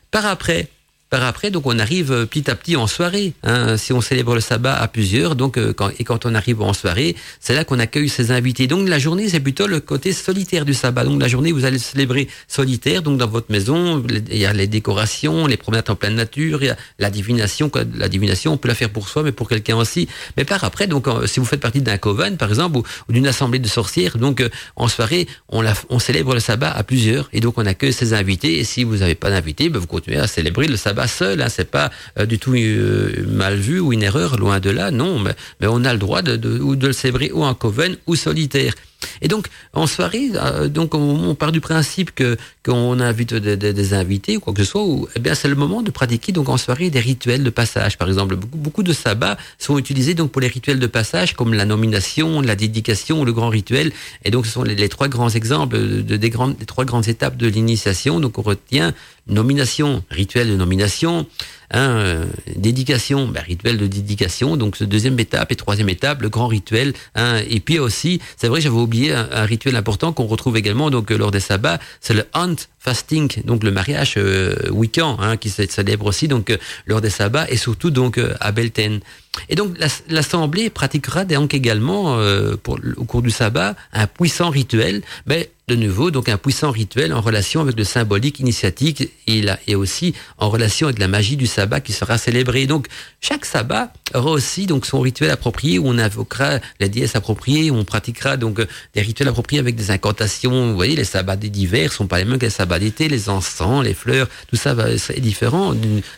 Par 0.10 0.26
après, 0.26 0.70
par 1.14 1.26
après, 1.26 1.51
donc 1.51 1.68
on 1.68 1.78
arrive 1.78 2.11
euh, 2.11 2.26
petit 2.26 2.49
à 2.49 2.55
petit 2.55 2.76
en 2.76 2.88
soirée. 2.88 3.34
Hein, 3.43 3.78
si 3.78 3.93
on 3.93 4.01
célèbre 4.01 4.34
le 4.34 4.41
sabbat 4.41 4.74
à 4.74 4.88
plusieurs, 4.88 5.36
donc 5.36 5.57
euh, 5.57 5.72
et 5.99 6.03
quand 6.03 6.26
on 6.26 6.34
arrive 6.34 6.59
en 6.64 6.74
soirée, 6.74 7.16
c'est 7.39 7.53
là 7.53 7.64
qu'on 7.64 7.78
accueille 7.78 8.09
ses 8.09 8.32
invités. 8.32 8.66
Donc 8.66 8.89
la 8.89 8.97
journée, 8.97 9.30
c'est 9.30 9.39
plutôt 9.39 9.68
le 9.68 9.80
côté 9.80 10.11
solitaire 10.11 10.66
du 10.66 10.74
sabbat. 10.74 11.03
Donc 11.03 11.22
la 11.22 11.28
journée, 11.28 11.51
vous 11.51 11.66
allez 11.66 11.78
célébrer 11.78 12.30
solitaire. 12.47 13.03
Donc 13.03 13.20
dans 13.20 13.28
votre 13.28 13.51
maison, 13.51 14.03
il 14.09 14.39
y 14.39 14.47
a 14.47 14.53
les 14.53 14.66
décorations, 14.66 15.45
les 15.45 15.55
promenades 15.55 15.88
en 15.91 15.95
pleine 15.95 16.16
nature, 16.16 16.64
il 16.64 16.66
y 16.66 16.70
a 16.72 16.78
la 16.97 17.11
divination. 17.11 17.70
La 17.93 18.09
divination, 18.09 18.53
on 18.53 18.57
peut 18.57 18.68
la 18.68 18.74
faire 18.74 18.89
pour 18.89 19.07
soi, 19.07 19.22
mais 19.22 19.32
pour 19.32 19.47
quelqu'un 19.47 19.76
aussi. 19.76 20.07
Mais 20.36 20.45
par 20.45 20.64
après, 20.64 20.88
donc 20.88 21.07
si 21.28 21.39
vous 21.39 21.45
faites 21.45 21.61
partie 21.61 21.84
d'un 21.84 21.99
coven, 21.99 22.38
par 22.38 22.49
exemple, 22.49 22.80
ou, 22.80 22.84
d'une 23.14 23.28
assemblée 23.28 23.59
de 23.59 23.68
sorcières, 23.68 24.18
donc 24.18 24.41
euh, 24.41 24.49
en 24.76 24.88
soirée, 24.88 25.28
on, 25.47 25.61
la, 25.61 25.76
célèbre 25.99 26.34
le 26.34 26.39
sabbat 26.39 26.72
à 26.72 26.84
plusieurs, 26.84 27.30
et 27.34 27.39
donc 27.39 27.59
on 27.59 27.68
accueille 27.68 27.93
ses 27.93 28.16
invités. 28.16 28.57
Et 28.57 28.64
si 28.64 28.84
vous 28.84 28.97
n'avez 28.97 29.14
pas 29.14 29.30
d'invités, 29.30 29.70
ben, 29.70 29.78
vous 29.78 29.86
continuez 29.86 30.18
à 30.18 30.26
célébrer 30.26 30.66
le 30.66 30.76
sabbat 30.76 31.03
seul, 31.08 31.41
hein, 31.41 31.49
c'est 31.49 31.70
pas 31.70 31.91
euh, 32.20 32.26
du 32.26 32.39
tout 32.39 32.54
euh, 32.56 33.26
mal 33.28 33.56
vu 33.56 33.80
ou 33.80 33.93
une 33.93 34.04
erreur, 34.04 34.38
loin 34.38 34.60
de 34.60 34.70
là, 34.70 34.91
non, 34.91 35.20
mais, 35.20 35.34
on 35.68 35.86
a 35.86 35.93
le 35.93 35.99
droit 35.99 36.22
de, 36.22 36.36
de, 36.36 36.76
de 36.76 36.88
le 36.88 36.93
célébrer 36.93 37.32
ou 37.34 37.43
en 37.43 37.54
coven 37.54 37.95
ou 38.08 38.16
solitaire. 38.16 38.74
Et 39.22 39.28
donc, 39.28 39.47
en 39.74 39.88
soirée, 39.88 40.32
euh, 40.36 40.68
donc 40.68 40.95
on, 40.95 41.36
part 41.36 41.51
du 41.51 41.61
principe 41.61 42.14
que 42.14 42.38
qu'on 42.66 42.99
invite 42.99 43.34
des, 43.34 43.93
invités 43.93 44.38
ou 44.38 44.39
quoi 44.39 44.53
que 44.53 44.64
ce 44.64 44.70
soit, 44.70 44.84
ou, 44.84 45.07
eh 45.16 45.20
bien 45.20 45.36
c'est 45.36 45.49
le 45.49 45.55
moment 45.55 45.82
de 45.82 45.91
pratiquer 45.91 46.32
donc 46.32 46.47
en 46.47 46.57
soirée 46.57 46.89
des 46.89 46.99
rituels 46.99 47.43
de 47.43 47.49
passage. 47.49 47.97
Par 47.97 48.07
exemple, 48.07 48.36
beaucoup, 48.36 48.84
de 48.84 48.93
sabbats 48.93 49.38
sont 49.59 49.78
utilisés 49.78 50.14
donc 50.14 50.32
pour 50.32 50.41
les 50.41 50.47
rituels 50.47 50.80
de 50.80 50.88
passage, 50.88 51.34
comme 51.34 51.53
la 51.53 51.66
nomination, 51.66 52.41
la 52.41 52.55
dédication 52.55 53.24
le 53.24 53.34
grand 53.34 53.49
rituel. 53.49 53.91
Et 54.24 54.32
donc, 54.32 54.45
ce 54.45 54.51
sont 54.51 54.64
les, 54.64 54.89
trois 54.89 55.07
grands 55.07 55.30
exemples 55.30 55.78
de, 55.78 56.18
des, 56.18 56.30
grandes, 56.30 56.57
des 56.57 56.66
trois 56.66 56.86
grandes 56.86 57.07
étapes 57.07 57.38
de 57.38 57.47
l'initiation. 57.47 58.20
Donc, 58.20 58.38
on 58.38 58.41
retient 58.41 58.93
nomination, 59.28 60.03
rituel 60.09 60.49
de 60.49 60.55
nomination, 60.55 61.26
hein, 61.74 61.90
euh, 61.90 62.26
dédication, 62.56 63.28
ben, 63.28 63.42
rituel 63.42 63.78
de 63.78 63.88
dédication, 63.88 64.56
donc 64.58 64.78
ce 64.78 64.84
deuxième 64.84 65.20
étape 65.20 65.52
et 65.52 65.56
troisième 65.56 65.90
étape, 65.90 66.22
le 66.22 66.30
grand 66.30 66.48
rituel. 66.48 66.94
Hein, 67.16 67.42
et 67.50 67.60
puis 67.60 67.80
aussi, 67.80 68.22
c'est 68.38 68.48
vrai, 68.48 68.62
j'avais 68.62 68.76
oublié 68.76 69.14
un, 69.14 69.28
un, 69.32 69.46
rituel 69.46 69.76
important 69.76 70.14
qu'on 70.14 70.26
retrouve 70.26 70.58
également 70.58 70.90
donc 70.90 71.10
lors 71.10 71.32
des 71.32 71.40
sabbats, 71.40 71.80
c'est 72.00 72.14
le 72.14 72.26
hunt 72.34 72.56
fasting, 72.84 73.44
donc 73.46 73.64
le 73.64 73.72
mariage 73.72 74.16
euh, 74.18 74.70
week-end, 74.70 75.16
hein, 75.20 75.38
qui 75.38 75.50
se 75.50 75.66
célèbre 75.70 76.06
aussi 76.06 76.28
donc 76.28 76.50
euh, 76.50 76.58
lors 76.86 77.00
des 77.00 77.10
sabbats 77.10 77.48
et 77.50 77.56
surtout 77.56 77.92
donc 77.92 78.18
euh, 78.18 78.34
à 78.42 78.52
Belten. 78.52 79.00
Et 79.50 79.56
donc 79.56 79.76
l'assemblée 80.10 80.70
pratiquera 80.70 81.24
donc 81.24 81.54
également 81.54 82.18
euh, 82.18 82.56
pour, 82.62 82.80
au 82.98 83.06
cours 83.06 83.22
du 83.22 83.32
sabbat 83.32 83.76
un 83.94 84.06
puissant 84.06 84.50
rituel, 84.50 85.02
mais 85.26 85.50
de 85.70 85.76
nouveau 85.76 86.12
donc 86.12 86.28
un 86.28 86.38
puissant 86.38 86.72
rituel 86.72 87.14
en 87.14 87.22
relation 87.22 87.62
avec 87.62 87.78
le 87.78 87.86
symbolique 87.86 88.42
initiatique 88.42 89.10
et, 89.28 89.42
là, 89.42 89.58
et 89.66 89.76
aussi 89.76 90.14
en 90.38 90.50
relation 90.50 90.88
avec 90.88 91.00
la 91.00 91.08
magie 91.08 91.38
du 91.38 91.48
sabbat 91.48 91.80
qui 91.80 91.94
sera 91.94 92.18
célébrée. 92.18 92.68
Donc 92.68 92.88
chaque 93.22 93.46
sabbat 93.46 93.94
aura 94.14 94.32
aussi 94.32 94.66
donc 94.66 94.86
son 94.86 94.99
rituel 94.99 95.30
approprié 95.32 95.80
où 95.80 95.88
on 95.88 95.97
invoquera 95.97 96.59
les 96.80 96.89
déesses 96.89 97.16
appropriées, 97.16 97.72
où 97.72 97.76
on 97.76 97.84
pratiquera 97.84 98.38
donc 98.38 98.66
des 98.93 99.01
rituels 99.01 99.28
appropriés 99.28 99.59
avec 99.59 99.76
des 99.76 99.91
incantations. 99.91 100.70
Vous 100.70 100.76
voyez, 100.76 100.95
les 100.95 101.03
sabbats 101.03 101.36
des 101.36 101.49
divers 101.49 101.91
sont 101.91 102.07
pas 102.07 102.20
les 102.20 102.26
mêmes 102.26 102.38
que 102.38 102.45
les 102.45 102.51
sabbats 102.51 102.80
d'été, 102.80 103.07
les 103.07 103.30
encens, 103.30 103.84
les 103.84 103.93
fleurs, 103.93 104.28
tout 104.47 104.55
ça 104.55 104.74
va 104.74 104.89
être 104.89 105.20
différent 105.20 105.74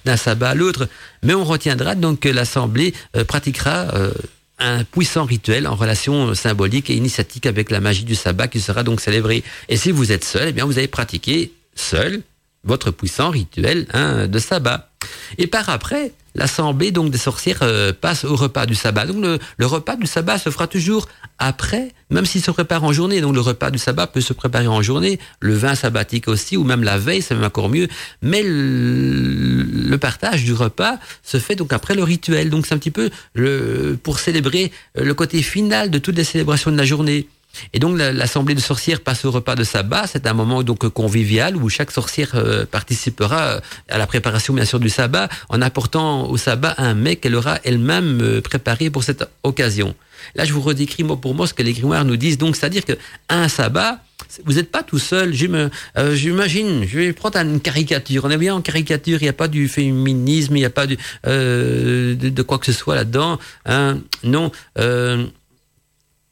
d'un 0.06 0.18
sabbat 0.18 0.50
à 0.50 0.56
l'autre. 0.56 0.88
Mais 1.24 1.34
on 1.34 1.44
retiendra 1.44 1.96
donc 1.96 2.22
que 2.22 2.30
l'assemblée 2.30 2.94
euh, 3.16 3.24
pratiquera 3.24 3.88
euh, 3.96 4.12
un 4.60 4.84
puissant 4.84 5.26
rituel 5.26 5.68
en 5.68 5.76
relation 5.76 6.34
symbolique 6.34 6.90
et 6.90 6.96
initiatique 6.96 7.46
avec 7.46 7.72
la 7.72 7.80
magie 7.80 8.04
du 8.06 8.16
sabbat 8.16 8.48
qui 8.48 8.62
sera 8.62 8.84
donc 8.84 9.02
célébré. 9.02 9.44
Et 9.70 9.78
si 9.78 9.92
vous 9.92 10.12
êtes 10.12 10.24
seul, 10.24 10.50
eh 10.50 10.54
bien 10.54 10.66
vous 10.66 10.78
allez 10.78 10.88
pratiquer 10.88 11.52
seul 11.76 12.22
votre 12.64 12.92
puissant 12.92 13.30
rituel 13.30 13.88
hein, 13.94 14.28
de 14.28 14.40
sabbat. 14.40 14.90
Et 15.38 15.48
par 15.48 15.70
après, 15.70 16.12
l'assemblée 16.36 16.92
donc 16.92 17.12
des 17.12 17.18
sorcières 17.18 17.60
euh, 17.62 17.94
passe 17.94 18.26
au 18.26 18.36
repas 18.36 18.66
du 18.66 18.76
sabbat. 18.76 19.06
Donc 19.06 19.40
le, 19.58 19.66
repas 19.66 19.96
du 19.96 20.06
sabbat 20.06 20.38
se 20.38 20.50
fera 20.50 20.68
toujours 20.68 21.08
après, 21.40 21.92
même 22.10 22.26
s'il 22.26 22.42
se 22.42 22.52
prépare 22.52 22.84
en 22.84 22.94
journée. 22.94 23.22
Donc 23.22 23.34
le 23.34 23.42
repas 23.42 23.72
du 23.72 23.78
sabbat 23.78 24.08
peut 24.08 24.22
se 24.22 24.34
préparer 24.34 24.68
en 24.68 24.82
journée, 24.82 25.20
le 25.40 25.56
vin 25.56 25.76
sabbatique 25.76 26.28
aussi, 26.28 26.58
ou 26.58 26.64
même 26.64 26.84
la 26.84 26.98
veille, 26.98 27.22
c'est 27.22 27.36
même 27.36 27.44
encore 27.44 27.70
mieux. 27.70 27.88
Mais 28.22 28.44
le, 28.44 29.98
partage 29.98 30.44
du 30.44 30.54
repas 30.54 30.98
se 31.24 31.38
fait 31.38 31.56
donc 31.56 31.72
après 31.72 31.96
le 31.96 32.04
rituel. 32.04 32.50
Donc 32.50 32.66
c'est 32.68 32.76
un 32.76 32.78
petit 32.78 32.92
peu 32.92 33.10
le, 33.34 33.98
pour 34.02 34.20
célébrer 34.20 34.72
le 34.96 35.14
côté 35.14 35.42
final 35.42 35.90
de 35.90 35.98
toutes 35.98 36.18
les 36.18 36.26
célébrations 36.26 36.70
de 36.70 36.78
la 36.78 36.86
journée. 36.86 37.28
Et 37.74 37.80
donc 37.80 37.98
l'assemblée 37.98 38.56
de 38.56 38.60
sorcières 38.60 39.02
passe 39.02 39.26
au 39.26 39.32
repas 39.32 39.56
de 39.56 39.64
sabbat. 39.64 40.06
C'est 40.08 40.28
un 40.28 40.34
moment 40.34 40.64
donc 40.64 40.88
convivial 40.90 41.56
où 41.56 41.70
chaque 41.70 41.92
sorcière 41.92 42.32
euh, 42.36 42.66
participera 42.66 43.42
euh, 43.42 43.60
à 43.90 43.98
la 43.98 44.08
préparation 44.08 44.54
bien 44.54 44.66
sûr 44.66 44.80
du 44.80 44.90
sabbat 44.90 45.30
en 45.50 45.62
apportant 45.62 46.30
au 46.30 46.38
sabbat 46.38 46.76
un 46.78 46.94
mets 46.94 47.16
qu'elle 47.16 47.36
aura 47.36 47.60
elle-même 47.64 48.20
euh, 48.22 48.42
préparé 48.42 48.90
pour 48.90 49.04
cette 49.04 49.28
occasion. 49.44 49.96
Là, 50.34 50.46
je 50.46 50.54
vous 50.54 50.62
redécris 50.62 51.04
mot 51.04 51.18
pour 51.18 51.36
mot 51.36 51.46
ce 51.46 51.54
que 51.54 51.62
les 51.62 51.74
grimoires 51.74 52.06
nous 52.06 52.18
disent. 52.18 52.38
Donc, 52.38 52.56
c'est-à-dire 52.56 52.84
que 52.84 52.94
un 53.30 53.48
sabbat, 53.48 54.00
vous 54.44 54.54
n'êtes 54.54 54.72
pas 54.72 54.82
tout 54.82 54.98
seul. 54.98 55.34
J'imagine, 55.34 56.86
je 56.88 56.98
vais 56.98 57.14
prendre 57.14 57.38
une 57.38 57.60
caricature. 57.60 58.26
On 58.26 58.32
est 58.32 58.38
bien 58.38 58.56
en 58.56 58.62
caricature. 58.62 59.20
Il 59.22 59.26
n'y 59.26 59.30
a 59.30 59.34
pas 59.34 59.48
du 59.48 59.68
féminisme, 59.68 60.56
il 60.56 60.62
n'y 60.62 60.66
a 60.66 60.72
pas 60.72 60.88
de, 60.88 62.42
quoi 62.42 62.58
que 62.58 62.66
ce 62.66 62.72
soit 62.72 62.96
là-dedans. 62.96 63.38
Hein. 63.66 64.00
Non. 64.24 64.52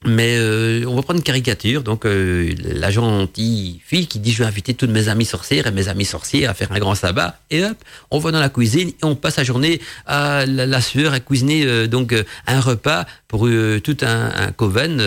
Mais 0.05 0.35
euh, 0.37 0.83
on 0.85 0.95
va 0.95 1.01
prendre 1.01 1.19
une 1.19 1.23
caricature, 1.23 1.81
donc 1.81 2.05
euh, 2.05 2.53
la 2.61 2.91
gentille 2.91 3.79
fille 3.85 4.07
qui 4.07 4.19
dit 4.19 4.33
je 4.33 4.39
vais 4.39 4.47
inviter 4.47 4.73
toutes 4.73 4.89
mes 4.89 5.07
amies 5.07 5.25
sorcières 5.25 5.65
et 5.67 5.71
mes 5.71 5.87
amis 5.87 6.03
sorciers 6.03 6.45
à 6.45 6.53
faire 6.53 6.71
un 6.73 6.79
grand 6.79 6.95
sabbat 6.95 7.39
et 7.49 7.63
hop, 7.63 7.77
on 8.11 8.19
va 8.19 8.31
dans 8.31 8.41
la 8.41 8.49
cuisine 8.49 8.89
et 8.89 9.05
on 9.05 9.15
passe 9.15 9.37
la 9.37 9.45
journée 9.45 9.79
à 10.05 10.45
la, 10.45 10.81
sueur 10.81 11.13
à 11.13 11.21
cuisiner 11.21 11.65
euh, 11.65 11.87
donc 11.87 12.13
un 12.47 12.59
repas 12.59 13.05
pour 13.29 13.47
tout 13.83 13.97
un, 14.01 14.31
un 14.35 14.51
coven, 14.51 15.01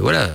voilà 0.00 0.30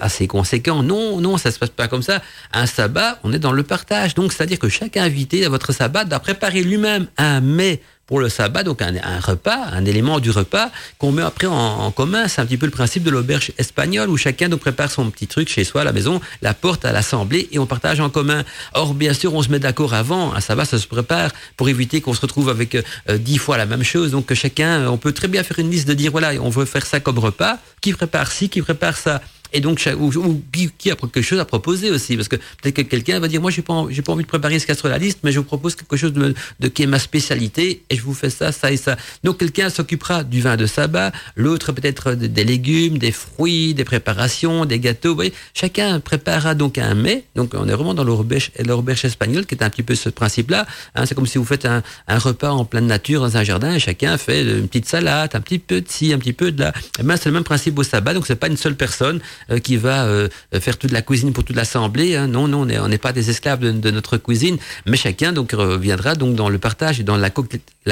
assez 0.00 0.26
conséquent. 0.26 0.82
Non, 0.82 1.20
non, 1.20 1.38
ça 1.38 1.50
se 1.50 1.58
passe 1.58 1.70
pas 1.70 1.88
comme 1.88 2.02
ça. 2.02 2.20
Un 2.52 2.66
sabbat, 2.66 3.18
on 3.24 3.32
est 3.32 3.38
dans 3.38 3.52
le 3.52 3.62
partage, 3.62 4.14
donc 4.14 4.34
c'est 4.34 4.42
à 4.42 4.46
dire 4.46 4.58
que 4.58 4.68
chaque 4.68 4.98
invité 4.98 5.46
à 5.46 5.48
votre 5.48 5.72
sabbat 5.72 6.04
doit 6.04 6.20
préparer 6.20 6.62
lui-même 6.62 7.06
un 7.16 7.40
mets 7.40 7.80
pour 8.06 8.20
le 8.20 8.28
sabbat, 8.28 8.62
donc 8.62 8.82
un, 8.82 8.92
repas, 9.20 9.68
un 9.72 9.84
élément 9.84 10.20
du 10.20 10.30
repas 10.30 10.70
qu'on 10.98 11.12
met 11.12 11.22
après 11.22 11.46
en, 11.46 11.90
commun. 11.90 12.28
C'est 12.28 12.40
un 12.40 12.46
petit 12.46 12.56
peu 12.56 12.66
le 12.66 12.72
principe 12.72 13.02
de 13.04 13.10
l'auberge 13.10 13.52
espagnole 13.58 14.10
où 14.10 14.16
chacun 14.16 14.48
nous 14.48 14.58
prépare 14.58 14.90
son 14.90 15.10
petit 15.10 15.26
truc 15.26 15.48
chez 15.48 15.64
soi 15.64 15.82
à 15.82 15.84
la 15.84 15.92
maison, 15.92 16.20
la 16.42 16.54
porte 16.54 16.84
à 16.84 16.92
l'assemblée 16.92 17.48
et 17.52 17.58
on 17.58 17.66
partage 17.66 18.00
en 18.00 18.10
commun. 18.10 18.44
Or, 18.74 18.94
bien 18.94 19.14
sûr, 19.14 19.34
on 19.34 19.42
se 19.42 19.48
met 19.48 19.58
d'accord 19.58 19.94
avant. 19.94 20.34
Un 20.34 20.40
sabbat, 20.40 20.64
ça 20.64 20.78
se 20.78 20.86
prépare 20.86 21.30
pour 21.56 21.68
éviter 21.68 22.00
qu'on 22.00 22.14
se 22.14 22.20
retrouve 22.20 22.48
avec 22.48 22.74
euh, 22.74 22.82
dix 23.18 23.38
fois 23.38 23.56
la 23.56 23.66
même 23.66 23.84
chose. 23.84 24.10
Donc, 24.10 24.32
chacun, 24.34 24.88
on 24.88 24.96
peut 24.96 25.12
très 25.12 25.28
bien 25.28 25.42
faire 25.42 25.58
une 25.58 25.70
liste 25.70 25.88
de 25.88 25.94
dire 25.94 26.10
voilà, 26.10 26.32
on 26.40 26.50
veut 26.50 26.64
faire 26.64 26.86
ça 26.86 27.00
comme 27.00 27.18
repas. 27.18 27.58
Qui 27.80 27.92
prépare 27.92 28.30
ci, 28.30 28.48
qui 28.48 28.62
prépare 28.62 28.96
ça? 28.96 29.20
Et 29.52 29.60
donc, 29.60 29.86
ou, 29.98 30.42
qui, 30.78 30.90
a 30.90 30.96
quelque 30.96 31.22
chose 31.22 31.38
à 31.38 31.44
proposer 31.44 31.90
aussi, 31.90 32.16
parce 32.16 32.28
que 32.28 32.36
peut-être 32.36 32.76
que 32.76 32.82
quelqu'un 32.82 33.20
va 33.20 33.28
dire, 33.28 33.40
moi, 33.40 33.50
j'ai 33.50 33.62
pas, 33.62 33.86
j'ai 33.90 34.02
pas 34.02 34.12
envie 34.12 34.24
de 34.24 34.28
préparer 34.28 34.58
ce 34.58 34.98
liste, 34.98 35.20
mais 35.22 35.32
je 35.32 35.38
vous 35.38 35.44
propose 35.44 35.74
quelque 35.74 35.96
chose 35.96 36.12
de, 36.12 36.34
de, 36.60 36.68
qui 36.68 36.82
est 36.82 36.86
ma 36.86 36.98
spécialité, 36.98 37.82
et 37.90 37.96
je 37.96 38.02
vous 38.02 38.14
fais 38.14 38.30
ça, 38.30 38.52
ça 38.52 38.72
et 38.72 38.76
ça. 38.76 38.96
Donc, 39.24 39.38
quelqu'un 39.38 39.68
s'occupera 39.68 40.24
du 40.24 40.40
vin 40.40 40.56
de 40.56 40.66
sabbat, 40.66 41.12
l'autre 41.36 41.72
peut-être 41.72 42.12
des 42.14 42.44
légumes, 42.44 42.98
des 42.98 43.12
fruits, 43.12 43.74
des 43.74 43.84
préparations, 43.84 44.64
des 44.64 44.78
gâteaux. 44.78 45.10
Vous 45.10 45.16
voyez, 45.16 45.32
chacun 45.54 46.00
préparera 46.00 46.54
donc 46.54 46.78
un 46.78 46.94
mets. 46.94 47.24
Donc, 47.34 47.52
on 47.54 47.68
est 47.68 47.72
vraiment 47.72 47.94
dans 47.94 48.04
l'auberge 48.04 49.04
espagnole, 49.04 49.46
qui 49.46 49.54
est 49.54 49.62
un 49.62 49.70
petit 49.70 49.82
peu 49.82 49.94
ce 49.94 50.08
principe-là. 50.08 50.66
Hein. 50.94 51.06
c'est 51.06 51.14
comme 51.14 51.26
si 51.26 51.38
vous 51.38 51.44
faites 51.44 51.66
un, 51.66 51.82
un, 52.08 52.18
repas 52.18 52.50
en 52.50 52.64
pleine 52.64 52.86
nature 52.86 53.20
dans 53.20 53.36
un 53.36 53.44
jardin, 53.44 53.74
et 53.74 53.80
chacun 53.80 54.16
fait 54.16 54.42
une 54.42 54.68
petite 54.68 54.88
salade, 54.88 55.30
un 55.34 55.40
petit 55.40 55.58
peu 55.58 55.80
de 55.80 55.88
ci, 55.88 56.12
un 56.12 56.18
petit 56.18 56.32
peu 56.32 56.52
de 56.52 56.60
là. 56.62 56.72
Et 56.76 57.00
eh 57.00 57.02
ben, 57.02 57.16
c'est 57.16 57.28
le 57.28 57.34
même 57.34 57.44
principe 57.44 57.78
au 57.78 57.82
sabbat. 57.82 58.14
Donc, 58.14 58.26
c'est 58.26 58.36
pas 58.36 58.48
une 58.48 58.56
seule 58.56 58.76
personne 58.76 59.20
qui 59.62 59.76
va 59.76 60.04
euh, 60.04 60.28
faire 60.60 60.78
toute 60.78 60.92
la 60.92 61.02
cuisine 61.02 61.32
pour 61.32 61.44
toute 61.44 61.56
l'assemblée. 61.56 62.16
Hein. 62.16 62.26
Non, 62.26 62.48
non, 62.48 62.60
on 62.62 62.88
n'est 62.88 62.98
pas 62.98 63.12
des 63.12 63.30
esclaves 63.30 63.60
de, 63.60 63.90
notre 63.90 64.16
cuisine, 64.16 64.58
mais 64.86 64.96
chacun 64.96 65.32
donc 65.32 65.52
reviendra 65.52 66.14
donc 66.14 66.34
dans 66.34 66.48
le 66.48 66.58
partage 66.58 67.00
et 67.00 67.02
dans 67.02 67.16
la, 67.16 67.30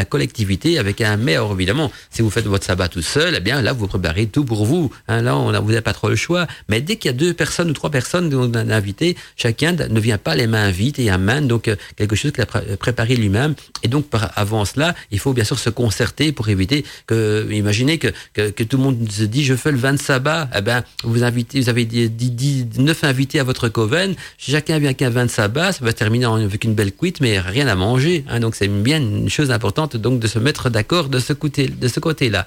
collectivité 0.05 0.79
avec 0.79 1.01
un. 1.01 1.19
Or, 1.39 1.53
évidemment, 1.53 1.93
si 2.11 2.23
vous 2.23 2.31
faites 2.31 2.47
votre 2.47 2.65
sabbat 2.65 2.89
tout 2.89 3.03
seul, 3.03 3.35
eh 3.37 3.41
bien 3.41 3.63
là, 3.63 3.73
vous 3.73 3.87
préparez 3.87 4.27
tout 4.27 4.45
pour 4.45 4.65
vous. 4.65 4.91
Hein. 5.09 5.23
là, 5.23 5.37
on, 5.37 5.53
vous 5.61 5.71
n'avez 5.71 5.81
pas 5.81 5.93
trop 5.93 6.09
le 6.09 6.17
choix. 6.17 6.47
Mais 6.69 6.81
dès 6.81 6.97
qu'il 6.97 7.11
y 7.11 7.15
a 7.15 7.17
deux 7.17 7.35
personnes 7.35 7.71
ou 7.71 7.73
trois 7.73 7.91
personnes 7.91 8.31
invitées, 8.71 9.17
chacun 9.37 9.73
ne 9.73 10.01
vient 10.01 10.19
pas 10.19 10.35
les 10.35 10.47
mains 10.47 10.71
vides 10.71 10.99
et 10.99 11.11
amène 11.11 11.47
donc 11.47 11.69
euh, 11.69 11.77
quelque 11.97 12.17
chose 12.17 12.33
qu'il 12.33 12.43
a 12.43 12.47
préparé 12.47 13.17
lui-même. 13.17 13.55
Et 13.83 13.89
donc, 13.89 14.07
par, 14.09 14.33
avant 14.37 14.65
cela, 14.65 14.95
il 15.11 15.19
faut 15.19 15.33
bien 15.33 15.45
sûr 15.45 15.59
se 15.59 15.71
concerter 15.71 16.33
pour 16.33 16.49
éviter 16.49 16.85
que, 17.07 17.47
imaginez 17.51 17.99
que, 17.99 18.09
que, 18.35 18.51
que 18.51 18.65
tout 18.65 18.77
le 18.77 18.83
monde 18.83 19.11
se 19.11 19.25
dit, 19.25 19.45
je 19.45 19.55
fais 19.55 19.73
le 19.73 19.79
vin 19.79 19.93
de 19.93 19.99
sabbat. 19.99 20.49
Eh 20.57 20.61
ben, 20.63 20.83
vous 21.05 21.25
invitez, 21.25 21.40
vous 21.55 21.69
avez 21.69 21.85
dit, 21.85 22.67
neuf 22.79 23.05
invités 23.05 23.41
à 23.41 23.45
votre 23.45 23.69
coven. 23.69 24.15
Chacun 24.39 24.79
vient 24.79 24.95
qu'un 24.95 25.11
vin 25.11 25.27
de 25.27 25.31
sabbat. 25.31 25.73
Ça 25.73 25.85
va 25.85 25.93
terminer 25.93 26.27
avec 26.27 26.65
une 26.65 26.75
belle 26.75 26.93
cuite, 26.93 27.21
mais 27.21 27.39
rien 27.39 27.67
à 27.67 27.75
manger. 27.75 28.25
Hein. 28.29 28.41
donc, 28.41 28.55
c'est 28.55 28.69
bien 28.69 29.01
une 29.01 29.29
chose 29.29 29.51
importante 29.51 29.97
donc 29.97 30.21
de 30.21 30.27
se 30.27 30.39
mettre 30.39 30.71
d'accord 30.71 31.09
de 31.09 31.19
ce 31.19 31.33
côté, 31.33 31.69
de 31.69 31.89
ce 31.89 32.01
côté-là. 32.01 32.47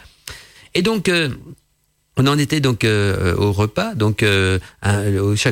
Et 0.73 0.81
donc, 0.81 1.09
euh, 1.09 1.29
on 2.17 2.27
en 2.27 2.37
était 2.37 2.59
donc 2.59 2.83
euh, 2.83 3.35
au 3.35 3.51
repas, 3.51 3.95
donc 3.95 4.21
euh, 4.21 4.59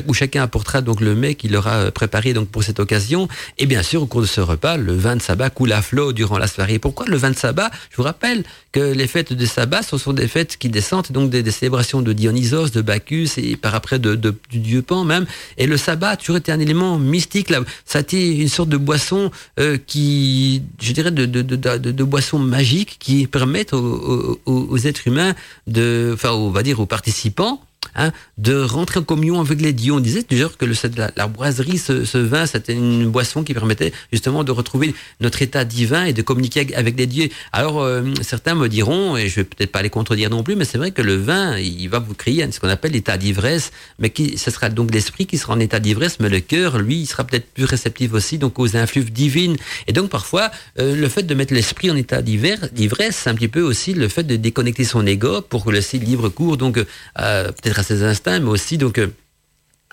où 0.06 0.14
chacun 0.14 0.42
apportera 0.42 0.80
donc 0.80 1.00
le 1.00 1.14
mets 1.16 1.34
qu'il 1.34 1.56
aura 1.56 1.90
préparé 1.90 2.34
donc 2.34 2.48
pour 2.48 2.62
cette 2.62 2.78
occasion. 2.78 3.28
Et 3.58 3.66
bien 3.66 3.82
sûr, 3.82 4.02
au 4.02 4.06
cours 4.06 4.20
de 4.20 4.26
ce 4.26 4.40
repas, 4.40 4.76
le 4.76 4.94
vin 4.94 5.16
de 5.16 5.22
sabbat 5.22 5.50
coule 5.50 5.72
à 5.72 5.82
flot 5.82 6.12
durant 6.12 6.38
la 6.38 6.46
soirée. 6.46 6.78
Pourquoi 6.78 7.06
le 7.06 7.16
vin 7.16 7.30
de 7.30 7.36
sabbat 7.36 7.70
Je 7.90 7.96
vous 7.96 8.04
rappelle 8.04 8.44
que 8.70 8.80
les 8.80 9.08
fêtes 9.08 9.32
de 9.32 9.46
sabbat, 9.46 9.82
ce 9.82 9.98
sont 9.98 10.12
des 10.12 10.28
fêtes 10.28 10.56
qui 10.56 10.68
descendent 10.68 11.10
donc 11.10 11.30
des, 11.30 11.50
célébrations 11.50 12.00
de 12.00 12.12
Dionysos, 12.12 12.70
de 12.70 12.80
Bacchus 12.80 13.30
et 13.38 13.56
par 13.56 13.74
après 13.74 13.98
de, 13.98 14.14
du 14.14 14.58
dieu 14.58 14.82
Pan 14.82 15.04
même. 15.04 15.26
Et 15.58 15.66
le 15.66 15.76
sabbat 15.76 16.10
a 16.10 16.36
été 16.36 16.52
un 16.52 16.60
élément 16.60 16.98
mystique. 16.98 17.50
Là, 17.50 17.60
ça 17.84 17.98
a 17.98 18.02
été 18.02 18.36
une 18.36 18.48
sorte 18.48 18.68
de 18.68 18.76
boisson 18.76 19.30
euh, 19.58 19.78
qui, 19.84 20.62
je 20.80 20.92
dirais, 20.92 21.10
de, 21.10 21.26
de, 21.26 21.42
de, 21.42 21.56
de, 21.56 22.04
boisson 22.04 22.38
magique 22.38 22.96
qui 23.00 23.26
permettent 23.26 23.72
aux, 23.72 24.40
aux, 24.46 24.66
aux 24.70 24.78
êtres 24.78 25.08
humains 25.08 25.34
de, 25.66 26.12
enfin, 26.14 26.30
on 26.30 26.51
va 26.52 26.62
dire 26.62 26.80
aux 26.80 26.86
participants, 26.86 27.60
Hein, 27.94 28.10
de 28.38 28.58
rentrer 28.62 29.00
en 29.00 29.02
communion 29.02 29.38
avec 29.38 29.60
les 29.60 29.74
dieux. 29.74 29.92
On 29.92 30.00
disait 30.00 30.22
toujours 30.22 30.56
que 30.56 30.64
le, 30.64 30.74
la, 31.14 31.26
boiserie, 31.26 31.76
ce, 31.76 32.16
vin, 32.16 32.46
c'était 32.46 32.72
une 32.72 33.10
boisson 33.10 33.44
qui 33.44 33.52
permettait 33.52 33.92
justement 34.10 34.44
de 34.44 34.50
retrouver 34.50 34.94
notre 35.20 35.42
état 35.42 35.66
divin 35.66 36.06
et 36.06 36.14
de 36.14 36.22
communiquer 36.22 36.74
avec 36.74 36.98
les 36.98 37.06
dieux. 37.06 37.28
Alors, 37.52 37.82
euh, 37.82 38.02
certains 38.22 38.54
me 38.54 38.68
diront, 38.70 39.18
et 39.18 39.28
je 39.28 39.36
vais 39.36 39.44
peut-être 39.44 39.72
pas 39.72 39.82
les 39.82 39.90
contredire 39.90 40.30
non 40.30 40.42
plus, 40.42 40.56
mais 40.56 40.64
c'est 40.64 40.78
vrai 40.78 40.92
que 40.92 41.02
le 41.02 41.16
vin, 41.16 41.58
il 41.58 41.86
va 41.88 41.98
vous 41.98 42.14
créer 42.14 42.50
ce 42.50 42.60
qu'on 42.60 42.70
appelle 42.70 42.92
l'état 42.92 43.18
d'ivresse, 43.18 43.72
mais 43.98 44.08
qui, 44.08 44.38
ce 44.38 44.50
sera 44.50 44.70
donc 44.70 44.90
l'esprit 44.94 45.26
qui 45.26 45.36
sera 45.36 45.52
en 45.52 45.60
état 45.60 45.78
d'ivresse, 45.78 46.18
mais 46.18 46.30
le 46.30 46.40
cœur, 46.40 46.78
lui, 46.78 47.00
il 47.00 47.06
sera 47.06 47.24
peut-être 47.24 47.52
plus 47.52 47.64
réceptif 47.64 48.14
aussi, 48.14 48.38
donc 48.38 48.58
aux 48.58 48.74
influx 48.74 49.04
divines. 49.04 49.56
Et 49.86 49.92
donc, 49.92 50.08
parfois, 50.08 50.50
euh, 50.78 50.96
le 50.96 51.08
fait 51.10 51.24
de 51.24 51.34
mettre 51.34 51.52
l'esprit 51.52 51.90
en 51.90 51.96
état 51.96 52.22
d'ivresse, 52.22 53.16
c'est 53.16 53.28
un 53.28 53.34
petit 53.34 53.48
peu 53.48 53.60
aussi 53.60 53.92
le 53.92 54.08
fait 54.08 54.22
de 54.22 54.36
déconnecter 54.36 54.84
son 54.84 55.06
ego 55.06 55.42
pour 55.42 55.70
laisser 55.70 55.98
le 55.98 56.06
libre 56.06 56.30
cours, 56.30 56.56
donc 56.56 56.78
euh, 56.78 57.52
peut-être 57.52 57.71
à 57.78 57.82
ses 57.82 58.02
instincts, 58.02 58.40
mais 58.40 58.50
aussi 58.50 58.78
donc 58.78 58.98
euh, 58.98 59.08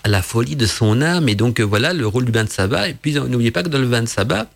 à 0.02 0.08
la 0.08 0.22
folie 0.22 0.56
de 0.56 0.66
son 0.66 1.02
âme. 1.02 1.28
Et 1.28 1.34
donc 1.34 1.60
euh, 1.60 1.64
voilà 1.64 1.92
le 1.92 2.06
rôle 2.06 2.24
du 2.24 2.32
bain 2.32 2.44
de 2.44 2.50
sabbat. 2.50 2.88
Et 2.88 2.94
puis 2.94 3.14
n'oubliez 3.14 3.50
pas 3.50 3.62
que 3.62 3.68
dans 3.68 3.78
le 3.78 3.86
bain 3.86 4.02
de 4.02 4.08
sabbat, 4.08 4.50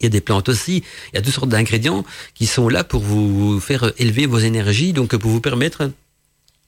il 0.00 0.04
y 0.04 0.06
a 0.06 0.10
des 0.10 0.20
plantes 0.20 0.48
aussi, 0.48 0.82
il 1.12 1.16
y 1.16 1.18
a 1.18 1.22
toutes 1.22 1.32
sortes 1.32 1.48
d'ingrédients 1.48 2.04
qui 2.34 2.46
sont 2.46 2.68
là 2.68 2.84
pour 2.84 3.02
vous 3.02 3.60
faire 3.60 3.92
élever 3.98 4.26
vos 4.26 4.38
énergies, 4.38 4.92
donc 4.92 5.16
pour 5.16 5.30
vous 5.30 5.40
permettre 5.40 5.90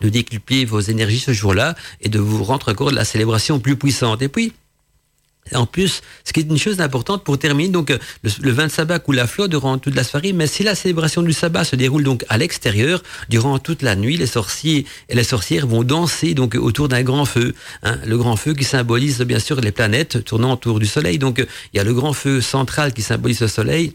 de 0.01 0.09
décupler 0.09 0.64
vos 0.64 0.80
énergies 0.80 1.20
ce 1.20 1.32
jour-là 1.32 1.74
et 2.01 2.09
de 2.09 2.18
vous 2.18 2.45
rendre 2.45 2.72
compte 2.72 2.91
de 2.91 2.97
la 2.97 3.05
célébration 3.05 3.59
plus 3.59 3.76
puissante. 3.76 4.22
Et 4.22 4.28
puis, 4.28 4.53
en 5.55 5.66
plus, 5.66 6.03
ce 6.24 6.32
qui 6.32 6.40
est 6.40 6.44
une 6.44 6.59
chose 6.59 6.80
importante 6.80 7.24
pour 7.24 7.38
terminer, 7.38 7.70
donc 7.70 7.90
le, 7.90 8.30
le 8.40 8.51
vin 8.51 8.66
de 8.66 8.72
sabbat 8.72 8.99
coule 8.99 9.18
à 9.18 9.26
flot 9.26 9.49
durant 9.49 9.78
toute 9.78 9.94
la 9.94 10.05
soirée, 10.05 10.32
mais 10.32 10.47
si 10.47 10.62
la 10.62 10.74
célébration 10.74 11.22
du 11.22 11.32
sabbat 11.32 11.64
se 11.64 11.76
déroule 11.76 12.05
donc 12.05 12.24
à 12.28 12.38
l'extérieur, 12.38 13.03
durant 13.28 13.59
toute 13.59 13.82
la 13.82 13.97
nuit, 13.97 14.16
les 14.16 14.26
sorciers 14.26 14.86
et 15.09 15.14
les 15.14 15.24
sorcières 15.24 15.66
vont 15.66 15.84
danser 15.84 16.34
donc 16.34 16.55
autour 16.55 16.88
d'un 16.88 17.03
grand 17.03 17.24
feu. 17.24 17.55
Hein, 17.82 17.99
le 18.07 18.18
grand 18.18 18.36
feu 18.36 18.55
qui 18.55 18.64
symbolise 18.64 19.20
bien 19.22 19.38
sûr 19.38 19.61
les 19.61 19.72
planètes 19.72 20.24
tournant 20.24 20.53
autour 20.53 20.78
du 20.78 20.86
soleil. 20.86 21.18
Donc 21.18 21.44
il 21.72 21.76
y 21.76 21.80
a 21.80 21.84
le 21.84 21.94
grand 21.94 22.12
feu 22.12 22.40
central 22.40 22.92
qui 22.92 23.03
symbolise 23.03 23.40
le 23.40 23.49
soleil 23.49 23.94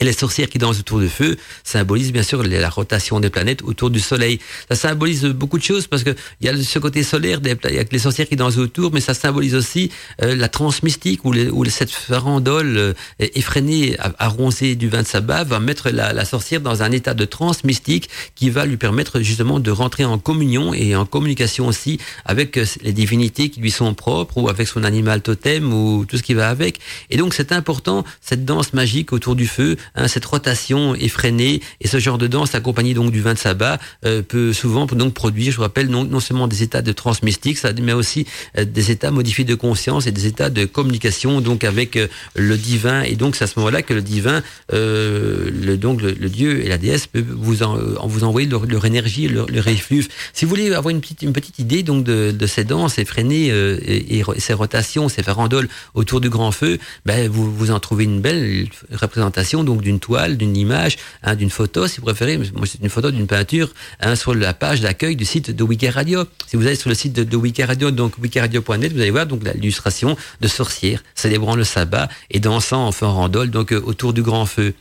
et 0.00 0.04
les 0.04 0.12
sorcières 0.12 0.48
qui 0.48 0.58
dansent 0.58 0.78
autour 0.78 1.00
du 1.00 1.08
feu 1.08 1.36
symbolisent 1.64 2.12
bien 2.12 2.22
sûr 2.22 2.42
la 2.42 2.70
rotation 2.70 3.20
des 3.20 3.30
planètes 3.30 3.62
autour 3.62 3.90
du 3.90 4.00
Soleil. 4.00 4.38
Ça 4.68 4.76
symbolise 4.76 5.24
beaucoup 5.24 5.58
de 5.58 5.62
choses 5.62 5.86
parce 5.86 6.04
que 6.04 6.14
il 6.40 6.46
y 6.46 6.48
a 6.48 6.56
ce 6.56 6.78
côté 6.78 7.02
solaire, 7.02 7.40
des, 7.40 7.56
il 7.68 7.74
y 7.74 7.78
a 7.78 7.84
les 7.90 7.98
sorcières 7.98 8.28
qui 8.28 8.36
dansent 8.36 8.58
autour, 8.58 8.92
mais 8.92 9.00
ça 9.00 9.14
symbolise 9.14 9.54
aussi 9.54 9.90
euh, 10.22 10.36
la 10.36 10.48
transe 10.48 10.82
mystique 10.82 11.24
où, 11.24 11.34
où 11.34 11.64
cette 11.66 11.90
farandole 11.90 12.76
euh, 12.76 12.92
effrénée, 13.18 13.96
arroncée 14.18 14.76
du 14.76 14.88
vin 14.88 15.02
de 15.02 15.06
sabbat 15.06 15.44
va 15.44 15.58
mettre 15.60 15.90
la, 15.90 16.12
la, 16.12 16.24
sorcière 16.24 16.60
dans 16.60 16.82
un 16.82 16.92
état 16.92 17.14
de 17.14 17.24
transe 17.24 17.64
mystique 17.64 18.08
qui 18.34 18.50
va 18.50 18.66
lui 18.66 18.76
permettre 18.76 19.20
justement 19.20 19.58
de 19.58 19.70
rentrer 19.70 20.04
en 20.04 20.18
communion 20.18 20.74
et 20.74 20.94
en 20.94 21.06
communication 21.06 21.66
aussi 21.66 21.98
avec 22.24 22.56
euh, 22.56 22.64
les 22.82 22.92
divinités 22.92 23.50
qui 23.50 23.60
lui 23.60 23.70
sont 23.70 23.94
propres 23.94 24.38
ou 24.38 24.48
avec 24.48 24.68
son 24.68 24.84
animal 24.84 25.22
totem 25.22 25.72
ou 25.72 26.04
tout 26.06 26.18
ce 26.18 26.22
qui 26.22 26.34
va 26.34 26.50
avec. 26.50 26.78
Et 27.10 27.16
donc 27.16 27.34
c'est 27.34 27.50
important 27.52 28.04
cette 28.20 28.44
danse 28.44 28.72
magique 28.72 29.12
autour 29.12 29.34
du 29.34 29.46
feu 29.46 29.76
Hein, 29.94 30.08
cette 30.08 30.24
rotation 30.24 30.94
effrénée 30.94 31.60
et 31.80 31.88
ce 31.88 31.98
genre 31.98 32.18
de 32.18 32.26
danse 32.26 32.54
accompagné 32.54 32.94
donc 32.94 33.10
du 33.10 33.20
vin 33.20 33.34
de 33.34 33.38
sabbat 33.38 33.78
euh, 34.04 34.22
peut 34.22 34.52
souvent 34.52 34.86
donc 34.86 35.14
produire, 35.14 35.52
je 35.52 35.56
vous 35.56 35.62
rappelle, 35.62 35.88
non, 35.88 36.04
non 36.04 36.20
seulement 36.20 36.48
des 36.48 36.62
états 36.62 36.82
de 36.82 36.92
trans 36.92 37.12
mystique, 37.22 37.58
ça, 37.58 37.72
mais 37.80 37.92
aussi 37.92 38.26
euh, 38.56 38.64
des 38.64 38.90
états 38.90 39.10
modifiés 39.10 39.44
de 39.44 39.54
conscience 39.54 40.06
et 40.06 40.12
des 40.12 40.26
états 40.26 40.50
de 40.50 40.64
communication 40.64 41.40
donc 41.40 41.64
avec 41.64 41.96
euh, 41.96 42.06
le 42.34 42.56
divin. 42.56 43.02
Et 43.02 43.16
donc 43.16 43.36
c'est 43.36 43.44
à 43.44 43.46
ce 43.46 43.58
moment-là 43.58 43.82
que 43.82 43.94
le 43.94 44.02
divin, 44.02 44.42
le, 44.72 45.76
donc 45.76 46.02
le, 46.02 46.12
dieu 46.28 46.64
et 46.64 46.68
la 46.68 46.78
déesse 46.78 47.06
peut 47.06 47.24
vous 47.26 47.62
en, 47.62 47.76
vous 48.06 48.24
envoyer 48.24 48.48
leur, 48.48 48.84
énergie, 48.84 49.28
leur, 49.28 49.48
leur, 49.50 49.66
effluve. 49.68 50.08
Si 50.32 50.44
vous 50.44 50.50
voulez 50.50 50.72
avoir 50.74 50.90
une 50.90 51.00
petite, 51.00 51.22
une 51.22 51.32
petite 51.32 51.58
idée 51.58 51.82
donc 51.82 52.04
de, 52.04 52.30
de 52.30 52.46
ces 52.46 52.64
danses 52.64 52.98
effrénées 52.98 53.46
et, 53.48 54.18
et, 54.18 54.24
ces 54.38 54.52
rotations, 54.52 55.08
ces 55.08 55.22
farandoles 55.22 55.68
autour 55.94 56.20
du 56.20 56.28
grand 56.28 56.52
feu, 56.52 56.78
ben 57.06 57.28
vous 57.28 57.52
vous 57.52 57.70
en 57.70 57.80
trouvez 57.80 58.04
une 58.04 58.20
belle 58.20 58.68
représentation 58.92 59.64
donc 59.68 59.82
d'une 59.82 60.00
toile, 60.00 60.36
d'une 60.36 60.56
image, 60.56 60.96
hein, 61.22 61.34
d'une 61.34 61.50
photo, 61.50 61.86
si 61.86 61.98
vous 61.98 62.06
préférez. 62.06 62.38
Moi, 62.38 62.66
c'est 62.66 62.80
une 62.82 62.88
photo 62.88 63.10
d'une 63.10 63.26
peinture 63.26 63.72
hein, 64.00 64.16
sur 64.16 64.34
la 64.34 64.54
page 64.54 64.80
d'accueil 64.80 65.14
du 65.14 65.24
site 65.24 65.50
de 65.50 65.62
Wikiradio. 65.62 66.24
Si 66.46 66.56
vous 66.56 66.66
allez 66.66 66.74
sur 66.74 66.88
le 66.88 66.94
site 66.94 67.12
de, 67.12 67.24
de 67.24 67.36
Wikiradio, 67.36 67.90
donc 67.90 68.14
wikiradio.net, 68.18 68.92
vous 68.92 69.00
allez 69.00 69.10
voir 69.10 69.26
donc 69.26 69.42
l'illustration 69.54 70.16
de 70.40 70.48
sorcières 70.48 71.02
célébrant 71.14 71.54
le 71.54 71.64
sabbat 71.64 72.08
et 72.30 72.40
dansant 72.40 72.86
en 72.86 72.92
farandole 72.92 73.50
donc 73.50 73.72
euh, 73.72 73.80
autour 73.84 74.12
du 74.12 74.22
grand 74.22 74.46
feu. 74.46 74.72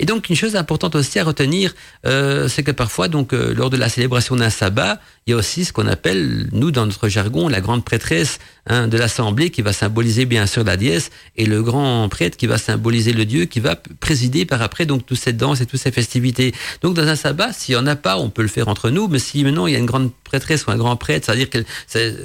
Et 0.00 0.06
donc 0.06 0.28
une 0.28 0.36
chose 0.36 0.56
importante 0.56 0.96
aussi 0.96 1.18
à 1.18 1.24
retenir, 1.24 1.74
euh, 2.06 2.48
c'est 2.48 2.64
que 2.64 2.72
parfois 2.72 3.08
donc 3.08 3.32
euh, 3.32 3.54
lors 3.54 3.70
de 3.70 3.76
la 3.76 3.88
célébration 3.88 4.34
d'un 4.36 4.50
sabbat, 4.50 5.00
il 5.26 5.30
y 5.30 5.34
a 5.34 5.36
aussi 5.36 5.64
ce 5.64 5.72
qu'on 5.72 5.86
appelle, 5.86 6.48
nous, 6.50 6.72
dans 6.72 6.84
notre 6.84 7.08
jargon, 7.08 7.46
la 7.46 7.60
grande 7.60 7.84
prêtresse 7.84 8.40
hein, 8.66 8.88
de 8.88 8.98
l'assemblée 8.98 9.50
qui 9.50 9.62
va 9.62 9.72
symboliser 9.72 10.24
bien 10.26 10.46
sûr 10.46 10.64
la 10.64 10.76
déesse 10.76 11.10
et 11.36 11.46
le 11.46 11.62
grand 11.62 12.08
prêtre 12.08 12.36
qui 12.36 12.48
va 12.48 12.58
symboliser 12.58 13.12
le 13.12 13.24
dieu 13.24 13.44
qui 13.44 13.60
va 13.60 13.76
présider 14.00 14.31
par 14.44 14.62
après 14.62 14.86
donc 14.86 15.06
toutes 15.06 15.18
ces 15.18 15.32
danses 15.32 15.60
et 15.60 15.66
toutes 15.66 15.80
ces 15.80 15.92
festivités. 15.92 16.52
Donc 16.82 16.94
dans 16.94 17.06
un 17.06 17.16
sabbat, 17.16 17.52
s'il 17.52 17.74
n'y 17.74 17.80
en 17.80 17.86
a 17.86 17.96
pas, 17.96 18.18
on 18.18 18.30
peut 18.30 18.42
le 18.42 18.48
faire 18.48 18.68
entre 18.68 18.90
nous, 18.90 19.08
mais 19.08 19.18
si 19.18 19.44
maintenant 19.44 19.66
il 19.66 19.72
y 19.72 19.76
a 19.76 19.78
une 19.78 19.86
grande 19.86 20.10
prêtresse 20.32 20.66
ou 20.66 20.70
un 20.70 20.78
grand 20.78 20.96
prêtre, 20.96 21.26
c'est-à-dire 21.26 21.50
que 21.50 21.60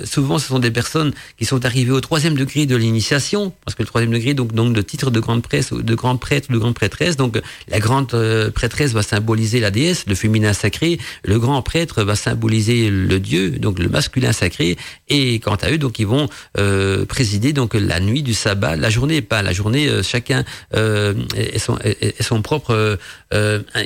souvent 0.06 0.40
ce 0.40 0.48
sont 0.48 0.60
des 0.60 0.72
personnes 0.72 1.12
qui 1.38 1.46
sont 1.46 1.66
arrivées 1.66 1.92
au 1.92 2.02
troisième 2.02 2.36
degré 2.36 2.66
de 2.66 2.78
l'initiation, 2.78 3.54
parce 3.66 3.76
que 3.76 3.84
le 3.84 3.88
troisième 3.88 4.14
degré, 4.14 4.34
donc, 4.34 4.54
donc 4.54 4.76
le 4.76 4.84
titre 4.84 5.12
de 5.12 5.20
grande 5.20 5.44
presse, 5.44 5.74
de 5.74 5.96
grand 5.96 6.16
prêtre 6.16 6.48
ou 6.50 6.54
de 6.54 6.58
grande 6.58 6.76
prêtresse, 6.76 7.18
donc 7.18 7.40
la 7.68 7.80
grande 7.80 8.14
euh, 8.14 8.50
prêtresse 8.50 8.94
va 8.94 9.04
symboliser 9.04 9.60
la 9.60 9.72
déesse, 9.72 10.06
le 10.08 10.16
féminin 10.16 10.54
sacré, 10.54 11.00
le 11.26 11.38
grand 11.38 11.62
prêtre 11.62 12.04
va 12.04 12.16
symboliser 12.16 12.90
le 12.90 13.20
dieu, 13.20 13.52
donc 13.52 13.80
le 13.80 13.90
masculin 13.90 14.32
sacré, 14.32 14.78
et 15.10 15.40
quant 15.40 15.56
à 15.56 15.70
eux, 15.72 15.78
donc 15.78 16.00
ils 16.00 16.08
vont 16.08 16.30
euh, 16.58 17.06
présider 17.06 17.52
donc 17.52 17.74
la 17.74 18.00
nuit 18.00 18.24
du 18.24 18.34
sabbat, 18.34 18.76
la 18.76 18.90
journée, 18.90 19.22
pas 19.22 19.42
la 19.42 19.54
journée, 19.54 19.88
euh, 19.90 20.04
chacun 20.04 20.46
euh, 20.76 21.14
est, 21.36 21.60
son, 21.60 21.78
est, 21.84 22.22
son 22.22 22.42
propre 22.42 22.98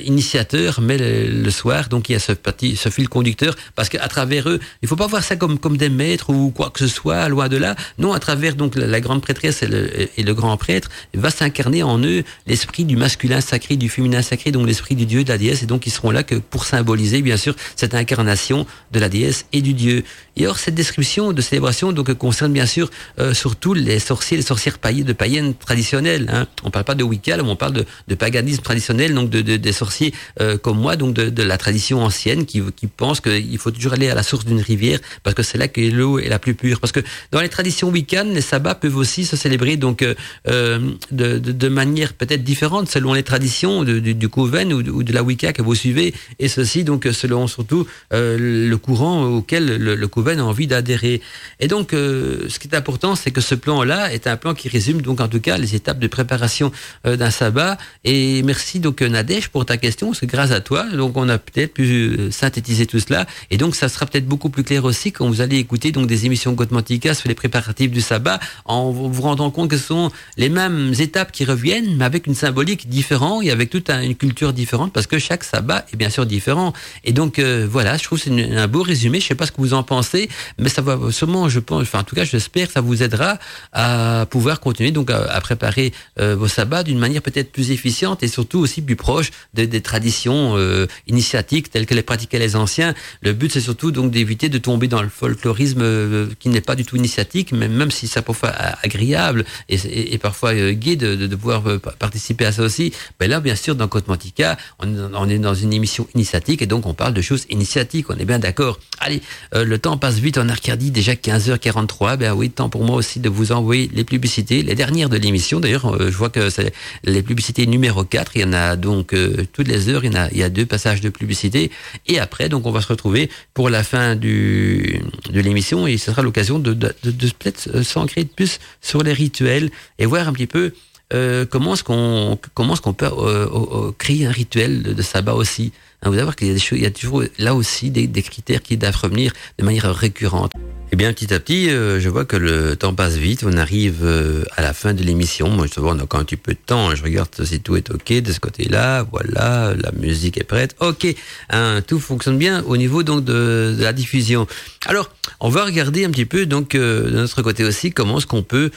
initiateur, 0.06 0.80
mais 0.82 0.98
le, 0.98 1.52
soir, 1.52 1.90
donc 1.90 2.10
il 2.10 2.14
y 2.14 2.16
a 2.16 2.20
ce 2.20 2.34
ce 2.76 2.90
fil 2.90 3.10
conducteur, 3.10 3.56
parce 3.76 3.90
qu'à 3.90 4.08
travers 4.12 4.50
eux, 4.50 4.60
il 4.82 4.88
faut 4.88 4.96
pas 4.96 5.08
voir 5.08 5.24
ça 5.24 5.36
comme 5.36 5.58
comme 5.58 5.78
des 5.78 5.90
maîtres 5.90 6.30
ou 6.30 6.52
quoi 6.52 6.70
que 6.70 6.80
ce 6.80 6.88
soit, 6.88 7.28
loin 7.30 7.48
de 7.48 7.58
là. 7.58 7.76
Non, 7.98 8.12
à 8.14 8.20
travers 8.20 8.56
donc 8.56 8.76
la, 8.76 9.02
grande 9.02 9.22
prêtresse 9.22 9.64
et 9.64 10.24
le, 10.24 10.34
grand 10.34 10.56
prêtre 10.58 10.90
va 11.14 11.30
s'incarner 11.30 11.82
en 11.84 11.98
eux 12.04 12.24
l'esprit 12.48 12.86
du 12.86 12.96
masculin 12.96 13.42
sacré, 13.42 13.76
du 13.76 13.90
féminin 13.90 14.22
sacré, 14.22 14.52
donc 14.52 14.68
l'esprit 14.68 14.96
du 14.96 15.06
Dieu, 15.06 15.24
de 15.24 15.30
la 15.30 15.38
déesse, 15.38 15.64
et 15.64 15.66
donc 15.66 15.88
ils 15.88 15.92
seront 15.92 16.12
là 16.12 16.24
que 16.24 16.36
pour 16.36 16.66
symboliser 16.66 17.22
bien 17.22 17.38
sûr 17.38 17.56
cette 17.76 17.96
incarnation 17.96 18.66
de 18.92 19.00
la 19.00 19.10
déesse 19.10 19.46
et 19.54 19.62
du 19.62 19.74
Dieu. 19.74 20.04
Et 20.38 20.48
or 20.48 20.60
cette 20.60 20.76
description 20.76 21.34
de 21.34 21.42
célébration 21.42 21.92
donc 21.92 22.14
concerne 22.14 22.54
bien 22.54 22.66
sûr 22.66 22.90
euh, 23.20 23.34
surtout 23.34 23.74
les 23.74 24.00
sorciers, 24.00 24.38
les 24.38 24.44
sorcières 24.44 24.78
païennes, 24.78 25.06
de 25.06 25.14
païennes 25.14 25.54
traditionnelles. 25.56 26.30
Hein. 26.32 26.48
On 26.64 26.72
parle 26.72 26.86
pas 26.86 26.96
de 26.96 27.04
Wicca, 27.04 27.38
on 27.44 27.56
parle 27.56 27.74
de, 27.74 27.86
de 28.08 28.16
paganisme 28.16 28.62
traditionnel, 28.62 29.14
donc 29.14 29.30
de, 29.30 29.42
de 29.42 29.58
des 29.58 29.74
sorciers 29.74 30.14
euh, 30.40 30.58
comme 30.58 30.80
moi, 30.80 30.96
donc 30.96 31.14
de, 31.14 31.30
de, 31.30 31.44
la 31.44 31.58
tradition 31.58 32.04
ancienne 32.04 32.46
qui, 32.46 32.62
qui 32.76 32.88
pense 32.88 33.20
qu'il 33.22 33.58
faut 33.58 33.72
toujours 33.72 33.94
aller 33.94 34.01
à 34.10 34.16
la 34.16 34.24
source 34.24 34.46
d'une 34.46 34.62
rivière 34.62 35.00
parce 35.24 35.36
que 35.36 35.44
c'est 35.44 35.58
là 35.58 35.68
que 35.68 35.82
l'eau 35.82 36.20
est 36.20 36.30
la 36.30 36.40
plus 36.40 36.56
pure. 36.56 36.80
Parce 36.80 36.92
que 36.92 37.02
dans 37.32 37.42
les 37.42 37.50
traditions 37.50 37.90
wiccanes, 37.90 38.34
les 38.34 38.42
sabbats 38.42 38.76
peuvent 38.76 38.98
aussi 38.98 39.26
se 39.26 39.36
célébrer 39.36 39.78
donc 39.78 40.02
euh, 40.02 40.16
euh 40.48 40.80
de, 41.12 41.68
manière 41.70 42.14
peut-être 42.14 42.44
différente 42.44 42.90
selon 42.90 43.14
les 43.14 43.24
traditions 43.24 43.84
du, 43.84 44.02
du 44.02 44.30
ou 44.34 44.84
de, 44.84 44.92
ou 44.92 45.04
de, 45.04 45.14
la 45.14 45.24
Wicca 45.24 45.54
que 45.54 45.62
vous 45.62 45.76
suivez, 45.76 46.14
et 46.40 46.48
ceci 46.48 46.84
donc 46.84 47.08
selon 47.12 47.48
surtout 47.48 47.88
euh, 48.14 48.38
le 48.70 48.78
courant 48.78 49.24
auquel 49.26 49.78
le, 49.78 49.96
le 49.96 50.10
a 50.28 50.44
envie 50.44 50.68
d'adhérer. 50.68 51.22
Et 51.60 51.68
donc, 51.68 51.92
ce 51.92 52.60
qui 52.60 52.68
est 52.68 52.76
important, 52.76 53.16
c'est 53.16 53.32
que 53.32 53.42
ce 53.42 53.56
plan-là 53.56 54.14
est 54.14 54.28
un 54.28 54.38
plan 54.38 54.54
qui 54.54 54.70
résume 54.70 55.02
donc 55.02 55.20
en 55.20 55.28
tout 55.28 55.40
cas 55.40 55.58
les 55.58 55.76
étapes 55.76 56.00
de 56.00 56.08
préparation 56.08 56.72
d'un 57.04 57.32
sabbat. 57.32 57.78
Et 58.04 58.44
merci 58.44 58.80
donc 58.80 59.02
Nadège 59.02 59.50
pour 59.50 59.66
ta 59.66 59.78
question, 59.78 60.14
que 60.22 60.26
grâce 60.28 60.52
à 60.52 60.62
toi, 60.62 60.84
donc 60.84 61.18
on 61.18 61.28
a 61.30 61.38
peut-être 61.38 61.74
pu 61.74 62.32
synthétiser 62.32 62.86
tout 62.86 63.00
cela. 63.00 63.26
Et 63.50 63.58
donc, 63.58 63.76
ça 63.76 63.90
sera 63.92 64.06
peut-être 64.06 64.26
beaucoup 64.26 64.50
plus 64.50 64.64
clair 64.64 64.86
aussi 64.86 65.12
quand 65.12 65.28
vous 65.28 65.42
allez 65.42 65.58
écouter 65.58 65.92
donc 65.92 66.08
des 66.08 66.26
émissions 66.26 66.54
Gotmantica 66.54 67.14
sur 67.14 67.30
les 67.30 67.36
préparatifs 67.36 67.92
du 67.92 68.02
sabbat, 68.02 68.40
en 68.66 68.92
vous 68.92 69.22
rendant 69.22 69.52
compte 69.52 69.70
que 69.70 69.78
ce 69.78 69.88
sont 69.88 70.12
les 70.38 70.50
mêmes 70.50 70.94
étapes 71.00 71.32
qui 71.32 71.46
reviennent, 71.46 71.96
mais 71.98 72.06
avec 72.06 72.28
une 72.28 72.36
symbolique 72.36 72.90
différente 72.90 73.44
et 73.44 73.52
avec 73.52 73.70
toute 73.70 73.90
une 73.90 74.16
culture 74.16 74.54
différente, 74.54 74.94
parce 74.94 75.08
que 75.08 75.20
chaque 75.20 75.44
sabbat 75.44 75.86
est 75.94 75.96
bien 75.96 76.10
sûr 76.10 76.26
différent. 76.26 76.74
Et 77.04 77.14
donc, 77.14 77.40
voilà, 77.40 77.98
je 77.98 78.04
trouve 78.04 78.20
que 78.20 78.26
c'est 78.26 78.56
un 78.56 78.68
beau 78.68 78.84
résumé. 78.84 79.20
Je 79.20 79.28
sais 79.28 79.36
pas 79.36 79.46
ce 79.46 79.52
que 79.52 79.62
vous 79.62 79.74
en 79.74 79.84
pensez, 79.84 80.30
mais 80.58 80.70
ça 80.70 80.82
va 80.82 80.98
seulement, 81.12 81.50
je 81.50 81.60
pense, 81.60 81.82
enfin 81.82 82.00
en 82.00 82.04
tout 82.04 82.16
cas, 82.16 82.24
j'espère 82.24 82.68
que 82.68 82.74
ça 82.74 82.82
vous 82.82 83.04
aidera 83.04 83.38
à 83.74 84.26
pouvoir 84.30 84.60
continuer 84.60 84.92
donc 84.92 85.10
à, 85.10 85.40
préparer 85.42 85.94
euh, 86.20 86.36
vos 86.36 86.48
sabbats 86.48 86.84
d'une 86.84 87.00
manière 87.00 87.22
peut-être 87.22 87.52
plus 87.52 87.72
efficiente 87.72 88.24
et 88.24 88.28
surtout 88.28 88.60
aussi 88.60 88.82
plus 88.82 88.96
proche 88.96 89.32
de, 89.54 89.66
des 89.66 89.82
traditions 89.82 90.54
euh, 90.58 90.88
initiatiques 91.08 91.70
telles 91.72 91.86
que 91.86 91.94
les 91.94 92.04
pratiquaient 92.04 92.40
les 92.40 92.56
anciens. 92.56 92.94
Le 93.22 93.34
but, 93.34 93.52
c'est 93.52 93.62
surtout 93.62 93.81
donc 93.90 94.12
d'éviter 94.12 94.50
de 94.50 94.60
tomber 94.60 94.88
dans 94.88 95.02
le 95.02 95.10
folklorisme 95.10 95.82
euh, 95.82 96.28
qui 96.40 96.50
n'est 96.50 96.62
pas 96.62 96.76
du 96.76 96.86
tout 96.86 96.98
initiatique, 96.98 97.52
mais 97.54 97.68
même 97.68 97.90
si 97.90 98.08
ça 98.08 98.22
parfois 98.22 98.52
agréable 98.84 99.46
et, 99.70 100.18
parfois 100.20 100.54
euh, 100.54 100.74
gai 100.74 100.96
de, 100.96 101.16
de, 101.16 101.36
pouvoir 101.36 101.68
euh, 101.68 101.80
participer 101.80 102.46
à 102.46 102.52
ça 102.52 102.62
aussi. 102.62 102.94
Ben 103.20 103.30
là, 103.30 103.40
bien 103.40 103.56
sûr, 103.56 103.76
dans 103.76 103.88
Côte 103.88 104.08
Mantica, 104.08 104.58
on, 104.80 105.30
est 105.30 105.40
dans 105.40 105.56
une 105.56 105.74
émission 105.74 106.08
initiatique 106.14 106.62
et 106.62 106.68
donc 106.68 106.86
on 106.86 106.94
parle 106.94 107.14
de 107.14 107.22
choses 107.22 107.46
initiatiques. 107.50 108.10
On 108.10 108.18
est 108.18 108.26
bien 108.26 108.40
d'accord. 108.40 108.80
Allez, 109.00 109.22
le 109.54 109.78
temps 109.80 109.98
passe 109.98 110.20
vite 110.20 110.38
en 110.38 110.48
Arcadie, 110.50 110.92
déjà 110.92 111.14
15h43. 111.14 112.18
Ben 112.18 112.34
oui, 112.34 112.52
temps 112.52 112.70
pour 112.70 112.84
moi 112.84 112.98
aussi 112.98 113.20
de 113.20 113.30
vous 113.30 113.52
envoyer 113.52 113.90
les 113.94 114.04
publicités, 114.04 114.62
les 114.62 114.76
dernières 114.76 115.10
de 115.10 115.18
l'émission. 115.18 115.60
D'ailleurs, 115.60 115.98
je 116.00 116.16
vois 116.16 116.30
que 116.30 116.50
c'est 116.50 116.74
les 117.04 117.24
publicités 117.24 117.66
numéro 117.66 118.04
4. 118.04 118.34
Il 118.36 118.42
y 118.42 118.44
en 118.44 118.54
a 118.54 118.76
donc 118.76 119.16
toutes 119.54 119.68
les 119.68 119.90
heures, 119.90 120.06
il 120.06 120.14
y, 120.14 120.18
a, 120.18 120.30
il 120.32 120.38
y 120.38 120.44
a 120.44 120.50
deux 120.50 120.66
passages 120.66 121.02
de 121.02 121.10
publicité. 121.10 121.72
Et 122.08 122.20
après, 122.20 122.50
donc, 122.50 122.66
on 122.66 122.72
va 122.72 122.82
se 122.82 122.88
retrouver 122.88 123.30
pour 123.54 123.61
la 123.70 123.84
fin 123.84 124.16
de 124.16 125.02
l'émission 125.34 125.88
et 125.88 125.98
ce 125.98 126.12
sera 126.12 126.22
l'occasion 126.22 126.60
de, 126.60 126.74
de, 126.74 126.94
de, 127.04 127.12
de 127.12 127.28
peut-être 127.38 127.82
s'ancrer 127.84 128.26
plus 128.26 128.60
sur 128.82 129.04
les 129.04 129.14
rituels 129.14 129.70
et 130.00 130.06
voir 130.06 130.28
un 130.28 130.34
petit 130.34 130.48
peu 130.48 130.74
euh, 131.14 131.46
comment 131.46 131.74
est-ce 131.74 131.84
qu'on 131.84 132.40
comment 132.54 132.74
est-ce 132.74 132.82
qu'on 132.82 132.94
peut 132.94 133.06
euh, 133.06 133.48
euh, 133.52 133.92
créer 133.98 134.26
un 134.26 134.32
rituel 134.32 134.82
de, 134.84 134.94
de 134.94 135.02
sabbat 135.02 135.34
aussi. 135.34 135.74
Hein, 136.04 136.10
vous 136.10 136.16
allez 136.16 136.24
voir 136.24 136.36
qu'il 136.36 136.82
y 136.82 136.86
a 136.86 136.92
toujours 136.92 137.24
là 137.38 137.54
aussi 137.54 137.92
des, 137.92 138.08
critères 138.24 138.64
qui 138.64 138.78
doivent 138.78 138.98
revenir 138.98 139.34
de 139.60 139.64
manière 139.64 139.94
récurrente. 139.94 140.52
Eh 140.94 140.98
bien, 140.98 141.14
petit 141.14 141.34
à 141.34 141.40
petit, 141.40 141.70
euh, 141.70 142.02
je 142.02 142.10
vois 142.10 142.26
que 142.26 142.36
le 142.36 142.76
temps 142.76 142.94
passe 142.94 143.16
vite. 143.16 143.46
On 143.48 143.56
arrive 143.56 144.00
euh, 144.04 144.44
à 144.58 144.62
la 144.62 144.74
fin 144.74 144.94
de 144.94 145.02
l'émission. 145.02 145.48
Moi, 145.48 145.66
je 145.74 145.80
vois, 145.80 145.94
on 145.94 146.00
a 146.00 146.04
encore 146.04 146.20
un 146.20 146.26
petit 146.26 146.36
peu 146.36 146.52
de 146.52 146.60
temps. 146.66 146.94
Je 146.94 147.02
regarde 147.02 147.30
si 147.46 147.62
tout 147.62 147.78
est 147.78 147.90
OK 147.92 148.12
de 148.12 148.32
ce 148.34 148.42
côté-là. 148.42 149.08
Voilà, 149.10 149.74
la 149.74 149.92
musique 149.94 150.38
est 150.38 150.44
prête. 150.44 150.76
OK, 150.82 151.08
hein, 151.50 151.80
tout 151.88 151.98
fonctionne 151.98 152.38
bien 152.38 152.62
au 152.64 152.76
niveau 152.76 153.04
donc 153.04 153.24
de, 153.24 153.74
la 153.80 153.94
diffusion. 153.94 154.48
Alors, 154.86 155.10
on 155.40 155.48
va 155.48 155.64
regarder 155.64 156.04
un 156.04 156.10
petit 156.10 156.26
peu 156.26 156.46
donc 156.46 156.76
euh, 156.76 157.10
de 157.10 157.16
notre 157.16 157.42
côté 157.42 157.64
aussi 157.64 157.92
comment 157.92 158.18
est-ce 158.18 158.28
qu'on 158.28 158.44
peut 158.44 158.72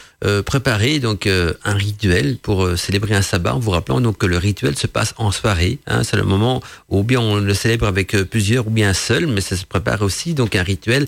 préparer 0.47 1.01
donc 1.01 1.27
un 1.27 1.75
rituel 1.75 2.39
pour 2.39 2.79
célébrer 2.79 3.15
un 3.15 3.21
sabbat. 3.21 3.55
En 3.55 3.59
vous 3.59 3.73
rappelant 3.73 4.01
donc 4.01 4.17
que 4.17 4.27
le 4.27 4.39
rituel 4.39 4.75
se 4.75 4.87
passe 4.87 5.13
en 5.19 5.31
soirée. 5.31 5.81
Hein, 5.87 6.03
C'est 6.03 6.17
le 6.17 6.23
moment 6.23 6.63
où 6.89 7.03
bien 7.03 7.14
on 7.17 7.37
le 7.37 7.55
célèbre 7.55 7.87
avec 7.87 8.15
euh, 8.15 8.25
plusieurs 8.25 8.67
ou 8.67 8.71
bien 8.71 8.93
seul, 8.93 9.27
mais 9.27 9.41
ça 9.41 9.57
se 9.57 9.65
prépare 9.65 10.03
aussi 10.03 10.35
donc 10.35 10.55
un 10.57 10.63
rituel 10.63 11.07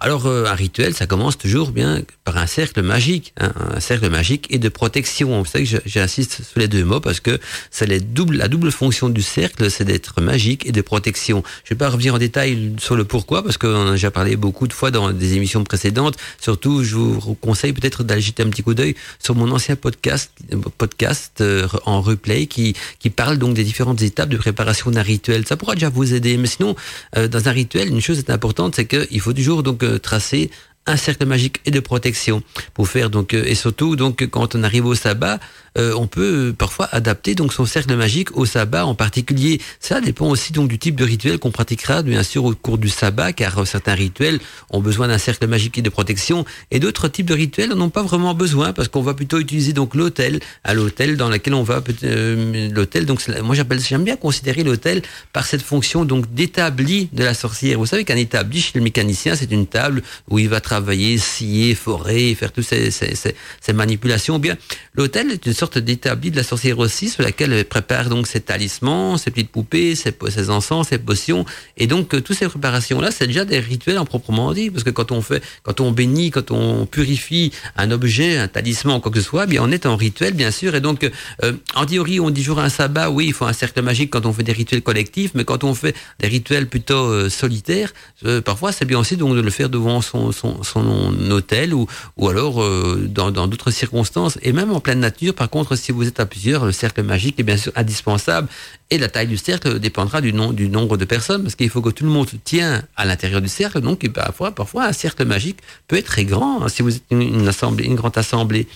alors, 0.00 0.26
euh, 0.26 0.44
un 0.44 0.54
rituel, 0.54 0.94
ça 0.94 1.08
commence 1.08 1.36
toujours 1.36 1.72
bien 1.72 2.02
par 2.22 2.36
un 2.36 2.46
cercle 2.46 2.82
magique, 2.82 3.32
hein, 3.40 3.52
un 3.74 3.80
cercle 3.80 4.08
magique 4.08 4.46
et 4.48 4.58
de 4.58 4.68
protection. 4.68 5.42
Vous 5.42 5.44
savez 5.44 5.64
que 5.64 5.76
j'insiste 5.86 6.44
sur 6.44 6.60
les 6.60 6.68
deux 6.68 6.84
mots 6.84 7.00
parce 7.00 7.18
que 7.18 7.40
c'est 7.72 7.86
les 7.86 8.00
la 8.32 8.46
double 8.46 8.70
fonction 8.70 9.08
du 9.08 9.22
cercle, 9.22 9.68
c'est 9.72 9.84
d'être 9.84 10.20
magique 10.20 10.66
et 10.66 10.72
de 10.72 10.80
protection. 10.82 11.42
Je 11.64 11.74
vais 11.74 11.78
pas 11.78 11.88
revenir 11.88 12.14
en 12.14 12.18
détail 12.18 12.74
sur 12.78 12.94
le 12.94 13.04
pourquoi 13.04 13.42
parce 13.42 13.58
qu'on 13.58 13.88
a 13.88 13.90
déjà 13.92 14.12
parlé 14.12 14.36
beaucoup 14.36 14.68
de 14.68 14.72
fois 14.72 14.92
dans 14.92 15.12
des 15.12 15.34
émissions 15.34 15.64
précédentes. 15.64 16.16
Surtout, 16.40 16.84
je 16.84 16.94
vous 16.94 17.34
conseille 17.34 17.72
peut-être 17.72 18.04
d'aller 18.04 18.20
jeter 18.20 18.44
un 18.44 18.50
petit 18.50 18.62
coup 18.62 18.74
d'œil 18.74 18.94
sur 19.18 19.34
mon 19.34 19.50
ancien 19.50 19.74
podcast, 19.74 20.30
podcast 20.78 21.40
euh, 21.40 21.66
en 21.86 22.00
replay 22.02 22.46
qui, 22.46 22.74
qui 23.00 23.10
parle 23.10 23.38
donc 23.38 23.54
des 23.54 23.64
différentes 23.64 24.02
étapes 24.02 24.28
de 24.28 24.36
préparation 24.36 24.92
d'un 24.92 25.02
rituel. 25.02 25.44
Ça 25.46 25.56
pourra 25.56 25.74
déjà 25.74 25.88
vous 25.88 26.14
aider. 26.14 26.36
Mais 26.36 26.46
sinon, 26.46 26.76
euh, 27.16 27.26
dans 27.26 27.48
un 27.48 27.52
rituel, 27.52 27.88
une 27.88 28.00
chose 28.00 28.18
est 28.18 28.30
importante, 28.30 28.76
c'est 28.76 28.86
qu'il 28.86 29.20
faut 29.20 29.32
toujours 29.32 29.64
donc 29.64 29.82
tracer 29.96 30.50
un 30.86 30.96
cercle 30.96 31.26
magique 31.26 31.60
et 31.66 31.70
de 31.70 31.80
protection 31.80 32.42
pour 32.74 32.88
faire 32.88 33.10
donc 33.10 33.34
et 33.34 33.54
surtout 33.54 33.94
donc 33.94 34.26
quand 34.28 34.54
on 34.54 34.62
arrive 34.62 34.86
au 34.86 34.94
sabbat 34.94 35.38
euh, 35.78 35.92
on 35.96 36.06
peut 36.06 36.54
parfois 36.56 36.88
adapter 36.92 37.34
donc 37.34 37.52
son 37.52 37.66
cercle 37.66 37.94
magique 37.96 38.36
au 38.36 38.46
sabbat 38.46 38.86
en 38.86 38.94
particulier 38.94 39.60
ça 39.80 40.00
dépend 40.00 40.28
aussi 40.28 40.52
donc 40.52 40.68
du 40.68 40.78
type 40.78 40.96
de 40.96 41.04
rituel 41.04 41.38
qu'on 41.38 41.50
pratiquera 41.50 42.02
bien 42.02 42.22
sûr 42.22 42.44
au 42.44 42.54
cours 42.54 42.78
du 42.78 42.88
sabbat 42.88 43.32
car 43.32 43.66
certains 43.66 43.94
rituels 43.94 44.40
ont 44.70 44.80
besoin 44.80 45.08
d'un 45.08 45.18
cercle 45.18 45.46
magique 45.46 45.78
et 45.78 45.82
de 45.82 45.90
protection 45.90 46.44
et 46.70 46.80
d'autres 46.80 47.08
types 47.08 47.26
de 47.26 47.34
rituels 47.34 47.70
n'ont 47.70 47.90
pas 47.90 48.02
vraiment 48.02 48.34
besoin 48.34 48.72
parce 48.72 48.88
qu'on 48.88 49.02
va 49.02 49.14
plutôt 49.14 49.38
utiliser 49.38 49.72
donc 49.72 49.94
l'hôtel 49.94 50.40
à 50.64 50.74
l'hôtel 50.74 51.16
dans 51.16 51.28
lequel 51.28 51.54
on 51.54 51.62
va 51.62 51.82
euh, 52.04 52.68
l'hôtel 52.70 53.06
donc 53.06 53.22
moi 53.42 53.54
j'appelle 53.54 53.80
j'aime 53.80 54.04
bien 54.04 54.16
considérer 54.16 54.64
l'hôtel 54.64 55.02
par 55.32 55.46
cette 55.46 55.62
fonction 55.62 56.04
donc 56.04 56.32
d'établi 56.34 57.08
de 57.12 57.24
la 57.24 57.34
sorcière 57.34 57.78
vous 57.78 57.86
savez 57.86 58.04
qu'un 58.04 58.16
établi 58.16 58.60
chez 58.60 58.72
le 58.74 58.80
mécanicien 58.80 59.36
c'est 59.36 59.50
une 59.50 59.66
table 59.66 60.02
où 60.28 60.38
il 60.38 60.48
va 60.48 60.60
travailler 60.60 61.18
scier, 61.18 61.74
forer, 61.74 62.34
faire 62.34 62.52
toutes 62.52 62.64
ces, 62.64 62.90
ces, 62.90 63.14
ces, 63.14 63.72
manipulations. 63.72 64.38
Bien, 64.38 64.56
l'hôtel 64.94 65.30
est 65.30 65.46
une 65.46 65.52
sorte 65.52 65.67
d'établi 65.76 66.30
de 66.30 66.36
la 66.36 66.42
sorcière 66.42 66.78
aussi, 66.78 67.10
sur 67.10 67.22
laquelle 67.22 67.52
elle 67.52 67.64
prépare 67.66 68.08
donc 68.08 68.26
ses 68.26 68.40
talismans, 68.40 69.18
ses 69.18 69.30
petites 69.30 69.50
poupées, 69.50 69.94
ses, 69.94 70.50
encens, 70.50 70.88
ses 70.88 70.98
potions. 70.98 71.44
Et 71.76 71.86
donc, 71.86 72.14
euh, 72.14 72.22
toutes 72.22 72.36
ces 72.36 72.48
préparations-là, 72.48 73.10
c'est 73.10 73.26
déjà 73.26 73.44
des 73.44 73.58
rituels 73.58 73.98
en 73.98 74.06
proprement 74.06 74.52
dit, 74.52 74.70
parce 74.70 74.84
que 74.84 74.90
quand 74.90 75.12
on 75.12 75.20
fait, 75.20 75.42
quand 75.62 75.80
on 75.80 75.90
bénit, 75.90 76.30
quand 76.30 76.50
on 76.50 76.86
purifie 76.86 77.52
un 77.76 77.90
objet, 77.90 78.38
un 78.38 78.48
talisman, 78.48 79.00
quoi 79.00 79.12
que 79.12 79.20
ce 79.20 79.26
soit, 79.26 79.44
bien, 79.44 79.62
on 79.62 79.70
est 79.70 79.84
en 79.84 79.96
rituel, 79.96 80.32
bien 80.32 80.50
sûr. 80.50 80.74
Et 80.74 80.80
donc, 80.80 81.10
euh, 81.42 81.52
en 81.74 81.84
théorie, 81.84 82.20
on 82.20 82.30
dit 82.30 82.42
toujours 82.42 82.60
un 82.60 82.70
sabbat, 82.70 83.10
oui, 83.10 83.26
il 83.26 83.32
faut 83.32 83.44
un 83.44 83.52
cercle 83.52 83.82
magique 83.82 84.10
quand 84.10 84.24
on 84.24 84.32
fait 84.32 84.44
des 84.44 84.52
rituels 84.52 84.82
collectifs, 84.82 85.32
mais 85.34 85.44
quand 85.44 85.64
on 85.64 85.74
fait 85.74 85.94
des 86.20 86.28
rituels 86.28 86.68
plutôt 86.68 86.94
euh, 86.94 87.28
solitaires, 87.28 87.92
euh, 88.24 88.40
parfois, 88.40 88.72
c'est 88.72 88.84
bien 88.84 88.98
aussi 88.98 89.16
donc 89.16 89.34
de 89.34 89.40
le 89.40 89.50
faire 89.50 89.68
devant 89.68 90.00
son, 90.00 90.32
son, 90.32 91.30
hôtel 91.30 91.74
ou, 91.74 91.86
ou 92.16 92.28
alors 92.28 92.62
euh, 92.62 93.08
dans 93.08 93.30
d'autres 93.30 93.70
circonstances. 93.70 94.38
Et 94.42 94.52
même 94.52 94.72
en 94.72 94.80
pleine 94.80 95.00
nature, 95.00 95.34
par 95.34 95.47
contre, 95.50 95.76
si 95.76 95.92
vous 95.92 96.06
êtes 96.06 96.20
à 96.20 96.26
plusieurs, 96.26 96.64
le 96.64 96.72
cercle 96.72 97.02
magique 97.02 97.38
est 97.38 97.42
bien 97.42 97.56
sûr 97.56 97.72
indispensable. 97.76 98.48
Et 98.90 98.98
la 98.98 99.08
taille 99.08 99.26
du 99.26 99.36
cercle 99.36 99.78
dépendra 99.78 100.20
du, 100.20 100.32
nom, 100.32 100.52
du 100.52 100.68
nombre 100.68 100.96
de 100.96 101.04
personnes, 101.04 101.42
parce 101.42 101.54
qu'il 101.54 101.68
faut 101.68 101.82
que 101.82 101.90
tout 101.90 102.04
le 102.04 102.10
monde 102.10 102.28
tient 102.44 102.82
à 102.96 103.04
l'intérieur 103.04 103.40
du 103.40 103.48
cercle. 103.48 103.80
Donc, 103.80 104.08
parfois, 104.08 104.52
parfois, 104.52 104.84
un 104.86 104.92
cercle 104.92 105.24
magique 105.24 105.58
peut 105.88 105.96
être 105.96 106.06
très 106.06 106.24
grand 106.24 106.68
si 106.68 106.82
vous 106.82 106.96
êtes 106.96 107.02
une, 107.10 107.46
assemblée, 107.46 107.84
une 107.84 107.96
grande 107.96 108.16
assemblée. 108.16 108.66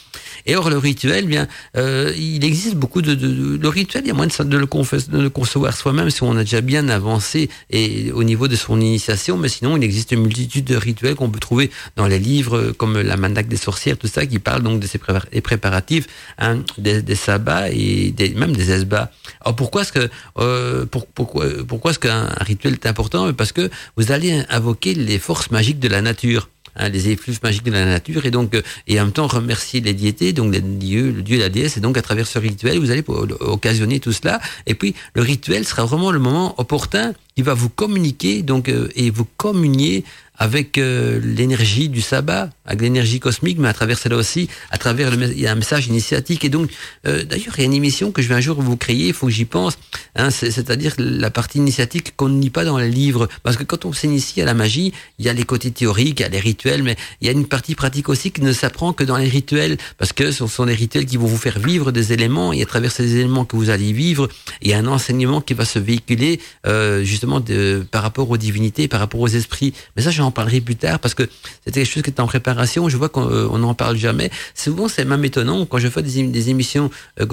Et 0.47 0.57
or, 0.57 0.71
le 0.71 0.79
rituel, 0.79 1.27
bien, 1.27 1.49
euh, 1.77 2.13
il 2.17 2.45
existe 2.45 2.77
beaucoup 2.77 3.03
de, 3.03 3.15
de, 3.15 3.27
de, 3.29 3.57
Le 3.57 3.69
rituel, 3.69 4.03
il 4.05 4.09
y 4.09 4.11
a 4.11 4.15
moyen 4.15 4.29
de, 4.29 4.45
de, 4.45 4.57
le, 4.57 4.67
de 4.67 5.23
le 5.23 5.31
concevoir 5.31 5.77
soi-même 5.77 6.11
si 6.11 6.23
on 6.23 6.37
a 6.37 6.45
déjà 6.45 6.61
bien 6.61 6.89
avancé 6.89 7.49
et 7.71 8.11
au 8.13 8.25
niveau 8.25 8.49
de 8.49 8.57
son 8.57 8.81
initiation, 8.81 9.37
mais 9.37 9.49
sinon, 9.49 9.77
il 9.77 9.85
existe 9.85 10.13
une 10.13 10.23
multitude 10.23 10.65
de 10.65 10.77
rituels 10.77 11.15
qu'on 11.15 11.31
peut 11.31 11.41
trouver 11.41 11.71
dans 11.97 12.07
les 12.07 12.19
livres 12.19 12.73
comme 12.73 13.01
la 13.01 13.17
Mandac 13.17 13.49
des 13.49 13.57
sorcières, 13.57 13.99
tout 13.99 14.07
ça, 14.09 14.27
qui 14.27 14.39
parle 14.39 14.63
donc 14.63 14.81
de 14.81 14.87
ces 14.87 14.99
préparatifs 14.99 16.07
hein, 16.39 16.63
des, 16.79 17.03
des 17.03 17.15
sabbats 17.15 17.71
et 17.71 18.11
des, 18.11 18.31
même 18.31 18.55
des 18.55 18.71
esbats. 18.71 19.11
Alors 19.41 19.57
pourquoi 19.57 19.83
est-ce 19.83 19.93
que 19.93 20.11
euh, 20.39 20.87
pour, 20.87 21.07
pourquoi 21.07 21.47
pourquoi 21.67 21.91
est-ce 21.91 21.99
qu'un 21.99 22.27
rituel 22.41 22.75
est 22.75 22.87
important? 22.87 23.33
Parce 23.33 23.53
que 23.53 23.71
vous 23.97 24.13
allez 24.13 24.45
invoquer 24.51 24.95
les 24.95 25.19
forces 25.19 25.51
magiques 25.51 25.81
de 25.81 25.89
la 25.89 26.03
nature. 26.03 26.49
Hein, 26.75 26.89
les 26.89 27.11
effluves 27.11 27.39
magiques 27.43 27.65
de 27.65 27.71
la 27.71 27.85
nature 27.85 28.25
et 28.25 28.31
donc 28.31 28.55
euh, 28.55 28.63
et 28.87 28.99
en 28.99 29.05
même 29.05 29.13
temps 29.13 29.27
remercier 29.27 29.83
les 29.83 29.93
diétés 29.93 30.33
donc 30.33 30.55
les 30.55 30.63
dieux 30.63 31.13
le 31.13 31.21
dieu 31.21 31.37
et 31.37 31.41
la 31.41 31.51
déesse 31.51 31.77
et 31.77 31.81
donc 31.81 31.99
à 31.99 32.03
travers 32.03 32.27
ce 32.27 32.39
rituel 32.39 32.79
vous 32.79 32.91
allez 32.91 33.05
occasionner 33.41 34.01
tout 34.01 34.13
cela. 34.13 34.41
Et 34.67 34.75
puis 34.75 34.95
le 35.15 35.21
rituel 35.21 35.67
sera 35.67 35.85
vraiment 35.85 36.11
le 36.11 36.19
moment 36.19 36.55
opportun 36.59 37.13
qui 37.37 37.43
va 37.43 37.53
vous 37.53 37.69
communiquer 37.69 38.43
donc 38.43 38.71
euh, 38.71 38.89
et 38.95 39.11
vous 39.11 39.27
communier 39.37 40.05
avec 40.43 40.77
euh, 40.77 41.21
l'énergie 41.23 41.89
du 41.89 42.01
sabbat, 42.01 42.51
avec 42.67 42.81
l'énergie 42.81 43.21
cosmique, 43.21 43.59
mais 43.61 43.69
à 43.69 43.73
travers 43.73 43.97
cela 43.97 44.17
aussi, 44.17 44.49
à 44.73 44.77
travers 44.77 45.15
il 45.15 45.39
y 45.39 45.47
a 45.47 45.53
un 45.53 45.55
message 45.55 45.87
initiatique. 45.87 46.45
Et 46.45 46.49
donc, 46.49 46.69
euh, 47.07 47.23
d'ailleurs, 47.23 47.55
il 47.59 47.61
y 47.61 47.63
a 47.63 47.67
une 47.67 47.75
émission 47.75 48.11
que 48.11 48.23
je 48.23 48.29
vais 48.29 48.35
un 48.35 48.41
jour 48.41 48.61
vous 48.61 48.77
créer, 48.77 49.07
il 49.07 49.15
faut 49.15 49.27
que 49.27 49.33
j'y 49.33 49.45
pense, 49.45 49.79
hein, 50.17 50.31
c'est-à-dire 50.31 50.95
la 50.99 51.31
partie 51.31 51.59
initiatique 51.59 52.17
qu'on 52.17 52.29
ne 52.29 52.41
lit 52.43 52.51
pas 52.51 52.65
dans 52.65 52.77
les 52.77 52.91
livres. 52.91 53.29
Parce 53.45 53.57
que 53.57 53.63
quand 53.63 53.85
on 53.85 53.93
s'initie 53.93 54.43
à 54.43 54.45
la 54.45 54.55
magie, 54.55 54.93
il 55.21 55.27
y 55.27 55.29
a 55.29 55.33
les 55.33 55.45
côtés 55.45 55.71
théoriques, 55.71 56.19
il 56.19 56.23
y 56.25 56.27
a 56.27 56.29
les 56.29 56.41
rituels, 56.41 56.83
mais 56.83 56.97
il 57.21 57.29
y 57.29 57.31
a 57.31 57.33
une 57.33 57.47
partie 57.47 57.77
pratique 57.77 58.09
aussi 58.09 58.33
qui 58.33 58.43
ne 58.43 58.53
s'apprend 58.53 58.93
que 58.93 59.05
dans 59.05 59.19
les 59.19 59.29
rituels, 59.29 59.77
parce 59.97 60.13
que 60.13 60.33
ce 60.33 60.45
sont 60.49 60.67
des 60.67 60.75
rituels 60.75 61.07
qui 61.07 61.19
vont 61.19 61.27
vous 61.27 61.39
faire 61.39 61.61
vivre 61.61 61.93
des 61.93 62.13
éléments, 62.13 62.53
et 62.53 62.63
à 62.63 62.67
travers 62.67 62.91
ces 62.91 63.15
éléments 63.15 63.45
que 63.45 63.55
vous 63.55 63.71
allez 63.71 63.93
vivre, 63.93 64.29
il 64.61 64.71
y 64.71 64.75
a 64.75 64.79
un 64.79 64.89
enseignement 64.89 65.41
qui 65.41 65.55
va 65.55 65.65
se 65.65 65.79
véhiculer 65.79 66.41
euh, 66.67 67.05
justement 67.05 67.39
de, 67.39 67.87
par 67.93 68.03
rapport 68.03 68.29
aux 68.29 68.37
divinités, 68.37 68.89
par 68.89 68.99
rapport 68.99 69.21
aux 69.21 69.29
esprits. 69.29 69.73
Mais 69.95 70.03
ça, 70.03 70.11
parlerai 70.33 70.61
plus 70.61 70.77
tard 70.77 70.99
parce 70.99 71.15
que 71.15 71.23
c'était 71.65 71.83
quelque 71.83 71.93
chose 71.93 72.03
qui 72.03 72.11
est 72.11 72.21
en 72.21 72.27
préparation. 72.27 72.89
Je 72.89 72.97
vois 72.97 73.09
qu'on 73.09 73.59
n'en 73.59 73.75
parle 73.75 73.97
jamais. 73.97 74.31
Souvent, 74.55 74.89
c'est 74.89 75.05
même 75.05 75.25
étonnant 75.25 75.65
quand 75.67 75.79
je 75.79 75.89
fais 75.89 76.03
des, 76.03 76.25
des 76.25 76.51
émissions 76.51 76.91
euh, 77.21 77.27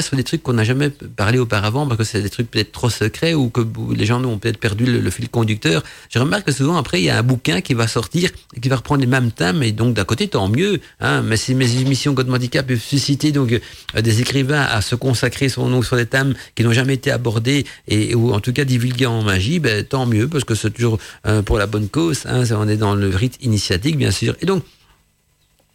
sur 0.00 0.16
des 0.16 0.24
trucs 0.24 0.42
qu'on 0.42 0.54
n'a 0.54 0.64
jamais 0.64 0.90
parlé 0.90 1.38
auparavant 1.38 1.86
parce 1.86 1.98
que 1.98 2.04
c'est 2.04 2.22
des 2.22 2.30
trucs 2.30 2.50
peut-être 2.50 2.72
trop 2.72 2.90
secrets 2.90 3.34
ou 3.34 3.48
que 3.48 3.60
les 3.94 4.06
gens 4.06 4.22
ont 4.24 4.38
peut-être 4.38 4.58
perdu 4.58 4.86
le, 4.86 5.10
fil 5.10 5.28
conducteur. 5.28 5.82
Je 6.10 6.18
remarque 6.18 6.46
que 6.46 6.52
souvent 6.52 6.76
après, 6.76 7.00
il 7.00 7.04
y 7.04 7.10
a 7.10 7.18
un 7.18 7.22
bouquin 7.22 7.60
qui 7.60 7.74
va 7.74 7.86
sortir 7.86 8.30
et 8.56 8.60
qui 8.60 8.68
va 8.68 8.76
reprendre 8.76 9.00
les 9.00 9.06
mêmes 9.06 9.30
thèmes 9.30 9.62
et 9.62 9.72
donc 9.72 9.94
d'un 9.94 10.04
côté, 10.04 10.28
tant 10.28 10.48
mieux. 10.48 10.80
Hein, 11.00 11.22
mais 11.22 11.36
si 11.36 11.54
mes 11.54 11.76
émissions 11.80 12.12
Godmantica 12.12 12.62
peuvent 12.62 12.78
susciter 12.78 13.32
donc 13.32 13.52
euh, 13.52 14.00
des 14.00 14.20
écrivains 14.20 14.62
à 14.62 14.80
se 14.80 14.94
consacrer 14.94 15.48
sur 15.48 15.64
des 15.96 16.06
thèmes 16.06 16.34
qui 16.54 16.64
n'ont 16.64 16.72
jamais 16.72 16.94
été 16.94 17.10
abordés 17.10 17.64
et 17.88 18.14
ou 18.14 18.32
en 18.32 18.40
tout 18.40 18.52
cas 18.52 18.64
divulgués 18.64 19.06
en 19.06 19.22
magie, 19.22 19.58
ben, 19.60 19.84
tant 19.84 20.06
mieux 20.06 20.28
parce 20.28 20.44
que 20.44 20.54
c'est 20.54 20.70
toujours 20.70 20.98
euh, 21.26 21.42
pour 21.42 21.58
la 21.58 21.66
bonne 21.66 21.88
cause. 21.88 22.22
Hein, 22.26 22.43
on 22.52 22.68
est 22.68 22.76
dans 22.76 22.94
le 22.94 23.08
rite 23.08 23.38
initiatique, 23.42 23.96
bien 23.96 24.10
sûr. 24.10 24.36
Et 24.40 24.46
donc, 24.46 24.64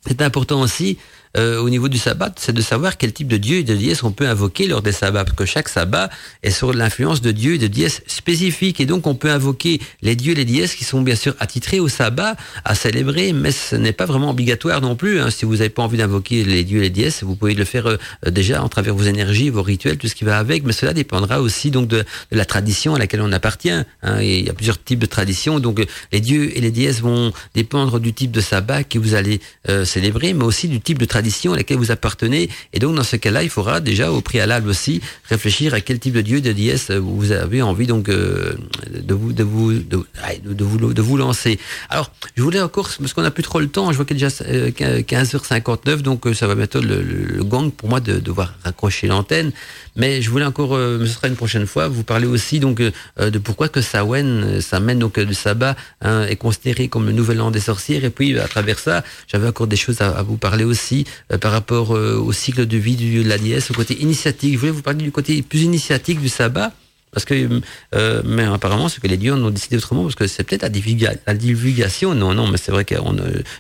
c'est 0.06 0.22
important 0.22 0.62
aussi 0.62 0.98
euh, 1.38 1.62
au 1.62 1.70
niveau 1.70 1.90
du 1.90 2.00
sabbat, 2.00 2.34
c'est 2.38 2.54
de 2.54 2.62
savoir 2.62 2.98
quel 2.98 3.14
type 3.14 3.28
de 3.28 3.38
dieu 3.38 3.58
et 3.58 3.64
de 3.64 3.76
déesse 3.76 4.04
on 4.04 4.12
peut 4.12 4.28
invoquer 4.28 4.68
lors 4.68 4.82
des 4.82 4.92
sabbats, 4.92 5.24
parce 5.24 5.36
que 5.36 5.46
chaque 5.46 5.70
sabbat 5.70 6.10
est 6.42 6.50
sur 6.50 6.74
l'influence 6.74 7.22
de 7.22 7.32
dieux 7.32 7.54
et 7.54 7.58
de 7.60 7.68
déesses 7.68 8.02
spécifiques, 8.08 8.82
et 8.82 8.88
donc 8.88 9.06
on 9.06 9.14
peut 9.14 9.30
invoquer 9.30 9.80
les 10.02 10.16
dieux 10.16 10.32
et 10.32 10.36
les 10.36 10.46
déesses 10.46 10.74
qui 10.74 10.86
sont 10.86 11.02
bien 11.02 11.16
sûr 11.16 11.36
attitrés 11.40 11.80
au 11.80 11.88
sabbat, 11.88 12.36
à 12.66 12.74
célébrer, 12.74 13.32
mais 13.34 13.52
ce 13.52 13.76
n'est 13.76 13.94
pas 13.94 14.06
vraiment 14.06 14.32
obligatoire 14.32 14.82
non 14.82 14.96
plus. 14.96 15.20
Hein. 15.20 15.30
Si 15.30 15.46
vous 15.46 15.58
n'avez 15.58 15.70
pas 15.70 15.84
envie 15.84 16.00
d'invoquer 16.00 16.44
les 16.44 16.64
dieux 16.64 16.80
et 16.80 16.84
les 16.84 16.90
déesses, 16.90 17.24
vous 17.24 17.36
pouvez 17.36 17.54
le 17.54 17.66
faire 17.66 17.86
euh, 17.88 17.98
déjà 18.28 18.64
en 18.64 18.70
travers 18.70 18.96
vos 18.96 19.04
énergies, 19.04 19.52
vos 19.52 19.62
rituels, 19.62 19.98
tout 19.98 20.08
ce 20.08 20.16
qui 20.16 20.24
va 20.24 20.40
avec, 20.40 20.64
mais 20.64 20.74
cela 20.74 20.94
dépendra 20.94 21.42
aussi 21.42 21.70
donc 21.70 21.88
de, 21.88 22.06
la 22.32 22.46
tradition 22.46 22.96
à 22.96 23.00
laquelle 23.00 23.22
on 23.22 23.32
appartient. 23.32 23.70
Hein. 23.70 23.86
il 24.22 24.48
y 24.48 24.50
a 24.50 24.54
plusieurs 24.54 24.84
types 24.84 25.00
de 25.00 25.06
traditions, 25.06 25.60
donc 25.60 25.86
les 26.12 26.22
dieux 26.22 26.58
et 26.58 26.62
les 26.62 26.72
déesses 26.72 27.02
vont 27.02 27.32
dépendre 27.54 28.00
du 28.00 28.14
type 28.14 28.32
de 28.32 28.42
sabbat 28.42 28.84
que 28.84 28.98
vous 28.98 29.14
allez 29.14 29.42
euh, 29.70 29.86
célébrer, 29.86 30.34
mais 30.34 30.44
aussi 30.44 30.68
du 30.68 30.82
type 30.82 30.98
de 30.98 31.06
tradition 31.06 31.19
tradition 31.20 31.52
à 31.52 31.58
laquelle 31.58 31.78
vous 31.78 31.92
appartenez. 31.92 32.50
Et 32.72 32.80
donc, 32.80 32.96
dans 32.96 33.04
ce 33.04 33.18
cas-là, 33.18 33.44
il 33.44 33.50
faudra 33.50 33.82
déjà, 33.82 34.10
au 34.10 34.22
préalable 34.22 34.70
aussi, 34.70 35.02
réfléchir 35.28 35.74
à 35.74 35.82
quel 35.82 36.00
type 36.00 36.14
de 36.14 36.22
dieu, 36.22 36.40
de 36.40 36.54
déesse 36.54 36.92
vous 36.92 37.34
avez 37.34 37.62
envie 37.62 37.88
donc 37.88 38.08
euh, 38.08 38.54
de 38.90 39.14
vous 39.14 39.34
de 39.34 39.44
vous 39.44 39.74
de, 39.74 40.64
vous 40.64 40.94
de 40.94 41.02
vous 41.02 41.18
lancer. 41.18 41.60
Alors, 41.90 42.10
je 42.38 42.42
voulais 42.42 42.62
encore 42.62 42.88
parce 42.98 43.12
qu'on 43.12 43.22
n'a 43.22 43.32
plus 43.32 43.44
trop 43.44 43.60
le 43.60 43.68
temps. 43.68 43.92
Je 43.92 43.98
vois 43.98 44.06
qu'il 44.06 44.16
est 44.16 44.20
déjà 44.20 44.30
15h59, 44.30 45.90
euh, 45.90 45.96
donc 45.98 46.26
euh, 46.26 46.34
ça 46.34 46.48
va 46.48 46.56
bientôt 46.56 46.80
le, 46.80 47.44
gang 47.44 47.70
pour 47.70 47.90
moi 47.90 48.00
de 48.00 48.20
devoir 48.20 48.54
raccrocher 48.64 49.08
l'antenne. 49.08 49.52
Mais 49.98 50.22
je 50.22 50.30
voulais 50.30 50.46
encore, 50.46 50.78
ce 50.78 51.06
sera 51.06 51.28
une 51.28 51.36
prochaine 51.36 51.68
fois, 51.68 51.90
vous 51.90 52.04
parler 52.04 52.28
aussi 52.28 52.60
donc 52.60 52.78
de 52.80 53.40
pourquoi 53.40 53.68
que 53.68 53.82
Sawen, 53.82 54.62
ça 54.62 54.80
mène 54.80 55.00
donc 55.00 55.18
le 55.18 55.34
sabbat 55.34 55.76
hein, 56.02 56.24
est 56.30 56.38
considéré 56.38 56.88
comme 56.88 57.06
le 57.06 57.12
nouvel 57.12 57.42
an 57.42 57.52
des 57.52 57.60
sorcières. 57.60 58.06
Et 58.06 58.10
puis 58.10 58.40
à 58.40 58.48
travers 58.48 58.80
ça, 58.80 59.04
j'avais 59.28 59.48
encore 59.48 59.68
des 59.68 59.76
choses 59.76 60.00
à, 60.02 60.22
vous 60.22 60.38
parler 60.38 60.64
aussi 60.64 61.00
euh, 61.00 61.09
par 61.38 61.52
rapport 61.52 61.96
euh, 61.96 62.16
au 62.18 62.32
cycle 62.32 62.66
de 62.66 62.78
vie 62.78 62.96
de 62.96 63.28
la 63.28 63.38
déesse, 63.38 63.72
au 63.72 63.74
côté 63.74 64.02
initiatique. 64.02 64.54
Je 64.54 64.60
voulais 64.60 64.72
vous 64.72 64.82
parler 64.82 65.04
du 65.04 65.12
côté 65.12 65.42
plus 65.42 65.62
initiatique 65.62 66.20
du 66.22 66.30
sabbat. 66.30 66.72
Parce 67.12 67.26
que, 67.26 67.62
euh, 67.96 68.22
mais 68.24 68.44
apparemment, 68.44 68.88
ce 68.88 69.00
que 69.00 69.08
les 69.08 69.18
dieux 69.18 69.34
ont 69.34 69.50
décidé 69.50 69.78
autrement, 69.78 70.04
parce 70.04 70.14
que 70.14 70.28
c'est 70.28 70.44
peut-être 70.44 70.62
la, 70.62 71.14
la, 71.26 71.34
divulgation. 71.34 72.14
Non, 72.14 72.36
non, 72.36 72.46
mais 72.46 72.58
c'est 72.58 72.72
vrai 72.72 72.86
que 72.86 72.94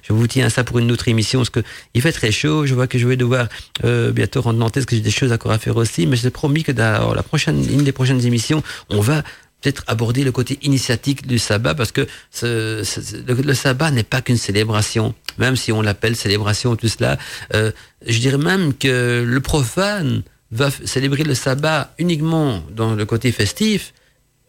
je 0.04 0.14
vous 0.14 0.28
tiens 0.28 0.46
à 0.46 0.50
ça 0.52 0.64
pour 0.64 0.78
une 0.78 0.92
autre 0.92 1.08
émission, 1.08 1.40
parce 1.40 1.50
que 1.50 1.62
il 1.96 2.02
fait 2.04 2.12
très 2.12 2.32
chaud. 2.32 2.68
Je 2.68 2.76
vois 2.76 2.86
que 2.86 3.00
je 3.00 3.08
vais 3.08 3.18
devoir 3.18 3.48
bientôt 3.82 4.42
rendre 4.42 4.60
Nantes, 4.60 4.76
parce 4.76 4.86
que 4.86 4.96
j'ai 4.96 5.02
des 5.02 5.10
choses 5.10 5.32
encore 5.32 5.52
à 5.52 5.58
faire 5.58 5.78
aussi. 5.78 6.06
Mais 6.06 6.16
j'ai 6.16 6.30
promis 6.30 6.64
que 6.64 6.72
dans 6.72 7.12
la 7.16 7.24
prochaine, 7.24 7.66
une 7.72 7.84
des 7.84 7.92
prochaines 7.92 8.24
émissions, 8.24 8.62
on 8.92 9.02
va 9.02 9.24
peut-être 9.62 9.84
aborder 9.88 10.24
le 10.24 10.32
côté 10.32 10.58
initiatique 10.62 11.28
du 11.28 11.40
sabbat 11.40 11.76
parce 11.76 11.92
que 11.92 12.08
ce, 12.32 12.84
le, 13.28 13.54
sabbat 13.54 13.92
n'est 13.92 14.04
pas 14.04 14.22
qu'une 14.22 14.38
célébration, 14.38 15.14
même 15.40 15.56
si 15.56 15.72
on 15.72 15.82
l'appelle 15.82 16.16
célébration 16.16 16.76
tout 16.76 16.88
cela. 16.88 17.18
Euh, 17.56 17.72
je 18.06 18.20
dirais 18.20 18.38
même 18.38 18.74
que 18.74 19.24
le 19.26 19.40
profane 19.40 20.24
va 20.52 20.70
célébrer 20.86 21.24
le 21.24 21.36
sabbat 21.36 21.94
uniquement 21.98 22.64
dans 22.76 22.94
le 22.95 23.06
côté 23.06 23.32
festif 23.32 23.94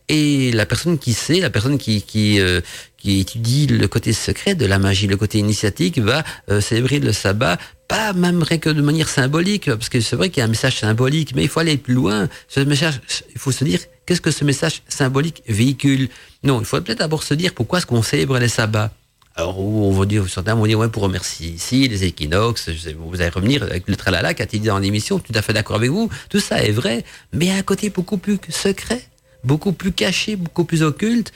et 0.08 0.50
la 0.52 0.66
personne 0.66 0.98
qui 0.98 1.12
sait, 1.12 1.38
la 1.40 1.50
personne 1.50 1.78
qui 1.78 2.02
qui, 2.02 2.40
euh, 2.40 2.60
qui 2.98 3.20
étudie 3.20 3.68
le 3.68 3.86
côté 3.86 4.12
secret 4.12 4.56
de 4.56 4.66
la 4.66 4.78
magie, 4.78 5.06
le 5.06 5.16
côté 5.16 5.38
initiatique, 5.38 5.98
va 5.98 6.24
euh, 6.50 6.60
célébrer 6.60 6.98
le 6.98 7.12
sabbat 7.12 7.58
pas 7.86 8.12
même 8.12 8.42
rien 8.42 8.58
que 8.58 8.70
de 8.70 8.82
manière 8.82 9.08
symbolique, 9.08 9.66
parce 9.66 9.88
que 9.88 10.00
c'est 10.00 10.16
vrai 10.16 10.30
qu'il 10.30 10.38
y 10.38 10.42
a 10.42 10.44
un 10.44 10.48
message 10.48 10.78
symbolique, 10.78 11.34
mais 11.34 11.42
il 11.42 11.48
faut 11.48 11.60
aller 11.60 11.76
plus 11.76 11.94
loin. 11.94 12.28
Ce 12.48 12.60
message, 12.60 13.00
il 13.32 13.38
faut 13.38 13.52
se 13.52 13.64
dire 13.64 13.80
Qu'est-ce 14.10 14.20
que 14.20 14.32
ce 14.32 14.44
message 14.44 14.82
symbolique 14.88 15.44
véhicule? 15.46 16.08
Non, 16.42 16.58
il 16.58 16.66
faut 16.66 16.80
peut-être 16.80 16.98
d'abord 16.98 17.22
se 17.22 17.32
dire 17.34 17.54
pourquoi 17.54 17.78
est-ce 17.78 17.86
qu'on 17.86 18.02
célèbre 18.02 18.36
les 18.40 18.48
sabbats 18.48 18.90
alors, 19.36 19.58
on 19.58 19.92
va 19.92 20.06
dire, 20.06 20.28
certains 20.28 20.54
vont 20.54 20.66
dire, 20.66 20.78
ouais, 20.78 20.88
pour 20.88 21.04
remercier 21.04 21.48
ici, 21.48 21.88
les 21.88 22.04
équinoxes, 22.04 22.68
vous 22.98 23.20
allez 23.20 23.30
revenir 23.30 23.62
avec 23.62 23.88
le 23.88 23.96
tralala 23.96 24.34
qu'a 24.34 24.44
dit 24.44 24.60
dans 24.60 24.78
l'émission, 24.78 25.18
tout 25.18 25.32
à 25.34 25.40
fait 25.40 25.52
d'accord 25.52 25.76
avec 25.76 25.90
vous, 25.90 26.10
tout 26.28 26.40
ça 26.40 26.62
est 26.62 26.72
vrai, 26.72 27.04
mais 27.32 27.46
il 27.46 27.48
y 27.48 27.52
a 27.52 27.56
un 27.56 27.62
côté 27.62 27.90
beaucoup 27.90 28.18
plus 28.18 28.38
secret, 28.48 29.02
beaucoup 29.44 29.72
plus 29.72 29.92
caché, 29.92 30.36
beaucoup 30.36 30.64
plus 30.64 30.82
occulte 30.82 31.32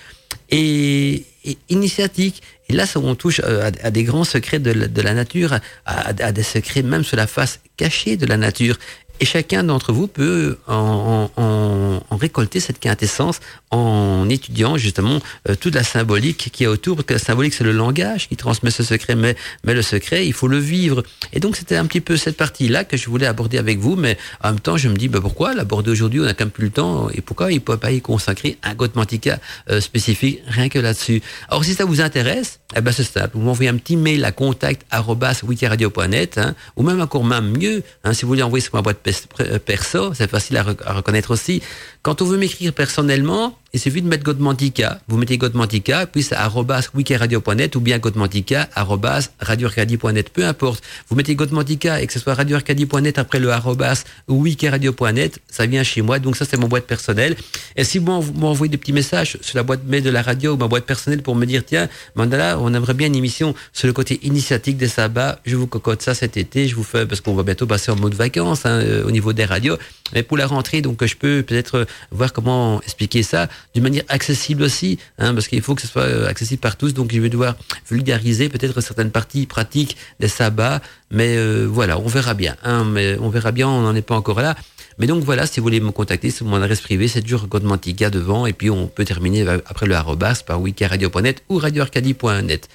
et, 0.50 1.24
initiatique. 1.68 2.42
Et 2.68 2.72
là, 2.72 2.84
on 2.96 3.14
touche 3.14 3.40
euh, 3.44 3.70
à, 3.82 3.90
des 3.90 4.04
grands 4.04 4.24
secrets 4.24 4.58
de 4.58 4.72
la, 5.00 5.14
nature, 5.14 5.58
à, 5.86 6.12
des 6.32 6.42
secrets 6.42 6.82
même 6.82 7.04
sur 7.04 7.16
la 7.16 7.26
face 7.26 7.60
cachée 7.76 8.16
de 8.16 8.26
la 8.26 8.36
nature. 8.36 8.76
Et 9.20 9.27
chacun 9.27 9.62
d'entre 9.62 9.93
vous 9.93 10.09
peut 10.09 10.59
en, 10.66 11.31
en, 11.36 12.01
en, 12.11 12.16
récolter 12.16 12.59
cette 12.59 12.81
quintessence 12.81 13.39
en 13.70 14.28
étudiant 14.28 14.77
justement 14.77 15.20
euh, 15.49 15.55
toute 15.55 15.77
la 15.77 15.85
symbolique 15.85 16.51
qui 16.53 16.65
est 16.65 16.66
autour. 16.66 16.97
Parce 16.97 17.07
que 17.07 17.12
la 17.15 17.20
symbolique, 17.20 17.55
c'est 17.55 17.62
le 17.62 17.73
langage 17.73 18.28
qui 18.28 18.36
transmet 18.36 18.73
ce 18.73 18.82
secret, 18.82 19.15
mais, 19.15 19.36
mais 19.62 19.73
le 19.73 19.82
secret, 19.82 20.27
il 20.27 20.32
faut 20.32 20.49
le 20.49 20.59
vivre. 20.59 21.05
Et 21.32 21.39
donc, 21.39 21.55
c'était 21.57 21.77
un 21.77 21.86
petit 21.86 22.01
peu 22.01 22.16
cette 22.16 22.36
partie-là 22.36 22.82
que 22.82 22.97
je 22.97 23.09
voulais 23.09 23.27
aborder 23.27 23.59
avec 23.59 23.78
vous, 23.78 23.95
mais 23.95 24.19
en 24.43 24.51
même 24.51 24.61
temps, 24.61 24.77
je 24.77 24.89
me 24.89 24.97
dis, 24.97 25.07
bah, 25.07 25.20
pourquoi 25.20 25.55
l'aborder 25.55 25.93
aujourd'hui? 25.93 26.20
On 26.20 26.24
n'a 26.24 26.35
quand 26.35 26.47
même 26.47 26.51
plus 26.51 26.65
le 26.65 26.70
temps, 26.70 27.09
et 27.11 27.20
pourquoi 27.20 27.53
il 27.53 27.57
ne 27.57 27.61
peut 27.61 27.77
pas 27.77 27.93
y 27.93 28.01
consacrer 28.01 28.59
un 28.65 28.74
Gotmantica 28.74 29.39
euh, 29.70 29.81
spécifique, 29.81 30.43
rien 30.49 30.69
que 30.69 30.81
là-dessus? 30.81 31.23
Alors, 31.49 31.65
si 31.65 31.74
ça 31.74 31.85
vous 31.85 32.01
intéresse, 32.01 32.59
eh 32.77 32.81
ben, 32.81 32.91
c'est 32.91 33.05
simple. 33.05 33.31
Vous 33.35 33.43
m'envoyez 33.43 33.70
un 33.70 33.77
petit 33.77 33.97
mail 33.97 34.24
à 34.24 34.32
contact.wikiradio.net, 34.32 36.39
hein, 36.39 36.57
ou 36.77 36.82
même 36.82 37.01
encore 37.01 37.24
même 37.24 37.57
mieux, 37.57 37.85
hein, 38.03 38.12
si 38.12 38.23
vous 38.23 38.28
voulez 38.28 38.43
envoyer 38.43 38.65
sur 38.65 38.74
ma 38.74 38.82
boîte 38.82 39.03
perso, 39.64 40.14
c'est 40.14 40.31
facile 40.31 40.56
à, 40.56 40.93
reconnaître 40.93 41.31
aussi. 41.31 41.62
Quand 42.02 42.22
on 42.22 42.24
veut 42.24 42.39
m'écrire 42.39 42.72
personnellement, 42.72 43.59
il 43.74 43.80
suffit 43.80 44.01
de 44.02 44.06
mettre 44.06 44.22
Godmantica. 44.22 45.01
Vous 45.09 45.16
mettez 45.16 45.36
Godmantica, 45.36 46.06
puis 46.06 46.22
c'est 46.22 46.36
arrobas 46.36 46.90
wikiradio.net 46.94 47.74
ou 47.74 47.80
bien 47.80 47.98
Godmantica, 47.98 48.68
radioarcadie.net, 49.40 50.30
peu 50.30 50.46
importe. 50.46 50.84
Vous 51.09 51.16
mettez 51.16 51.34
Godmantica 51.34 52.01
et 52.01 52.06
que 52.06 52.12
ce 52.12 52.20
soit 52.20 52.34
radioarcadie.net 52.34 53.18
après 53.18 53.40
le 53.40 53.51
arrobas 53.51 54.05
wikiradio.net, 54.28 55.40
ça 55.51 55.66
vient 55.66 55.82
chez 55.82 56.02
moi. 56.02 56.20
Donc 56.20 56.36
ça, 56.36 56.44
c'est 56.44 56.56
mon 56.56 56.68
boîte 56.68 56.86
personnelle. 56.86 57.34
Et 57.74 57.82
si 57.82 57.98
vous 57.98 58.22
m'envoyez 58.36 58.70
des 58.70 58.76
petits 58.76 58.92
messages 58.92 59.38
sur 59.40 59.56
la 59.56 59.64
boîte 59.64 59.80
mail 59.84 60.05
de 60.05 60.10
la 60.10 60.22
radio 60.22 60.52
ou 60.52 60.56
ma 60.56 60.68
boîte 60.68 60.86
personnelle 60.86 61.22
pour 61.22 61.34
me 61.34 61.44
dire, 61.44 61.64
tiens, 61.66 61.88
Mandala, 62.14 62.60
on 62.60 62.72
aimerait 62.74 62.94
bien 62.94 63.09
une 63.09 63.16
émission 63.16 63.56
sur 63.72 63.88
le 63.88 63.92
côté 63.92 64.20
initiatique 64.22 64.76
des 64.76 64.86
sabbats, 64.86 65.40
je 65.44 65.56
vous 65.56 65.66
cocotte 65.66 66.01
ça 66.01 66.14
cet 66.14 66.36
été, 66.36 66.68
je 66.68 66.76
vous 66.76 66.84
fais, 66.84 67.06
parce 67.06 67.20
qu'on 67.20 67.34
va 67.34 67.42
bientôt 67.42 67.66
passer 67.66 67.90
en 67.90 67.96
mode 67.96 68.14
vacances 68.14 68.66
hein, 68.66 68.78
euh, 68.78 69.05
au 69.05 69.10
niveau 69.10 69.32
des 69.32 69.44
radios. 69.44 69.78
Mais 70.12 70.22
pour 70.22 70.36
la 70.36 70.46
rentrée, 70.46 70.80
donc 70.80 71.05
je 71.05 71.16
peux 71.16 71.42
peut-être 71.42 71.88
voir 72.12 72.32
comment 72.32 72.80
expliquer 72.82 73.24
ça 73.24 73.48
d'une 73.73 73.82
manière 73.82 74.05
accessible 74.09 74.62
aussi, 74.62 74.99
hein, 75.19 75.35
parce 75.35 75.49
qu'il 75.49 75.62
faut 75.62 75.74
que 75.74 75.82
ce 75.82 75.89
soit 75.89 76.03
euh, 76.03 76.28
accessible 76.28 76.61
par 76.61 76.77
tous. 76.77 76.95
Donc 76.95 77.12
je 77.12 77.20
vais 77.20 77.28
devoir 77.28 77.57
vulgariser 77.91 78.49
peut-être 78.49 78.81
certaines 78.81 79.11
parties 79.11 79.47
pratiques 79.47 79.97
des 80.20 80.28
sabbats, 80.28 80.81
mais 81.11 81.36
euh, 81.36 81.66
voilà, 81.70 81.99
on 81.99 82.07
verra 82.07 82.35
bien. 82.35 82.57
Hein, 82.65 82.85
mais 82.85 83.16
on 83.20 83.28
verra 83.28 83.53
bien, 83.53 83.69
on 83.69 83.82
n'en 83.82 83.95
est 83.95 84.03
pas 84.03 84.16
encore 84.16 84.41
là. 84.41 84.55
Mais 84.98 85.06
donc 85.06 85.24
voilà, 85.24 85.46
si 85.46 85.60
vous 85.60 85.64
voulez 85.64 85.80
me 85.80 85.90
contacter, 85.90 86.30
c'est 86.30 86.44
mon 86.44 86.56
adresse 86.56 86.80
privée, 86.80 87.08
c'est 87.08 87.20
dur 87.20 87.46
Godmantica 87.46 88.10
devant, 88.10 88.46
et 88.46 88.52
puis 88.52 88.70
on 88.70 88.86
peut 88.86 89.04
terminer 89.04 89.46
après 89.66 89.86
le 89.86 89.94
arrobas 89.94 90.42
par 90.46 90.60
wikiradio.net 90.60 91.42
ou 91.48 91.58
radioarcadie.net. 91.58 92.68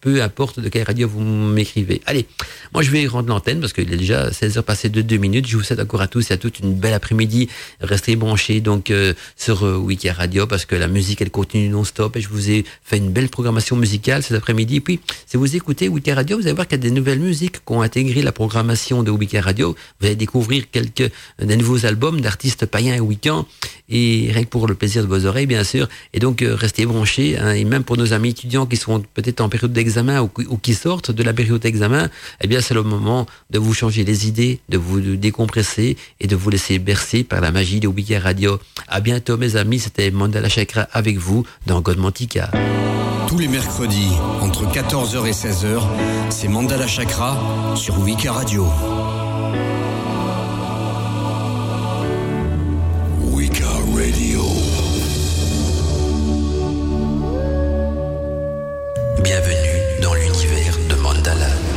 Peu 0.00 0.22
importe 0.22 0.60
de 0.60 0.68
quelle 0.68 0.84
radio 0.84 1.08
vous 1.08 1.20
m'écrivez. 1.20 2.02
Allez, 2.06 2.26
moi 2.74 2.82
je 2.82 2.90
vais 2.90 3.06
rendre 3.06 3.28
l'antenne 3.28 3.60
parce 3.60 3.72
qu'il 3.72 3.92
est 3.92 3.96
déjà 3.96 4.30
16h 4.30 4.62
passées 4.62 4.88
de 4.88 5.02
2 5.02 5.16
minutes. 5.16 5.46
Je 5.46 5.56
vous 5.56 5.62
souhaite 5.62 5.80
encore 5.80 6.02
à 6.02 6.08
tous 6.08 6.30
et 6.30 6.34
à 6.34 6.36
toutes 6.36 6.60
une 6.60 6.74
belle 6.74 6.94
après-midi. 6.94 7.48
Restez 7.80 8.16
branchés 8.16 8.60
donc 8.60 8.90
euh, 8.90 9.14
sur 9.36 9.64
euh, 9.64 9.82
Radio 10.16 10.46
parce 10.46 10.66
que 10.66 10.76
la 10.76 10.88
musique 10.88 11.22
elle 11.22 11.30
continue 11.30 11.68
non-stop 11.68 12.16
et 12.16 12.20
je 12.20 12.28
vous 12.28 12.50
ai 12.50 12.64
fait 12.82 12.98
une 12.98 13.10
belle 13.10 13.28
programmation 13.28 13.76
musicale 13.76 14.22
cet 14.22 14.36
après-midi. 14.36 14.76
Et 14.76 14.80
puis, 14.80 15.00
si 15.26 15.36
vous 15.36 15.56
écoutez 15.56 15.88
Wiki 15.88 16.12
Radio, 16.12 16.36
vous 16.36 16.44
allez 16.44 16.54
voir 16.54 16.66
qu'il 16.66 16.78
y 16.78 16.80
a 16.80 16.82
des 16.82 16.90
nouvelles 16.90 17.18
musiques 17.18 17.64
qui 17.64 17.72
ont 17.72 17.82
intégré 17.82 18.22
la 18.22 18.32
programmation 18.32 19.02
de 19.02 19.10
Wiki 19.10 19.38
Radio. 19.38 19.74
Vous 20.00 20.06
allez 20.06 20.16
découvrir 20.16 20.70
quelques 20.70 21.10
des 21.46 21.56
nouveaux 21.56 21.86
albums 21.86 22.20
d'artistes 22.20 22.66
païens 22.66 22.94
et 22.94 23.00
week-ends, 23.00 23.46
et 23.88 24.30
rien 24.32 24.44
que 24.44 24.48
pour 24.48 24.66
le 24.66 24.74
plaisir 24.74 25.02
de 25.02 25.08
vos 25.08 25.26
oreilles, 25.26 25.46
bien 25.46 25.64
sûr. 25.64 25.88
Et 26.12 26.18
donc, 26.18 26.42
euh, 26.42 26.54
restez 26.54 26.86
branchés, 26.86 27.38
hein, 27.38 27.52
et 27.52 27.64
même 27.64 27.84
pour 27.84 27.96
nos 27.96 28.12
amis 28.12 28.30
étudiants 28.30 28.66
qui 28.66 28.76
sont 28.76 29.02
peut-être 29.14 29.40
en 29.40 29.48
période 29.48 29.72
d'examen 29.72 30.22
ou, 30.22 30.56
qui 30.58 30.74
sortent 30.74 31.10
de 31.10 31.22
la 31.22 31.32
période 31.32 31.60
d'examen, 31.60 32.08
eh 32.40 32.46
bien, 32.46 32.60
c'est 32.60 32.74
le 32.74 32.82
moment 32.82 33.26
de 33.50 33.58
vous 33.58 33.74
changer 33.74 34.04
les 34.04 34.28
idées, 34.28 34.60
de 34.68 34.78
vous 34.78 35.00
décompresser 35.00 35.96
et 36.20 36.26
de 36.26 36.36
vous 36.36 36.50
laisser 36.50 36.78
bercer 36.78 37.24
par 37.24 37.40
la 37.40 37.50
magie 37.50 37.80
de 37.80 37.88
Weekend 37.88 38.22
Radio. 38.22 38.58
À 38.88 39.00
bientôt, 39.00 39.36
mes 39.36 39.56
amis. 39.56 39.78
C'était 39.78 40.10
Mandala 40.10 40.48
Chakra 40.48 40.82
avec 40.92 41.18
vous 41.18 41.44
dans 41.66 41.80
Godmantica. 41.80 42.50
Tous 43.28 43.38
les 43.38 43.48
mercredis, 43.48 44.12
entre 44.40 44.64
14h 44.64 45.26
et 45.26 45.32
16h, 45.32 45.82
c'est 46.30 46.48
Mandala 46.48 46.86
Chakra 46.86 47.74
sur 47.76 47.98
Wika 47.98 48.32
Radio. 48.32 48.66
wake 53.36 53.60
up. 53.60 53.75